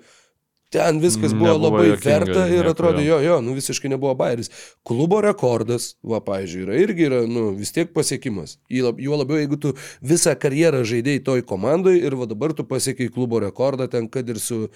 ten 0.70 1.00
viskas 1.02 1.34
buvo 1.34 1.50
Nebuvo 1.50 1.68
labai 1.68 1.86
juokinga, 1.88 2.10
verta 2.10 2.44
ir 2.46 2.60
nieko, 2.60 2.74
atrodė, 2.74 3.02
jo. 3.02 3.18
jo, 3.24 3.38
nu 3.42 3.54
visiškai 3.56 3.90
nebuvo 3.90 4.12
bairis. 4.18 4.52
Klubo 4.86 5.18
rekordas, 5.24 5.94
va, 6.06 6.20
pavyzdžiui, 6.22 6.62
yra 6.68 6.76
irgi 6.78 7.06
yra, 7.08 7.20
nu, 7.26 7.48
vis 7.58 7.74
tiek 7.74 7.90
pasiekimas. 7.96 8.56
Juo 8.70 9.18
labiau, 9.18 9.40
jeigu 9.40 9.58
tu 9.60 9.74
visą 9.98 10.36
karjerą 10.38 10.84
žaidėjai 10.86 11.24
toj 11.26 11.42
komandai 11.50 11.96
ir 11.98 12.14
va 12.20 12.28
dabar 12.30 12.54
tu 12.54 12.66
pasiekiai 12.70 13.10
klubo 13.10 13.42
rekordą 13.42 13.90
ten, 13.90 14.06
kad 14.12 14.30
ir 14.30 14.38
su, 14.42 14.68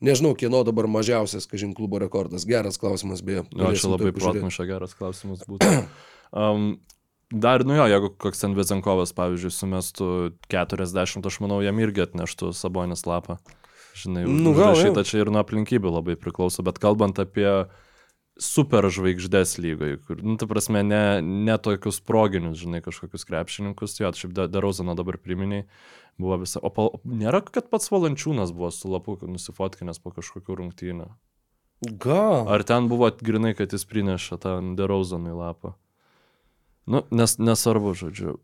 nežinau, 0.00 0.32
kieno 0.38 0.64
dabar 0.64 0.88
mažiausias, 0.88 1.44
kažin, 1.50 1.76
klubo 1.76 2.00
rekordas. 2.00 2.48
Geras 2.48 2.80
klausimas, 2.80 3.20
beje. 3.20 3.44
Jo, 3.52 3.74
čia 3.76 3.92
labai 3.92 4.16
protmušia 4.16 4.68
geras 4.72 4.96
klausimas 4.96 5.44
būtų. 5.48 5.76
Um, 6.32 6.78
dar, 7.28 7.60
nu 7.68 7.74
jo, 7.76 7.84
jeigu 7.92 8.08
koks 8.16 8.40
ten 8.40 8.54
Vizenkovas, 8.56 9.10
pavyzdžiui, 9.12 9.50
sumestų 9.52 10.06
40, 10.48 11.26
aš 11.28 11.36
manau, 11.44 11.58
jam 11.60 11.76
irgi 11.84 12.06
atneštų 12.06 12.54
Sabonis 12.56 13.04
lapą. 13.04 13.36
Žinai, 13.92 14.24
Nu, 14.24 14.54
užrašyta 14.54 15.04
čia 15.04 15.22
ir 15.22 15.30
nuo 15.32 15.42
aplinkybių 15.42 15.90
labai 15.92 16.16
priklauso, 16.20 16.64
bet 16.64 16.80
kalbant 16.80 17.18
apie 17.20 17.48
super 18.40 18.88
žvaigždės 18.88 19.58
lygai, 19.60 19.96
kur, 20.00 20.22
nu, 20.24 20.38
ta 20.40 20.48
prasme, 20.48 20.80
ne, 20.86 21.20
ne 21.22 21.56
tokius 21.60 22.00
proginius, 22.00 22.56
žinai, 22.62 22.80
kažkokius 22.84 23.26
krepšininkus, 23.28 23.98
jo, 24.00 24.08
šiaip 24.16 24.32
Derauzaną 24.52 24.96
dabar 24.98 25.18
priminiai, 25.20 25.66
buvo 26.20 26.40
visa, 26.40 26.62
o 26.64 26.72
pa, 26.72 26.88
nėra, 27.04 27.42
kad 27.44 27.68
pats 27.72 27.92
Valančiūnas 27.92 28.54
buvo 28.56 28.72
su 28.72 28.88
lapu 28.92 29.18
nusifotkinęs 29.20 30.00
po 30.02 30.14
kažkokių 30.16 30.58
rungtynių. 30.62 31.10
Gal. 31.82 32.46
Ar 32.48 32.62
ten 32.62 32.86
buvo 32.88 33.10
grinai, 33.10 33.56
kad 33.58 33.74
jis 33.74 33.84
prineša 33.90 34.38
tą 34.40 34.58
Derauzanui 34.78 35.34
lapą? 35.34 35.74
Nu, 36.86 37.02
nes, 37.10 37.36
nesvarbu, 37.42 37.94
žodžiu. 37.98 38.36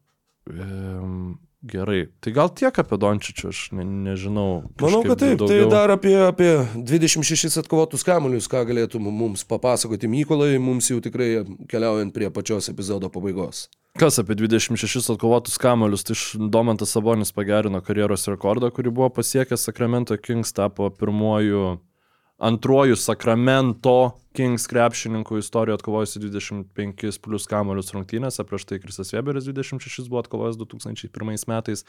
Ehm, 0.50 1.38
gerai. 1.62 2.06
Tai 2.20 2.32
gal 2.32 2.48
tiek 2.54 2.78
apie 2.78 2.98
Dončičių, 2.98 3.48
aš 3.48 3.60
ne, 3.72 3.84
nežinau. 3.84 4.62
Manau, 4.80 5.02
kad 5.06 5.18
taip. 5.18 5.38
daugiau- 5.38 5.66
Tai 5.66 5.70
dar 5.70 5.90
apie, 5.90 6.14
apie 6.28 6.52
26 6.76 7.58
atkovotus 7.58 8.04
kamuolius, 8.06 8.46
ką 8.48 8.64
galėtų 8.68 9.00
mums 9.00 9.44
papasakoti 9.44 10.06
Mykolai, 10.08 10.58
mums 10.60 10.88
jau 10.90 11.00
tikrai 11.00 11.44
keliaujant 11.68 12.12
prie 12.14 12.30
pačios 12.30 12.68
epizodo 12.68 13.08
pabaigos. 13.10 13.68
Kas 13.98 14.18
apie 14.18 14.36
26 14.36 15.10
atkovotus 15.10 15.58
kamolius, 15.58 16.04
tai 16.06 16.14
Domantas 16.48 16.90
Sabonis 16.94 17.32
pagerino 17.34 17.80
karjeros 17.82 18.28
rekordą, 18.30 18.70
kurį 18.70 18.92
buvo 18.94 19.10
pasiekęs 19.10 19.58
Sacramento 19.66 20.16
Kings, 20.16 20.52
tapo 20.52 20.90
pirmuoju, 20.90 21.80
antruoju 22.38 22.96
Sacramento 22.96 24.14
Kings 24.38 24.68
krepšininkų 24.70 25.40
istorijoje 25.40 25.80
atkovojusi 25.80 26.20
25 26.22 27.16
plus 27.24 27.46
kamolius 27.50 27.90
rungtynėse, 27.94 28.44
prieš 28.46 28.68
tai 28.70 28.78
Krisas 28.78 29.10
Weberis 29.10 29.48
26 29.48 30.06
buvo 30.06 30.20
atkovojęs 30.22 30.60
2001 30.60 31.48
metais, 31.50 31.82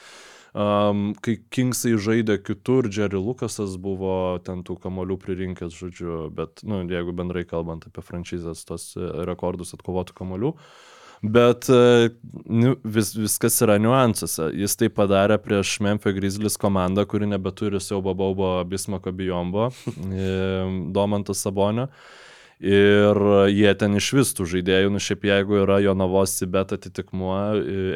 um, 0.57 1.11
kai 1.21 1.37
Kingsai 1.53 1.93
žaidė 2.01 2.39
kitur, 2.41 2.89
Jerry 2.89 3.21
Lukasas 3.21 3.77
buvo 3.77 4.39
ten 4.45 4.63
tų 4.65 4.79
kamolių 4.81 5.19
pririnkęs, 5.21 5.77
žodžiu, 5.77 6.15
bet, 6.33 6.63
nu, 6.65 6.81
jeigu 6.89 7.13
bendrai 7.13 7.45
kalbant 7.49 7.85
apie 7.85 8.01
franšizės, 8.05 8.65
tos 8.65 8.95
e, 8.97 9.05
rekordus 9.29 9.75
atkovotų 9.77 10.17
kamolių, 10.17 10.55
Bet 11.21 11.67
e, 11.69 12.09
nu, 12.45 12.75
vis, 12.83 13.11
viskas 13.17 13.59
yra 13.65 13.75
niuansuose. 13.81 14.49
Jis 14.55 14.77
tai 14.79 14.87
padarė 14.93 15.39
prieš 15.43 15.75
Memphis 15.83 16.15
Grizzlies 16.15 16.55
komandą, 16.59 17.03
kuri 17.09 17.27
nebeturi 17.27 17.81
siaubo 17.83 18.13
baubo 18.15 18.53
Bismako 18.69 19.11
Bijombo, 19.11 19.67
e, 20.15 20.31
Domanto 20.95 21.35
Sabonio. 21.35 21.89
Ir 22.59 23.15
jie 23.47 23.69
ten 23.79 23.93
iš 23.95 24.09
vis 24.17 24.33
tų 24.35 24.43
žaidėjų, 24.51 24.89
nu 24.91 24.99
šiaip 24.99 25.21
jeigu 25.29 25.61
yra 25.61 25.77
jo 25.79 25.93
navos 25.95 26.33
Sibet 26.35 26.73
atitikmuo 26.75 27.37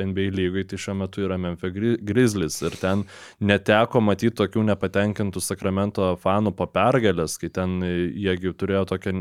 NBA 0.08 0.30
lygui, 0.32 0.62
tai 0.64 0.78
šiuo 0.80 0.94
metu 1.02 1.26
yra 1.26 1.36
Memphis 1.36 1.74
Gri- 1.76 1.98
Grizzlies. 2.00 2.62
Ir 2.64 2.78
ten 2.80 3.02
neteko 3.44 4.00
matyti 4.00 4.32
tokių 4.40 4.64
nepatenkintų 4.70 5.44
Sakramento 5.44 6.14
fanų 6.24 6.54
po 6.56 6.70
pergalės, 6.72 7.36
kai 7.42 7.52
ten 7.52 7.82
jiegi 7.84 8.54
turėjo 8.56 8.86
tokią 8.94 9.12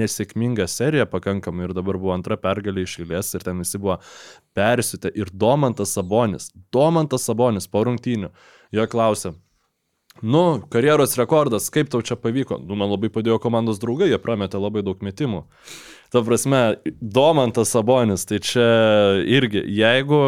nesėkmingą 0.00 0.64
seriją 0.64 1.04
pakankamai 1.12 1.68
ir 1.68 1.76
dabar 1.76 2.00
buvo 2.00 2.14
antra 2.16 2.40
pergalė 2.40 2.86
iš 2.88 3.02
eilės 3.04 3.34
ir 3.36 3.44
ten 3.44 3.60
visi 3.60 3.76
buvo 3.76 3.98
persitę. 4.56 5.12
Ir 5.12 5.28
Domantas 5.36 5.92
Sabonis, 5.98 6.48
Domantas 6.72 7.28
Sabonis 7.28 7.68
po 7.68 7.84
rungtynių, 7.84 8.32
jo 8.72 8.88
klausė, 8.88 9.34
Nu, 10.22 10.60
karjeros 10.72 11.14
rekordas, 11.18 11.68
kaip 11.70 11.92
tau 11.92 12.02
čia 12.02 12.16
pavyko? 12.18 12.58
Nu, 12.64 12.74
man 12.78 12.90
labai 12.90 13.10
padėjo 13.12 13.38
komandos 13.42 13.78
draugai, 13.82 14.10
jie 14.10 14.18
prametė 14.22 14.58
labai 14.58 14.82
daug 14.86 14.98
metimų. 15.04 15.44
Ta 16.08 16.22
prasme, 16.24 16.78
Domantas 17.04 17.74
Sabonis, 17.74 18.24
tai 18.26 18.38
čia 18.40 18.64
irgi, 19.28 19.60
jeigu 19.76 20.20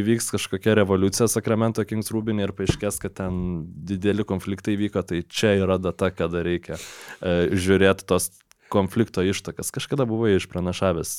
įvyks 0.00 0.30
kažkokia 0.32 0.78
revoliucija 0.80 1.28
Sacramento 1.28 1.84
Kings 1.84 2.08
Rubinė 2.14 2.46
ir 2.46 2.54
paaiškės, 2.56 2.98
kad 3.02 3.18
ten 3.20 3.42
dideli 3.86 4.24
konfliktai 4.24 4.78
vyko, 4.80 5.04
tai 5.04 5.20
čia 5.28 5.58
yra 5.60 5.76
data, 5.76 6.08
kada 6.08 6.40
reikia 6.46 6.78
e, 6.78 7.50
žiūrėti 7.52 8.08
tos 8.08 8.30
konflikto 8.70 9.24
ištakas. 9.26 9.72
Kažkada 9.74 10.06
buvai 10.08 10.36
išpranašavęs, 10.38 11.14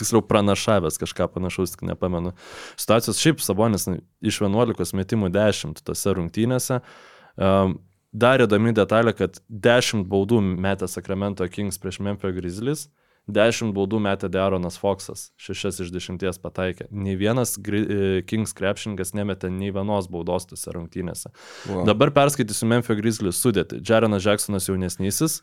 tiksliau 0.00 0.24
pranašavęs 0.28 1.00
kažką 1.02 1.28
panašaus, 1.34 1.74
tik 1.74 1.86
nepamenu. 1.88 2.34
Situacijos 2.76 3.20
šiaip 3.22 3.42
Sabonis 3.44 3.88
iš 4.20 4.42
11 4.44 4.96
metimų 5.00 5.32
10 5.34 5.82
tose 5.86 6.16
rungtynėse. 6.18 6.82
Dar 8.12 8.44
įdomi 8.44 8.74
detalė, 8.76 9.16
kad 9.16 9.40
10 9.48 10.04
baudų 10.08 10.42
metė 10.44 10.88
Sacramento 10.90 11.48
Kings 11.48 11.80
prieš 11.80 12.02
Memphis 12.04 12.36
Grizzlies 12.36 12.90
10 13.30 13.70
baudų 13.74 14.00
metė 14.02 14.26
Deronas 14.32 14.76
Foxas, 14.80 15.30
6 15.38 15.84
iš 15.84 15.92
10 15.94 16.40
pataikė. 16.42 16.88
Nei 16.90 17.14
vienas 17.18 17.54
e, 17.56 18.22
Kings 18.26 18.54
krepšininkas 18.58 19.14
nemetė 19.14 19.50
nei 19.52 19.70
vienos 19.74 20.08
baudos 20.10 20.48
tose 20.50 20.74
rungtynėse. 20.74 21.30
Wow. 21.68 21.84
Dabar 21.86 22.10
perskaitysiu 22.14 22.66
Memphis 22.72 22.98
Grizzlies 22.98 23.38
sudėtį. 23.38 23.78
Jarenas 23.86 24.26
Jacksonas 24.26 24.66
jaunesnysis, 24.66 25.38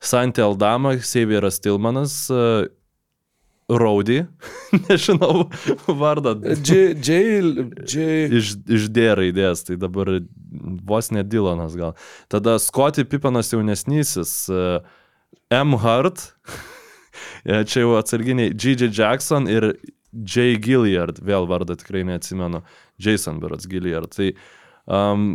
Santi 0.00 0.42
Aldama, 0.44 0.96
Savieras 1.00 1.60
Tilmanas, 1.60 2.28
e, 2.30 2.68
Raudy, 3.68 4.20
nežinau 4.86 5.48
vardą. 5.88 6.36
J, 6.62 6.94
J, 7.02 7.16
J, 7.82 8.04
Iš, 8.38 8.52
iš 8.70 8.84
D 8.94 9.08
raidės, 9.18 9.64
tai 9.66 9.74
dabar 9.82 10.12
vos 10.86 11.10
ne 11.10 11.24
Dylanas 11.26 11.74
gal. 11.78 11.96
Tada 12.30 12.58
Scotty 12.62 13.02
Pipanas 13.08 13.50
jaunesnysis, 13.50 14.36
e, 14.54 14.62
M. 15.56 15.74
Hart, 15.82 16.28
e, 17.48 17.64
čia 17.66 17.82
jau 17.82 17.96
atsarginiai 17.98 18.54
G.J. 18.54 18.92
Jackson 18.94 19.50
ir 19.50 19.72
J. 20.16 20.54
Gilliard, 20.62 21.18
vėl 21.26 21.48
vardą 21.50 21.74
tikrai 21.76 22.04
neatsimenu, 22.06 22.62
Jason 23.02 23.40
Berots 23.42 23.66
Gilliard. 23.68 24.14
Tai 24.14 24.30
um, 24.86 25.26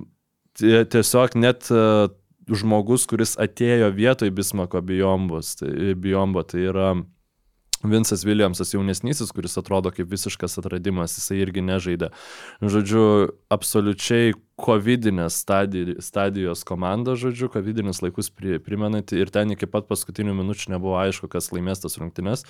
tie- 0.58 0.86
tiesiog 0.90 1.36
net 1.38 1.68
uh, 1.76 2.08
žmogus, 2.50 3.06
kuris 3.10 3.36
atėjo 3.40 3.92
vietoj 3.94 4.32
Bismako 4.34 4.82
bijombos, 4.86 5.56
tai, 5.62 5.94
bijombo, 6.00 6.44
tai 6.48 6.66
yra 6.72 6.94
Vinsas 7.84 8.26
Williamsas 8.26 8.74
jaunesnysis, 8.74 9.32
kuris 9.34 9.58
atrodo 9.58 9.90
kaip 9.94 10.10
visiškas 10.12 10.60
atradimas, 10.62 11.16
jisai 11.18 11.40
irgi 11.42 11.64
nežaidė. 11.66 12.12
Žodžiu, 12.62 13.06
absoliučiai 13.54 14.36
covidinės 14.62 15.40
stadi 15.42 15.96
stadijos 16.04 16.62
komanda, 16.68 17.16
žodžiu, 17.18 17.50
covidinius 17.54 18.04
laikus 18.06 18.30
pri 18.30 18.60
primenanti 18.62 19.18
ir 19.18 19.34
ten 19.34 19.56
iki 19.56 19.70
pat 19.70 19.90
paskutinių 19.90 20.36
minučių 20.44 20.76
nebuvo 20.76 21.00
aišku, 21.02 21.32
kas 21.32 21.50
laimės 21.56 21.82
tas 21.82 21.98
rungtynes. 21.98 22.46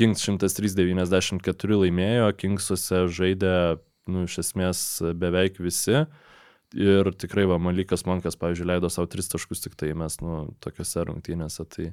Kings 0.00 0.24
103-94 0.24 1.80
laimėjo, 1.84 2.32
Kingsuose 2.40 3.04
žaidė, 3.12 3.54
nu, 4.08 4.24
iš 4.30 4.40
esmės 4.46 4.84
beveik 5.20 5.60
visi. 5.60 6.06
Ir 6.78 7.08
tikrai, 7.18 7.48
va, 7.50 7.56
Malikas 7.58 8.04
Monkas, 8.06 8.36
pavyzdžiui, 8.38 8.68
leido 8.70 8.90
savo 8.92 9.08
tris 9.10 9.26
taškus 9.32 9.64
tik 9.64 9.74
tai 9.78 9.90
mes, 9.98 10.20
nu, 10.22 10.52
tokiuose 10.62 11.02
rungtynėse. 11.08 11.66
Tai, 11.66 11.86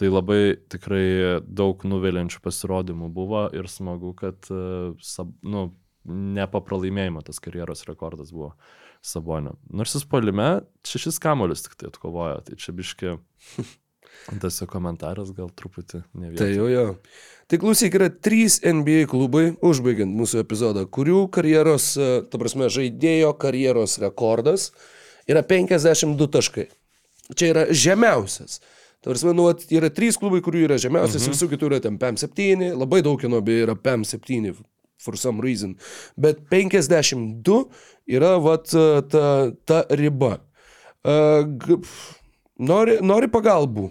tai 0.00 0.08
labai 0.08 0.56
tikrai 0.72 1.42
daug 1.44 1.84
nuviliančių 1.84 2.40
pasirodymų 2.44 3.10
buvo 3.12 3.44
ir 3.52 3.68
smagu, 3.68 4.14
kad, 4.16 4.48
e, 4.48 4.96
nu, 5.44 5.66
ne 6.06 6.46
po 6.48 6.62
pralaimėjimo 6.64 7.20
tas 7.26 7.42
karjeros 7.44 7.84
rekordas 7.90 8.32
buvo 8.32 8.54
Sabonio. 9.04 9.56
Nors 9.68 9.94
jis 9.98 10.06
polime 10.08 10.48
šešis 10.88 11.20
kamolius 11.22 11.66
tik 11.66 11.76
tai 11.76 11.90
atkovojo, 11.92 12.40
tai 12.46 12.56
čia 12.60 12.72
biški 12.76 13.18
tas 14.42 14.60
komentaras 14.70 15.32
gal 15.36 15.50
truputį 15.54 16.02
ne 16.14 16.30
Tai 16.34 16.48
vienas. 16.48 16.56
jau 16.56 16.68
jo. 16.70 16.86
Tai 17.46 17.58
klausyk, 17.62 17.94
yra 17.94 18.08
trys 18.10 18.58
NBA 18.66 19.06
klubai, 19.10 19.52
užbaigiant 19.62 20.10
mūsų 20.18 20.40
epizodą, 20.42 20.82
kurių 20.90 21.28
karjeros, 21.34 21.92
e, 21.94 22.08
ta 22.26 22.40
prasme, 22.42 22.66
žaidėjo 22.72 23.36
karjeros 23.38 24.00
rekordas 24.02 24.72
yra 25.30 25.44
52 25.46 26.26
taškai. 26.34 26.66
Čia 27.38 27.52
yra 27.52 27.66
žemiausias. 27.70 28.58
Ta 28.98 29.12
prasme, 29.12 29.34
nu, 29.36 29.46
vat 29.46 29.62
yra 29.70 29.92
trys 29.94 30.18
klubai, 30.18 30.40
kurių 30.42 30.64
yra 30.66 30.80
žemiausias, 30.82 31.22
mhm. 31.22 31.36
visų 31.36 31.50
kitų 31.52 31.70
yra 31.70 31.82
ten 31.84 32.00
PM7, 32.02 32.72
labai 32.74 33.04
daug 33.06 33.20
kino 33.22 33.38
beje 33.46 33.68
yra 33.68 33.78
PM7 33.78 34.56
for 34.98 35.14
some 35.16 35.38
reason. 35.44 35.76
Bet 36.18 36.42
52 36.50 37.60
yra 38.10 38.32
vat 38.42 38.74
e, 38.74 38.86
ta, 39.12 39.26
ta 39.64 39.84
riba. 39.94 40.40
Uh, 41.06 41.46
nori, 42.58 42.96
nori 42.98 43.28
pagalbų? 43.30 43.86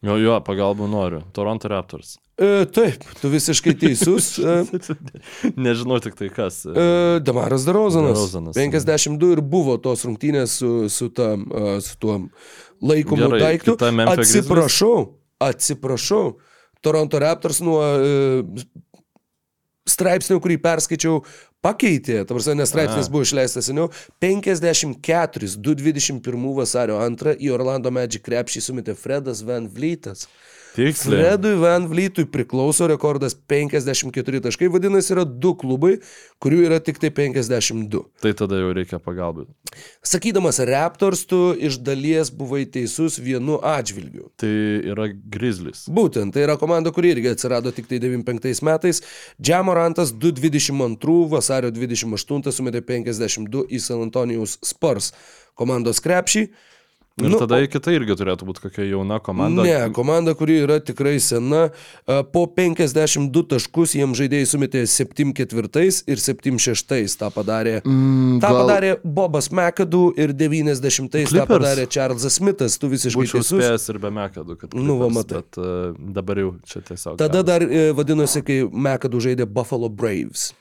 Jo, 0.00 0.16
jo, 0.16 0.38
pagalbų 0.44 0.86
noriu. 0.88 1.20
Toronto 1.36 1.68
Raptors. 1.68 2.14
E, 2.40 2.64
taip, 2.72 3.02
tu 3.20 3.28
visiškai 3.32 3.74
teisus. 3.76 4.30
E, 4.40 5.52
Nežinau 5.60 5.98
tik 6.00 6.16
tai 6.16 6.30
kas. 6.32 6.62
e, 6.64 7.20
Damaras 7.20 7.66
Darozanas. 7.68 8.16
DeRozanas. 8.16 8.56
52 8.56 9.34
ir 9.36 9.42
buvo 9.44 9.76
tos 9.82 10.06
rungtynės 10.08 10.56
su, 10.62 10.70
su, 10.88 11.10
ta, 11.12 11.34
e, 11.36 11.74
su 11.84 11.98
tuo 12.00 12.16
laikomu 12.80 13.28
Gerai, 13.28 13.42
daiktu. 13.44 13.76
Atsiprašau, 14.14 14.94
atsiprašau. 15.44 16.38
Toronto 16.80 17.20
Raptors 17.20 17.60
nuo 17.60 17.82
e, 17.84 18.64
straipsnio, 19.90 20.40
kurį 20.40 20.56
perskaičiau, 20.64 21.20
pakeitė, 21.64 22.20
ta 22.24 22.36
prasme, 22.36 22.56
nes 22.60 22.70
straipsnis 22.72 23.10
buvo 23.12 23.26
išleistas 23.26 23.68
seniau, 23.68 23.90
54, 24.22 25.50
221 25.60 26.48
vasario 26.56 27.00
2 27.00 27.36
į 27.40 27.52
Orlando 27.56 27.92
Magic 27.94 28.24
krepšį 28.26 28.64
sumetė 28.64 28.96
Fredas 28.98 29.44
Van 29.46 29.68
Vlytas. 29.68 30.26
Tiksliai. 30.76 31.22
Fredui 31.24 31.56
Van 31.60 31.86
Vlytui 31.90 32.26
priklauso 32.30 32.86
rekordas 32.90 33.34
54 33.34 34.40
taškai, 34.44 34.68
vadinasi, 34.70 35.12
yra 35.16 35.24
du 35.26 35.52
klubai, 35.58 35.96
kurių 36.42 36.60
yra 36.68 36.78
tik 36.84 37.00
tai 37.02 37.10
52. 37.14 38.04
Tai 38.22 38.32
tada 38.38 38.60
jau 38.60 38.70
reikia 38.76 39.00
pagalbų. 39.02 39.48
Sakydamas 40.06 40.60
Raptors, 40.70 41.24
tu 41.28 41.40
iš 41.58 41.80
dalies 41.82 42.30
buvai 42.34 42.62
teisus 42.70 43.18
vienu 43.22 43.58
atžvilgiu. 43.66 44.28
Tai 44.40 44.52
yra 44.92 45.10
Grizzlies. 45.10 45.84
Būtent, 45.90 46.34
tai 46.34 46.46
yra 46.46 46.56
komanda, 46.60 46.94
kuri 46.94 47.14
irgi 47.16 47.34
atsirado 47.34 47.74
tik 47.74 47.90
tai 47.90 48.00
95 48.02 48.64
metais. 48.66 49.02
Džamorantas 49.42 50.14
222 50.14 51.28
vasario 51.34 51.74
28 51.74 52.54
sumetė 52.54 52.84
52 52.86 53.66
į 53.70 53.82
San 53.82 54.04
Antonijaus 54.06 54.58
Spurs 54.66 55.12
komandos 55.58 56.00
krepšį. 56.04 56.48
Ir 57.20 57.28
Nu, 57.30 57.38
tada 57.40 57.58
kita 57.68 57.92
irgi 57.92 58.14
turėtų 58.16 58.46
būti 58.48 58.62
kokia 58.64 58.84
jauna 58.88 59.18
komanda. 59.20 59.62
Ne, 59.66 59.90
komanda, 59.92 60.32
kuri 60.34 60.60
yra 60.64 60.78
tikrai 60.80 61.18
sena, 61.20 61.66
po 62.32 62.46
52 62.46 63.42
taškus 63.50 63.94
jiems 63.98 64.16
žaidėjai 64.18 64.48
sumetė 64.48 64.82
7-4 64.88 66.02
ir 66.08 66.16
7-6. 66.22 67.16
Ta 67.20 67.28
padarė, 67.34 67.80
mm, 67.84 68.40
ta 68.40 68.48
gal- 68.48 68.60
padarė 68.64 68.92
Bobas 69.04 69.50
McAdoo 69.52 70.12
ir 70.16 70.32
90-ais 70.32 71.28
tą 71.28 71.44
Clippers? 71.44 71.50
padarė 71.52 71.86
Charlesas 71.92 72.38
Smithas, 72.40 72.78
tu 72.80 72.88
visiškai 72.88 73.20
Būčiau 73.20 73.40
teisus. 73.42 73.60
spėjęs 73.60 73.88
ir 73.92 73.98
be 73.98 74.10
mekadų, 74.10 74.56
kad... 74.60 74.74
Nu, 74.74 74.96
va, 74.98 75.08
Clippers, 75.10 75.14
matai. 75.20 75.42
Bet 75.44 75.58
uh, 75.60 76.12
dabar 76.16 76.36
jau 76.42 76.54
čia 76.64 76.80
tiesiog... 76.80 77.18
Tada 77.20 77.42
gavosi. 77.42 77.46
dar 77.50 77.62
e, 77.68 77.92
vadinosi, 77.92 78.42
kai 78.46 78.58
McAdoo 78.70 79.20
žaidė 79.20 79.46
Buffalo 79.46 79.88
Braves. 79.88 80.52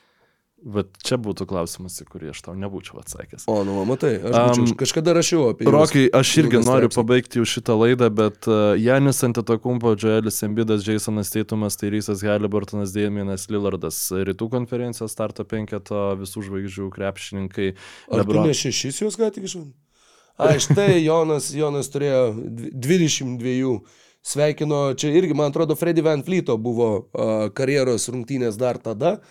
Bet 0.60 0.90
čia 1.07 1.15
būtų 1.15 1.45
klausimas, 1.48 1.94
į 2.03 2.06
kurį 2.11 2.30
aš 2.34 2.41
tau 2.44 2.53
nebūčiau 2.60 2.98
atsakęs. 2.99 3.45
O, 3.48 3.61
nu, 3.64 3.77
matai, 3.88 4.18
aš 4.19 4.57
Am, 4.60 4.65
kažkada 4.76 5.14
rašiau 5.15 5.45
apie 5.53 5.64
juos. 5.64 5.72
Rokai, 5.72 6.02
aš 6.19 6.31
irgi 6.41 6.60
noriu 6.60 6.90
straipsnį. 6.90 6.98
pabaigti 6.99 7.40
jau 7.40 7.45
šitą 7.48 7.77
laidą, 7.80 8.10
bet 8.11 8.49
uh, 8.52 8.73
Janis 8.76 9.23
Antetokumpo, 9.23 9.94
Joelis 9.95 10.41
Embidas, 10.44 10.84
Jasonas 10.84 11.31
Teitumas, 11.31 11.80
Tairysas 11.80 12.26
Halliburtonas, 12.27 12.91
Dėminas 12.91 13.48
Lillardas, 13.48 14.02
rytų 14.11 14.49
konferencijos 14.52 15.15
starto 15.15 15.48
penketo 15.48 16.02
visų 16.19 16.44
žvaigždžių 16.49 16.90
krepšininkai. 16.98 17.69
Ar 18.11 18.11
tu 18.11 18.19
Lebron- 18.26 18.52
ne 18.52 18.57
šešis 18.60 18.99
juos 19.06 19.15
ką 19.15 19.31
tik 19.31 19.48
išvadinai? 19.48 19.72
A, 20.40 20.53
štai 20.60 20.99
Jonas, 21.07 21.53
Jonas 21.56 21.88
turėjo 21.91 22.22
dvi- 22.36 22.76
22. 22.76 23.80
Sveikino, 24.19 24.94
čia 24.99 25.07
irgi, 25.15 25.31
man 25.34 25.53
atrodo, 25.53 25.76
Freddy 25.80 26.03
Van 26.03 26.19
Fleeto 26.27 26.57
buvo 26.60 26.90
uh, 27.15 27.48
karjeros 27.56 28.10
rungtynės 28.11 28.60
dar 28.60 28.76
tada. 28.84 29.22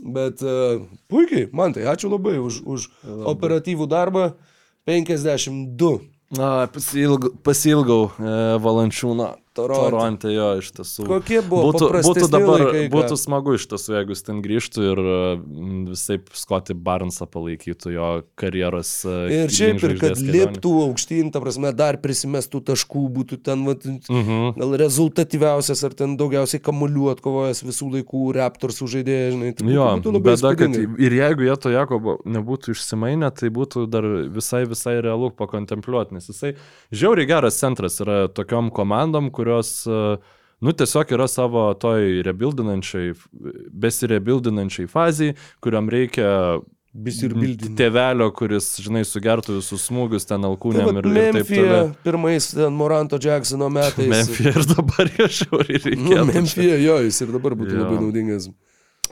Bet 0.00 0.40
uh, 0.46 0.86
puikiai, 1.12 1.50
man 1.52 1.74
tai 1.76 1.84
ačiū 1.90 2.08
labai 2.12 2.38
už, 2.40 2.62
už 2.64 2.88
operatyvų 3.34 3.90
darbą. 3.90 4.32
52. 4.88 6.00
Na, 6.32 6.66
pasilgau, 6.72 7.30
pasilgau 7.44 8.08
e, 8.16 8.30
Valančiūno. 8.64 9.28
Toronte. 9.54 9.90
Toronte 9.90 10.32
jo, 10.32 10.46
iš 10.62 10.70
tiesų. 10.72 11.06
Kokie 11.10 11.40
buvo 11.44 11.70
būtų, 11.72 11.88
būtų 12.06 12.28
dabar, 12.32 12.62
laikai, 12.66 12.84
būtų 12.92 13.18
smagu 13.20 13.54
iš 13.58 13.66
tiesų, 13.68 13.94
jeigu 13.98 14.14
jis 14.16 14.22
ten 14.26 14.40
grįžtų 14.44 14.86
ir 14.92 15.00
visai 15.92 16.16
Scotty 16.32 16.74
Barnesą 16.74 17.26
palaikytų 17.28 17.92
jo 17.92 18.08
karjeros. 18.40 18.92
e, 19.04 19.44
Ir 19.44 19.52
šiaip 19.52 19.82
ir 19.84 19.98
kad 20.00 20.16
kelionę. 20.16 20.32
liptų 20.36 20.72
aukštyn, 20.86 21.32
ta 21.32 21.40
prasme, 21.44 21.72
dar 21.76 21.98
prisimestų 22.00 22.62
taškų, 22.72 23.02
būtų 23.12 23.42
ten 23.42 23.64
vat, 23.68 23.84
Mhm. 23.84 24.54
gal 24.58 24.72
rezultatyviausias 24.80 25.84
ar 25.84 25.92
ten 25.94 26.16
daugiausiai 26.16 26.60
kamuolių 26.62 27.10
atkovojęs 27.16 27.62
visų 27.66 27.90
laikų 27.96 28.22
Raptors 28.36 28.80
žaidėjai, 28.82 29.32
žinai. 29.36 29.52
Tai 29.56 29.66
Jo, 29.72 29.86
būtų 29.98 30.12
labai 30.16 30.32
bėda, 30.32 30.52
kad 30.58 30.74
ir 30.76 31.12
jeigu 31.18 31.44
jie 31.46 31.56
to 31.60 31.70
Jakobo 31.70 32.16
nebūtų 32.26 32.72
išsimainę, 32.74 33.30
tai 33.34 33.48
būtų 33.50 33.86
dar 33.90 34.02
visai, 34.32 34.64
visai 34.66 35.00
realu 35.02 35.30
pakontempliuoti, 35.30 36.12
nes 36.16 36.26
jisai 36.28 36.54
žiauriai 36.92 37.26
geras 37.28 37.58
centras 37.60 38.00
yra 38.00 38.28
tokiom 38.28 38.70
komandom, 38.72 39.30
kurios, 39.42 39.74
e, 39.90 40.00
nu, 40.62 40.72
tiesiog 40.78 41.10
yra 41.18 41.26
savo 41.28 41.66
toj 41.82 42.22
rebuildinančiai, 42.30 43.12
besirebuildinančiai 43.82 44.88
fazai, 44.90 45.32
kuriam 45.62 45.90
reikia 45.92 46.60
tėvelio, 47.78 48.26
kuris, 48.36 48.66
žinai, 48.84 49.00
sugertų 49.08 49.54
visus 49.62 49.86
smūgius 49.88 50.26
ten 50.28 50.42
Tai 50.44 50.50
alkūnėm 50.50 50.90
vat 50.90 50.98
ir, 51.00 51.06
ir 51.08 51.14
taip 51.14 51.38
Memphie 51.38 51.60
toliau. 51.62 51.86
pirmais 52.04 52.48
ten 52.52 52.74
Moranto 52.76 53.16
Jacksono 53.22 53.70
metais. 53.72 54.10
Memphie 54.12 54.50
ir 54.52 54.66
dabar 54.74 55.08
jo 55.18 55.28
žiauriai 55.38 55.80
Nu, 55.96 56.10
reikėtų. 56.12 56.26
Memphie, 56.34 56.68
jo, 56.84 56.98
jis 57.06 57.22
ir 57.24 57.32
dabar 57.32 57.56
būtų 57.56 57.78
Jo. 57.78 57.86
labai 57.86 58.02
naudingas. 58.04 58.50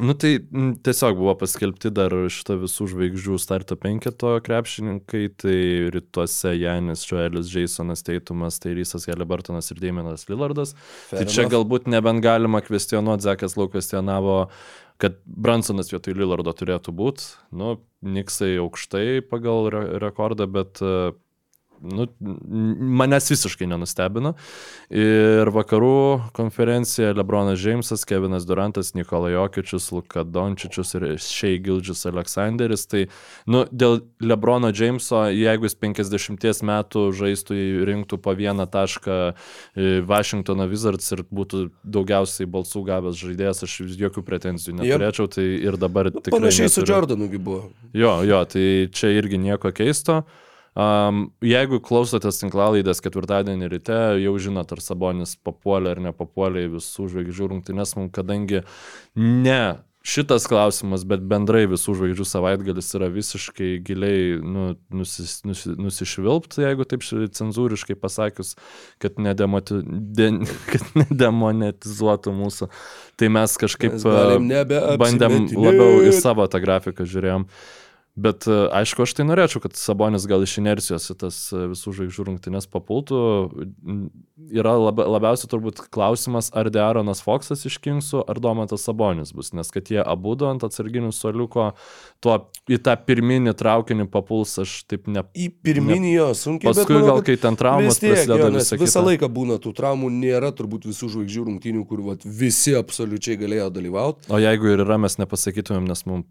Nu 0.01 0.15
tai 0.17 0.39
m, 0.53 0.73
tiesiog 0.81 1.19
buvo 1.19 1.35
paskelbti 1.43 1.91
dar 1.93 2.15
šitą 2.33 2.57
visų 2.63 2.87
žvaigždžių 2.95 3.37
starto 3.43 3.77
penketo 3.81 4.33
krepšininkai, 4.47 5.23
tai 5.43 5.57
rytuose 5.93 6.55
Janis, 6.57 7.05
Joelis, 7.09 7.51
Jasonas 7.53 8.05
Teitumas, 8.07 8.57
tai 8.63 8.73
Rysas 8.79 9.05
Galibartonas 9.09 9.69
ir 9.75 9.83
Damianas 9.83 10.25
Lillardas. 10.31 10.73
Fair 11.11 11.21
tai 11.21 11.27
čia 11.29 11.45
enough. 11.45 11.53
galbūt 11.57 11.91
nebent 11.93 12.25
galima 12.25 12.63
kvestionuoti, 12.65 13.27
Zekas 13.29 13.59
Lau 13.61 13.69
kvestionavo, 13.73 14.39
kad 15.01 15.21
Bransonas 15.25 15.93
vietoj 15.93 16.17
Lillardo 16.17 16.55
turėtų 16.57 16.97
būti. 16.97 17.29
Nu, 17.53 17.77
Niksai 18.01 18.55
aukštai 18.63 19.21
pagal 19.29 19.69
re 19.75 19.83
rekordą, 20.01 20.49
bet 20.49 20.81
e, 20.81 21.13
nu, 21.81 22.07
manęs 22.21 23.31
visiškai 23.33 23.69
nenustebino. 23.71 24.35
Ir 24.91 25.51
vakarų 25.55 26.31
konferencija 26.37 27.13
Lebronas 27.17 27.61
Džeimsas, 27.61 28.05
Kevinas 28.09 28.47
Durantas, 28.49 28.93
Nikola 28.95 29.31
Jokičius, 29.33 29.91
Luka 29.95 30.25
Dončičius 30.25 30.95
ir 30.99 31.07
Šei 31.23 31.61
Gildžis 31.63 32.05
Aleksanderis. 32.11 32.87
Tai 32.91 33.07
nu, 33.51 33.65
dėl 33.71 34.01
Lebrono 34.23 34.73
Džeimso, 34.75 35.27
jeigu 35.35 35.69
jis 35.69 35.79
50 35.81 36.67
metų 36.71 37.07
žaistų, 37.17 37.59
rinktų 37.89 38.21
po 38.23 38.35
vieną 38.37 38.67
tašką 38.71 39.19
Washingtono 40.09 40.69
Wizards 40.71 41.11
ir 41.17 41.25
būtų 41.31 41.67
daugiausiai 41.85 42.49
balsų 42.51 42.85
gavęs 42.89 43.19
žaidėjas, 43.21 43.65
aš 43.67 43.79
jokių 44.01 44.25
pretenzijų 44.27 44.79
neturėčiau. 44.81 45.31
Tai 45.31 45.47
ir 45.47 45.81
dabar 45.81 46.11
tikrai. 46.13 46.37
Panašiai 46.37 46.69
su 46.69 46.81
neturiu. 46.83 46.97
Jordanu 46.97 47.31
buvo. 47.39 47.63
Jo, 47.97 48.21
jo, 48.27 48.45
tai 48.51 48.65
čia 48.93 49.13
irgi 49.17 49.41
nieko 49.41 49.73
keisto. 49.75 50.23
Um, 50.79 51.25
jeigu 51.43 51.81
klausotės 51.83 52.39
tinklalaidės 52.45 53.03
ketvirtadienį 53.03 53.71
ryte, 53.73 54.01
jau 54.23 54.35
žinot, 54.39 54.71
ar 54.71 54.83
Sabonis 54.85 55.35
papuolė 55.43 55.97
ar 55.97 56.03
nepapuolė 56.05 56.69
į 56.69 56.75
visų 56.77 57.09
žvaigždžių 57.11 57.49
rungtynės, 57.51 57.97
mums 57.99 58.15
kadangi 58.15 58.63
ne 59.19 59.63
šitas 60.07 60.47
klausimas, 60.49 61.03
bet 61.05 61.25
bendrai 61.29 61.67
visų 61.69 61.95
žvaigždžių 61.99 62.27
savaitgalis 62.29 62.89
yra 62.97 63.11
visiškai 63.13 63.73
giliai 63.85 64.39
nu, 64.41 64.69
nusis, 64.95 65.41
nusi, 65.45 65.75
nusišvilpt, 65.77 66.57
jeigu 66.63 66.87
taip 66.89 67.05
cenzūriškai 67.05 67.99
pasakius, 68.01 68.55
kad, 69.03 69.21
nedemoti, 69.21 69.83
de, 69.85 70.31
kad 70.71 70.87
nedemonetizuotų 71.03 72.35
mūsų. 72.39 72.71
Tai 73.21 73.35
mes 73.37 73.59
kažkaip 73.61 73.99
Mes 73.99 74.09
bandėm 75.03 75.51
labiau 75.53 76.01
į 76.07 76.17
savo 76.17 76.49
tą 76.51 76.63
grafiką 76.65 77.05
žiūrėjom. 77.05 77.51
Bet 78.19 78.47
e, 78.51 78.55
aišku, 78.75 79.05
aš 79.07 79.13
tai 79.15 79.25
norėčiau, 79.29 79.63
kad 79.63 79.77
Sabonis 79.79 80.25
gal 80.29 80.43
iš 80.43 80.57
inercijos 80.59 81.05
į 81.13 81.15
tas 81.21 81.37
e, 81.55 81.61
visų 81.71 81.93
žvaigždžių 81.95 82.25
rungtynės 82.27 82.67
papultų. 82.71 83.21
Yra 84.51 84.73
laba, 84.75 85.07
labiausiai 85.15 85.51
turbūt 85.53 85.85
klausimas, 85.95 86.49
ar 86.57 86.73
Dearonas 86.75 87.23
Foksas 87.23 87.63
iš 87.69 87.77
Kingsų, 87.85 88.25
ar 88.27 88.41
Domantas 88.43 88.83
Sabonis 88.89 89.31
bus, 89.37 89.53
nes 89.55 89.71
kad 89.71 89.93
jie 89.93 90.01
abu 90.03 90.35
du 90.35 90.49
ant 90.49 90.65
atsarginių 90.67 91.13
soliuko 91.15 91.69
tuo, 92.25 92.35
į 92.67 92.81
tą 92.83 92.97
pirminį 93.07 93.55
traukinį 93.61 94.09
papuls, 94.11 94.57
aš 94.65 94.75
taip 94.91 95.07
ne... 95.07 95.23
Į 95.39 95.47
pirminį 95.63 96.13
jo, 96.17 96.27
sunkiai. 96.35 96.73
bet 96.73 96.83
Paskui 96.83 96.99
manau, 96.99 97.13
gal, 97.13 97.25
kai 97.31 97.39
ten 97.39 97.61
traumas 97.61 98.03
prasideda 98.03 98.51
visą 98.51 98.81
visą 98.81 98.99
kitą. 98.99 99.07
laiką 99.07 99.31
būna 99.39 99.61
tų 99.63 99.75
traumų, 99.79 100.11
nėra 100.19 100.51
turbūt 100.57 100.91
visų 100.91 101.13
žvaigždžių 101.15 101.47
rungtynių, 101.47 101.87
kur 101.87 102.03
vat, 102.11 102.27
visi 102.27 102.75
absoliučiai 102.75 103.39
galėjo 103.39 103.71
dalyvauti. 103.79 104.27
O 104.35 104.43
jeigu 104.43 104.75
ir 104.75 104.85
yra, 104.89 104.99
mes 104.99 105.21
nepasakytumėm, 105.23 105.87
nes 105.95 106.07
mums... 106.11 106.27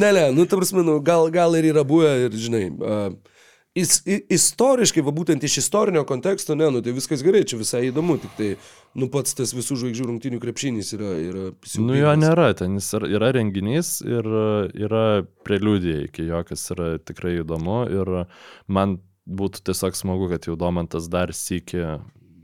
ne, 0.00 0.12
ne, 0.12 0.28
nu, 0.34 0.46
ta 0.46 0.58
prasme, 0.58 0.84
nu, 0.86 0.98
gal, 1.04 1.30
gal 1.34 1.56
ir 1.58 1.70
yra 1.72 1.84
buvę 1.88 2.14
ir, 2.26 2.36
žinai, 2.36 2.64
uh, 2.68 3.38
is, 3.78 3.98
istoriškai, 4.06 5.02
va 5.06 5.12
būtent 5.14 5.44
iš 5.46 5.60
istorinio 5.62 6.04
konteksto, 6.08 6.56
ne, 6.58 6.68
nu, 6.74 6.82
tai 6.84 6.94
viskas 6.96 7.22
gerai, 7.24 7.44
čia 7.48 7.60
visai 7.60 7.86
įdomu, 7.88 8.18
tik 8.22 8.36
tai, 8.38 8.50
nu, 8.98 9.08
pats 9.12 9.36
tas 9.38 9.54
visų 9.56 9.78
žvaigždžių 9.82 10.08
rungtynių 10.10 10.40
krepšinys 10.42 10.92
yra... 10.98 11.14
yra 11.22 11.48
Nu 11.80 11.98
jo 11.98 12.14
nėra, 12.18 12.50
ten 12.58 12.78
yra, 12.80 13.32
renginys 13.36 13.98
ir 14.06 14.28
yra 14.88 15.04
preliudija 15.46 16.06
iki 16.08 16.28
jo, 16.30 16.42
kas 16.48 16.68
yra 16.74 16.96
tikrai 16.98 17.38
įdomu 17.42 17.84
ir 17.92 18.14
man 18.66 18.98
būtų 19.28 19.66
tiesiog 19.68 19.96
smagu, 19.96 20.30
kad 20.32 20.48
jau 20.48 20.56
Domantas 20.58 21.10
dar 21.12 21.34
sėki 21.36 21.82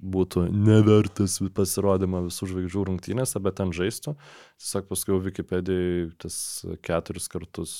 būtų 0.05 0.47
nevertas 0.53 1.39
pasirodymą 1.57 2.25
visų 2.27 2.49
žvaigždžių 2.51 2.85
rungtynėse, 2.91 3.41
bet 3.43 3.57
ten 3.61 3.73
žaistų. 3.75 4.15
Tiesiog 4.61 4.89
paskui 4.91 5.21
Wikipedijai 5.29 6.09
tas 6.21 6.37
keturis 6.85 7.29
kartus, 7.33 7.73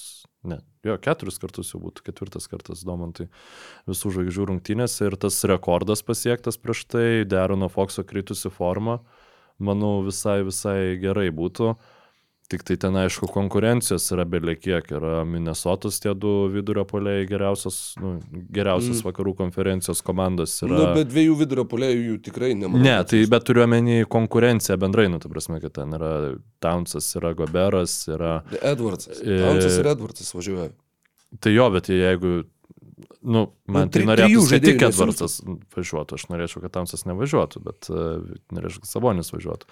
ne, 0.47 0.61
jo, 0.87 0.97
keturis 1.05 1.39
kartus 1.43 1.75
jau 1.75 1.83
būtų, 1.85 2.07
ketvirtas 2.09 2.49
kartas 2.51 2.85
Domantui 2.87 3.29
visų 3.91 4.15
žvaigždžių 4.17 4.49
rungtynėse 4.53 5.11
ir 5.11 5.19
tas 5.21 5.43
rekordas 5.51 6.05
pasiektas 6.07 6.61
prieš 6.61 6.87
tai, 6.91 7.07
Derono 7.29 7.69
Foxo 7.73 8.07
kritusi 8.09 8.53
forma, 8.53 9.01
manau 9.59 9.99
visai, 10.07 10.41
visai 10.47 10.97
gerai 11.03 11.29
būtų. 11.35 11.75
Tik 12.53 12.61
tai 12.69 12.75
ten, 12.77 12.97
aišku, 13.01 13.25
konkurencijos 13.33 14.05
yra 14.13 14.27
beliekiek. 14.29 14.91
Yra 14.93 15.23
Minnesotos 15.25 15.97
tie 16.03 16.13
du 16.13 16.33
vidurio 16.53 16.85
poliai 16.85 17.25
geriausios, 17.29 17.79
nu, 18.03 18.19
geriausios 18.53 19.01
mm. 19.01 19.07
vakarų 19.07 19.33
konferencijos 19.39 20.05
komandos. 20.05 20.59
Yra... 20.67 20.77
Nu, 20.77 20.91
bet 20.99 21.09
dviejų 21.09 21.39
vidurio 21.41 21.65
polėjų 21.71 22.03
jų 22.11 22.19
tikrai 22.29 22.53
nemanau. 22.53 22.85
Ne, 22.85 22.99
tai 23.09 23.23
bet 23.33 23.49
turiu 23.49 23.65
omeny 23.65 24.05
konkurenciją 24.13 24.77
bendrai, 24.83 25.09
nu, 25.09 25.23
ta 25.25 25.33
prasme, 25.33 25.57
kad 25.65 25.73
ten 25.81 25.97
yra 25.97 26.13
Townsas, 26.65 27.09
yra 27.17 27.33
Goberas, 27.39 27.97
yra... 28.13 28.37
Edwardsas. 28.61 29.25
E- 29.25 29.41
Townsas 29.41 29.81
ir 29.81 29.93
Edwardsas 29.97 30.37
važiuoja. 30.37 30.71
Tai 31.41 31.57
jo, 31.57 31.73
bet 31.73 31.89
jeigu... 31.97 32.43
Nu, 33.25 33.49
man 33.65 33.89
Nu, 33.89 33.91
tai 33.91 34.03
tri- 34.03 34.07
norėtų, 34.09 34.29
trijų 34.29 34.49
kad 34.53 34.69
tik. 34.69 34.83
Edvardsas 34.93 35.41
važiuotų. 35.75 36.19
Aš 36.21 36.29
norėčiau, 36.29 36.61
kad 36.63 36.77
Tamsas 36.77 37.09
nevažiuotų, 37.09 37.63
bet 37.65 37.89
uh, 37.89 38.21
norėčiau, 38.53 38.85
kad 38.85 38.91
Sabonis 38.93 39.33
važiuotų. 39.33 39.69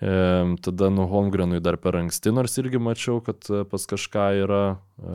E, 0.00 0.54
tada 0.62 0.88
nu 0.88 1.06
Holmgrenui 1.10 1.58
dar 1.60 1.76
per 1.76 1.96
anksti, 1.98 2.30
nors 2.30 2.54
irgi 2.60 2.78
mačiau, 2.78 3.18
kad 3.24 3.48
e, 3.50 3.64
pas 3.66 3.86
kažką 3.90 4.26
yra 4.44 4.62
e, 4.70 5.14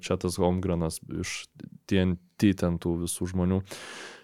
čia 0.00 0.16
tas 0.20 0.38
Holmgrenas 0.40 1.02
iš 1.20 1.44
TNT 1.90 2.54
ten 2.60 2.78
tų 2.80 2.96
visų 3.04 3.28
žmonių. 3.34 3.60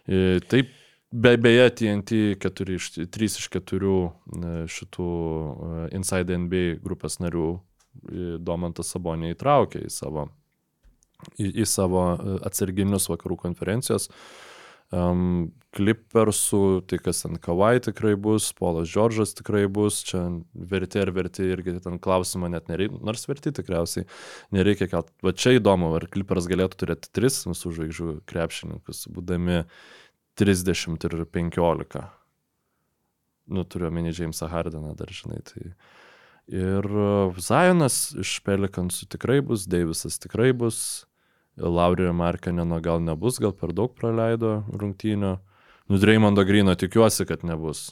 E, 0.08 0.40
taip, 0.48 0.72
be, 1.12 1.34
beje, 1.36 1.68
TNT 1.82 2.20
4 2.40 2.78
iš, 2.80 2.90
3 3.12 3.28
iš 3.28 3.48
4 3.52 3.92
e, 3.92 4.54
šitų 4.72 5.10
e, 5.12 5.86
Inside 6.00 6.40
NBA 6.46 6.80
grupės 6.84 7.20
narių 7.20 7.52
Domantas 8.40 8.92
Sabonė 8.94 9.34
įtraukė 9.34 9.82
į 9.84 9.90
savo 9.92 10.28
į, 11.36 11.50
į 11.60 11.64
savo 11.68 12.04
atsarginius 12.46 13.10
vakarų 13.10 13.36
konferencijos. 13.44 14.08
Um, 14.90 15.52
Clippersų, 15.70 16.82
tai 16.90 16.98
kas 16.98 17.20
ten 17.22 17.36
Kawai 17.38 17.76
tikrai 17.78 18.16
bus, 18.18 18.48
Polas 18.58 18.90
Džordžas 18.90 19.36
tikrai 19.38 19.68
bus, 19.70 20.00
čia 20.02 20.24
verti 20.50 20.98
ar 20.98 21.12
verti 21.14 21.46
irgi 21.46 21.76
ten 21.84 22.00
klausimą 22.02 22.48
net 22.50 22.66
nereikia, 22.66 22.98
nors 23.06 23.22
verti 23.30 23.52
tikriausiai 23.54 24.08
nereikia 24.56 24.88
kelt. 24.90 25.12
Va 25.22 25.30
čia 25.30 25.54
įdomu, 25.60 25.92
ar 25.94 26.08
Clippers 26.10 26.50
galėtų 26.50 26.80
turėti 26.82 27.12
tris 27.14 27.38
visų 27.46 27.70
žvaigždžių 27.76 28.14
krepšininkus, 28.30 29.04
būdami 29.14 29.62
30 30.42 31.06
ir 31.06 31.16
15. 31.38 32.02
Nu, 33.50 33.62
turiu 33.62 33.90
omeny 33.92 34.10
Jamesą 34.10 34.50
Hardeną 34.50 34.96
dar, 34.98 35.14
žinai, 35.14 35.38
tai... 35.46 35.70
Ir 36.50 36.82
uh, 36.82 37.36
Zionas 37.38 38.08
iš 38.18 38.40
Pelikansų 38.42 39.06
tikrai 39.14 39.38
bus, 39.46 39.68
Deivisas 39.70 40.18
tikrai 40.18 40.50
bus, 40.50 41.04
Laurijo 41.60 42.12
Markaneno 42.16 42.80
gal 42.80 43.02
nebus, 43.04 43.38
gal 43.42 43.52
per 43.56 43.74
daug 43.76 43.94
praleido 43.96 44.60
rungtynio. 44.72 45.38
Nu, 45.90 45.98
Dreimondo 45.98 46.44
Grino 46.46 46.74
tikiuosi, 46.78 47.26
kad 47.26 47.42
nebus. 47.44 47.90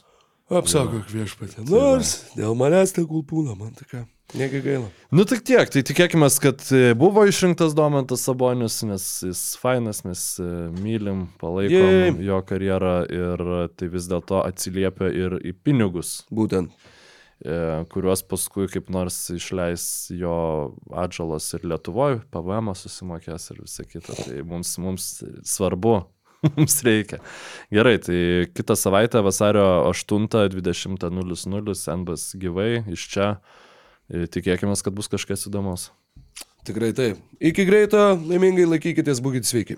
Apsaugok 0.49 1.09
viešpatė. 1.13 1.65
Nors 1.69 2.13
dėl 2.33 2.55
manęs 2.57 2.95
tegul 2.95 3.21
būna, 3.27 3.53
man 3.59 3.75
tokia. 3.77 4.05
Negi 4.37 4.61
gaila. 4.61 4.85
Nu 5.11 5.25
tik 5.25 5.41
tiek, 5.45 5.69
tai 5.73 5.81
tikėkime, 5.85 6.27
kad 6.41 6.61
e, 6.73 6.93
buvo 6.97 7.23
išrinktas 7.25 7.73
Domantas 7.77 8.21
Sabonis, 8.27 8.77
nes 8.85 9.05
jis 9.25 9.41
fainas, 9.57 10.03
mes 10.05 10.21
e, 10.37 10.49
mylim, 10.77 11.23
palaikom 11.41 11.73
Jej. 11.73 12.13
jo 12.27 12.37
karjerą 12.45 12.93
ir 13.09 13.43
e, 13.57 13.63
tai 13.73 13.89
vis 13.89 14.05
dėlto 14.09 14.43
atsiliepia 14.45 15.09
ir 15.09 15.39
į 15.41 15.55
pinigus, 15.65 16.19
Būtent. 16.29 16.73
E, 17.43 17.85
kuriuos 17.91 18.23
paskui 18.27 18.67
kaip 18.71 18.89
nors 18.93 19.17
išleis 19.33 19.83
jo 20.15 20.35
atžalas 20.91 21.47
ir 21.57 21.67
Lietuvoje, 21.71 22.21
PVM 22.33 22.73
susimokės 22.75 23.51
ir 23.53 23.61
visa 23.63 23.85
kita. 23.87 24.15
Tai 24.17 24.41
mums, 24.49 24.75
mums 24.81 25.09
svarbu, 25.47 25.95
mums 26.57 26.79
reikia. 26.87 27.21
Gerai, 27.73 27.97
tai 28.03 28.19
kitą 28.55 28.77
savaitę 28.79 29.23
vasario 29.25 29.65
8.20.00 29.91 31.97
NBS 31.99 32.35
gyvai 32.41 32.71
iš 32.91 33.07
čia. 33.13 33.31
E, 34.09 34.27
Tikėkime, 34.27 34.75
kad 34.83 34.95
bus 34.95 35.11
kažkas 35.11 35.47
įdomus. 35.49 35.89
Tikrai 36.67 36.91
taip. 36.93 37.19
Iki 37.39 37.65
greito, 37.65 37.99
laimingai 38.27 38.67
laikykitės, 38.67 39.21
būkite 39.23 39.47
sveiki. 39.47 39.77